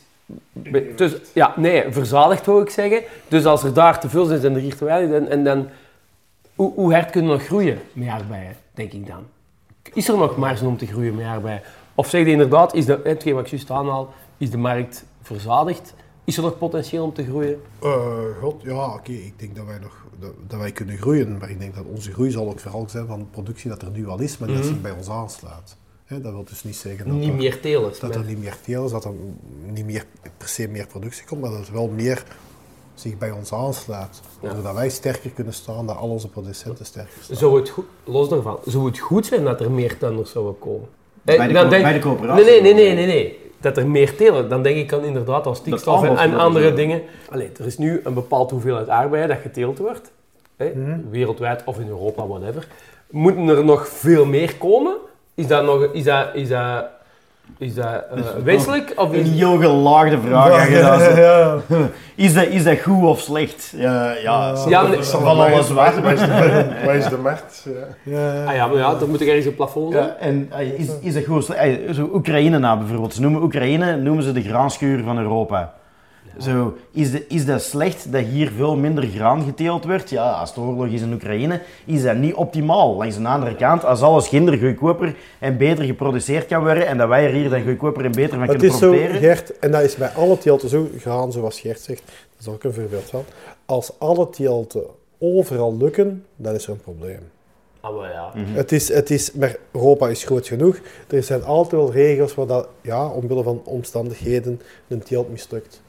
Dus, 0.96 1.14
ja, 1.34 1.54
nee, 1.56 1.92
verzadigd 1.92 2.46
wil 2.46 2.60
ik 2.60 2.70
zeggen. 2.70 3.02
Dus 3.28 3.44
als 3.44 3.64
er 3.64 3.74
daar 3.74 4.00
te 4.00 4.08
veel 4.08 4.24
zijn, 4.24 4.40
zijn 4.40 4.54
er 4.54 4.60
hier 4.60 4.76
te 4.76 4.84
weinig. 4.84 5.16
En, 5.16 5.28
en 5.28 5.44
dan, 5.44 5.68
hoe, 6.54 6.72
hoe 6.74 6.94
hard 6.94 7.10
kunnen 7.10 7.30
we 7.30 7.36
nog 7.36 7.46
groeien 7.46 7.80
met 7.92 8.08
aardbeien, 8.08 8.56
denk 8.74 8.92
ik 8.92 9.06
dan? 9.06 9.26
Is 9.94 10.08
er 10.08 10.16
nog 10.16 10.36
marge 10.36 10.66
om 10.66 10.76
te 10.76 10.86
groeien 10.86 11.14
met 11.14 11.24
aardbeien? 11.24 11.62
Of 11.94 12.08
zeg 12.08 12.24
je 12.24 12.30
inderdaad, 12.30 12.74
is 12.74 12.84
de, 12.84 13.00
hetgeen 13.04 13.34
wat 13.34 13.44
ik 13.44 13.50
juist 13.50 13.70
aanhaal, 13.70 14.14
is 14.38 14.50
de 14.50 14.58
markt 14.58 15.04
verzadigd? 15.22 15.94
Is 16.24 16.36
er 16.36 16.42
nog 16.42 16.58
potentieel 16.58 17.04
om 17.04 17.12
te 17.12 17.24
groeien? 17.24 17.60
Eh, 17.82 18.18
God, 18.40 18.62
ja, 18.62 18.94
oké. 18.94 19.12
Ik 19.12 19.38
denk 19.38 19.56
dat 19.56 19.66
wij 19.66 19.78
nog 19.78 20.06
dat, 20.20 20.32
dat 20.46 20.58
wij 20.58 20.72
kunnen 20.72 20.96
groeien, 20.96 21.38
maar 21.38 21.50
ik 21.50 21.58
denk 21.58 21.74
dat 21.74 21.84
onze 21.84 22.12
groei 22.12 22.30
zal 22.30 22.48
ook 22.48 22.60
vooral 22.60 22.86
zijn 22.88 23.06
van 23.06 23.28
productie 23.30 23.70
dat 23.70 23.82
er 23.82 23.90
nu 23.90 24.08
al 24.08 24.20
is, 24.20 24.38
maar 24.38 24.48
dat 24.48 24.64
zich 24.64 24.80
bij 24.80 24.90
ons 24.90 25.08
aansluit. 25.08 25.76
Hè, 26.04 26.20
dat 26.20 26.32
wil 26.32 26.44
dus 26.44 26.64
niet 26.64 26.76
zeggen 26.76 27.06
dat, 27.06 27.16
Niet 27.16 27.28
er, 27.28 27.34
meer 27.34 27.60
telers. 27.60 27.98
dat 27.98 28.14
er 28.14 28.24
niet 28.24 28.38
meer 28.38 28.56
teel 28.64 28.84
is, 28.84 28.90
dat 28.90 29.04
er 29.04 29.12
niet 29.72 29.84
meer 29.84 30.04
per 30.36 30.48
se 30.48 30.68
meer 30.68 30.86
productie 30.86 31.26
komt, 31.26 31.40
maar 31.40 31.50
dat 31.50 31.66
er 31.66 31.72
wel 31.72 31.88
meer 31.88 32.24
zich 32.94 33.18
bij 33.18 33.30
ons 33.30 33.52
aansluit. 33.52 34.20
Ja. 34.40 34.54
Zodat 34.54 34.74
wij 34.74 34.88
sterker 34.88 35.30
kunnen 35.30 35.52
staan, 35.54 35.86
dat 35.86 35.96
al 35.96 36.08
onze 36.08 36.28
producenten 36.28 36.86
sterker 36.86 37.12
staan. 37.22 37.36
Zou 37.36 37.56
het 37.60 37.68
goed, 37.68 37.84
los 38.04 38.28
daarvan, 38.28 38.58
zou 38.66 38.86
het 38.86 38.98
goed 38.98 39.26
zijn 39.26 39.44
dat 39.44 39.60
er 39.60 39.70
meer 39.70 39.98
tenders 39.98 40.30
zouden 40.30 40.58
komen? 40.58 40.88
Bij 41.22 41.38
Eh, 41.38 41.46
de 41.46 41.52
dan 41.52 41.68
denk- 41.68 41.82
bij 41.82 41.92
de 41.92 41.98
coöperatie 41.98 42.44
Nee, 42.44 42.60
nee, 42.60 42.74
nee, 42.74 42.84
nee, 42.84 42.94
nee, 42.94 43.06
nee. 43.06 43.40
Dat 43.60 43.76
er 43.76 43.86
meer 43.86 44.16
telen, 44.16 44.48
dan 44.48 44.62
denk 44.62 44.76
ik 44.76 44.92
aan 44.92 45.04
inderdaad 45.04 45.46
als 45.46 45.58
stikstof 45.58 46.02
en, 46.04 46.34
andere 46.38 46.74
dingen. 46.74 47.02
Allee, 47.30 47.50
er 47.58 47.66
is 47.66 47.78
nu 47.78 48.00
een 48.04 48.14
bepaald 48.14 48.50
hoeveelheid 48.50 48.88
aardbeien 48.88 49.28
dat 49.28 49.38
geteeld 49.42 49.78
wordt, 49.78 50.10
hè, 50.56 50.72
Mhm. 50.74 50.98
wereldwijd 51.10 51.62
of 51.64 51.78
in 51.78 51.88
Europa, 51.88 52.26
whatever. 52.26 52.66
Moeten 53.10 53.48
er 53.48 53.64
nog 53.64 53.88
veel 53.88 54.24
meer 54.24 54.56
komen? 54.56 54.96
Is 55.34 55.46
dat, 55.46 55.64
nog, 55.64 55.84
is 55.92 56.04
dat, 56.04 56.28
is 56.34 56.48
dat, 56.48 56.86
is 57.58 57.74
dat 57.74 57.84
eh, 58.14 58.22
wenselijk? 58.44 58.92
Of 58.96 59.12
Een 59.12 59.20
is, 59.20 59.30
heel 59.30 59.58
gelaagde 59.58 60.18
vraag 60.20 60.70
ja. 60.70 61.56
Is 62.14 62.34
dat, 62.34 62.46
is 62.46 62.64
dat 62.64 62.78
goed 62.78 63.02
of 63.04 63.20
slecht? 63.20 63.72
Ja, 63.76 64.12
ja, 64.22 64.54
Ja, 64.68 64.82
maar- 64.82 65.04
van 65.04 65.26
alles 65.26 65.70
waar. 65.70 66.02
waar. 66.02 66.12
Is 66.12 66.20
de, 66.20 66.66
waar 66.84 66.96
is 66.96 67.08
de 67.08 67.18
markt? 67.18 67.66
Ja. 68.04 68.12
Ja. 68.16 68.44
ah 68.44 68.54
ja, 68.54 68.66
maar 68.66 68.76
ja, 68.76 68.94
er 69.00 69.08
moet 69.08 69.20
er 69.20 69.26
ergens 69.28 69.46
een 69.46 69.54
plafond 69.54 69.92
zijn. 69.92 70.04
Ja, 70.04 70.16
en 70.20 70.46
eh, 70.50 70.78
is, 70.78 70.88
is 71.00 71.14
dat 71.14 71.24
goed 71.24 71.36
of 71.36 71.44
slecht? 71.44 71.60
Eh, 71.98 72.14
Oekraïne 72.14 72.58
bijvoorbeeld. 72.78 73.14
Ze 73.14 73.20
noemen 73.20 73.42
Oekraïne 73.42 73.96
noemen 73.96 74.24
ze 74.24 74.32
de 74.32 74.42
graanschuur 74.42 75.02
van 75.02 75.18
Europa. 75.18 75.72
Zo, 76.38 76.76
is, 76.90 77.10
de, 77.10 77.26
is 77.26 77.46
dat 77.46 77.62
slecht 77.62 78.12
dat 78.12 78.24
hier 78.24 78.50
veel 78.50 78.76
minder 78.76 79.04
graan 79.04 79.44
geteeld 79.44 79.84
wordt? 79.84 80.10
Ja, 80.10 80.30
als 80.32 80.48
het 80.48 80.58
oorlog 80.58 80.86
is 80.86 81.00
in 81.00 81.12
Oekraïne, 81.12 81.60
is 81.84 82.02
dat 82.02 82.16
niet 82.16 82.34
optimaal. 82.34 82.96
Langs 82.96 83.16
de 83.16 83.28
andere 83.28 83.56
kant, 83.56 83.84
als 83.84 84.02
alles 84.02 84.28
ginder 84.28 84.58
goedkoper 84.58 85.14
en 85.38 85.56
beter 85.56 85.84
geproduceerd 85.84 86.46
kan 86.46 86.62
worden 86.62 86.86
en 86.86 86.98
dat 86.98 87.08
wij 87.08 87.26
er 87.26 87.32
hier 87.32 87.50
dan 87.50 87.62
goedkoper 87.62 88.04
en 88.04 88.12
beter 88.12 88.38
van 88.38 88.40
Het 88.40 88.50
kunnen 88.50 88.68
is 88.68 88.78
zo, 88.78 88.90
profiteren... 88.90 89.20
Gert, 89.20 89.58
en 89.58 89.70
dat 89.70 89.82
is 89.82 89.96
bij 89.96 90.08
alle 90.08 90.38
teelten 90.38 90.68
zo 90.68 90.88
gegaan, 90.92 91.32
zoals 91.32 91.60
Gert 91.60 91.80
zegt. 91.80 92.02
Dat 92.04 92.40
is 92.40 92.48
ook 92.48 92.64
een 92.64 92.72
voorbeeld 92.72 93.10
van. 93.10 93.24
Als 93.66 93.92
alle 93.98 94.30
teelten 94.30 94.82
overal 95.18 95.76
lukken, 95.76 96.24
dan 96.36 96.54
is 96.54 96.64
er 96.64 96.70
een 96.70 96.80
probleem. 96.80 97.20
Ah, 97.80 97.96
maar 97.96 98.10
ja. 98.10 98.32
Het 98.34 98.72
is, 98.72 98.88
het 98.88 99.10
is, 99.10 99.32
maar 99.32 99.56
Europa 99.72 100.08
is 100.08 100.24
groot 100.24 100.46
genoeg. 100.46 100.78
Er 101.08 101.22
zijn 101.22 101.44
altijd 101.44 101.82
wel 101.82 101.92
regels 101.92 102.34
waar 102.34 102.46
dat, 102.46 102.68
ja, 102.80 103.08
omwille 103.08 103.42
van 103.42 103.60
omstandigheden 103.64 104.60
een 104.88 105.02
teelt 105.02 105.30
mislukt. 105.30 105.82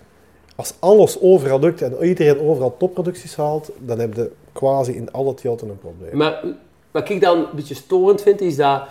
Als 0.55 0.73
alles 0.79 1.19
overal 1.21 1.59
lukt 1.59 1.81
en 1.81 2.03
iedereen 2.03 2.39
overal 2.39 2.77
topproducties 2.77 3.35
haalt, 3.35 3.71
dan 3.79 3.99
heb 3.99 4.13
je 4.13 4.31
quasi 4.51 4.91
in 4.91 5.11
alle 5.11 5.33
teelten 5.33 5.69
een 5.69 5.79
probleem. 5.79 6.17
Maar 6.17 6.43
wat 6.91 7.09
ik 7.09 7.21
dan 7.21 7.37
een 7.37 7.45
beetje 7.55 7.75
storend 7.75 8.21
vind, 8.21 8.41
is 8.41 8.55
dat 8.55 8.83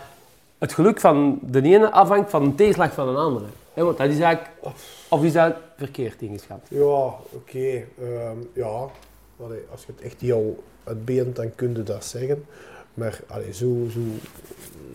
het 0.58 0.72
geluk 0.72 1.00
van 1.00 1.38
de 1.42 1.62
ene 1.62 1.90
afhangt 1.90 2.30
van 2.30 2.42
een 2.42 2.54
tegenslag 2.54 2.92
van 2.92 3.08
een 3.08 3.16
andere. 3.16 3.46
Want 3.74 3.98
dat 3.98 4.08
is 4.08 4.18
eigenlijk... 4.18 4.50
Of 5.08 5.24
is 5.24 5.32
dat 5.32 5.54
verkeerd 5.76 6.22
ingeschat? 6.22 6.60
Ja, 6.68 7.14
oké. 7.32 7.84
ehm, 7.98 8.36
ja, 8.52 8.88
Allee, 9.44 9.60
als 9.70 9.84
je 9.86 9.92
het 9.96 10.00
echt 10.04 10.20
heel 10.20 10.62
uitbeent, 10.84 11.36
dan 11.36 11.54
kun 11.54 11.74
je 11.76 11.82
dat 11.82 12.04
zeggen. 12.04 12.44
Maar 12.94 13.20
allee, 13.26 13.54
zo, 13.54 13.86
zo, 13.90 14.00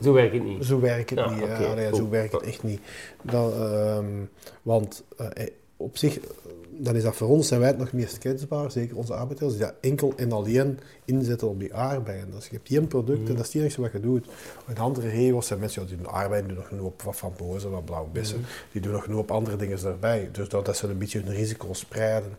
Zo 0.02 0.14
werkt 0.14 0.34
het 0.34 0.44
niet. 0.44 0.66
Zo 0.66 0.80
werkt 0.80 1.10
het 1.10 1.20
Ja, 1.20 1.30
niet. 1.30 1.66
Allee. 1.66 1.96
Zo 1.96 2.10
werkt 2.10 2.32
het 2.32 2.42
echt 2.42 2.64
niet. 2.64 2.82
Ehm, 3.26 4.06
want 4.62 5.04
eh, 5.18 5.48
op 5.78 5.98
zich, 5.98 6.20
dan 6.80 6.96
is 6.96 7.04
dat 7.04 7.16
voor 7.16 7.28
ons, 7.28 7.48
zijn 7.48 7.60
wij 7.60 7.70
het 7.70 7.78
nog 7.78 7.92
meest 7.92 8.18
kwetsbaar, 8.18 8.72
zeker 8.72 8.98
onze 8.98 9.14
arbeiders, 9.14 9.52
die 9.52 9.62
dat 9.62 9.74
enkel 9.82 10.14
en 10.16 10.32
alleen 10.32 10.80
inzetten 11.06 11.50
op 11.50 11.60
die 11.60 11.74
aardbeien. 11.74 12.32
Dus 12.32 12.46
je 12.46 12.56
hebt 12.56 12.70
één 12.70 12.88
product 12.88 13.30
en 13.30 13.36
dat 13.36 13.48
is 13.48 13.54
het 13.54 13.62
enige 13.62 13.82
wat 13.82 13.92
je 13.92 14.00
doet. 14.00 14.28
In 14.68 14.78
andere 14.78 15.10
regio's 15.10 15.48
zijn 15.48 15.60
mensen 15.60 15.88
die 15.88 15.98
doen 15.98 16.10
aardbeien, 16.10 16.48
doen 16.48 16.58
nog 16.58 16.68
genoeg 16.68 16.86
op 16.86 17.02
wat 17.02 17.16
frambozen, 17.16 17.72
wat 17.72 17.86
blauwe 17.86 18.10
bessen, 18.10 18.46
die 18.72 18.82
doen 18.82 18.92
nog 18.92 19.04
genoeg 19.04 19.20
op 19.20 19.32
andere 19.32 19.56
dingen 19.56 19.86
erbij. 19.86 20.30
Dus 20.32 20.50
dat, 20.50 20.66
dat 20.66 20.78
ze 20.78 20.88
een 20.88 20.98
beetje 20.98 21.20
hun 21.20 21.34
risico 21.34 21.74
spreiden. 21.74 22.38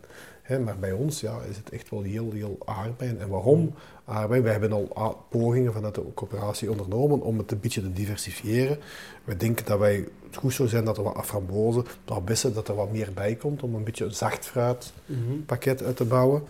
Maar 0.57 0.77
bij 0.79 0.91
ons 0.91 1.19
ja, 1.21 1.37
is 1.49 1.57
het 1.57 1.69
echt 1.69 1.89
wel 1.89 2.01
heel, 2.01 2.31
heel 2.31 2.57
aardbeien. 2.65 3.19
En 3.19 3.29
waarom 3.29 3.73
aardbeien? 4.05 4.43
Wij 4.43 4.51
hebben 4.51 4.71
al 4.71 4.91
a- 4.97 5.15
pogingen 5.29 5.73
vanuit 5.73 5.95
de 5.95 6.03
coöperatie 6.13 6.71
ondernomen 6.71 7.21
om 7.21 7.37
het 7.37 7.51
een 7.51 7.59
beetje 7.59 7.81
te 7.81 7.93
diversifiëren. 7.93 8.77
We 9.23 9.37
denken 9.37 9.65
dat 9.65 9.79
wij, 9.79 10.07
het 10.25 10.35
goed 10.35 10.53
zou 10.53 10.69
zijn 10.69 10.85
dat 10.85 10.97
er 10.97 11.03
wat 11.03 11.25
frambozen, 11.25 11.85
wat 12.05 12.25
bessen, 12.25 12.53
dat 12.53 12.67
er 12.67 12.75
wat 12.75 12.91
meer 12.91 13.11
bij 13.13 13.35
komt 13.35 13.63
om 13.63 13.75
een 13.75 13.83
beetje 13.83 14.05
een 14.05 14.13
zacht 14.13 14.45
fruitpakket 14.45 15.83
uit 15.83 15.95
te 15.97 16.05
bouwen. 16.05 16.43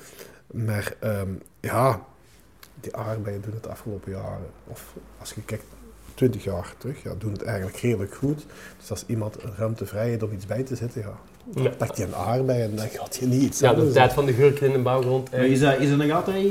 Maar 0.48 0.96
ehm, 1.00 1.30
ja, 1.60 2.06
die 2.82 2.96
aardbeien 2.96 3.42
doen 3.42 3.54
het 3.54 3.64
de 3.64 3.70
afgelopen 3.70 4.12
jaren, 4.12 4.50
of 4.68 4.96
als 5.20 5.32
je 5.34 5.42
kijkt 5.44 5.64
20 6.14 6.44
jaar 6.44 6.74
terug, 6.78 7.04
ja, 7.04 7.14
doen 7.18 7.32
het 7.32 7.44
eigenlijk 7.44 7.78
redelijk 7.78 8.14
goed. 8.16 8.46
Dus 8.80 8.90
als 8.90 9.04
iemand 9.08 9.44
een 9.44 9.56
ruimte 9.56 9.86
vrij 9.86 10.10
heeft 10.10 10.24
om 10.24 10.32
iets 10.32 10.46
bij 10.46 10.64
te 10.64 10.76
zetten, 10.76 11.02
ja, 11.02 11.20
Ja. 11.56 11.70
pakt 11.78 11.98
hij 11.98 12.06
een 12.06 12.16
aardbei 12.16 12.62
en 12.62 12.76
dan 12.76 12.88
gaat 12.88 13.18
hij 13.20 13.28
niet 13.28 13.42
iets 13.42 13.60
Ja, 13.60 13.74
de 13.74 13.92
tijd 13.92 14.14
van 14.14 14.26
de 14.26 14.34
gurken 14.34 14.68
in 14.68 14.74
de 14.74 14.80
bouwgrond. 14.80 15.32
Maar 15.32 15.40
eh, 15.40 15.46
is 15.52 15.60
dat, 15.60 15.80
is 15.80 15.90
dat 15.90 15.98
nog 15.98 16.12
altijd 16.12 16.46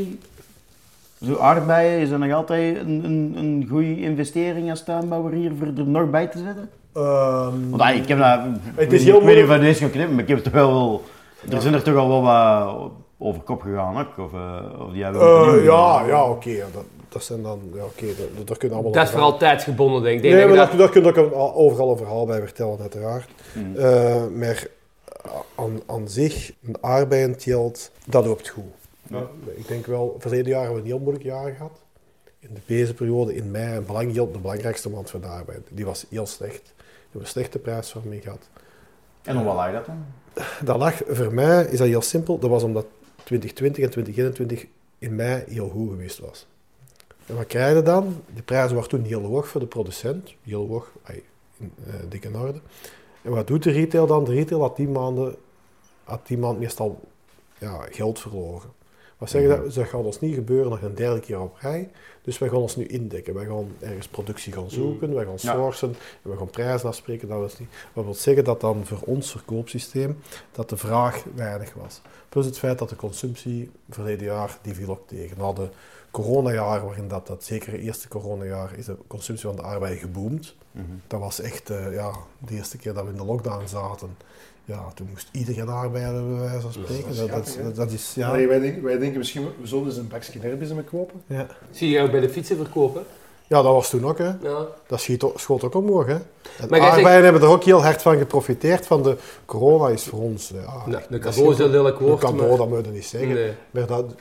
Zo 1.24 1.36
aardbeien, 1.36 2.00
is 2.00 2.10
dat 2.10 2.18
nog 2.18 2.32
altijd 2.32 2.76
een, 2.76 3.04
een, 3.04 3.34
een 3.36 3.66
goede 3.70 4.00
investering 4.00 4.70
als 4.70 4.84
tuinbouwer 4.84 5.32
hier 5.32 5.52
voor 5.58 5.66
er 5.66 5.86
nog 5.86 6.10
bij 6.10 6.26
te 6.26 6.38
zetten? 6.38 6.70
Ehm, 6.94 7.70
Want 7.70 7.82
ah, 7.82 7.94
ik 7.94 8.08
heb 8.08 8.18
dat, 8.18 8.40
Het 8.74 8.84
ik 8.84 8.92
is 8.92 9.04
heel 9.04 9.12
weet 9.12 9.14
niet 9.14 9.22
moeilijk. 9.22 9.48
of 9.48 9.54
ik 9.54 9.60
deze 9.60 9.84
ga 9.84 9.88
knippen, 9.88 10.14
maar 10.14 10.22
ik 10.22 10.28
heb 10.28 10.36
het 10.36 10.46
toch 10.52 10.54
wel, 10.62 11.02
er 11.50 11.60
zijn 11.62 11.74
er 11.74 11.82
toch 11.82 11.96
al 11.96 12.08
wel 12.08 12.22
wat 12.22 12.90
over 13.18 13.40
kop 13.42 13.62
gegaan 13.62 13.98
ook, 13.98 14.24
of, 14.26 14.32
eh, 14.32 14.80
of 14.86 14.92
die 14.92 15.02
hebben 15.04 15.20
eh, 15.22 15.64
ja, 15.64 16.04
ja 16.06 16.24
oké. 16.30 16.50
ja, 16.50 16.64
dat, 16.74 16.84
dat 17.08 17.24
zijn 17.24 17.42
dan, 17.42 17.58
ja, 17.74 17.84
oké, 17.84 18.06
dat, 18.36 18.46
dat 18.46 18.56
kunnen 18.58 18.76
allemaal 18.76 18.94
Dat 18.94 19.04
is 19.06 19.10
vooral 19.10 19.38
tijdsgebonden, 19.38 20.02
denk 20.02 20.18
ik. 20.18 20.24
Ik 20.24 20.30
Nee, 20.30 20.38
denk 20.46 20.56
maar 20.56 20.66
dat 20.68 20.78
daar, 20.78 20.88
kun 20.88 21.02
je 21.02 21.08
ook 21.08 21.16
een- 21.16 21.34
overal 21.34 21.90
een 21.90 21.96
verhaal 21.96 22.26
bij 22.26 22.40
vertellen, 22.40 22.78
uiteraard. 22.80 23.28
Mm. 23.52 23.76
Eh, 23.76 24.16
maar 24.36 24.66
aan, 25.54 25.80
aan 25.86 26.08
zich, 26.08 26.52
een 26.62 26.76
aardbeienteelt, 26.80 27.90
dat 28.06 28.24
loopt 28.24 28.48
goed. 28.48 28.64
Ja. 29.08 29.26
Ik 29.54 29.68
denk 29.68 29.86
wel, 29.86 30.16
verleden 30.18 30.48
jaar 30.48 30.62
hebben 30.62 30.76
we 30.76 30.82
een 30.82 30.94
heel 30.94 31.02
moeilijk 31.02 31.24
jaar 31.24 31.52
gehad. 31.52 31.80
In 32.38 32.54
de 32.54 32.60
deze 32.66 32.94
periode, 32.94 33.34
in 33.34 33.50
mei, 33.50 33.76
en 33.76 33.86
Belanggeld, 33.86 34.32
de 34.32 34.38
belangrijkste 34.38 34.90
maand 34.90 35.10
voor 35.10 35.20
de 35.20 35.26
arbeid. 35.26 35.60
Die 35.70 35.84
was 35.84 36.06
heel 36.08 36.26
slecht. 36.26 36.72
We 36.76 36.84
hebben 37.02 37.20
een 37.20 37.26
slechte 37.26 37.58
prijsvorming 37.58 38.22
gehad. 38.22 38.48
En 39.22 39.36
hoe 39.36 39.44
wat 39.44 39.54
lag 39.54 39.72
dat 39.72 39.86
dan? 39.86 40.04
Dat 40.64 40.76
lag, 40.76 41.00
voor 41.06 41.34
mij 41.34 41.64
is 41.64 41.78
dat 41.78 41.86
heel 41.86 42.02
simpel. 42.02 42.38
Dat 42.38 42.50
was 42.50 42.62
omdat 42.62 42.86
2020 43.24 43.84
en 43.84 43.90
2021 43.90 44.66
in 44.98 45.14
mei 45.14 45.44
heel 45.48 45.68
goed 45.68 45.90
geweest 45.90 46.18
was. 46.18 46.46
En 47.26 47.36
wat 47.36 47.46
krijg 47.46 47.76
je 47.76 47.82
dan? 47.82 48.22
De 48.34 48.42
prijzen 48.42 48.74
waren 48.74 48.90
toen 48.90 49.04
heel 49.04 49.22
hoog 49.22 49.48
voor 49.48 49.60
de 49.60 49.66
producent. 49.66 50.34
Heel 50.42 50.66
hoog, 50.66 50.92
in 51.58 51.72
eh, 51.86 51.94
dikke 52.08 52.38
orde. 52.38 52.60
En 53.22 53.30
wat 53.30 53.46
doet 53.46 53.62
de 53.62 53.70
retail 53.70 54.06
dan? 54.06 54.24
De 54.24 54.32
retail 54.32 54.60
had 54.60 54.76
die 54.76 54.88
maanden, 54.88 55.36
had 56.04 56.26
die 56.26 56.38
maand 56.38 56.58
meestal 56.58 57.00
ja, 57.58 57.86
geld 57.90 58.18
verloren. 58.18 58.76
Wat 59.18 59.30
zeggen 59.30 59.50
dat? 59.50 59.74
Dat 59.74 59.86
gaat 59.86 60.04
ons 60.04 60.20
niet 60.20 60.34
gebeuren 60.34 60.70
nog 60.70 60.82
een 60.82 60.94
derde 60.94 61.20
keer 61.20 61.40
op 61.40 61.56
rij. 61.60 61.90
Dus 62.22 62.38
wij 62.38 62.48
gaan 62.48 62.58
ons 62.58 62.76
nu 62.76 62.86
indekken. 62.86 63.34
Wij 63.34 63.46
gaan 63.46 63.72
ergens 63.80 64.08
productie 64.08 64.52
gaan 64.52 64.70
zoeken, 64.70 65.14
wij 65.14 65.24
gaan 65.24 65.38
sourcen, 65.38 65.94
en 66.22 66.30
we 66.30 66.36
gaan 66.36 66.50
prijzen 66.50 66.88
afspreken. 66.88 67.28
Dat, 67.28 67.38
was 67.38 67.58
niet. 67.58 67.68
Wat 67.92 68.04
wil 68.04 68.14
zeggen 68.14 68.44
dat 68.44 68.60
dan 68.60 68.86
voor 68.86 69.00
ons 69.04 69.30
verkoopsysteem 69.30 70.18
dat 70.52 70.68
de 70.68 70.76
vraag 70.76 71.24
weinig 71.34 71.74
was. 71.74 72.00
Plus 72.28 72.46
het 72.46 72.58
feit 72.58 72.78
dat 72.78 72.88
de 72.88 72.96
consumptie 72.96 73.70
verleden 73.90 74.26
jaar, 74.26 74.58
die 74.62 74.74
viel 74.74 74.90
ook 74.90 75.08
tegen. 75.08 75.38
Na 75.38 75.52
de 75.52 75.68
coronajaren, 76.10 76.84
waarin 76.84 77.08
dat, 77.08 77.26
dat 77.26 77.44
zeker 77.44 77.72
het 77.72 77.80
eerste 77.80 78.08
coronajaar, 78.08 78.78
is 78.78 78.84
de 78.84 78.96
consumptie 79.06 79.46
van 79.46 79.56
de 79.56 79.62
arbeid 79.62 79.98
geboomd. 79.98 80.54
Dat 81.06 81.20
was 81.20 81.40
echt 81.40 81.70
eh, 81.70 81.92
ja, 81.92 82.10
de 82.38 82.54
eerste 82.54 82.76
keer 82.76 82.94
dat 82.94 83.04
we 83.04 83.10
in 83.10 83.16
de 83.16 83.24
lockdown 83.24 83.66
zaten. 83.66 84.16
Ja, 84.64 84.84
toen 84.94 85.08
moest 85.10 85.28
iedereen 85.32 85.68
arbeiden, 85.68 86.28
bij 86.30 86.38
wijze 86.44 86.60
van 86.60 86.72
spreken. 86.72 87.02
Dat 87.02 87.10
is 87.12 87.16
Dat, 87.18 87.28
dat, 87.28 87.28
grappig, 87.28 87.54
hè? 87.56 87.62
dat, 87.62 87.76
dat 87.76 87.90
is, 87.90 88.12
ja. 88.14 88.28
Allee, 88.28 88.46
wij, 88.46 88.58
denken, 88.58 88.82
wij 88.82 88.98
denken 88.98 89.18
misschien, 89.18 89.42
we 89.60 89.66
zullen 89.66 89.84
eens 89.86 89.96
een 89.96 90.08
bakje 90.08 90.38
herbisme 90.40 90.82
kopen. 90.82 91.22
Ja. 91.26 91.46
zie 91.70 91.90
je 91.90 92.00
ook 92.00 92.10
bij 92.10 92.20
de 92.20 92.28
fietsen 92.28 92.56
verkopen. 92.56 93.02
ja, 93.46 93.62
dat 93.62 93.72
was 93.72 93.90
toen 93.90 94.06
ook. 94.06 94.18
Hè. 94.18 94.24
Ja. 94.42 94.66
Dat 94.86 95.00
schiet, 95.00 95.22
ook- 95.22 95.40
schoot 95.40 95.64
ook 95.64 95.74
omhoog. 95.74 96.06
Hè. 96.06 96.12
En 96.14 96.68
Maar 96.68 96.80
arbeiders 96.80 97.24
hebben 97.24 97.42
er 97.42 97.48
ook 97.48 97.64
heel 97.64 97.82
hard 97.82 98.02
van 98.02 98.18
geprofiteerd. 98.18 98.86
Van 98.86 99.02
de 99.02 99.16
corona 99.44 99.88
is 99.88 100.04
voor 100.04 100.20
ons... 100.20 100.48
Ja, 100.48 100.86
Nou, 100.86 101.02
de 101.08 101.18
cadeau 101.18 101.52
is 101.52 101.58
een 101.58 101.70
lelijk 101.70 101.98
woord, 101.98 102.22
Een 102.22 102.28
cadeau, 102.30 102.48
maar- 102.48 102.56
dat 102.58 102.68
moet 102.68 102.84
je 102.84 102.90
niet 102.92 103.04
zeggen. 103.04 103.34
Nee. 103.34 103.52
Maar 103.70 103.86
dat, 103.86 104.14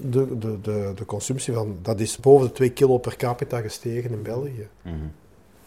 de, 0.00 0.38
de, 0.38 0.60
de, 0.60 0.92
de 0.94 1.04
consumptie 1.04 1.52
van, 1.54 1.78
dat 1.82 2.00
is 2.00 2.16
boven 2.16 2.46
de 2.46 2.52
2 2.52 2.70
kilo 2.70 2.98
per 2.98 3.16
capita 3.16 3.60
gestegen 3.60 4.10
in 4.10 4.22
België. 4.22 4.68
Mhm. 4.82 4.94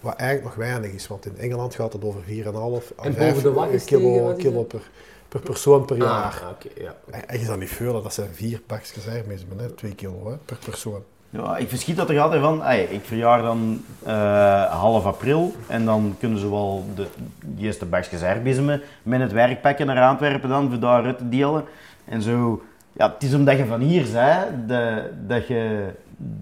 Wat 0.06 0.16
eigenlijk 0.16 0.56
nog 0.56 0.68
weinig 0.68 0.91
is, 0.91 1.08
want 1.08 1.26
in 1.26 1.38
Engeland 1.38 1.76
gaat 1.76 1.93
het 1.93 2.03
over 2.03 2.22
4,5 2.22 2.26
à 2.26 3.03
En 3.03 3.14
5 3.14 3.16
boven 3.16 3.43
de 3.43 3.51
wat 3.51 3.70
gestegen, 3.70 3.97
kilo, 3.97 4.34
kilo 4.34 4.64
per, 4.64 4.89
per 5.28 5.39
persoon 5.39 5.86
per 5.86 5.97
jaar. 5.97 6.41
Ah, 6.43 6.49
oké, 6.49 6.82
ja. 6.84 6.95
En 7.12 7.39
is 7.39 7.47
dat 7.47 7.60
niet 7.60 7.70
veel, 7.70 8.01
dat 8.01 8.14
zijn 8.14 8.30
vier 8.34 8.62
pakjes 8.66 9.06
maar 9.47 9.58
net 9.58 9.78
2 9.78 9.95
kilo 9.95 10.30
hè, 10.30 10.36
per 10.45 10.58
persoon. 10.66 11.03
Ja, 11.30 11.58
ik 11.58 11.70
verschiet 11.70 11.95
dat 11.95 12.10
er 12.10 12.20
altijd 12.20 12.41
van. 12.41 12.72
Ik 12.72 13.03
verjaar 13.03 13.41
dan 13.41 13.84
eh, 14.03 14.64
half 14.80 15.06
april 15.06 15.53
en 15.68 15.86
dan 15.86 16.16
kunnen 16.20 16.39
ze 16.39 16.49
wel 16.49 16.86
de, 16.95 17.08
de 17.39 17.64
eerste 17.64 17.86
bakjes 17.86 18.60
met 19.03 19.20
het 19.20 19.32
werkpakken 19.32 19.86
naar 19.86 20.08
Antwerpen 20.08 20.49
dan, 20.49 20.70
voor 20.70 20.80
daaruit 20.80 21.18
te 21.18 21.30
delen. 21.30 21.64
En 22.06 22.22
zo, 22.22 22.64
ja, 22.91 23.14
het 23.14 23.24
is 23.24 23.34
omdat 23.34 23.58
je 23.58 23.66
van 23.66 23.80
hier 23.82 24.08
bent, 24.12 24.68
de, 24.68 25.12
dat, 25.28 25.47
je, 25.47 25.89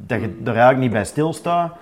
dat 0.05 0.20
je 0.20 0.39
er 0.43 0.51
eigenlijk 0.51 0.80
niet 0.80 0.91
bij 0.91 1.05
stilstaat. 1.05 1.78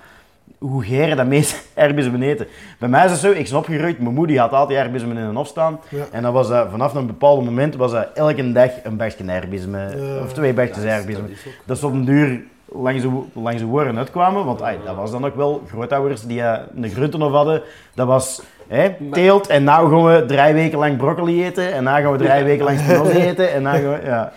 Hoe 0.62 0.84
geren 0.84 1.18
dat 1.18 1.26
meeste 1.26 1.56
herbismen 1.74 2.22
eten. 2.30 2.48
Bij 2.80 2.90
mij 2.90 3.06
is 3.06 3.12
het 3.12 3.20
zo, 3.20 3.32
ik 3.32 3.50
ben 3.50 3.58
opgegroeid, 3.58 4.00
mijn 4.00 4.14
moeder 4.16 4.38
had 4.40 4.52
altijd 4.52 4.80
herbismen 4.80 5.18
in 5.18 5.24
een 5.24 5.36
hof 5.36 5.48
staan. 5.48 5.80
Ja. 5.90 6.04
En 6.12 6.22
dan 6.22 6.34
was 6.34 6.48
dat, 6.48 6.68
vanaf 6.70 6.94
een 6.94 7.06
bepaald 7.08 7.46
moment 7.46 7.76
was 7.76 7.92
dat 7.92 8.08
elke 8.14 8.52
dag 8.52 8.70
een 8.84 8.98
bakje 8.98 9.24
herbismen, 9.26 10.04
Ja. 10.06 10.22
of 10.24 10.34
twee 10.34 10.54
bakjes 10.54 10.84
herbismen. 10.84 11.28
Dat 11.28 11.38
is 11.38 11.46
ook- 11.48 11.54
Dat 11.66 11.84
op 11.84 11.92
een 11.94 12.06
duur 12.06 12.42
langs 12.66 13.02
de, 13.02 13.10
wo- 13.10 13.28
langs 13.34 13.62
de 13.62 13.68
woorden 13.68 13.98
uitkwamen, 13.98 14.46
want 14.46 14.60
dat 14.60 14.96
was 14.96 15.12
dan 15.12 15.26
ook 15.26 15.36
wel 15.36 15.62
grootouders 15.68 16.22
die 16.22 16.42
eh, 16.42 16.60
een 16.76 16.90
groentenhof 16.90 17.32
hadden. 17.32 17.62
Dat 17.96 18.08
was 18.08 18.42
hè, 18.68 18.90
teelt 19.12 19.48
en 19.48 19.64
nou 19.64 19.90
gaan 19.90 20.06
we 20.20 20.26
drie 20.26 20.54
weken 20.54 20.78
lang 20.80 20.98
broccoli 20.98 21.46
eten 21.46 21.74
en 21.74 21.84
dan 21.84 21.94
gaan 22.02 22.12
we 22.12 22.18
drie 22.18 22.44
weken 22.44 22.66
lang 22.66 22.80
spinazie 22.80 23.26
eten 23.30 23.52
en 23.54 23.64
dan 23.64 23.74
gaan 23.74 23.92
we, 23.94 24.00
ja. 24.06 24.32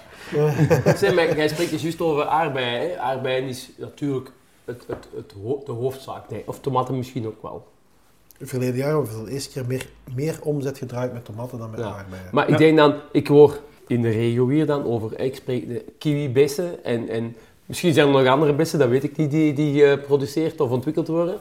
Zeg, 0.96 1.14
maar, 1.14 1.36
jij 1.36 1.48
spreekt 1.48 1.70
dus 1.70 1.82
juist 1.82 2.00
over 2.00 2.26
aardbeien. 2.26 2.80
Hè? 2.80 2.98
Aardbeien 2.98 3.44
is 3.48 3.70
natuurlijk 3.78 4.30
het, 4.64 4.84
het, 4.86 5.08
het, 5.14 5.34
ho- 5.42 5.62
de 5.64 5.72
hoofdzaak. 5.72 6.30
Nee, 6.30 6.42
of 6.46 6.60
tomaten 6.60 6.96
misschien 6.96 7.26
ook 7.26 7.42
wel. 7.42 7.66
Verleden 8.40 8.76
jaar 8.76 8.88
hebben 8.88 9.06
we 9.06 9.12
voor 9.16 9.24
de 9.24 9.30
eerste 9.30 9.50
keer 9.50 9.66
meer, 9.66 9.88
meer 10.14 10.38
omzet 10.42 10.78
gedraaid 10.78 11.12
met 11.12 11.24
tomaten 11.24 11.58
dan 11.58 11.70
met 11.70 11.80
Ja. 11.80 11.86
aardbeien. 11.86 12.24
Maar 12.32 12.48
ik 12.48 12.58
denk 12.58 12.76
dan, 12.76 12.94
ik 13.12 13.26
hoor 13.26 13.58
in 13.86 14.02
de 14.02 14.10
regio 14.10 14.48
hier 14.48 14.66
dan 14.66 14.84
over, 14.84 15.20
ik 15.20 15.34
spreek 15.34 15.68
de 15.68 15.84
kiwi-bessen 15.98 16.84
en, 16.84 17.08
en 17.08 17.36
misschien 17.66 17.92
zijn 17.92 18.06
er 18.06 18.12
nog 18.12 18.26
andere 18.26 18.54
bessen, 18.54 18.78
dat 18.78 18.88
weet 18.88 19.04
ik 19.04 19.16
niet, 19.16 19.30
die, 19.30 19.52
die 19.52 19.86
geproduceerd 19.86 20.60
of 20.60 20.70
ontwikkeld 20.70 21.08
worden. 21.08 21.38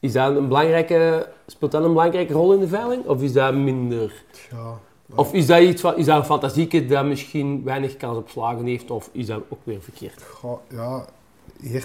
Is 0.00 0.12
dat 0.12 0.36
een 0.36 0.48
belangrijke, 0.48 1.28
speelt 1.46 1.70
dat 1.72 1.82
een 1.82 1.88
belangrijke 1.92 2.32
rol 2.32 2.52
in 2.52 2.60
de 2.60 2.68
veiling? 2.68 3.04
Of 3.06 3.22
is 3.22 3.32
dat 3.32 3.54
minder? 3.54 4.24
Ja, 4.50 4.78
Of 5.14 5.32
is 5.32 5.46
dat, 5.46 5.60
iets 5.60 5.82
is 5.96 6.04
dat 6.06 6.16
een 6.18 6.24
fantasieke 6.24 6.86
dat 6.86 7.04
misschien 7.04 7.64
weinig 7.64 7.96
kans 7.96 8.16
op 8.18 8.28
slagen 8.28 8.66
heeft? 8.66 8.90
Of 8.90 9.08
is 9.12 9.26
dat 9.26 9.40
ook 9.48 9.58
weer 9.64 9.82
verkeerd? 9.82 10.22
Goh, 10.22 10.58
ja, 10.70 11.04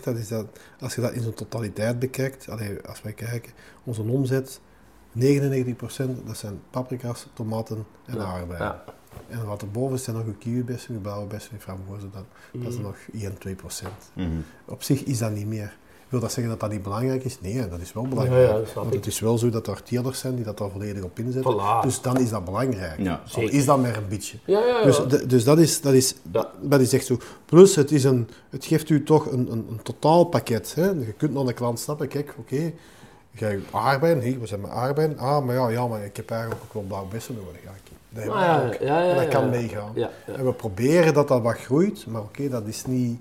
dat 0.04 0.16
is 0.16 0.28
dat, 0.28 0.46
als 0.80 0.96
je 0.96 1.02
dat 1.02 1.12
in 1.12 1.22
zijn 1.22 1.34
totaliteit 1.34 2.00
bekijkt, 2.00 2.50
allee, 2.50 2.82
als 2.82 3.02
wij 3.02 3.14
kijken, 3.14 3.52
onze 3.84 4.02
omzet, 4.02 4.60
99% 5.20 6.26
dat 6.26 6.38
zijn 6.38 6.60
paprika's, 6.70 7.28
tomaten 7.34 7.86
en 8.06 8.20
aardbeien. 8.26 8.64
Ja. 8.64 8.84
En 9.28 9.46
wat 9.46 9.62
erboven 9.62 10.00
zijn 10.00 10.16
nog 10.16 10.26
uw 10.26 10.38
kiwibessen, 10.38 10.94
uw 10.96 11.02
blauwe 11.02 11.28
bessen, 11.28 11.52
uw 11.54 11.60
frambozen, 11.60 12.12
dat, 12.14 12.26
dat 12.54 12.72
is 12.72 12.78
Mm. 12.78 12.84
nog 12.84 12.98
1, 13.14 13.38
2%. 13.38 14.12
Mhm. 14.14 14.28
Op 14.66 14.84
zich 14.84 15.04
is 15.04 15.18
dat 15.18 15.32
niet 15.32 15.48
meer. 15.48 15.78
Wil 16.10 16.20
dat 16.20 16.32
zeggen 16.32 16.52
dat 16.52 16.60
dat 16.60 16.72
niet 16.72 16.84
belangrijk 16.84 17.24
is? 17.24 17.38
Nee, 17.42 17.68
dat 17.70 17.80
is 17.80 17.94
wel 17.94 18.08
belangrijk. 18.08 18.50
Ja, 18.50 18.56
ja, 18.58 18.64
Want 18.76 18.94
het 18.94 19.06
is 19.08 19.20
wel 19.20 19.38
zo 19.38 19.50
dat 19.50 19.68
er 19.68 19.84
teelers 19.84 20.20
zijn 20.20 20.36
die 20.36 20.46
dat 20.46 20.58
daar 20.58 20.70
volledig 20.70 21.04
op 21.04 21.20
inzetten. 21.20 21.54
Voilà. 21.54 21.84
Dus 21.84 22.02
dan 22.02 22.20
is 22.20 22.30
dat 22.30 22.46
belangrijk. 22.46 23.00
Ja, 23.00 23.22
is 23.36 23.66
dat 23.66 23.82
maar 23.82 23.98
een 23.98 24.08
beetje. 24.10 24.38
Ja, 24.46 24.60
ja, 24.60 24.66
ja. 24.78 24.84
Dus, 24.84 24.98
de- 25.08 25.26
dus 25.26 25.44
dat, 25.44 25.58
is, 25.58 25.82
dat, 25.82 25.94
is, 25.94 26.16
Ja. 26.32 26.50
dat 26.62 26.80
is 26.80 26.94
echt 26.94 27.06
zo. 27.06 27.18
Plus, 27.46 27.76
het, 27.76 27.92
is 27.92 28.04
een, 28.04 28.30
het 28.50 28.66
geeft 28.66 28.90
u 28.90 29.04
toch 29.04 29.32
een, 29.32 29.52
een, 29.52 29.66
een 29.70 29.80
totaalpakket. 29.84 30.76
Hè? 30.76 30.86
Je 30.86 31.14
kunt 31.18 31.34
naar 31.34 31.46
de 31.46 31.54
klant 31.54 31.80
snappen, 31.80 32.08
kijk, 32.08 32.36
oké, 32.40 32.74
ga 33.36 33.48
je 33.50 33.60
aardbeien, 33.72 34.20
hier, 34.22 34.40
we 34.40 34.48
zijn 34.48 34.62
met 34.62 34.70
aardbeien. 34.72 35.18
Ah, 35.18 35.46
maar 35.46 35.56
ja, 35.56 35.70
ja, 35.70 35.88
maar 35.88 36.04
ik 36.06 36.16
heb 36.18 36.30
eigenlijk 36.32 36.62
ook 36.64 36.74
wel 36.74 36.84
blauwe 36.84 37.08
bessen 37.10 37.36
nodig. 37.36 37.62
Ja, 37.64 37.70
ik- 37.70 38.26
dat 38.26 38.34
Ah, 38.36 38.66
ook. 38.66 38.74
ja, 38.74 39.02
ja, 39.02 39.10
En 39.10 39.16
dat 39.16 39.24
ja, 39.24 39.30
kan 39.30 39.44
ja. 39.44 39.50
meegaan. 39.50 39.92
Ja, 39.96 40.10
ja. 40.28 40.34
En 40.34 40.46
we 40.46 40.54
proberen 40.54 41.14
dat 41.14 41.28
dat 41.28 41.42
wat 41.42 41.58
groeit, 41.58 42.06
maar 42.08 42.22
oké, 42.22 42.50
dat 42.50 42.68
is 42.68 42.86
niet... 42.86 43.20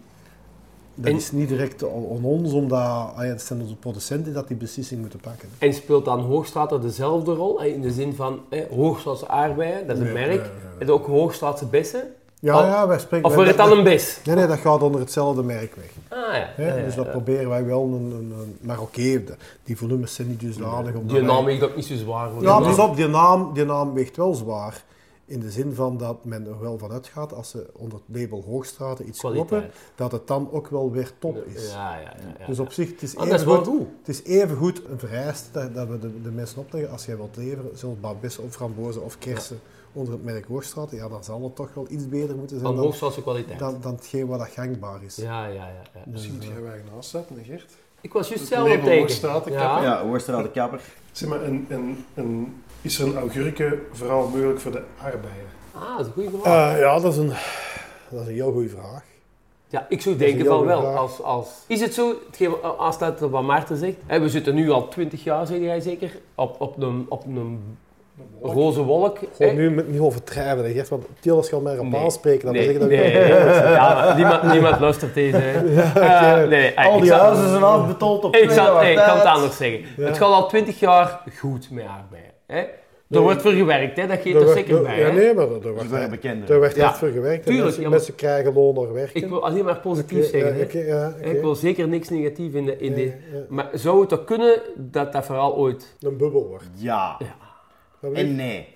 Dat 0.99 1.11
En- 1.11 1.16
is 1.16 1.32
niet 1.32 1.49
direct 1.49 1.82
aan 1.84 2.22
ons, 2.24 2.53
omdat 2.53 2.78
ja, 2.78 3.12
het 3.16 3.42
zijn 3.42 3.61
onze 3.61 3.76
producenten 3.76 4.24
die 4.24 4.34
dat 4.34 4.49
die 4.49 4.57
beslissing 4.57 5.01
moeten 5.01 5.20
pakken. 5.20 5.49
En 5.59 5.74
speelt 5.74 6.05
dan 6.05 6.20
Hoogstraat 6.20 6.82
dezelfde 6.82 7.32
rol? 7.34 7.62
In 7.62 7.80
de 7.80 7.92
zin 7.92 8.14
van 8.14 8.40
eh, 8.49 8.61
Hoogstraatse 8.70 9.28
aardbeien, 9.28 9.86
dat 9.86 9.97
is 9.97 10.03
een 10.03 10.12
Nee, 10.12 10.26
merk. 10.28 10.51
En 10.78 10.90
ook 10.90 11.07
Hoogstraatse 11.07 11.66
bessen? 11.66 12.03
Ja, 12.40 12.55
Of- 12.59 12.64
ja, 12.66 12.86
wij 12.88 12.99
spreken... 12.99 13.26
Of 13.28 13.34
wordt 13.34 13.49
het 13.49 13.59
dan 13.59 13.72
een 13.78 13.84
bes? 13.84 14.20
Nee, 14.24 14.34
nee, 14.36 14.47
dat 14.47 14.59
gaat 14.59 14.82
onder 14.82 15.01
hetzelfde 15.01 15.42
merk 15.42 15.74
weg. 15.74 15.90
Ah 16.09 16.34
ja. 16.34 16.49
Ja, 16.64 16.76
ja, 16.76 16.84
dus 16.84 16.94
dat 16.94 17.05
ja. 17.05 17.11
proberen 17.11 17.49
wij 17.49 17.64
wel. 17.64 17.82
Een, 17.82 17.92
een, 17.92 18.34
een- 18.40 18.57
maar 18.61 18.80
oké, 18.80 19.22
die 19.64 19.76
volumes 19.76 20.14
zijn 20.14 20.28
niet 20.28 20.40
dusdanig. 20.40 20.92
Die 21.03 21.20
naam 21.22 21.44
weegt 21.44 21.62
ook 21.62 21.76
niet 21.76 21.84
zo 21.84 21.94
zwaar. 21.94 22.28
Ja, 22.40 22.59
pas 22.59 22.76
naam- 22.76 22.90
op, 22.90 22.97
die 22.97 23.07
naam, 23.09 23.51
die 23.55 23.64
naam 23.64 23.92
weegt 23.94 24.16
wel 24.16 24.34
zwaar. 24.34 24.82
In 25.26 25.40
de 25.40 25.50
zin 25.50 25.74
van 25.74 25.96
dat 25.96 26.24
men 26.24 26.46
er 26.46 26.60
wel 26.60 26.78
van 26.78 26.90
uitgaat, 26.92 27.32
als 27.32 27.50
ze 27.50 27.66
onder 27.72 27.98
het 28.06 28.16
label 28.20 28.42
Hoogstraten 28.42 29.08
iets 29.08 29.18
Kwaliteit. 29.18 29.48
kopen, 29.48 29.70
dat 29.94 30.12
het 30.12 30.26
dan 30.26 30.48
ook 30.52 30.68
wel 30.68 30.90
weer 30.90 31.12
top 31.18 31.44
is. 31.46 31.70
Ja, 31.72 31.94
ja, 31.96 32.00
ja. 32.00 32.14
ja. 32.38 32.46
Dus 32.46 32.58
op 32.58 32.72
zich, 32.72 32.90
het 32.90 33.02
is 33.02 33.16
Ah, 33.16 33.26
is 33.26 33.32
even 33.32 33.46
wel 33.46 33.56
goed, 33.56 33.66
goed. 33.66 33.86
het 33.98 34.08
is 34.08 34.22
even 34.22 34.56
goed 34.56 34.82
een 34.88 34.98
vereiste 34.98 35.48
dat, 35.52 35.74
dat 35.74 35.88
we 35.88 35.98
de, 35.98 36.22
de 36.22 36.30
mensen 36.30 36.58
opleggen. 36.58 36.90
Als 36.90 37.04
jij 37.06 37.16
wilt 37.16 37.36
leveren, 37.36 37.78
zoals 37.78 38.00
babessen 38.00 38.42
of 38.44 38.52
frambozen 38.52 39.02
of 39.04 39.18
kersen 39.18 39.60
onder 39.92 40.12
het 40.12 40.24
merk 40.24 40.46
Hoogstraten, 40.46 40.96
ja, 40.96 41.08
dan 41.08 41.24
zal 41.24 41.42
het 41.42 41.56
toch 41.56 41.74
wel 41.74 41.86
iets 41.90 42.08
beter 42.08 42.36
moeten 42.36 42.48
zijn 42.58 42.62
Van 42.62 42.74
dan, 42.74 42.84
Hoogstraatse 42.84 43.22
kwaliteit. 43.22 43.58
dan, 43.58 43.76
dan 43.80 43.94
hetgeen 43.94 44.26
wat 44.26 44.38
dat 44.38 44.48
gangbaar 44.48 45.02
is. 45.02 45.16
Ja, 45.16 45.46
ja, 45.46 45.52
ja. 45.54 45.82
ja. 45.94 46.00
Misschien 46.06 46.34
moet 46.34 46.44
jij 46.44 46.60
waar 46.60 46.80
naast 46.94 47.10
zetten, 47.10 47.44
Gert. 47.44 47.72
Ik 48.00 48.12
was 48.12 48.28
juist 48.28 48.46
zelf 48.46 48.68
op 48.74 48.80
tegen. 48.82 48.98
Hoogstratenkapper. 48.98 49.82
Ja. 49.82 49.82
Ja, 49.82 50.00
Oosterstraat 50.00 50.42
de 50.44 50.50
kapper. 50.50 50.80
Zeg 51.12 51.28
maar, 51.28 51.42
een, 51.42 51.66
een, 51.68 52.04
een, 52.14 52.62
is 52.87 52.99
er 52.99 53.07
een 53.07 53.16
augurken 53.16 53.80
vooral 53.93 54.28
mogelijk 54.28 54.61
voor 54.61 54.72
de 54.72 54.82
aardbeien? 55.03 55.47
Ah, 55.72 55.97
dat 55.97 56.01
is 56.01 56.07
een 56.07 56.12
goede 56.12 56.39
vraag. 56.43 56.72
Eh, 56.74 56.80
ja, 56.80 56.99
dat 57.01 57.12
is, 57.12 57.18
een, 57.18 57.32
dat 58.09 58.20
is 58.20 58.26
een 58.26 58.34
heel 58.34 58.53
goede 58.53 58.68
vraag. 58.68 59.03
Ja, 59.68 59.87
ik 59.89 60.01
zou 60.01 60.16
denken 60.16 60.41
een 60.41 60.47
van 60.47 60.64
wel. 60.64 60.80
vraag. 60.80 60.97
Als, 60.97 61.22
als... 61.22 61.49
Is 61.66 61.80
het 61.80 61.95
zo, 61.95 62.14
aansluit 62.78 63.22
op 63.22 63.30
wat 63.30 63.43
Maarten 63.43 63.76
zegt, 63.76 63.97
hè, 64.07 64.20
we 64.20 64.28
zitten 64.28 64.55
nu 64.55 64.70
al 64.70 64.89
20 64.89 65.24
jaar, 65.24 65.47
zeg 65.47 65.59
jij 65.59 65.80
zeker, 65.80 66.18
op, 66.34 66.61
op 66.61 66.82
een, 66.82 67.07
op 67.09 67.24
een 67.24 67.76
roze 68.43 68.82
wolk. 68.82 69.18
Gewoon 69.37 69.55
nu 69.55 69.70
met 69.70 69.89
niet 69.91 70.01
overdrijven, 70.01 70.64
hè, 70.64 70.72
Gert, 70.72 70.89
want 70.89 71.05
Tielers 71.20 71.49
gaan 71.49 71.62
mij 71.62 71.78
op 71.78 71.87
Nee. 71.87 72.01
aanspreken. 72.01 72.45
Dan 72.45 72.55
Nee, 72.55 72.64
zeg 72.64 72.74
ik 72.74 72.80
dat 72.80 72.89
nee, 72.89 73.12
ja, 73.72 74.14
niemand, 74.16 74.43
niemand 74.53 74.80
luistert 74.80 75.14
deze. 75.14 75.37
hè. 75.37 75.61
Eh, 76.01 76.37
nee, 76.37 76.47
nee, 76.47 76.78
Al 76.78 77.01
die 77.01 77.12
huizen 77.12 77.49
zijn 77.51 77.62
afbetold 77.62 78.24
op 78.24 78.37
Ik, 78.37 78.51
zal, 78.51 78.74
jaar 78.74 78.91
ik 78.91 78.97
kan 78.97 79.16
het 79.16 79.26
anders 79.26 79.57
zeggen. 79.57 79.80
Het 80.05 80.16
gaat 80.18 80.32
al 80.32 80.49
20 80.49 80.80
jaar 80.80 81.20
goed 81.39 81.70
met 81.70 81.84
arbeid. 81.84 82.34
Hè? 82.47 82.64
Er 83.11 83.20
wordt 83.20 83.42
voor 83.42 83.53
gewerkt, 83.53 83.97
hè? 83.97 84.07
dat 84.07 84.18
geeft 84.20 84.36
er 84.40 84.49
zeker 84.49 84.82
bij. 84.82 84.99
Ja, 84.99 85.11
nee, 85.12 85.34
maar 85.34 85.47
daar 85.49 85.61
Dat 85.61 85.74
is 85.74 85.88
werd, 85.88 85.90
wel 85.90 86.09
bekend. 86.09 86.47
daar 86.47 86.61
werd 86.61 86.76
Ja. 86.76 86.84
hard 86.84 86.99
voor 86.99 87.09
gewerkt. 87.09 87.38
en 87.38 87.42
Tuurlijk, 87.44 87.64
mensen, 87.64 87.82
ja, 87.82 87.88
maar- 87.88 87.97
mensen 87.97 88.14
krijgen 88.14 88.53
loon 88.53 88.74
naar 88.74 88.92
werken. 88.92 89.22
Ik 89.22 89.28
wil 89.28 89.44
alleen 89.44 89.64
maar 89.64 89.78
positief 89.80 90.30
zeggen. 90.30 90.86
ja. 90.86 91.14
Ik 91.20 91.40
wil 91.40 91.55
zeker 91.55 91.88
niks 91.88 92.09
negatief 92.09 92.55
in 92.55 92.64
de... 92.64 92.78
In 92.78 92.92
Nee, 92.92 93.05
de 93.05 93.36
ja. 93.36 93.44
maar 93.49 93.68
zou 93.72 94.01
het 94.01 94.09
toch 94.09 94.24
kunnen 94.24 94.61
dat 94.76 95.12
dat 95.12 95.24
vooral 95.24 95.57
ooit... 95.57 95.97
Een 96.01 96.16
bubbel 96.16 96.47
wordt. 96.47 96.64
Ja. 96.74 97.18
En 98.14 98.34
nee. 98.36 98.68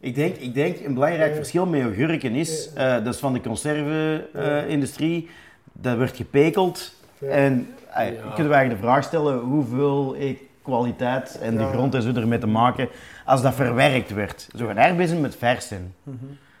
Ik 0.00 0.14
denk, 0.14 0.36
ik 0.36 0.54
denk 0.54 0.76
een 0.84 0.94
belangrijk 0.94 1.34
verschil 1.34 1.66
met 1.66 1.82
augurken 1.82 2.34
is, 2.34 2.70
eh, 2.74 3.04
dat 3.04 3.14
is 3.14 3.20
van 3.20 3.32
de 3.32 3.40
conserve-industrie, 3.40 5.28
dat 5.72 5.96
wordt 5.96 6.16
gepekeld. 6.16 6.92
Ja. 7.18 7.28
En 7.28 7.68
eh, 7.88 8.06
kunnen 8.06 8.48
we 8.52 8.54
eigenlijk 8.54 8.70
de 8.70 8.86
vraag 8.86 9.04
stellen 9.04 9.38
hoeveel 9.38 10.16
kwaliteit 10.62 11.38
en 11.40 11.56
de 11.56 11.64
grond 11.66 11.94
en 11.94 12.02
zo 12.02 12.12
ermee 12.14 12.38
te 12.38 12.46
maken 12.46 12.88
als 13.24 13.42
dat 13.42 13.54
verwerkt 13.54 14.10
werd. 14.10 14.48
Zo 14.56 14.66
gaan 14.66 14.78
aardbezen 14.78 15.20
met 15.20 15.36
vers 15.36 15.68
zijn. 15.68 15.94
Mhm. 16.02 16.16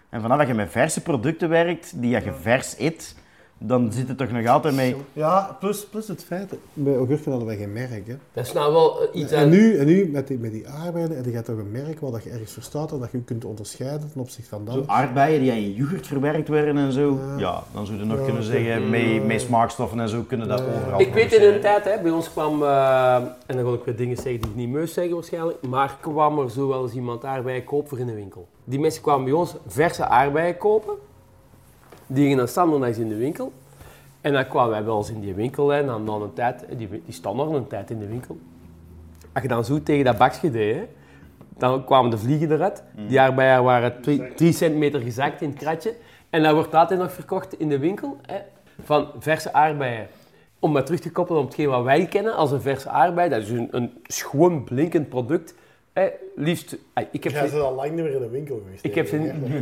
En 0.08 0.20
vanaf 0.20 0.38
dat 0.38 0.46
je 0.46 0.54
met 0.54 0.70
verse 0.70 1.02
producten 1.02 1.48
werkt, 1.48 1.92
die 2.00 2.10
je 2.10 2.32
vers 2.40 2.78
eet, 2.78 3.16
dan 3.64 3.92
zit 3.92 4.08
het 4.08 4.18
toch 4.18 4.30
nog 4.30 4.46
altijd 4.46 4.74
mee. 4.74 4.96
Ja, 5.12 5.56
plus, 5.60 5.86
plus 5.86 6.08
het 6.08 6.24
feit, 6.24 6.50
dat 6.50 6.58
bij 6.72 6.96
augurken 6.96 7.30
hadden 7.30 7.48
wij 7.48 7.56
geen 7.56 7.72
merk. 7.72 8.06
Hè. 8.06 8.14
Dat 8.32 8.46
is 8.46 8.52
nou 8.52 8.72
wel 8.72 9.02
eh, 9.02 9.20
iets 9.20 9.32
En 9.32 9.42
aan... 9.42 9.48
nu, 9.48 9.76
en 9.76 9.86
nu 9.86 10.08
met, 10.12 10.26
die, 10.26 10.38
met 10.38 10.52
die 10.52 10.68
aardbeien, 10.68 11.16
en 11.16 11.24
je 11.24 11.30
hebt 11.34 11.46
toch 11.46 11.58
een 11.58 11.70
merk 11.70 12.00
waar 12.00 12.10
dat 12.10 12.22
je 12.24 12.30
ergens 12.30 12.52
voor 12.52 12.62
staat 12.62 12.92
en 12.92 12.98
dat 12.98 13.10
je 13.12 13.18
kunt 13.24 13.44
onderscheiden 13.44 14.10
ten 14.12 14.20
opzichte 14.20 14.48
van 14.50 14.62
Zo 14.70 14.76
dat. 14.78 14.88
aardbeien 14.88 15.40
die 15.40 15.50
in 15.52 15.72
yoghurt 15.72 16.06
verwerkt 16.06 16.48
werden 16.48 16.76
en 16.76 16.92
zo, 16.92 17.18
Ja. 17.26 17.38
ja, 17.38 17.62
dan 17.72 17.86
zou 17.86 17.98
je 17.98 18.04
nog 18.04 18.18
Ja, 18.18 18.24
kunnen 18.24 18.42
zeggen, 18.42 18.90
met, 18.90 19.26
met 19.26 19.40
smaakstoffen 19.40 20.00
en 20.00 20.08
zo 20.08 20.22
kunnen 20.22 20.48
dat 20.48 20.58
Ja. 20.58 20.64
overal 20.76 21.00
Ik 21.00 21.14
weet 21.14 21.32
in 21.32 21.42
een 21.54 21.60
tijd, 21.60 21.84
hè, 21.84 22.02
bij 22.02 22.10
ons 22.10 22.30
kwam, 22.30 22.62
eh, 22.62 23.14
en 23.14 23.56
dan 23.56 23.64
wil 23.64 23.74
ik 23.74 23.84
weer 23.84 23.96
dingen 23.96 24.16
zeggen 24.16 24.40
die 24.40 24.50
ik 24.50 24.56
niet 24.56 24.68
meus 24.70 24.92
zeggen 24.92 25.14
waarschijnlijk, 25.14 25.58
maar 25.68 25.96
kwam 26.00 26.38
er 26.38 26.50
zo 26.50 26.68
wel 26.68 26.82
eens 26.82 26.92
iemand 26.94 27.24
aardbeien 27.24 27.64
kopen 27.64 27.88
voor 27.88 27.98
in 27.98 28.06
de 28.06 28.14
winkel. 28.14 28.48
Die 28.64 28.80
mensen 28.80 29.02
kwamen 29.02 29.24
bij 29.24 29.32
ons 29.32 29.54
verse 29.66 30.06
aardbeien 30.06 30.56
kopen, 30.56 30.94
die 32.12 32.22
gingen 32.22 32.36
dan 32.36 32.48
standaard 32.48 32.96
in 32.96 33.08
de 33.08 33.16
winkel. 33.16 33.52
En 34.20 34.32
dan 34.32 34.48
kwamen 34.48 34.70
wij 34.70 34.84
wel 34.84 34.96
eens 34.96 35.10
in 35.10 35.20
die 35.20 35.34
winkel 35.34 35.74
en 35.74 35.86
dan, 35.86 36.06
dan 36.06 36.22
een 36.22 36.32
tijd, 36.32 36.64
die, 36.76 36.88
die 36.88 37.02
stonden 37.08 37.46
nog 37.46 37.54
een 37.54 37.66
tijd 37.66 37.90
in 37.90 37.98
de 37.98 38.06
winkel. 38.06 38.38
Als 39.32 39.42
je 39.42 39.48
dan 39.48 39.64
zo 39.64 39.82
tegen 39.82 40.04
dat 40.04 40.18
bakje 40.18 40.50
deed, 40.50 40.74
hè, 40.74 40.82
dan 41.58 41.84
kwamen 41.84 42.10
de 42.10 42.18
vliegen 42.18 42.52
eruit. 42.52 42.82
Die 43.08 43.20
aardbeien 43.20 43.62
waren 43.62 44.00
3 44.36 44.52
centimeter 44.52 45.00
gezakt 45.00 45.40
in 45.40 45.48
het 45.48 45.58
kratje. 45.58 45.94
En 46.30 46.42
dat 46.42 46.54
wordt 46.54 46.74
altijd 46.74 47.00
nog 47.00 47.12
verkocht 47.12 47.58
in 47.58 47.68
de 47.68 47.78
winkel 47.78 48.16
hè, 48.26 48.38
van 48.82 49.08
verse 49.18 49.52
aardbeien. 49.52 50.08
Om 50.58 50.72
maar 50.72 50.84
terug 50.84 51.00
te 51.00 51.10
koppelen 51.10 51.40
op 51.40 51.46
hetgeen 51.46 51.68
wat 51.68 51.84
wij 51.84 52.06
kennen 52.06 52.34
als 52.34 52.50
een 52.50 52.60
verse 52.60 52.88
aardbei. 52.88 53.28
Dat 53.28 53.42
is 53.42 53.50
een, 53.50 53.68
een 53.70 53.92
schoon 54.02 54.64
blinkend 54.64 55.08
product. 55.08 55.54
Hè, 55.92 56.08
liefst, 56.36 56.76
ah, 56.92 57.04
ik 57.10 57.24
heb 57.24 57.32
Jij 57.32 57.46
ze, 57.46 57.52
bent 57.52 57.64
al 57.64 57.74
lang 57.74 57.90
niet 57.92 58.04
meer 58.04 58.14
in 58.14 58.20
de 58.20 58.28
winkel 58.28 58.60
geweest. 58.64 58.84
ik 58.84 58.94
heb 58.94 59.06
ze, 59.06 59.16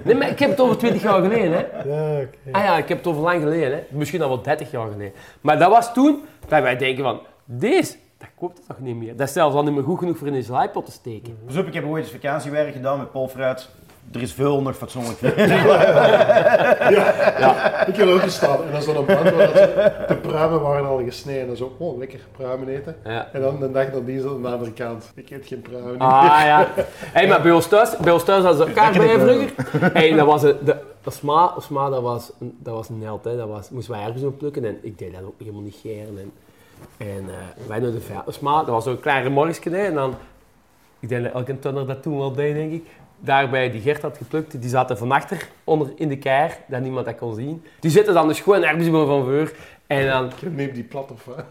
nee, 0.05 0.15
maar 0.15 0.29
ik 0.31 0.39
heb 0.39 0.51
het 0.51 0.61
over 0.61 0.77
20 0.79 1.03
jaar 1.03 1.23
geleden. 1.23 1.53
Hè. 1.53 1.65
Ja, 1.91 2.21
oké. 2.21 2.37
Ah 2.53 2.63
ja, 2.63 2.77
ik 2.79 2.89
heb 2.89 2.99
het 2.99 3.07
over 3.07 3.23
lang 3.23 3.43
geleden. 3.43 3.73
Hè. 3.73 3.83
Misschien 3.91 4.23
al 4.23 4.29
wel 4.29 4.43
30 4.43 4.71
jaar 4.71 4.91
geleden. 4.91 5.13
Maar 5.41 5.59
dat 5.59 5.71
was 5.71 5.93
toen 5.93 6.21
dat 6.49 6.63
wij 6.63 6.77
denken 6.77 7.05
van, 7.05 7.21
deze, 7.45 7.97
dat 8.19 8.29
koopt 8.35 8.59
het 8.59 8.67
toch 8.67 8.79
niet 8.81 8.97
meer. 8.97 9.17
Dat 9.17 9.27
is 9.29 9.33
zelfs 9.33 9.55
al 9.57 9.63
niet 9.63 9.75
meer 9.75 9.83
goed 9.83 9.99
genoeg 9.99 10.17
voor 10.19 10.27
in 10.27 10.35
een 10.35 10.43
slijpot 10.45 10.85
te 10.85 10.93
steken. 10.93 11.39
Dus 11.47 11.57
op, 11.57 11.67
ik 11.67 11.75
heb 11.75 11.85
ooit 11.85 12.03
eens 12.05 12.13
vakantiewerk 12.13 12.73
gedaan 12.73 12.99
met 12.99 13.11
Paul 13.11 13.29
Fruit. 13.29 13.69
Er 14.13 14.23
is 14.23 14.33
veel 14.33 14.63
nog 14.63 14.77
fatsoenlijk. 14.77 15.21
Ik 17.87 17.97
heb 17.97 18.09
ook 18.09 18.21
gestaan 18.21 18.65
en 18.65 18.73
dan 18.73 18.83
zo'n 18.83 18.95
band 18.95 19.09
waar 19.09 19.53
dat 19.53 20.09
de 20.09 20.17
pruimen 20.23 20.61
waren 20.61 20.87
al 20.87 21.03
gesneden. 21.05 21.49
En 21.49 21.57
zo, 21.57 21.75
oh, 21.79 21.99
lekker 21.99 22.21
pruimen 22.37 22.69
eten. 22.69 22.97
Ja. 23.05 23.29
En 23.33 23.41
dan 23.41 23.61
de 23.61 23.71
dag 23.71 23.93
nadien 23.93 24.21
zo 24.21 24.35
aan 24.35 24.43
de 24.43 24.49
andere 24.49 24.73
kant. 24.73 25.13
Ik 25.15 25.31
eet 25.31 25.47
geen 25.47 25.61
pruimen 25.61 25.93
meer. 25.93 26.01
Ah 26.01 26.41
ja. 26.45 26.67
Hey, 27.13 27.29
maar 27.29 27.43
bij 27.43 27.53
ons 27.53 27.67
thuis, 27.69 27.97
bij 27.97 28.13
ons 28.13 28.25
thuis 28.25 28.45
hadden 28.45 28.63
ze 28.63 28.69
elkaar 28.75 28.93
bij 28.93 29.19
vroeger. 29.19 29.93
Hey, 29.93 30.13
dat 30.13 30.27
was 30.27 30.43
een, 30.43 30.57
de, 30.65 30.77
de 31.05 31.11
sma, 31.11 31.55
sma, 31.59 31.89
dat 31.89 32.03
was, 32.03 32.33
dat 32.39 32.75
was 32.75 32.89
een 32.89 33.03
held. 33.03 33.25
Hè. 33.25 33.37
Dat 33.37 33.49
was, 33.49 33.71
moesten 33.71 33.95
wij 33.95 34.03
ergens 34.05 34.23
op 34.23 34.39
plukken 34.39 34.65
en 34.65 34.79
ik 34.83 34.99
deed 34.99 35.13
dat 35.13 35.23
ook 35.25 35.35
helemaal 35.39 35.63
niet 35.63 35.79
geren. 35.83 36.19
En, 36.19 36.33
en 36.97 37.25
eh, 37.29 37.67
wij 37.69 37.79
naar 37.79 37.91
de 37.93 38.01
vijf- 38.01 38.21
sma, 38.27 38.57
dat 38.59 38.69
was 38.69 38.85
zo'n 38.85 39.01
klein 39.01 39.23
remorkje. 39.23 39.71
hè, 39.71 39.85
En 39.85 39.95
dan, 39.95 40.15
ik 41.01 41.09
denk 41.09 41.25
dat 41.25 41.33
elke 41.33 41.59
tunner 41.59 41.87
dat 41.87 42.03
toen 42.03 42.19
wel 42.19 42.33
deed, 42.33 42.55
denk 42.55 42.73
ik. 42.73 42.87
Daarbij 43.21 43.71
die 43.71 43.81
Gert 43.81 44.03
had 44.03 44.17
geplukt, 44.17 44.61
die 44.61 44.71
zaten 44.71 44.99
van 44.99 45.13
achter 45.13 45.49
onder 45.65 45.93
in 45.97 46.09
de 46.09 46.19
keir, 46.19 46.59
dat 46.69 46.81
niemand 46.81 47.07
dat 47.07 47.17
kon 47.17 47.35
zien. 47.35 47.65
Die 47.81 47.91
zitten 47.91 48.15
dan 48.15 48.29
dus 48.29 48.41
gewoon 48.41 48.63
ergens 48.63 48.89
van 48.89 49.25
voor. 49.25 49.53
En 49.87 50.07
dan 50.07 50.25
Ik 50.25 50.41
heb 50.41 50.57
neem 50.57 50.73
die 50.73 50.85
plat 50.85 51.11
of 51.11 51.25
wat. 51.25 51.45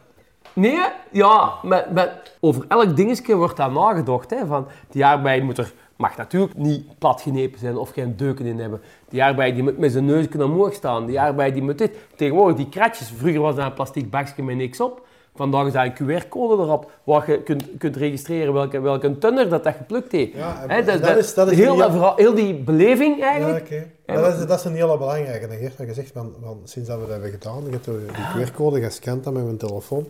Nee, 0.53 0.79
ja, 1.11 1.53
maar, 1.63 1.87
maar 1.93 2.21
over 2.39 2.65
elk 2.67 2.95
dingetje 2.95 3.35
wordt 3.35 3.57
daar 3.57 3.71
nagedacht. 3.71 4.29
Hè, 4.29 4.45
van 4.45 4.67
die 4.89 5.05
aardbei 5.05 5.41
moet 5.41 5.57
er, 5.57 5.73
mag 5.95 6.17
natuurlijk 6.17 6.57
niet 6.57 6.99
plat 6.99 7.21
genepen 7.21 7.59
zijn 7.59 7.77
of 7.77 7.89
geen 7.89 8.17
deuken 8.17 8.45
in 8.45 8.59
hebben. 8.59 8.81
Die 9.09 9.23
aardbei 9.23 9.53
die 9.53 9.63
moet 9.63 9.77
met 9.77 9.91
zijn 9.91 10.05
neus 10.05 10.27
kunnen 10.27 10.47
omhoog 10.47 10.73
staan. 10.73 11.05
Die 11.05 11.19
aardbei 11.19 11.51
die 11.51 11.61
moet 11.61 11.77
dit. 11.77 11.97
Tegenwoordig 12.15 12.57
die 12.57 12.69
kratjes, 12.69 13.11
vroeger 13.15 13.41
was 13.41 13.55
dat 13.55 13.65
een 13.65 13.73
plastic 13.73 14.09
bakje 14.09 14.43
met 14.43 14.55
niks 14.55 14.79
op. 14.81 15.07
Vandaag 15.39 15.65
is 15.67 15.73
daar 15.73 15.85
een 15.85 15.93
QR-code 16.21 16.63
erop 16.63 16.91
waar 17.03 17.31
je 17.31 17.43
kunt, 17.43 17.63
kunt 17.77 17.95
registreren 17.95 18.53
welke, 18.53 18.79
welke 18.79 19.17
tunner 19.17 19.49
dat, 19.49 19.63
dat 19.63 19.73
geplukt 19.75 20.11
heeft. 20.11 20.33
Ja, 20.33 20.63
en 20.67 20.85
dat, 20.85 21.17
is- 21.17 21.33
dat 21.33 21.51
is 21.51 21.57
heel, 21.57 21.75
verhaal- 21.77 22.15
heel 22.15 22.33
die 22.35 22.53
beleving 22.55 23.23
eigenlijk. 23.23 23.69
Ja, 24.05 24.21
dat, 24.21 24.37
is, 24.39 24.45
dat 24.45 24.59
is 24.59 24.65
een 24.65 24.73
hele 24.75 24.97
belangrijke. 24.97 25.47
En 25.47 25.57
Geert 25.57 25.77
had 25.77 25.87
gezegd, 25.87 26.11
van, 26.13 26.33
van, 26.43 26.59
sinds 26.63 26.87
dat 26.89 26.97
we 26.97 27.03
dat 27.03 27.11
hebben 27.11 27.31
gedaan, 27.31 27.63
je 27.65 27.69
hebt 27.71 27.85
die 27.85 28.45
QR-code, 28.45 28.79
je 28.79 28.89
scant 28.89 29.23
dat 29.23 29.33
met 29.33 29.43
mijn 29.43 29.57
telefoon. 29.57 30.07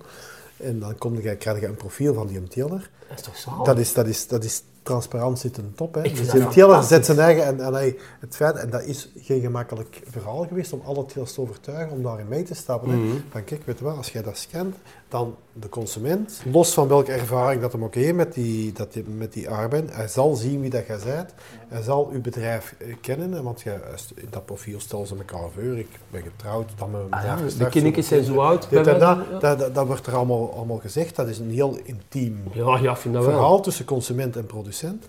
En 0.57 0.79
dan 0.79 0.97
kom 0.97 1.21
je, 1.21 1.35
krijg 1.35 1.59
je 1.59 1.67
een 1.67 1.75
profiel 1.75 2.13
van 2.13 2.27
die 2.27 2.43
teler. 2.43 2.89
Dat 3.09 3.17
is 3.17 3.23
toch 3.23 3.37
zo? 3.37 3.63
Dat 3.63 3.77
is, 3.77 3.93
dat 3.93 4.07
is, 4.07 4.27
dat 4.27 4.43
is 4.43 4.63
transparant 4.83 5.39
zit 5.39 5.57
een 5.57 5.73
top. 5.75 5.93
Hè. 5.95 6.01
Dus 6.01 6.33
een 6.33 6.49
teler 6.49 6.83
zet 6.83 7.05
zijn 7.05 7.19
eigen... 7.19 7.45
En, 7.45 7.59
en 7.65 7.73
hij, 7.73 7.97
het 8.19 8.35
feit, 8.35 8.55
en 8.55 8.69
dat 8.69 8.83
is 8.83 9.11
geen 9.19 9.41
gemakkelijk 9.41 10.01
verhaal 10.09 10.45
geweest 10.47 10.73
om 10.73 10.81
alle 10.85 11.05
telers 11.05 11.33
te 11.33 11.41
overtuigen 11.41 11.91
om 11.97 12.03
daarin 12.03 12.27
mee 12.27 12.43
te 12.43 12.55
stappen. 12.55 13.05
Mhm. 13.05 13.15
Van 13.31 13.43
kijk, 13.43 13.61
weet 13.65 13.77
je 13.77 13.83
wat, 13.83 13.97
als 13.97 14.09
jij 14.11 14.21
dat 14.21 14.37
scant, 14.37 14.75
dan 15.09 15.35
de 15.53 15.69
consument, 15.69 16.41
los 16.51 16.73
van 16.73 16.87
welke 16.87 17.11
ervaring 17.11 17.61
dat 17.61 17.71
hem 17.71 17.83
ook 17.83 17.95
heeft 17.95 18.15
met 18.15 18.33
die, 18.33 18.71
dat 18.71 18.93
die, 18.93 19.03
met 19.03 19.33
die 19.33 19.49
arbeid, 19.49 19.95
hij 19.95 20.07
zal 20.07 20.35
zien 20.35 20.61
wie 20.61 20.69
dat 20.69 20.87
jij 20.87 20.99
bent. 21.05 21.33
Hij 21.67 21.81
zal 21.81 22.09
uw 22.11 22.21
bedrijf 22.21 22.75
eh, 22.77 22.95
kennen, 23.01 23.43
want 23.43 23.61
jij, 23.61 23.79
in 24.15 24.27
dat 24.29 24.45
profiel 24.45 24.79
stellen 24.79 25.07
ze 25.07 25.15
elkaar 25.15 25.49
voor. 25.49 25.77
Ik 25.77 25.87
ben 26.11 26.21
getrouwd, 26.21 26.71
dan 26.77 26.91
mijn 26.91 27.03
Ah 27.09 27.23
ja, 27.23 27.35
de 27.35 27.49
zo- 27.49 28.01
zijn 28.01 28.23
zo 28.23 28.39
oud. 28.39 28.69
Dit 28.69 28.87
en 28.87 28.99
dat, 28.99 28.99
ja. 28.99 29.39
dat, 29.39 29.59
dat, 29.59 29.75
dat 29.75 29.87
wordt 29.87 30.07
er 30.07 30.15
allemaal, 30.15 30.53
allemaal 30.53 30.77
gezegd. 30.79 31.15
Dat 31.15 31.27
is 31.27 31.39
een 31.39 31.51
heel 31.51 31.77
intiem 31.83 32.43
Ja, 32.51 32.77
ja, 32.77 32.97
vind 32.97 33.13
dat 33.13 33.23
wel. 33.23 33.33
verhaal 33.33 33.61
tussen 33.61 33.85
consument 33.85 34.35
en 34.35 34.45
producent. 34.45 35.07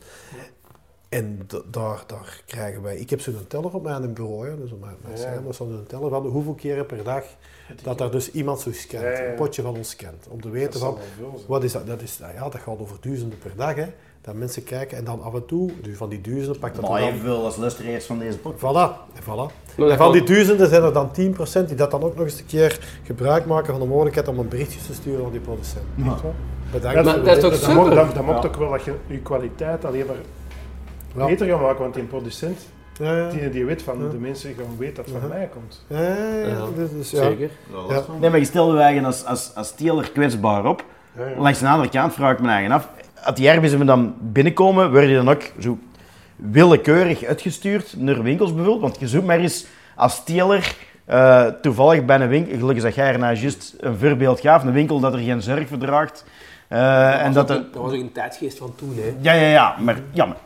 En 1.09 1.49
daar, 1.71 2.05
daar 2.07 2.43
krijgen 2.47 2.83
wij... 2.83 2.97
Ik 2.97 3.11
heb 3.11 3.21
zo'n 3.21 3.45
teller 3.49 3.75
op 3.75 3.83
mijn 3.83 4.13
bureau, 4.13 4.49
hè, 4.49 4.57
dus 4.61 4.73
op 4.73 4.81
mijn, 4.81 4.97
mijn 5.03 5.43
dat 5.43 5.51
is 5.51 5.57
zo'n 5.57 5.85
teller 5.87 6.11
van 6.11 6.27
hoeveel 6.27 6.55
keren 6.55 6.87
per 6.87 7.05
dag 7.05 7.25
dat 7.83 7.99
daar 7.99 8.11
dus 8.11 8.31
iemand 8.31 8.61
zo 8.61 8.73
scant, 8.73 9.03
Ja, 9.03 9.11
ja, 9.11 9.19
ja. 9.23 9.29
een 9.29 9.35
potje 9.35 9.63
van 9.63 9.77
ons 9.77 9.91
scant. 9.91 10.27
Om 10.29 10.37
te 10.41 10.43
Dat 10.49 10.57
weten 10.57 10.81
van, 10.81 10.97
wat 11.47 11.65
is 11.65 11.73
dat? 11.73 11.87
Dat, 11.87 12.01
is, 12.03 12.19
nou 12.19 12.35
ja, 12.35 12.41
dat 12.49 12.61
gaat 12.61 12.79
over 12.79 12.97
duizenden 13.01 13.39
per 13.39 13.53
dag, 13.57 13.75
hè. 13.75 13.87
Dat 14.23 14.35
mensen 14.35 14.65
kijken 14.65 14.99
en 14.99 15.05
dan 15.05 15.23
af 15.23 15.35
en 15.35 15.47
toe, 15.47 15.71
dus 15.83 15.97
van 15.97 16.09
die 16.09 16.21
duizenden 16.21 16.59
pakt 16.59 16.77
dat 16.81 16.89
Maar 16.89 17.03
evenveel 17.03 17.45
als 17.45 17.57
luisteraars 17.57 18.05
van 18.05 18.19
deze 18.19 18.39
podcast. 18.39 18.61
Voilà, 18.77 19.15
en 19.15 19.23
voilà. 19.23 19.53
En 19.91 19.97
van 19.97 20.13
die 20.13 20.23
duizenden 20.25 20.69
zijn 20.69 20.83
er 20.83 20.93
dan 20.93 21.09
10% 21.09 21.67
die 21.67 21.75
dat 21.77 21.91
dan 21.91 22.03
ook 22.03 22.17
nog 22.17 22.25
eens 22.25 22.39
een 22.39 22.47
keer 22.47 22.99
gebruik 23.03 23.47
maken 23.47 23.71
van 23.73 23.81
de 23.81 23.87
mogelijkheid 23.89 24.29
om 24.29 24.39
een 24.39 24.49
berichtje 24.49 24.81
te 24.87 24.95
sturen 24.95 25.25
aan 25.25 25.31
die 25.31 25.41
producent. 25.41 25.85
Waar? 25.95 26.19
Bedankt. 26.73 26.95
Dat, 26.97 27.05
Maar 27.05 27.25
dat 27.25 27.37
is 27.37 27.43
toch 27.43 27.55
super? 27.71 27.95
dat, 27.95 28.15
dat 28.15 28.25
mag 28.25 28.45
ook 28.47 28.57
wel 28.57 28.71
dat 28.71 28.85
je 28.85 28.95
je 29.07 29.19
kwaliteit 29.19 29.85
alleen 29.85 30.07
maar 30.07 30.17
Ja. 31.17 31.27
beter 31.27 31.47
gaat 31.49 31.61
maken, 31.61 31.81
want 31.81 31.95
die 31.95 32.05
producent, 32.05 32.59
Ja, 33.01 33.17
ja. 33.17 33.29
die, 33.29 33.51
die 33.51 33.65
weet 33.65 33.83
van 33.83 34.03
Ja. 34.05 34.09
de 34.11 34.17
mensen 34.17 34.55
gewoon 34.55 34.77
weet 34.79 34.97
dat 34.97 35.05
het 35.07 35.15
van 35.21 35.29
mij 35.29 35.49
komt. 35.53 35.85
Ja, 35.87 36.01
ja, 36.01 36.15
ja. 36.41 36.47
Ja. 36.47 36.65
Dus, 36.77 36.91
dus, 36.91 37.11
ja. 37.11 37.23
Zeker. 37.23 37.51
Ja. 37.89 38.03
Nee, 38.21 38.31
maar 38.31 38.39
je 38.39 38.45
stelde 38.45 38.77
je 38.77 38.83
eigen 38.83 39.05
als, 39.05 39.25
als, 39.25 39.51
als 39.55 39.75
teler 39.75 40.11
kwetsbaar 40.11 40.65
op. 40.67 40.85
Ja, 41.19 41.27
ja. 41.27 41.41
Langs 41.41 41.59
de 41.59 41.69
andere 41.69 41.89
kant 41.89 42.13
vraag 42.15 42.33
ik 42.33 42.41
me 42.41 42.49
eigen 42.49 42.73
af. 42.73 42.89
Als 43.25 43.35
die 43.37 43.49
erbissen 43.49 43.87
dan 43.87 44.15
binnenkomen, 44.21 44.91
word 44.91 45.09
je 45.09 45.15
dan 45.15 45.29
ook 45.31 45.43
zo 45.59 45.79
willekeurig 46.37 47.25
uitgestuurd 47.25 47.95
naar 47.99 48.23
winkels 48.23 48.55
bijvoorbeeld? 48.55 48.83
Want 48.83 49.01
je 49.01 49.09
zoekt 49.09 49.27
maar 49.27 49.39
eens 49.39 49.67
als 49.97 50.25
teler 50.25 50.75
eh, 51.05 51.47
toevallig 51.47 52.05
bij 52.05 52.21
een 52.21 52.29
winkel, 52.29 52.59
gelukkig 52.59 52.83
dat 52.85 52.95
jij 52.95 53.13
er 53.13 53.19
nou 53.19 53.35
juist 53.37 53.75
een 53.81 53.99
voorbeeld 53.99 54.41
gaf, 54.41 54.65
een 54.65 54.73
winkel 54.73 55.01
dat 55.01 55.13
er 55.13 55.19
geen 55.19 55.43
zorg 55.43 55.69
verdraagt. 55.69 56.25
eh, 56.69 57.23
en 57.25 57.33
dat 57.33 57.49
was 57.49 57.57
er... 57.59 57.63
ook 57.63 57.67
een- 57.67 57.73
dat 57.73 57.83
was 57.83 57.93
ook 57.93 58.01
een 58.01 58.13
tijdsgeest 58.13 58.59
van 58.59 58.73
toen, 58.77 58.95
hè. 58.97 59.15
Ja, 59.21 59.33
ja, 59.33 59.47
ja, 59.49 59.75
maar, 59.81 59.99
ja, 60.13 60.25
maar 60.27 60.37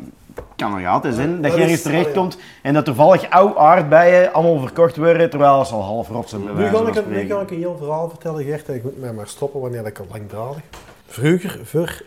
kan 0.57 0.79
er 0.79 0.89
altijd 0.89 1.15
zijn 1.15 1.43
dat 1.43 1.55
je 1.55 1.61
ergens 1.63 1.83
terechtkomt 1.83 2.39
en 2.63 2.75
dat 2.75 2.85
toevallig 2.85 3.31
oude 3.31 3.59
aardbeien 3.59 4.33
allemaal 4.33 4.61
verkocht 4.61 4.97
worden, 4.97 5.31
terwijl 5.31 5.65
ze 5.65 5.75
al 5.75 5.83
half 5.83 6.09
rot 6.09 6.29
zijn. 6.29 6.43
Nu 6.43 6.67
ga, 6.67 6.87
ik, 6.87 7.07
nu 7.07 7.27
ga 7.27 7.41
ik 7.41 7.51
een 7.51 7.59
heel 7.59 7.77
verhaal 7.79 8.09
vertellen, 8.09 8.45
Gert. 8.45 8.69
en 8.69 8.75
Ik 8.75 8.83
moet 8.83 9.01
mij 9.01 9.13
maar 9.13 9.29
stoppen 9.29 9.61
wanneer 9.61 9.87
ik 9.87 9.99
al 9.99 10.07
langdradig. 10.11 10.63
Vroeger, 11.07 11.61
voor 11.65 12.03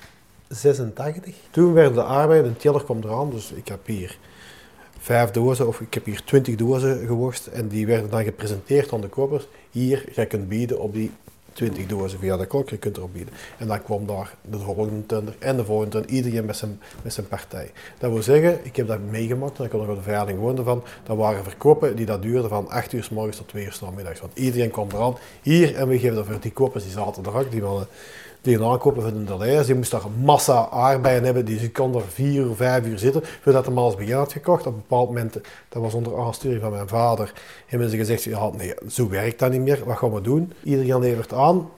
86, 0.48 1.36
toen 1.52 1.74
werden 1.74 1.94
de 1.94 2.04
arbeid, 2.04 2.46
een 2.46 2.58
teller 2.58 2.84
kwam 2.84 3.00
eraan, 3.04 3.30
dus 3.30 3.52
ik 3.52 3.68
heb 3.68 3.86
hier 3.86 4.18
vijf 5.00 5.32
dozen, 5.32 5.68
of 5.68 5.80
ik 5.80 5.94
heb 5.94 6.06
hier 6.06 6.24
twintig 6.24 6.56
dozen 6.56 7.08
geworst, 7.08 7.48
en 7.48 7.68
die 7.68 7.88
werden 7.88 8.10
dan 8.10 8.24
gepresenteerd 8.24 8.94
aan 8.94 9.02
de 9.02 9.08
kopers. 9.08 9.48
Hier, 9.72 10.04
jij 10.14 10.26
kunt 10.26 10.48
bieden 10.48 10.80
op 10.80 10.94
die 10.94 11.12
20 11.58 11.86
dozen 11.86 12.20
via 12.20 12.38
de 12.38 12.46
klok, 12.46 12.70
je 12.70 12.78
kunt 12.78 12.98
erop 12.98 13.14
bieden. 13.14 13.34
En 13.58 13.68
dan 13.68 13.84
kwam 13.84 14.06
daar 14.06 14.36
de 14.42 14.60
volgende 14.60 15.06
tender 15.06 15.36
en 15.40 15.58
de 15.58 15.66
volgende 15.66 15.92
tender, 15.92 16.10
iedereen 16.10 16.46
met 16.46 16.56
zijn, 16.56 16.82
met 17.04 17.14
zijn 17.14 17.28
partij. 17.28 17.72
Dat 17.98 18.12
wil 18.12 18.22
zeggen, 18.22 18.60
ik 18.64 18.76
heb 18.76 18.88
dat 18.88 19.00
meegemaakt, 19.00 19.56
toen 19.56 19.66
ik 19.66 19.74
nog 19.74 19.88
op 19.88 19.96
de 19.96 20.02
veiling 20.02 20.40
van, 20.64 20.84
dat 21.04 21.18
waren 21.18 21.44
verkopen 21.44 21.96
die 21.96 22.06
dat 22.06 22.22
duurden 22.22 22.50
van 22.50 22.70
8 22.70 22.94
uur 22.94 23.04
s 23.04 23.10
morgens 23.10 23.38
tot 23.38 23.48
2 23.48 23.66
uur 23.66 23.74
s 23.74 23.82
namiddags. 23.82 24.20
Want 24.20 24.38
iedereen 24.38 24.72
kwam 24.72 24.88
eraan, 24.94 25.18
hier, 25.42 25.76
en 25.76 25.88
we 25.88 26.00
geven 26.00 26.16
dat 26.16 26.26
voor 26.26 26.40
die 26.40 26.52
kopers, 26.52 26.84
die 26.84 26.94
zaten 26.94 27.24
er 27.24 27.38
ook, 27.38 27.52
die 27.52 27.62
mannen 27.62 27.88
die 28.48 28.58
een 28.58 28.72
aankopen 28.72 29.02
van 29.02 29.26
de 29.26 29.38
lijst, 29.38 29.66
die 29.66 29.76
moesten 29.76 30.00
daar 30.00 30.08
een 30.08 30.24
massa 30.24 30.70
aardbeien 30.70 31.24
hebben, 31.24 31.46
die 31.46 31.60
ze 31.60 31.72
konden 31.72 32.02
er 32.02 32.08
vier 32.08 32.50
of 32.50 32.58
vijf 32.58 32.86
uur 32.86 33.00
zitten, 33.00 33.24
voordat 33.42 33.66
de 33.66 33.72
alles 33.72 33.96
begin 33.96 34.16
had 34.16 34.32
gekocht. 34.32 34.66
Op 34.66 34.74
een 34.74 34.80
bepaald 34.88 35.08
moment, 35.08 35.34
dat 35.70 35.82
was 35.82 35.94
onder 35.94 36.20
aansturing 36.20 36.62
van 36.62 36.72
mijn 36.72 36.88
vader, 36.88 37.34
hebben 37.66 37.90
ze 37.90 37.98
gezegd, 37.98 38.24
ja, 38.24 38.50
nee, 38.50 38.74
zo 38.90 39.10
werkt 39.10 39.40
dat 39.40 39.52
niet 39.52 39.62
meer, 39.62 39.82
wat 39.86 39.98
gaan 39.98 40.14
we 40.14 40.22
doen? 40.22 40.54
Iedereen 40.64 41.00
levert 41.00 41.34
aan, 41.34 41.70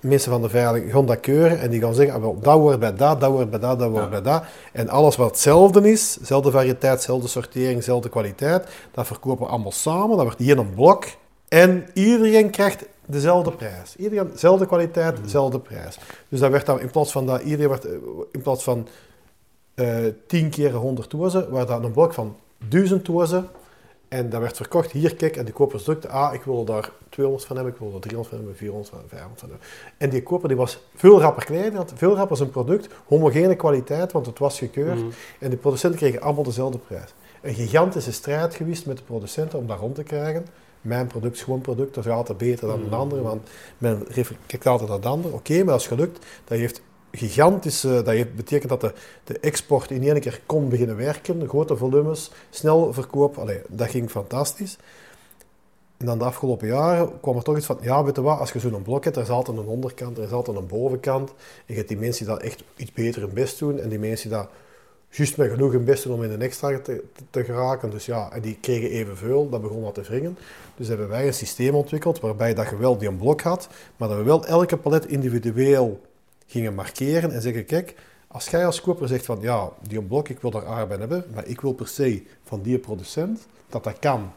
mensen 0.00 0.30
van 0.30 0.42
de 0.42 0.48
veiling 0.48 0.92
gaan 0.92 1.06
dat 1.06 1.20
keuren 1.20 1.60
en 1.60 1.70
die 1.70 1.80
gaan 1.80 1.94
zeggen, 1.94 2.14
ah, 2.14 2.20
wel, 2.20 2.38
dat 2.40 2.58
wordt 2.58 2.80
bij 2.80 2.94
dat, 2.94 3.20
dat 3.20 3.30
wordt 3.30 3.50
bij 3.50 3.58
dat, 3.58 3.78
dat 3.78 3.90
wordt 3.90 4.10
bij 4.10 4.22
dat. 4.22 4.44
En 4.72 4.88
alles 4.88 5.16
wat 5.16 5.30
hetzelfde 5.30 5.90
is, 5.90 6.16
dezelfde 6.20 6.50
variëteit, 6.50 6.96
dezelfde 6.96 7.28
sortering, 7.28 7.76
dezelfde 7.76 8.08
kwaliteit, 8.08 8.68
dat 8.92 9.06
verkopen 9.06 9.46
we 9.46 9.52
allemaal 9.52 9.72
samen, 9.72 10.16
dat 10.16 10.22
wordt 10.24 10.38
hier 10.38 10.58
een 10.58 10.74
blok. 10.74 11.04
En 11.48 11.86
iedereen 11.94 12.50
krijgt 12.50 12.84
dezelfde 13.08 13.52
prijs. 13.52 13.96
Iedereen, 13.96 14.30
dezelfde 14.30 14.66
kwaliteit, 14.66 15.22
dezelfde 15.22 15.60
prijs. 15.60 15.98
Dus 16.28 16.40
dat 16.40 16.50
werd 16.50 16.66
dan 16.66 16.80
in 16.80 16.90
plaats 16.90 17.12
van 17.12 17.26
dat 17.26 17.42
iedereen 17.42 17.68
werd, 17.68 17.84
eh, 17.84 17.92
in 18.32 18.42
plaats 18.42 18.64
van 18.64 18.88
eh 19.74 19.96
10 20.26 20.50
keer 20.50 20.72
100 20.72 21.10
dozen, 21.10 21.52
werd 21.52 21.68
dat 21.68 21.84
een 21.84 21.92
blok 21.92 22.14
van 22.14 22.36
1000 22.68 23.06
dozen. 23.06 23.48
En 24.08 24.30
dat 24.30 24.40
werd 24.40 24.56
verkocht. 24.56 24.90
Hier, 24.90 25.16
kijk, 25.16 25.36
en 25.36 25.44
de 25.44 25.52
kopers 25.52 25.82
drukte, 25.82 26.08
ah, 26.08 26.34
ik 26.34 26.42
wil 26.42 26.66
er 26.66 26.92
200 27.08 27.46
van 27.46 27.56
hebben, 27.56 27.74
ik 27.74 27.80
wil 27.80 27.94
er 27.94 28.00
300 28.00 28.28
van 28.28 28.38
hebben, 28.38 28.56
400 28.56 28.88
van, 28.88 28.98
500 29.08 29.40
van 29.40 29.48
hebben. 29.48 29.68
En 29.98 30.10
die 30.10 30.22
koper 30.22 30.48
die 30.48 30.56
was 30.56 30.78
veel 30.94 31.20
rapper 31.20 31.44
klein, 31.44 31.74
had 31.74 31.92
veel 31.94 32.16
rapper 32.16 32.36
zijn 32.36 32.50
product, 32.50 32.88
homogene 33.06 33.56
kwaliteit, 33.56 34.12
want 34.12 34.26
het 34.26 34.38
was 34.38 34.58
gekeurd. 34.58 35.00
En 35.38 35.50
de 35.50 35.56
producenten 35.56 35.98
kregen 35.98 36.20
allemaal 36.20 36.44
dezelfde 36.44 36.78
prijs. 36.78 37.14
Een 37.42 37.54
gigantische 37.54 38.12
strijd 38.12 38.54
geweest 38.54 38.86
met 38.86 38.96
de 38.96 39.02
producenten 39.02 39.58
om 39.58 39.66
dat 39.66 39.78
rond 39.78 39.94
te 39.94 40.02
krijgen. 40.02 40.46
Mijn 40.80 41.06
product 41.06 41.34
is 41.34 41.42
gewoon 41.42 41.60
product, 41.60 41.94
dat 41.94 42.06
is 42.06 42.10
altijd 42.12 42.38
beter 42.38 42.68
dan 42.68 42.84
een 42.84 42.92
andere, 42.92 43.22
want 43.22 43.48
men 43.78 44.06
kijkt 44.46 44.66
altijd 44.66 44.88
naar 44.90 45.00
de 45.00 45.08
ander. 45.08 45.32
Oké, 45.32 45.56
maar 45.56 45.72
dat 45.72 45.80
is 45.80 45.86
gelukt. 45.86 46.26
Dat 46.44 46.58
heeft 46.58 46.82
gigantisch, 47.12 47.84
eh, 47.84 47.92
dat 47.92 48.06
heeft, 48.06 48.34
betekent 48.34 48.68
dat 48.68 48.80
de, 48.80 48.92
de 49.24 49.38
export 49.38 49.90
in 49.90 50.02
één 50.02 50.20
keer 50.20 50.40
kon 50.46 50.68
beginnen 50.68 50.96
werken, 50.96 51.48
grote 51.48 51.76
volumes, 51.76 52.30
snel 52.50 52.92
verkoop, 52.92 53.38
Allee, 53.38 53.60
dat 53.68 53.88
ging 53.88 54.10
fantastisch. 54.10 54.78
En 55.96 56.06
dan 56.06 56.18
de 56.18 56.24
afgelopen 56.24 56.68
jaren 56.68 57.20
kwam 57.20 57.36
er 57.36 57.42
toch 57.42 57.56
iets 57.56 57.66
van, 57.66 57.78
ja, 57.80 58.04
weet 58.04 58.16
je 58.16 58.22
wat, 58.22 58.38
als 58.38 58.52
je 58.52 58.58
zo'n 58.58 58.82
blok 58.82 59.04
hebt, 59.04 59.16
er 59.16 59.22
is 59.22 59.28
altijd 59.28 59.58
een 59.58 59.66
onderkant, 59.66 60.18
er 60.18 60.24
is 60.24 60.30
altijd 60.30 60.56
een 60.56 60.66
bovenkant. 60.66 61.30
En 61.30 61.36
je 61.66 61.74
hebt 61.74 61.88
die 61.88 61.98
mensen 61.98 62.24
die 62.24 62.34
dat 62.34 62.44
echt 62.44 62.62
iets 62.76 62.92
beter 62.92 63.22
hun 63.22 63.32
best 63.32 63.58
doen, 63.58 63.78
en 63.78 63.88
die 63.88 63.98
mensen 63.98 64.28
die 64.28 64.38
dat 64.38 64.48
juist 65.10 65.36
met 65.36 65.50
genoeg 65.50 65.72
hun 65.72 65.84
best 65.84 66.02
doen 66.02 66.14
om 66.14 66.22
in 66.22 66.30
een 66.30 66.42
extra 66.42 66.68
te, 66.68 66.82
te, 66.82 67.22
te 67.30 67.44
geraken. 67.44 67.90
Dus 67.90 68.06
ja, 68.06 68.32
en 68.32 68.40
die 68.40 68.58
kregen 68.60 68.90
evenveel, 68.90 69.48
dat 69.48 69.62
begon 69.62 69.82
wat 69.82 69.94
te 69.94 70.02
wringen. 70.02 70.38
Dus 70.78 70.88
hebben 70.88 71.08
wij 71.08 71.26
een 71.26 71.34
systeem 71.34 71.74
ontwikkeld 71.74 72.20
waarbij 72.20 72.54
dat 72.54 72.68
je 72.68 72.76
wel 72.76 72.98
die 72.98 73.08
een 73.08 73.16
blok 73.16 73.40
had, 73.40 73.68
maar 73.96 74.08
dat 74.08 74.16
we 74.16 74.24
wel 74.24 74.46
elke 74.46 74.76
palet 74.76 75.06
individueel 75.06 76.00
gingen 76.46 76.74
markeren 76.74 77.32
en 77.32 77.42
zeggen, 77.42 77.64
kijk, 77.64 77.94
als 78.28 78.48
jij 78.48 78.66
als 78.66 78.80
koper 78.80 79.08
zegt 79.08 79.24
van, 79.24 79.38
ja, 79.40 79.70
die 79.80 79.98
een 79.98 80.06
blok, 80.06 80.28
ik 80.28 80.40
wil 80.40 80.50
daar 80.50 80.66
arbeid 80.66 81.00
hebben, 81.00 81.24
maar 81.34 81.46
ik 81.46 81.60
wil 81.60 81.72
per 81.72 81.88
se 81.88 82.22
van 82.44 82.62
die 82.62 82.78
producent, 82.78 83.46
dat 83.68 83.84
dat 83.84 83.98
kan. 83.98 84.32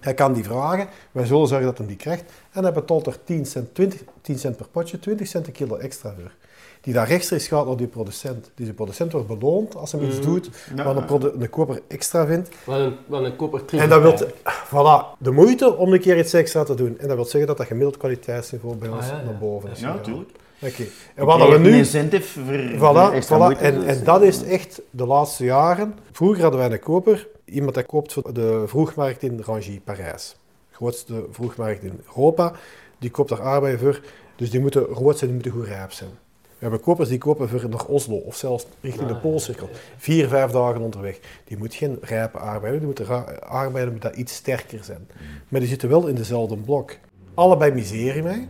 Hij 0.00 0.14
kan 0.14 0.32
die 0.32 0.44
vragen, 0.44 0.88
wij 1.12 1.26
zullen 1.26 1.48
zorgen 1.48 1.66
dat 1.66 1.78
hij 1.78 1.86
die 1.86 1.96
krijgt. 1.96 2.24
En 2.50 2.62
hij 2.62 2.72
betaalt 2.72 3.06
er 3.06 3.24
10 3.24 3.46
cent, 3.46 3.74
20, 3.74 4.02
10 4.20 4.38
cent 4.38 4.56
per 4.56 4.68
potje, 4.68 4.98
20 4.98 5.26
cent 5.26 5.46
een 5.46 5.52
kilo 5.52 5.76
extra 5.76 6.14
voor. 6.20 6.32
Die 6.80 6.94
daar 6.94 7.08
rechtstreeks 7.08 7.48
gaat 7.48 7.66
naar 7.66 7.76
die 7.76 7.86
producent. 7.86 8.50
Die 8.54 8.72
producent 8.72 9.12
wordt 9.12 9.26
beloond 9.26 9.76
als 9.76 9.92
hij 9.92 10.00
iets 10.00 10.20
doet, 10.20 10.50
wat 10.84 11.10
een, 11.22 11.42
een 11.42 11.50
koper 11.50 11.80
extra 11.88 12.26
vindt. 12.26 12.48
Wat 12.64 12.78
een, 12.78 12.96
wat 13.06 13.22
een 13.24 13.36
koper 13.36 13.64
terug. 13.64 13.82
En 13.82 13.88
dat 13.88 14.02
wil, 14.02 14.28
voilà, 14.66 15.18
de 15.18 15.30
moeite 15.30 15.76
om 15.76 15.92
een 15.92 16.00
keer 16.00 16.18
iets 16.18 16.32
extra 16.32 16.64
te 16.64 16.74
doen. 16.74 16.98
En 16.98 17.06
dat 17.08 17.16
wil 17.16 17.24
zeggen 17.24 17.46
dat 17.46 17.56
dat 17.56 17.66
gemiddeld 17.66 17.96
kwaliteitsniveau 17.96 18.76
bij 18.76 18.88
ons 18.88 19.00
Ah, 19.04 19.06
ja, 19.10 19.16
ja. 19.18 19.22
naar 19.24 19.38
boven 19.38 19.70
is. 19.70 19.80
Ja, 19.80 19.88
gegaan. 19.90 20.02
tuurlijk. 20.04 20.30
Oké. 20.62 20.82
En 21.14 21.24
wat 21.26 21.48
we 21.48 21.54
Een 21.54 21.62
nu... 21.62 21.76
incentive 21.76 22.40
voor, 22.40 22.54
Voilà, 23.10 23.14
extra 23.14 23.36
voilà. 23.36 23.40
moeite. 23.40 23.60
En, 23.64 23.74
dus- 23.80 23.84
en 23.98 24.04
dat 24.04 24.22
is 24.22 24.42
echt 24.42 24.80
de 24.90 25.06
laatste 25.06 25.44
jaren. 25.44 25.94
Vroeger 26.12 26.42
hadden 26.42 26.60
wij 26.60 26.70
een 26.70 26.78
koper, 26.80 27.28
iemand 27.44 27.74
dat 27.74 27.86
koopt 27.86 28.12
voor 28.12 28.32
de 28.34 28.62
vroegmarkt 28.66 29.22
in 29.22 29.40
Rangy, 29.44 29.80
Parijs. 29.84 30.36
De 30.70 30.74
grootste 30.74 31.24
vroegmarkt 31.30 31.82
in 31.82 32.00
Europa. 32.06 32.52
Die 32.98 33.10
koopt 33.10 33.28
daar 33.28 33.42
arbeid 33.42 33.78
voor. 33.80 34.00
Dus 34.36 34.50
die 34.50 34.60
moeten 34.60 34.86
groot 34.94 35.18
zijn, 35.18 35.30
die 35.30 35.40
moeten 35.42 35.60
goed 35.60 35.66
rijp 35.66 35.92
zijn. 35.92 36.10
We 36.58 36.64
hebben 36.64 36.80
kopers 36.80 37.08
die 37.08 37.18
kopen 37.18 37.48
voor 37.48 37.68
naar 37.68 37.84
Oslo 37.84 38.16
of 38.16 38.36
zelfs 38.36 38.66
richting 38.80 39.08
de 39.08 39.16
Poolcirkel. 39.16 39.68
Vier, 39.96 40.28
vijf 40.28 40.50
dagen 40.50 40.80
onderweg. 40.80 41.18
Die 41.44 41.58
moet 41.58 41.74
geen 41.74 41.98
rijpe 42.00 42.38
arbeiden, 42.38 42.78
die 42.78 42.86
moeten 42.86 43.42
arbeiden 43.48 44.00
dat 44.00 44.16
iets 44.16 44.34
sterker 44.34 44.84
zijn. 44.84 45.08
Maar 45.48 45.60
die 45.60 45.68
zitten 45.68 45.88
wel 45.88 46.06
in 46.06 46.14
dezelfde 46.14 46.56
blok. 46.56 46.96
Allebei 47.34 47.72
miserie 47.72 48.22
mee. 48.22 48.48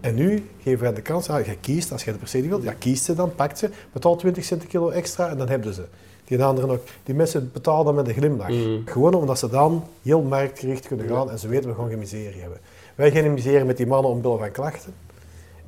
En 0.00 0.14
nu 0.14 0.44
geven 0.62 0.80
wij 0.80 0.94
de 0.94 1.02
kans 1.02 1.30
aan, 1.30 1.44
je 1.44 1.56
kiest, 1.60 1.92
als 1.92 2.04
je 2.04 2.12
de 2.12 2.38
niet 2.38 2.46
wilt, 2.48 2.62
ja, 2.62 2.74
kiest 2.78 3.04
ze 3.04 3.14
dan, 3.14 3.34
pakt 3.34 3.58
ze, 3.58 3.70
betaal 3.92 4.16
20 4.16 4.44
cent 4.44 4.66
kilo 4.66 4.90
extra 4.90 5.28
en 5.28 5.38
dan 5.38 5.48
hebben 5.48 5.74
ze. 5.74 5.84
Die 6.24 6.44
anderen 6.44 6.70
ook. 6.70 6.82
Die 7.04 7.14
mensen 7.14 7.50
betalen 7.52 7.84
dan 7.84 7.94
met 7.94 8.08
een 8.08 8.14
glimlach. 8.14 8.52
Gewoon 8.84 9.14
omdat 9.14 9.38
ze 9.38 9.48
dan 9.48 9.84
heel 10.02 10.22
marktgericht 10.22 10.86
kunnen 10.86 11.08
gaan 11.08 11.30
en 11.30 11.38
ze 11.38 11.48
weten 11.48 11.70
we 11.70 11.76
gaan 11.76 11.88
geen 11.88 11.98
miserie 11.98 12.40
hebben. 12.40 12.58
Wij 12.94 13.10
gaan 13.10 13.32
miserie 13.32 13.64
met 13.64 13.76
die 13.76 13.86
mannen 13.86 14.10
omwille 14.10 14.38
van 14.38 14.50
klachten. 14.50 14.94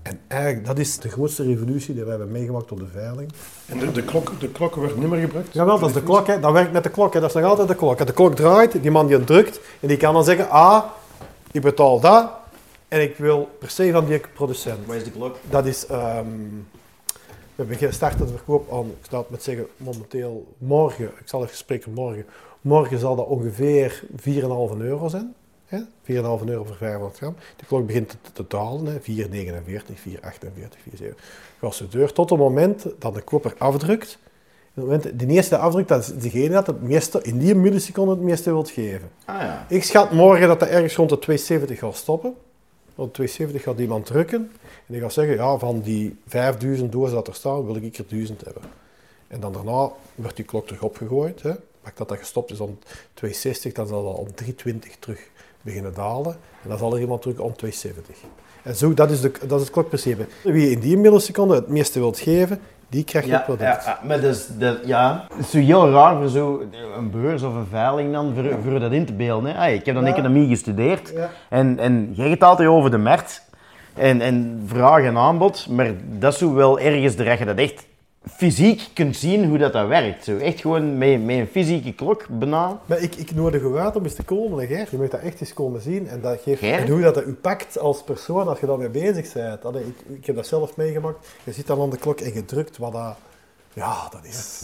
En 0.02 0.20
eigenlijk, 0.28 0.66
dat 0.66 0.78
is 0.78 0.98
de 0.98 1.08
grootste 1.08 1.42
revolutie 1.42 1.94
die 1.94 2.04
we 2.04 2.10
hebben 2.10 2.30
meegemaakt 2.30 2.72
op 2.72 2.78
de 2.78 2.86
veiling. 2.86 3.32
En 3.66 3.78
de, 3.78 3.92
de, 3.92 4.02
klok, 4.02 4.40
de 4.40 4.48
klok 4.48 4.74
wordt 4.74 4.96
niet 4.96 5.08
meer 5.08 5.20
gebruikt? 5.20 5.52
Jawel, 5.52 5.78
dat 5.78 5.88
is 5.88 5.94
de 5.94 6.02
klok. 6.02 6.26
Hè. 6.26 6.40
Dat 6.40 6.52
werkt 6.52 6.72
met 6.72 6.82
de 6.82 6.90
klok. 6.90 7.14
Hè. 7.14 7.20
Dat 7.20 7.28
is 7.28 7.34
nog 7.34 7.44
altijd 7.44 7.68
de 7.68 7.74
klok. 7.74 8.06
De 8.06 8.12
klok 8.12 8.34
draait, 8.34 8.82
die 8.82 8.90
man 8.90 9.06
die 9.06 9.24
drukt, 9.24 9.60
en 9.80 9.88
die 9.88 9.96
kan 9.96 10.14
dan 10.14 10.24
zeggen, 10.24 10.50
ah, 10.50 10.84
ik 11.50 11.60
betaal 11.60 12.00
dat, 12.00 12.30
en 12.88 13.02
ik 13.02 13.16
wil 13.16 13.48
per 13.58 13.70
se 13.70 13.92
van 13.92 14.04
die 14.04 14.20
producent. 14.34 14.86
Waar 14.86 14.96
is 14.96 15.04
de 15.04 15.10
klok? 15.10 15.36
Dat 15.50 15.66
is, 15.66 15.86
ehm, 15.86 16.26
we 17.54 17.54
hebben 17.54 17.76
gestart 17.76 18.18
het 18.18 18.30
verkoop 18.30 18.72
aan, 18.72 18.86
ik 18.86 19.04
sta 19.04 19.18
het 19.18 19.30
met 19.30 19.42
zeggen, 19.42 19.66
momenteel 19.76 20.54
morgen, 20.58 21.04
ik 21.04 21.28
zal 21.28 21.42
even 21.42 21.56
spreken 21.56 21.92
morgen, 21.92 22.26
morgen 22.60 22.98
zal 22.98 23.16
dat 23.16 23.26
ongeveer 23.26 24.04
4,5 24.16 24.78
euro 24.78 25.08
zijn. 25.08 25.34
Hè? 25.72 25.78
4,5 26.40 26.44
euro 26.46 26.64
voor 26.64 26.76
500 26.76 27.16
gram. 27.16 27.36
De 27.56 27.64
klok 27.66 27.86
begint 27.86 28.08
te, 28.22 28.32
te 28.32 28.44
dalen, 28.48 28.86
hè. 28.86 29.00
4,49, 29.00 29.04
4,48, 30.08 30.18
4,7. 31.00 31.06
Gaat 31.60 31.74
ze 31.74 31.88
deur 31.88 32.12
tot 32.12 32.30
het 32.30 32.38
moment 32.38 32.86
dat 32.98 33.14
de 33.14 33.20
koper 33.20 33.54
afdrukt. 33.58 34.18
Het 34.74 34.84
moment, 34.84 35.18
de 35.18 35.26
eerste 35.26 35.56
afdruk, 35.56 35.88
dat 35.88 36.02
is 36.02 36.14
degene 36.18 36.48
dat 36.48 36.66
het 36.66 36.82
meeste, 36.82 37.22
in 37.22 37.38
die 37.38 37.54
milliseconde 37.54 38.10
het 38.10 38.20
meeste 38.20 38.50
wilt 38.50 38.70
geven. 38.70 39.10
Ah 39.24 39.40
ja. 39.40 39.66
Ik 39.68 39.84
schat 39.84 40.10
morgen 40.10 40.48
dat 40.48 40.60
dat 40.60 40.68
ergens 40.68 40.94
rond 40.94 41.08
de 41.08 41.18
270 41.18 41.78
gaat 41.78 41.96
stoppen. 41.96 42.34
Rond 42.96 43.08
de 43.08 43.14
270 43.14 43.62
gaat 43.62 43.78
iemand 43.78 44.06
drukken. 44.06 44.50
En 44.62 44.92
die 44.92 45.00
gaat 45.00 45.12
zeggen, 45.12 45.34
ja, 45.34 45.58
van 45.58 45.80
die 45.80 46.16
5000 46.26 46.92
dozen 46.92 47.14
dat 47.14 47.28
er 47.28 47.34
staan, 47.34 47.64
wil 47.66 47.76
ik 47.76 47.98
er 47.98 48.08
1000 48.08 48.44
hebben. 48.44 48.62
En 49.28 49.40
dan 49.40 49.52
daarna 49.52 49.90
wordt 50.14 50.36
die 50.36 50.44
klok 50.44 50.66
terug 50.66 50.82
opgegooid. 50.82 51.42
Hè. 51.42 51.52
Maar 51.82 51.92
dat 51.94 52.08
dat 52.08 52.18
gestopt 52.18 52.50
is 52.50 52.60
om 52.60 52.78
260, 53.14 53.72
dan 53.72 53.86
zal 53.86 54.04
dat 54.04 54.16
om 54.16 54.34
320 54.34 54.96
terug 54.98 55.28
beginnen 55.62 55.94
dalen. 55.94 56.32
En 56.62 56.68
dan 56.68 56.78
zal 56.78 56.94
er 56.94 57.00
iemand 57.00 57.22
terug 57.22 57.38
om 57.38 57.56
270. 57.56 58.16
En 58.62 58.76
zo, 58.76 58.94
dat 58.94 59.10
is, 59.10 59.20
de, 59.20 59.32
dat 59.46 59.58
is 59.58 59.64
het 59.64 59.70
klokprincipe. 59.74 60.26
Wie 60.42 60.70
in 60.70 60.80
die 60.80 60.96
milliseconde 60.98 61.54
het 61.54 61.68
meeste 61.68 61.98
wilt 61.98 62.18
geven, 62.18 62.60
die 62.88 63.04
krijgt 63.04 63.28
het 63.28 63.38
Ja, 63.38 63.44
product. 63.44 63.84
ja, 63.84 63.98
ja, 64.02 64.06
maar 64.06 64.20
dat 64.20 64.34
is, 64.34 64.46
dat, 64.58 64.78
ja, 64.84 65.26
het 65.36 65.44
is 65.44 65.50
zo 65.50 65.58
heel 65.58 65.90
raar 65.90 66.16
voor 66.16 66.28
zo 66.28 66.62
een 66.96 67.10
beurs 67.10 67.42
of 67.42 67.54
een 67.54 67.66
veiling 67.70 68.12
dan, 68.12 68.34
voor, 68.34 68.44
voor 68.70 68.80
dat 68.80 68.92
in 68.92 69.06
te 69.06 69.12
beelden. 69.12 69.54
Hè. 69.56 69.68
Ik 69.70 69.86
heb 69.86 69.94
dan 69.94 70.04
Ja. 70.04 70.10
economie 70.12 70.48
gestudeerd 70.48 71.12
en, 71.48 71.78
en 71.78 72.12
jij 72.14 72.28
gaat 72.28 72.42
altijd 72.42 72.68
over 72.68 72.90
de 72.90 72.98
markt 72.98 73.42
en, 73.94 74.20
en 74.20 74.62
vraag 74.66 75.02
en 75.04 75.16
aanbod, 75.16 75.66
maar 75.70 75.90
dat 76.18 76.32
is 76.32 76.38
zo 76.38 76.54
wel 76.54 76.78
ergens 76.80 77.16
de 77.16 77.24
je 77.24 77.44
dat 77.44 77.56
echt 77.58 77.86
fysiek 78.30 78.88
kunt 78.94 79.16
zien 79.16 79.48
hoe 79.48 79.58
dat, 79.58 79.72
dat 79.72 79.88
werkt. 79.88 80.24
Zo 80.24 80.36
echt 80.36 80.60
gewoon 80.60 80.98
met, 80.98 81.24
met 81.24 81.36
een 81.36 81.46
fysieke 81.46 81.92
klok 81.92 82.26
bijna. 82.28 82.80
Maar 82.86 82.98
ik, 82.98 83.14
ik 83.14 83.34
nodig 83.34 83.62
u 83.62 83.76
uit 83.76 83.96
om 83.96 84.04
eens 84.04 84.14
te 84.14 84.22
komen, 84.22 84.58
hè, 84.58 84.66
Gert. 84.66 84.90
Je 84.90 84.96
moet 84.96 85.10
dat 85.10 85.20
echt 85.20 85.40
eens 85.40 85.54
komen 85.54 85.80
zien. 85.80 86.08
En, 86.08 86.20
dat 86.20 86.40
geeft, 86.42 86.62
en 86.62 86.88
hoe 86.88 87.00
dat 87.00 87.26
u 87.26 87.32
pakt 87.32 87.78
als 87.78 88.02
persoon 88.02 88.48
als 88.48 88.60
je 88.60 88.66
daarmee 88.66 88.88
bezig 88.88 89.32
bent. 89.32 89.64
Allee, 89.64 89.82
ik, 89.86 90.16
ik 90.18 90.26
heb 90.26 90.36
dat 90.36 90.46
zelf 90.46 90.76
meegemaakt. 90.76 91.26
Je 91.44 91.52
zit 91.52 91.66
dan 91.66 91.80
aan 91.80 91.90
de 91.90 91.96
klok 91.96 92.20
en 92.20 92.32
gedrukt 92.32 92.78
wat 92.78 92.92
dat... 92.92 93.16
Ja, 93.72 94.08
dat 94.10 94.24
is... 94.24 94.62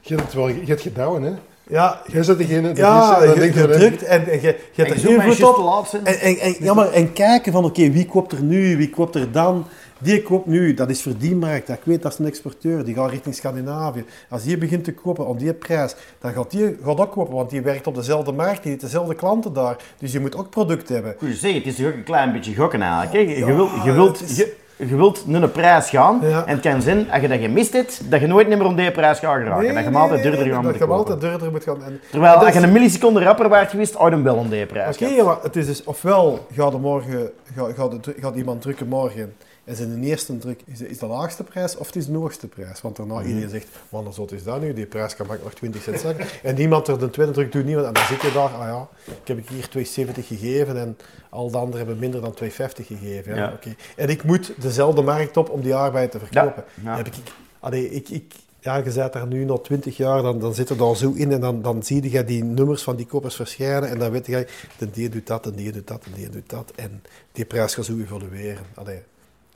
Je 0.00 0.14
hebt 0.14 0.26
het 0.26 0.34
wel, 0.36 0.48
je 0.48 0.64
hebt 0.64 0.80
gedouwen, 0.80 1.22
hè? 1.22 1.32
Ja, 1.70 2.00
Jij 2.06 2.22
zet 2.22 2.38
degene 2.38 2.72
die 2.72 2.84
ja 2.84 3.18
is, 3.18 3.34
je, 3.34 3.40
je 3.40 3.46
je, 3.46 3.68
drukt 3.68 4.02
en, 4.02 4.28
en 4.28 4.40
je, 4.40 4.58
je 4.72 4.84
En 4.84 4.88
hebt 4.88 5.02
je 5.02 5.46
er 5.46 5.78
op. 5.78 5.86
zijn. 5.86 6.06
En, 6.06 6.18
en, 6.18 6.38
en, 6.38 6.54
ja, 6.60 6.74
maar, 6.74 6.90
en 6.92 7.12
kijken 7.12 7.52
van, 7.52 7.64
oké, 7.64 7.90
wie 7.90 8.06
koopt 8.06 8.32
er 8.32 8.42
nu, 8.42 8.76
wie 8.76 8.90
koopt 8.90 9.14
er 9.14 9.32
dan? 9.32 9.66
Die 10.02 10.22
koopt 10.22 10.46
nu, 10.46 10.74
dat 10.74 10.90
is 10.90 11.02
voor 11.02 11.12
die 11.18 11.36
markt. 11.36 11.66
Dat 11.66 11.76
ik 11.76 11.82
weet, 11.84 12.02
dat 12.02 12.12
is 12.12 12.18
een 12.18 12.26
exporteur, 12.26 12.84
die 12.84 12.94
gaat 12.94 13.10
richting 13.10 13.34
Scandinavië. 13.34 14.04
Als 14.28 14.42
die 14.42 14.58
begint 14.58 14.84
te 14.84 14.92
kopen 14.94 15.26
op 15.26 15.38
die 15.38 15.54
prijs, 15.54 15.94
dan 16.20 16.32
gaat 16.32 16.50
die 16.50 16.78
gaat 16.84 17.00
ook 17.00 17.12
kopen, 17.12 17.34
want 17.34 17.50
die 17.50 17.60
werkt 17.60 17.86
op 17.86 17.94
dezelfde 17.94 18.32
markt, 18.32 18.60
die 18.62 18.70
heeft 18.70 18.82
dezelfde 18.84 19.14
klanten 19.14 19.52
daar. 19.52 19.76
Dus 19.98 20.12
je 20.12 20.20
moet 20.20 20.36
ook 20.36 20.50
product 20.50 20.88
hebben. 20.88 21.14
Goed, 21.18 21.34
zeg, 21.36 21.54
het 21.54 21.66
is 21.66 21.76
toch 21.76 21.86
ook 21.86 21.94
een 21.94 22.02
klein 22.04 22.32
beetje 22.32 22.54
gokken 22.54 22.82
eigenlijk. 22.82 23.28
Je, 23.36 23.44
wilt, 23.44 23.70
je, 23.84 23.92
wilt, 23.92 24.22
is- 24.22 24.36
je, 24.36 24.56
je 24.76 24.96
wilt 24.96 25.26
naar 25.26 25.42
een 25.42 25.52
prijs 25.52 25.88
gaan 25.90 26.18
Ja. 26.22 26.44
en 26.46 26.52
het 26.52 26.60
kan 26.60 26.82
zijn, 26.82 27.10
als 27.10 27.20
je 27.20 27.28
dat 27.28 27.38
gemist 27.40 27.72
hebt, 27.72 28.00
dat 28.10 28.20
je 28.20 28.26
nooit 28.26 28.48
meer 28.48 28.64
om 28.64 28.76
die 28.76 28.90
prijs 28.90 29.18
gaat 29.18 29.36
geraken. 29.42 29.74
dat 29.74 29.84
je 29.84 29.90
altijd 29.90 30.22
duurder 30.22 30.38
gaat 30.46 30.52
dat 30.54 30.62
moeten 30.62 30.86
je 30.86 30.92
altijd 30.92 31.20
duurder 31.20 31.50
moet 31.50 31.62
gaan. 31.64 31.82
En, 31.84 32.00
Terwijl 32.10 32.34
dat 32.34 32.44
als 32.44 32.54
je 32.54 32.60
een 32.60 32.72
milliseconde 32.72 33.20
rapper 33.22 33.48
waard 33.48 33.70
geweest, 33.70 33.92
je 33.98 33.98
hem 34.04 34.22
wel 34.22 34.34
om 34.36 34.48
die 34.48 34.66
prijs 34.66 34.96
Oké, 35.02 35.22
maar 35.22 35.36
het 35.42 35.56
is 35.56 35.66
dus, 35.66 35.84
ofwel 35.84 36.46
gaat, 36.56 36.80
morgen, 36.80 37.30
gaat, 37.56 37.72
gaat, 37.76 37.92
het- 37.92 38.14
gaat 38.20 38.34
iemand 38.34 38.62
drukken 38.62 38.88
morgen 38.88 39.34
en 39.64 39.76
zijn 39.76 40.02
eerste 40.02 40.38
druk 40.38 40.60
is 40.64 40.78
de, 40.78 40.88
is 40.88 40.98
de 40.98 41.06
laagste 41.06 41.44
prijs 41.44 41.76
of 41.76 41.86
het 41.86 41.96
is 41.96 42.06
de 42.06 42.16
hoogste 42.16 42.46
prijs. 42.48 42.80
Want 42.80 42.96
daarna 42.96 43.22
iedereen 43.22 43.48
zegt, 43.48 43.66
man, 43.88 44.12
wat 44.16 44.32
is 44.32 44.42
dat 44.42 44.60
nu? 44.60 44.72
Die 44.72 44.86
prijs 44.86 45.16
kan 45.16 45.26
makkelijk 45.26 45.60
nog 45.60 45.70
20 45.70 45.82
cent 45.82 46.00
zakken. 46.00 46.26
en 46.48 46.54
niemand 46.54 46.88
er 46.88 46.98
de 46.98 47.10
tweede 47.10 47.32
druk 47.32 47.52
doet 47.52 47.64
niemand. 47.64 47.86
En 47.86 47.92
dan 47.92 48.04
zit 48.04 48.22
je 48.22 48.32
daar, 48.32 48.48
ah 48.48 48.66
ja, 48.66 48.88
ik 49.22 49.28
heb 49.28 49.48
hier 49.48 49.68
2,70 50.08 50.24
gegeven 50.26 50.76
en 50.76 50.96
al 51.28 51.50
de 51.50 51.56
anderen 51.58 51.78
hebben 51.78 51.98
minder 51.98 52.20
dan 52.20 52.34
2,50 52.44 52.48
gegeven. 52.86 53.34
Ja, 53.34 53.40
Ja. 53.42 53.52
oké. 53.52 53.74
En 53.96 54.08
ik 54.08 54.24
moet 54.24 54.52
dezelfde 54.56 55.02
markt 55.02 55.36
op 55.36 55.50
om 55.50 55.60
die 55.60 55.74
arbeid 55.74 56.10
te 56.10 56.18
verkopen. 56.18 56.64
Ja. 56.82 56.96
Heb 56.96 57.06
ik, 57.06 57.14
allee, 57.60 57.90
ik, 57.90 58.08
ik, 58.08 58.34
ja, 58.60 58.76
je 58.76 58.82
bent 58.82 59.12
daar 59.12 59.26
nu 59.26 59.44
nog 59.44 59.62
20 59.62 59.96
jaar, 59.96 60.22
dan, 60.22 60.38
dan 60.38 60.54
zit 60.54 60.68
er 60.68 60.76
daar 60.76 60.96
zo 60.96 61.12
in 61.12 61.32
en 61.32 61.40
dan, 61.40 61.62
dan 61.62 61.82
zie 61.82 62.10
je 62.10 62.24
die 62.24 62.44
nummers 62.44 62.82
van 62.82 62.96
die 62.96 63.06
koppers 63.06 63.34
verschijnen 63.34 63.88
en 63.88 63.98
dan 63.98 64.10
weet 64.10 64.26
je, 64.26 64.46
de 64.78 64.90
die 64.90 65.08
doet 65.08 65.26
dat 65.26 65.46
en 65.46 65.52
die 65.52 65.72
doet 65.72 65.86
dat 65.86 66.04
en 66.04 66.12
die 66.12 66.28
doet 66.28 66.50
dat 66.50 66.72
en 66.76 67.02
die 67.32 67.44
prijs 67.44 67.74
gaat 67.74 67.84
zo 67.84 67.98
evolueren. 67.98 68.64
Allee, 68.74 69.02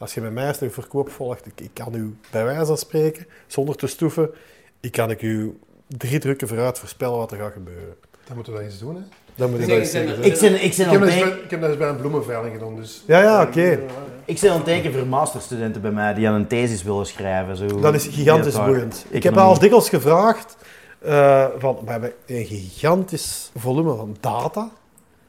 als 0.04 0.14
je 0.14 0.20
met 0.20 0.32
mij 0.32 0.54
een 0.60 0.70
verkoop 0.70 1.10
volgt, 1.10 1.46
ik, 1.46 1.60
ik 1.60 1.70
kan 1.72 1.94
u 1.94 2.16
bij 2.30 2.44
wijze 2.44 2.66
van 2.66 2.78
spreken, 2.78 3.26
zonder 3.46 3.76
te 3.76 3.86
stoeven, 3.86 4.30
ik 4.80 4.92
kan 4.92 5.10
ik 5.10 5.22
u 5.22 5.58
drie 5.86 6.18
drukken 6.18 6.48
vooruit 6.48 6.78
voorspellen 6.78 7.16
wat 7.16 7.32
er 7.32 7.38
gaat 7.38 7.52
gebeuren. 7.52 7.94
Dan 8.26 8.34
moeten 8.34 8.52
we 8.52 8.58
dat 8.58 8.68
eens 8.68 8.78
doen, 8.78 8.94
hè? 8.94 9.02
Dan 9.34 9.50
moet 9.50 9.58
ik 9.58 9.64
Zeg, 9.64 9.74
dat 9.74 9.82
eens 9.82 9.90
zeg, 9.90 10.06
zeggen. 10.06 10.24
Ik 10.24 10.40
ben, 10.40 10.64
ik 10.64 10.72
Ik 10.72 10.76
ben 10.76 10.90
heb, 10.90 11.00
dat 11.00 11.08
bij, 11.08 11.42
ik 11.44 11.50
heb 11.50 11.60
dat 11.60 11.68
eens 11.68 11.78
bij 11.78 11.88
een 11.88 11.96
bloemenveiling 11.96 12.54
gedaan, 12.54 12.76
dus... 12.76 13.02
Ja, 13.06 13.20
ja, 13.20 13.42
oké. 13.42 13.80
ik 14.24 14.40
ben 14.40 14.50
al 14.50 14.62
teken 14.62 14.92
voor 14.92 15.06
masterstudenten 15.06 15.82
bij 15.82 15.90
mij 15.90 16.14
die 16.14 16.28
aan 16.28 16.34
een 16.34 16.46
thesis 16.46 16.82
willen 16.82 17.06
schrijven. 17.06 17.56
Zo. 17.56 17.80
Dat 17.80 17.94
is 17.94 18.06
gigantisch 18.06 18.56
boeiend. 18.64 19.06
Ik 19.08 19.22
heb 19.22 19.36
al 19.36 19.58
dikwijls 19.58 19.88
gevraagd, 19.88 20.56
eh, 20.98 21.46
van, 21.58 21.78
we 21.84 21.90
hebben 21.90 22.12
een 22.26 22.44
gigantisch 22.44 23.50
volume 23.56 23.94
van 23.94 24.16
data, 24.20 24.70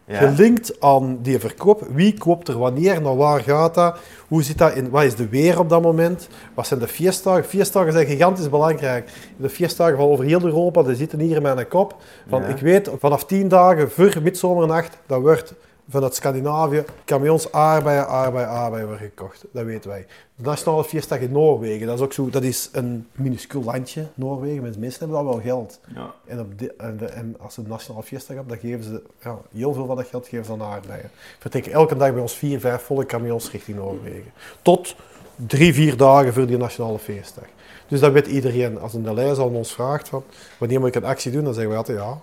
Ja. 0.07 0.18
gelinkt 0.18 0.82
aan 0.82 1.19
die 1.22 1.40
verkoop. 1.40 1.88
Wie 1.91 2.18
koopt 2.18 2.48
er 2.48 2.57
wanneer, 2.57 3.02
naar 3.02 3.15
waar 3.15 3.41
gaat 3.41 3.76
dat? 3.76 3.98
Hoe 4.27 4.44
zit 4.44 4.57
dat 4.57 4.76
in, 4.76 4.90
wat 4.90 5.03
is 5.03 5.15
de 5.15 5.30
weer 5.30 5.60
op 5.60 5.69
dat 5.69 5.82
moment? 5.82 6.27
Wat 6.53 6.68
zijn 6.68 6.80
de 6.80 6.88
feestdagen? 6.88 7.44
Feestdagen 7.45 7.91
zijn 7.91 8.06
gigantisch 8.06 8.49
belangrijk. 8.49 9.10
De 9.38 9.49
feestdagen 9.49 9.98
van 9.98 10.06
over 10.06 10.26
heel 10.26 10.41
Europa, 10.41 10.84
die 10.84 10.95
zitten 10.95 11.19
hier 11.19 11.36
in 11.36 11.41
mijn 11.41 11.68
kop. 11.68 11.95
Van, 12.30 12.41
Ja. 12.41 12.48
Ik 12.48 12.57
weet, 12.57 12.90
vanaf 12.99 13.26
tien 13.26 13.48
dagen 13.48 13.91
voor 13.91 14.14
midzomernacht, 14.22 14.98
dat 15.06 15.22
wordt 15.22 15.53
vanuit 15.90 16.16
Scandinavië 16.16 16.84
camions 17.06 17.52
aardbeien, 17.52 18.07
aardbeien, 18.07 18.48
aardbeien 18.48 18.88
worden 18.88 19.06
gekocht. 19.07 19.45
Dat 19.52 19.66
weten 19.66 19.90
wij. 19.90 20.06
De 20.36 20.44
Nationale 20.44 20.84
Feestdag 20.84 21.20
in 21.20 21.32
Noorwegen, 21.32 21.88
dat 21.88 21.95
is 21.98 22.03
ook 22.03 22.14
zo, 22.14 22.30
dat 22.30 22.44
is 22.44 22.70
een 22.72 23.07
minuscuul 23.12 23.64
landje, 23.64 24.06
Noorwegen. 24.14 24.62
Mensen 24.80 24.99
hebben 24.99 25.18
daar 25.18 25.26
wel 25.26 25.41
geld. 25.41 25.80
Ja. 25.95 26.14
En, 26.26 26.40
op 26.40 26.48
en, 26.78 26.98
de- 26.98 27.06
en 27.06 27.36
als 27.40 27.53
ze 27.53 27.62
een 27.62 27.68
nationale 27.68 28.03
fiesta 28.03 28.34
hebben, 28.34 28.52
dan 28.60 28.70
geven 28.70 28.84
ze 28.84 29.02
ja, 29.24 29.38
heel 29.53 29.74
veel 29.74 29.86
van 29.86 29.95
dat 29.95 30.07
geld 30.07 30.28
geven 30.28 30.45
ze 30.45 30.52
aan 30.52 30.57
de 30.57 30.64
aardbeien. 30.64 31.10
Vertrekken 31.40 31.72
elke 31.72 31.95
dag 31.95 32.12
bij 32.14 32.22
ons 32.22 32.34
vier, 32.36 32.60
vijf 32.60 32.82
volle 32.82 33.06
camions 33.06 33.52
richting 33.52 33.78
Noorwegen. 33.78 34.32
Tot 34.62 34.95
drie, 35.36 35.74
vier 35.74 35.98
dagen 35.98 36.34
voor 36.34 36.45
die 36.45 36.57
nationale 36.57 36.99
feestdag. 36.99 37.44
Dus 37.88 37.99
dat 37.99 38.12
weet 38.12 38.28
iedereen. 38.28 38.80
Als 38.80 38.94
een 38.94 39.03
de 39.03 39.14
lijst 39.14 39.40
aan 39.40 39.45
ons 39.56 39.74
vraagt 39.74 40.07
van 40.10 40.24
wanneer 40.57 40.80
moet 40.80 40.88
ik 40.88 40.95
een 40.95 41.03
actie 41.06 41.32
doen, 41.32 41.44
dan 41.44 41.53
zeggen 41.53 41.72
we 41.72 41.78
altijd 41.78 41.98
ja, 41.98 42.22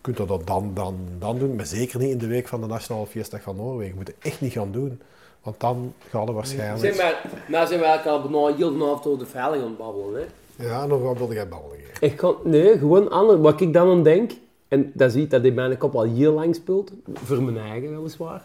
kunt 0.00 0.16
dat 0.16 0.46
dan, 0.46 0.70
dan, 0.74 0.96
dan 1.18 1.38
doen. 1.38 1.56
Maar 1.56 1.66
zeker 1.66 1.98
niet 1.98 2.10
in 2.10 2.18
de 2.18 2.26
week 2.26 2.48
van 2.48 2.60
de 2.60 2.66
nationale 2.66 3.06
feestdag 3.06 3.42
van 3.42 3.56
Noorwegen. 3.56 3.96
moet 3.96 4.06
je 4.06 4.14
echt 4.28 4.40
niet 4.40 4.52
gaan 4.52 4.72
doen. 4.72 5.00
Want 5.42 5.60
dan 5.60 5.92
gaan 6.08 6.26
we 6.26 6.32
waarschijnlijk... 6.32 6.94
Zeg 6.94 6.96
maar, 6.96 7.30
nou 7.48 7.66
zijn 7.66 7.80
we 7.80 7.86
eigenlijk 7.86 8.24
al 8.24 8.30
bijna 8.30 8.56
heel 8.56 8.72
vanavond 8.72 9.06
over 9.06 9.18
de 9.18 9.26
veiling 9.26 9.62
aan 9.62 9.68
het 9.68 9.78
babbelen. 9.78 10.20
Hè. 10.20 10.64
Ja, 10.66 10.86
nog 10.86 11.02
wat 11.02 11.18
wilde 11.18 11.34
jij 11.34 11.48
babbelen? 11.48 11.78
Ik 12.00 12.16
kan, 12.16 12.36
nee, 12.44 12.78
gewoon 12.78 13.10
anders. 13.10 13.40
Wat 13.40 13.60
ik 13.60 13.72
dan 13.72 13.88
aan 13.88 14.02
denk, 14.02 14.30
en 14.68 14.90
dat 14.94 15.12
zie 15.12 15.20
je 15.20 15.26
dat 15.26 15.44
in 15.44 15.54
mijn 15.54 15.78
kop 15.78 15.94
al 15.94 16.02
heel 16.02 16.32
lang 16.32 16.54
speelt, 16.54 16.92
voor 17.14 17.42
mijn 17.42 17.58
eigen 17.58 17.90
weliswaar. 17.90 18.44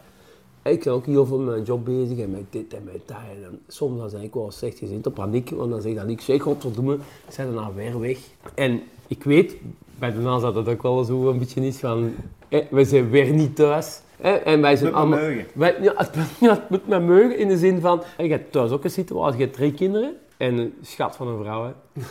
Ik 0.63 0.83
ben 0.83 0.93
ook 0.93 1.05
heel 1.05 1.25
veel 1.25 1.37
met 1.37 1.47
mijn 1.47 1.63
job 1.63 1.85
bezig 1.85 2.17
en 2.17 2.31
met 2.31 2.43
dit 2.49 2.73
en 2.73 2.83
met 2.83 3.01
dat. 3.05 3.17
En 3.17 3.41
dan, 3.41 3.59
soms 3.67 3.99
dan 3.99 4.09
ben 4.11 4.21
ik 4.21 4.33
wel 4.33 4.51
slecht 4.51 4.77
gezind 4.77 5.07
op 5.07 5.13
paniek, 5.13 5.49
want 5.49 5.69
dan 5.69 5.81
zeg 5.81 5.91
ik 5.91 5.97
dat 5.97 6.07
ik 6.07 6.21
zeg, 6.21 6.41
godverdomme, 6.41 6.93
ik 6.93 7.33
zijn 7.33 7.47
er 7.47 7.53
nou 7.53 7.75
weer 7.75 7.99
weg. 7.99 8.17
En 8.55 8.81
ik 9.07 9.23
weet, 9.23 9.55
bij 9.99 10.11
de 10.13 10.19
naast 10.19 10.41
dat 10.41 10.67
ook 10.67 10.81
wel 10.81 11.03
zo 11.03 11.29
een 11.29 11.37
beetje 11.39 11.61
is 11.67 11.77
van, 11.77 12.13
eh, 12.49 12.61
we 12.69 12.85
zijn 12.85 13.09
weer 13.09 13.31
niet 13.31 13.55
thuis. 13.55 13.99
hè, 14.21 14.31
en 14.31 14.61
wij 14.61 14.75
zijn 14.75 14.83
moet 14.91 14.93
me 14.93 14.99
allemaal... 15.05 15.19
meugen. 15.19 15.45
Wij, 15.53 15.75
ja, 15.81 15.93
het, 15.95 16.15
moet- 16.15 16.25
ja, 16.39 16.49
het 16.49 16.69
moet 16.69 16.87
me 16.87 16.99
meugen 16.99 17.37
in 17.37 17.47
de 17.47 17.57
zin 17.57 17.81
van, 17.81 18.03
je 18.17 18.27
hebt 18.27 18.51
thuis 18.51 18.71
ook 18.71 18.83
een 18.83 18.89
situatie, 18.89 19.37
je 19.37 19.43
hebt 19.43 19.55
drie 19.55 19.73
kinderen 19.73 20.15
en 20.37 20.57
een 20.57 20.73
schat 20.81 21.15
van 21.15 21.27
een 21.27 21.43
vrouw. 21.43 21.63
Hè. 21.65 22.01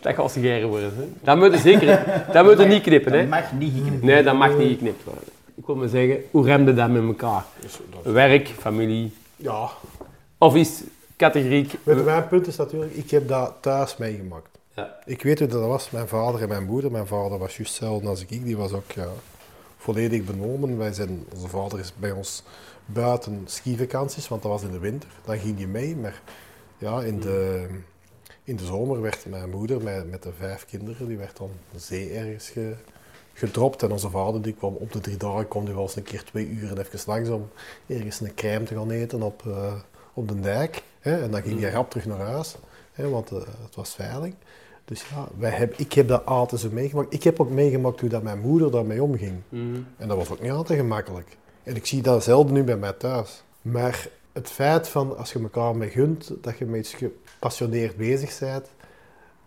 Dat 0.00 0.14
gaat 0.14 0.30
sigaren 0.30 0.68
worden. 0.68 0.92
Hè. 0.96 1.04
Dat 1.22 1.36
moet 1.36 1.52
je 1.52 1.58
zeker 1.58 2.04
dat 2.32 2.44
moet 2.44 2.58
je 2.58 2.64
niet 2.64 2.82
knippen. 2.82 3.12
Hè. 3.12 3.18
Dat 3.20 3.28
mag 3.28 3.52
niet 3.52 3.72
geknipt 3.74 4.02
Nee, 4.02 4.22
dat 4.22 4.34
mag 4.34 4.56
niet 4.56 4.68
geknipt 4.68 5.04
worden. 5.04 5.22
Ik 5.54 5.66
wil 5.66 5.74
maar 5.76 5.88
zeggen, 5.88 6.18
hoe 6.30 6.44
remde 6.44 6.74
dat 6.74 6.90
met 6.90 7.02
elkaar? 7.02 7.44
Werk, 8.02 8.48
familie, 8.48 9.12
Ja, 9.36 9.68
of 10.38 10.54
is 10.56 10.82
categoriek... 11.16 11.74
Mijn 11.82 12.28
punt 12.28 12.46
is 12.46 12.56
natuurlijk, 12.56 12.92
ik 12.94 13.10
heb 13.10 13.28
dat 13.28 13.54
thuis 13.60 13.96
meegemaakt. 13.96 14.57
Ja. 14.78 14.96
Ik 15.04 15.22
weet 15.22 15.38
hoe 15.38 15.48
dat 15.48 15.66
was, 15.66 15.90
mijn 15.90 16.08
vader 16.08 16.42
en 16.42 16.48
mijn 16.48 16.64
moeder. 16.64 16.90
Mijn 16.90 17.06
vader 17.06 17.38
was 17.38 17.56
juist 17.56 17.72
hetzelfde 17.72 18.08
als 18.08 18.20
ik. 18.20 18.28
Die 18.28 18.56
was 18.56 18.72
ook 18.72 18.90
ja, 18.92 19.08
volledig 19.76 20.24
benomen. 20.24 20.78
Wij 20.78 20.92
zijn, 20.92 21.26
onze 21.34 21.48
vader 21.48 21.78
is 21.78 21.92
bij 21.96 22.10
ons 22.10 22.42
buiten 22.86 23.42
skivakanties, 23.44 24.28
want 24.28 24.42
dat 24.42 24.50
was 24.50 24.62
in 24.62 24.70
de 24.72 24.78
winter. 24.78 25.08
Dan 25.24 25.38
ging 25.38 25.56
hij 25.56 25.66
mee, 25.66 25.96
maar 25.96 26.22
ja, 26.78 27.02
in 27.02 27.20
de, 27.20 27.66
in 28.44 28.56
de 28.56 28.64
zomer 28.64 29.00
werd 29.00 29.26
mijn 29.26 29.50
moeder 29.50 29.82
met, 29.82 30.10
met 30.10 30.22
de 30.22 30.32
vijf 30.38 30.66
kinderen, 30.66 31.08
die 31.08 31.16
werd 31.16 31.36
dan 31.36 31.50
de 31.72 31.78
zee 31.78 32.10
ergens 32.12 32.48
ge- 32.48 32.76
gedropt. 33.32 33.82
En 33.82 33.92
onze 33.92 34.10
vader 34.10 34.42
die 34.42 34.52
kwam 34.54 34.74
op 34.74 34.92
de 34.92 35.00
drie 35.00 35.16
dagen, 35.16 35.48
kwam 35.48 35.64
die 35.64 35.74
wel 35.74 35.82
eens 35.82 35.96
een 35.96 36.02
keer 36.02 36.24
twee 36.24 36.46
uur 36.48 36.70
en 36.70 36.78
even 36.78 37.00
langs 37.06 37.28
om 37.28 37.48
ergens 37.86 38.20
een 38.20 38.34
crème 38.34 38.64
te 38.64 38.74
gaan 38.74 38.90
eten 38.90 39.22
op, 39.22 39.46
eh, 39.46 39.72
op 40.14 40.28
de 40.28 40.40
dijk. 40.40 40.82
Hè? 41.00 41.22
En 41.22 41.30
dan 41.30 41.42
ging 41.42 41.60
hij 41.60 41.70
rap 41.70 41.90
terug 41.90 42.06
naar 42.06 42.20
huis, 42.20 42.56
hè? 42.92 43.08
want 43.08 43.30
eh, 43.30 43.38
het 43.64 43.74
was 43.74 43.94
veilig. 43.94 44.32
Dus 44.88 45.04
ja, 45.14 45.28
wij 45.38 45.50
heb, 45.50 45.74
ik 45.76 45.92
heb 45.92 46.08
dat 46.08 46.26
altijd 46.26 46.60
zo 46.60 46.68
meegemaakt. 46.72 47.12
Ik 47.14 47.22
heb 47.22 47.40
ook 47.40 47.50
meegemaakt 47.50 48.00
hoe 48.00 48.08
dat 48.08 48.22
mijn 48.22 48.38
moeder 48.40 48.70
daarmee 48.70 49.02
omging. 49.02 49.34
En 49.96 50.08
dat 50.08 50.16
was 50.16 50.30
ook 50.30 50.40
niet 50.40 50.50
altijd 50.50 50.78
gemakkelijk. 50.78 51.36
En 51.62 51.76
ik 51.76 51.86
zie 51.86 52.02
dat 52.02 52.24
zelden 52.24 52.52
nu 52.54 52.62
bij 52.64 52.76
mij 52.76 52.92
thuis. 52.92 53.42
Maar 53.62 54.08
het 54.32 54.50
feit 54.50 54.88
van, 54.88 55.16
als 55.16 55.32
je 55.32 55.38
elkaar 55.42 55.76
mee 55.76 55.88
gunt, 55.88 56.32
dat 56.40 56.58
je 56.58 56.64
met 56.64 56.80
iets 56.80 56.94
gepassioneerd 56.94 57.96
bezig 57.96 58.38
bent, 58.38 58.66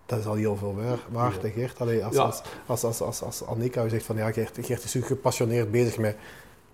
dat 0.06 0.20
is 0.20 0.26
al 0.26 0.34
heel 0.36 0.56
veel 0.56 0.76
waar- 0.76 1.00
waard, 1.10 1.42
hè, 1.42 1.50
Gert. 1.50 1.80
Allee, 1.80 2.06
als, 2.06 2.16
Ja. 2.16 2.22
als, 2.22 2.42
als, 2.66 2.84
als, 2.84 3.02
als, 3.02 3.22
als 3.22 3.46
Annika 3.46 3.88
zegt 3.90 4.06
van, 4.06 4.16
ja, 4.16 4.32
Gert, 4.32 4.58
Gert 4.62 4.84
is 4.84 4.92
zo 4.92 5.00
gepassioneerd 5.04 5.72
bezig 5.72 5.98
met 5.98 6.16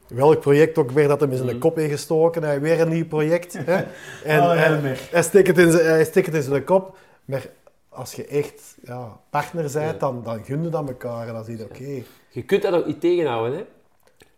welk 0.08 0.40
project 0.40 0.78
ook 0.78 0.92
weer 0.92 1.08
dat 1.08 1.20
hem 1.20 1.32
in 1.32 1.38
zijn 1.38 1.60
kop 1.60 1.80
ingestoken. 1.80 2.44
Hij 2.44 2.62
weer 2.62 2.82
een 2.82 2.90
nieuw 2.90 3.08
project. 3.08 3.58
Hè? 3.58 3.76
En, 4.24 4.40
Oh, 4.40 4.56
ja, 4.56 4.64
en 4.64 4.82
hij, 5.12 5.24
steekt 5.24 5.48
het 5.48 5.58
in 5.58 5.72
zijn, 5.72 5.86
hij 5.86 6.06
steekt 6.06 6.26
het 6.26 6.36
in 6.36 6.42
zijn 6.42 6.64
kop. 6.64 6.98
Maar 7.26 7.46
als 7.98 8.14
je 8.14 8.26
echt 8.26 8.76
ja, 8.84 9.20
partner 9.30 9.72
bent, 9.74 10.00
dan, 10.00 10.24
dan 10.24 10.44
gun 10.44 10.64
je 10.64 10.70
dat 10.70 10.88
elkaar 10.88 11.28
en 11.28 11.34
dan 11.34 11.44
zie 11.44 11.58
je, 11.58 11.64
oké. 11.64 12.04
Je 12.30 12.44
kunt 12.44 12.62
dat 12.62 12.74
ook 12.74 12.86
niet 12.86 13.02
tegenhouden. 13.02 13.58
Hè. 13.58 13.66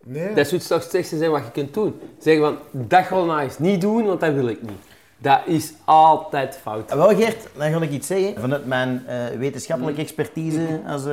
Nee. 0.04 0.34
Dat 0.34 0.48
zou 0.48 0.80
het 0.80 0.90
slechtste 0.90 1.18
zijn 1.18 1.32
wat 1.32 1.44
je 1.44 1.52
kunt 1.52 1.74
doen. 1.74 2.00
Zeggen 2.20 2.44
van, 2.44 2.88
dat 2.88 3.10
nou 3.10 3.40
eens 3.40 3.60
niet 3.60 3.82
doen, 3.82 4.06
want 4.06 4.20
dat 4.20 4.34
wil 4.34 4.48
ik 4.48 4.62
niet. 4.62 4.80
Dat 5.22 5.40
is 5.46 5.74
altijd 5.86 6.60
fout. 6.62 6.92
Ah, 6.92 6.98
Wel 6.98 7.16
Gert, 7.16 7.48
dan 7.58 7.72
ga 7.72 7.82
ik 7.82 7.92
iets 7.92 8.08
zeggen. 8.08 8.34
Vanuit 8.40 8.66
mijn 8.66 9.04
eh, 9.08 9.18
wetenschappelijke 9.38 10.02
expertise 10.02 10.82
als 10.88 11.04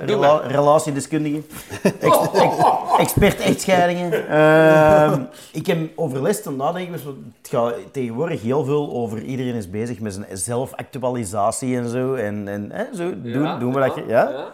rela 0.00 0.34
maar. 0.34 0.46
relatiedeskundige. 0.50 1.42
Ex 2.00 2.16
ex- 2.32 2.98
expert 2.98 3.40
echtscheidingen. 3.40 4.28
Ehm, 4.28 5.22
ik 5.52 5.66
heb 5.66 5.78
over 5.96 6.22
les 6.22 6.42
te 6.42 6.50
nadenken. 6.50 6.92
dus 6.92 7.02
Het 7.04 7.48
gaat 7.50 7.74
tegenwoordig 7.92 8.42
heel 8.42 8.64
veel 8.64 8.92
over... 8.92 9.22
Iedereen 9.22 9.54
is 9.54 9.70
bezig 9.70 10.00
met 10.00 10.14
zijn 10.14 10.26
zelfactualisatie 10.30 11.76
en 11.76 11.88
zo. 11.88 12.14
En, 12.14 12.48
en 12.72 12.96
zo 12.96 13.20
doen, 13.22 13.58
doen 13.58 13.72
we 13.74 13.80
dat. 13.80 14.00
Ja? 14.06 14.44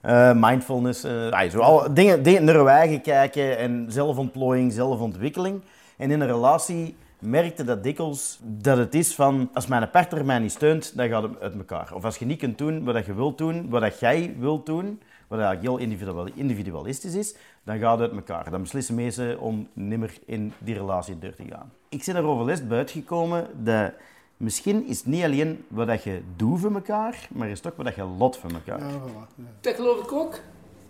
Eh, 0.00 0.30
mindfulness, 0.34 1.04
ah, 1.30 1.50
zo 1.50 1.58
al, 1.58 1.94
dingen, 1.94 2.22
dingen 2.22 2.44
naar 2.44 2.66
eigen 2.66 3.00
kijken 3.00 3.58
en 3.58 3.86
zelfontplooiing, 3.88 4.72
zelfontwikkeling. 4.72 5.62
En 5.96 6.10
in 6.10 6.20
een 6.20 6.26
relatie 6.26 6.96
merkte 7.18 7.64
dat 7.64 7.82
dikwijls 7.82 8.38
dat 8.42 8.78
het 8.78 8.94
is 8.94 9.14
van, 9.14 9.50
als 9.54 9.66
mijn 9.66 9.90
partner 9.90 10.24
mij 10.24 10.38
niet 10.38 10.50
steunt, 10.52 10.96
dan 10.96 11.08
gaat 11.08 11.22
het 11.22 11.40
uit 11.40 11.54
elkaar. 11.54 11.94
Of 11.94 12.04
als 12.04 12.16
je 12.16 12.24
niet 12.24 12.38
kunt 12.38 12.58
doen 12.58 12.84
wat 12.84 12.94
dat 12.94 13.06
je 13.06 13.14
wilt 13.14 13.38
doen, 13.38 13.68
wat 13.70 13.80
dat 13.80 14.00
jij 14.00 14.34
wilt 14.38 14.66
doen, 14.66 15.00
wat 15.28 15.38
eigenlijk 15.38 15.68
heel 15.68 15.86
individual- 15.88 16.28
individualistisch 16.34 17.14
is, 17.14 17.34
dan 17.64 17.78
gaat 17.78 17.98
het 17.98 18.08
uit 18.10 18.18
elkaar. 18.18 18.50
Dan 18.50 18.60
beslissen 18.62 18.94
mensen 18.94 19.40
om 19.40 19.68
nimmer 19.72 20.12
in 20.26 20.52
die 20.58 20.74
relatie 20.74 21.18
door 21.18 21.34
te 21.34 21.44
gaan. 21.50 21.72
Ik 21.88 22.02
ben 22.06 22.16
er 22.16 22.24
overlast 22.24 22.68
buiten 22.68 22.94
gekomen 23.00 23.46
dat 23.62 23.92
misschien 24.36 24.86
is 24.86 24.98
het 24.98 25.06
niet 25.06 25.24
alleen 25.24 25.64
wat 25.68 25.86
dat 25.86 26.02
je 26.02 26.20
doet 26.36 26.60
voor 26.60 26.74
elkaar, 26.74 27.28
maar 27.30 27.48
is 27.48 27.58
het 27.58 27.66
ook 27.66 27.76
wat 27.76 27.86
dat 27.86 27.94
je 27.94 28.04
lot 28.04 28.36
voor 28.36 28.50
elkaar. 28.50 28.78
Ja, 28.80 28.90
voilà, 28.90 29.34
ja. 29.36 29.44
Dat 29.60 29.74
geloof 29.74 30.02
ik 30.04 30.12
ook. 30.12 30.38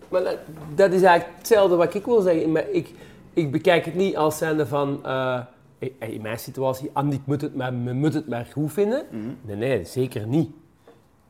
Maar 0.08 0.22
dat, 0.22 0.38
dat 0.74 0.92
is 0.92 1.02
eigenlijk 1.02 1.38
hetzelfde 1.38 1.76
wat 1.76 1.94
ik 1.94 2.04
wil 2.04 2.20
zeggen. 2.20 2.52
Maar 2.52 2.68
ik, 2.70 2.90
ik 3.32 3.52
bekijk 3.52 3.84
het 3.84 3.94
niet 3.94 4.16
als 4.16 4.38
zijnde 4.38 4.66
van... 4.66 5.04
eh, 5.04 5.40
in- 5.78 6.22
mijn 6.22 6.38
situatie, 6.38 6.90
Andy, 6.92 7.14
ik 7.14 7.20
moet 7.26 7.40
het 7.40 7.54
maar, 7.56 7.72
moet 7.72 8.14
het 8.14 8.28
maar 8.28 8.46
goed 8.52 8.72
vinden. 8.72 9.02
Nee, 9.42 9.56
nee, 9.56 9.84
zeker 9.84 10.26
niet. 10.26 10.50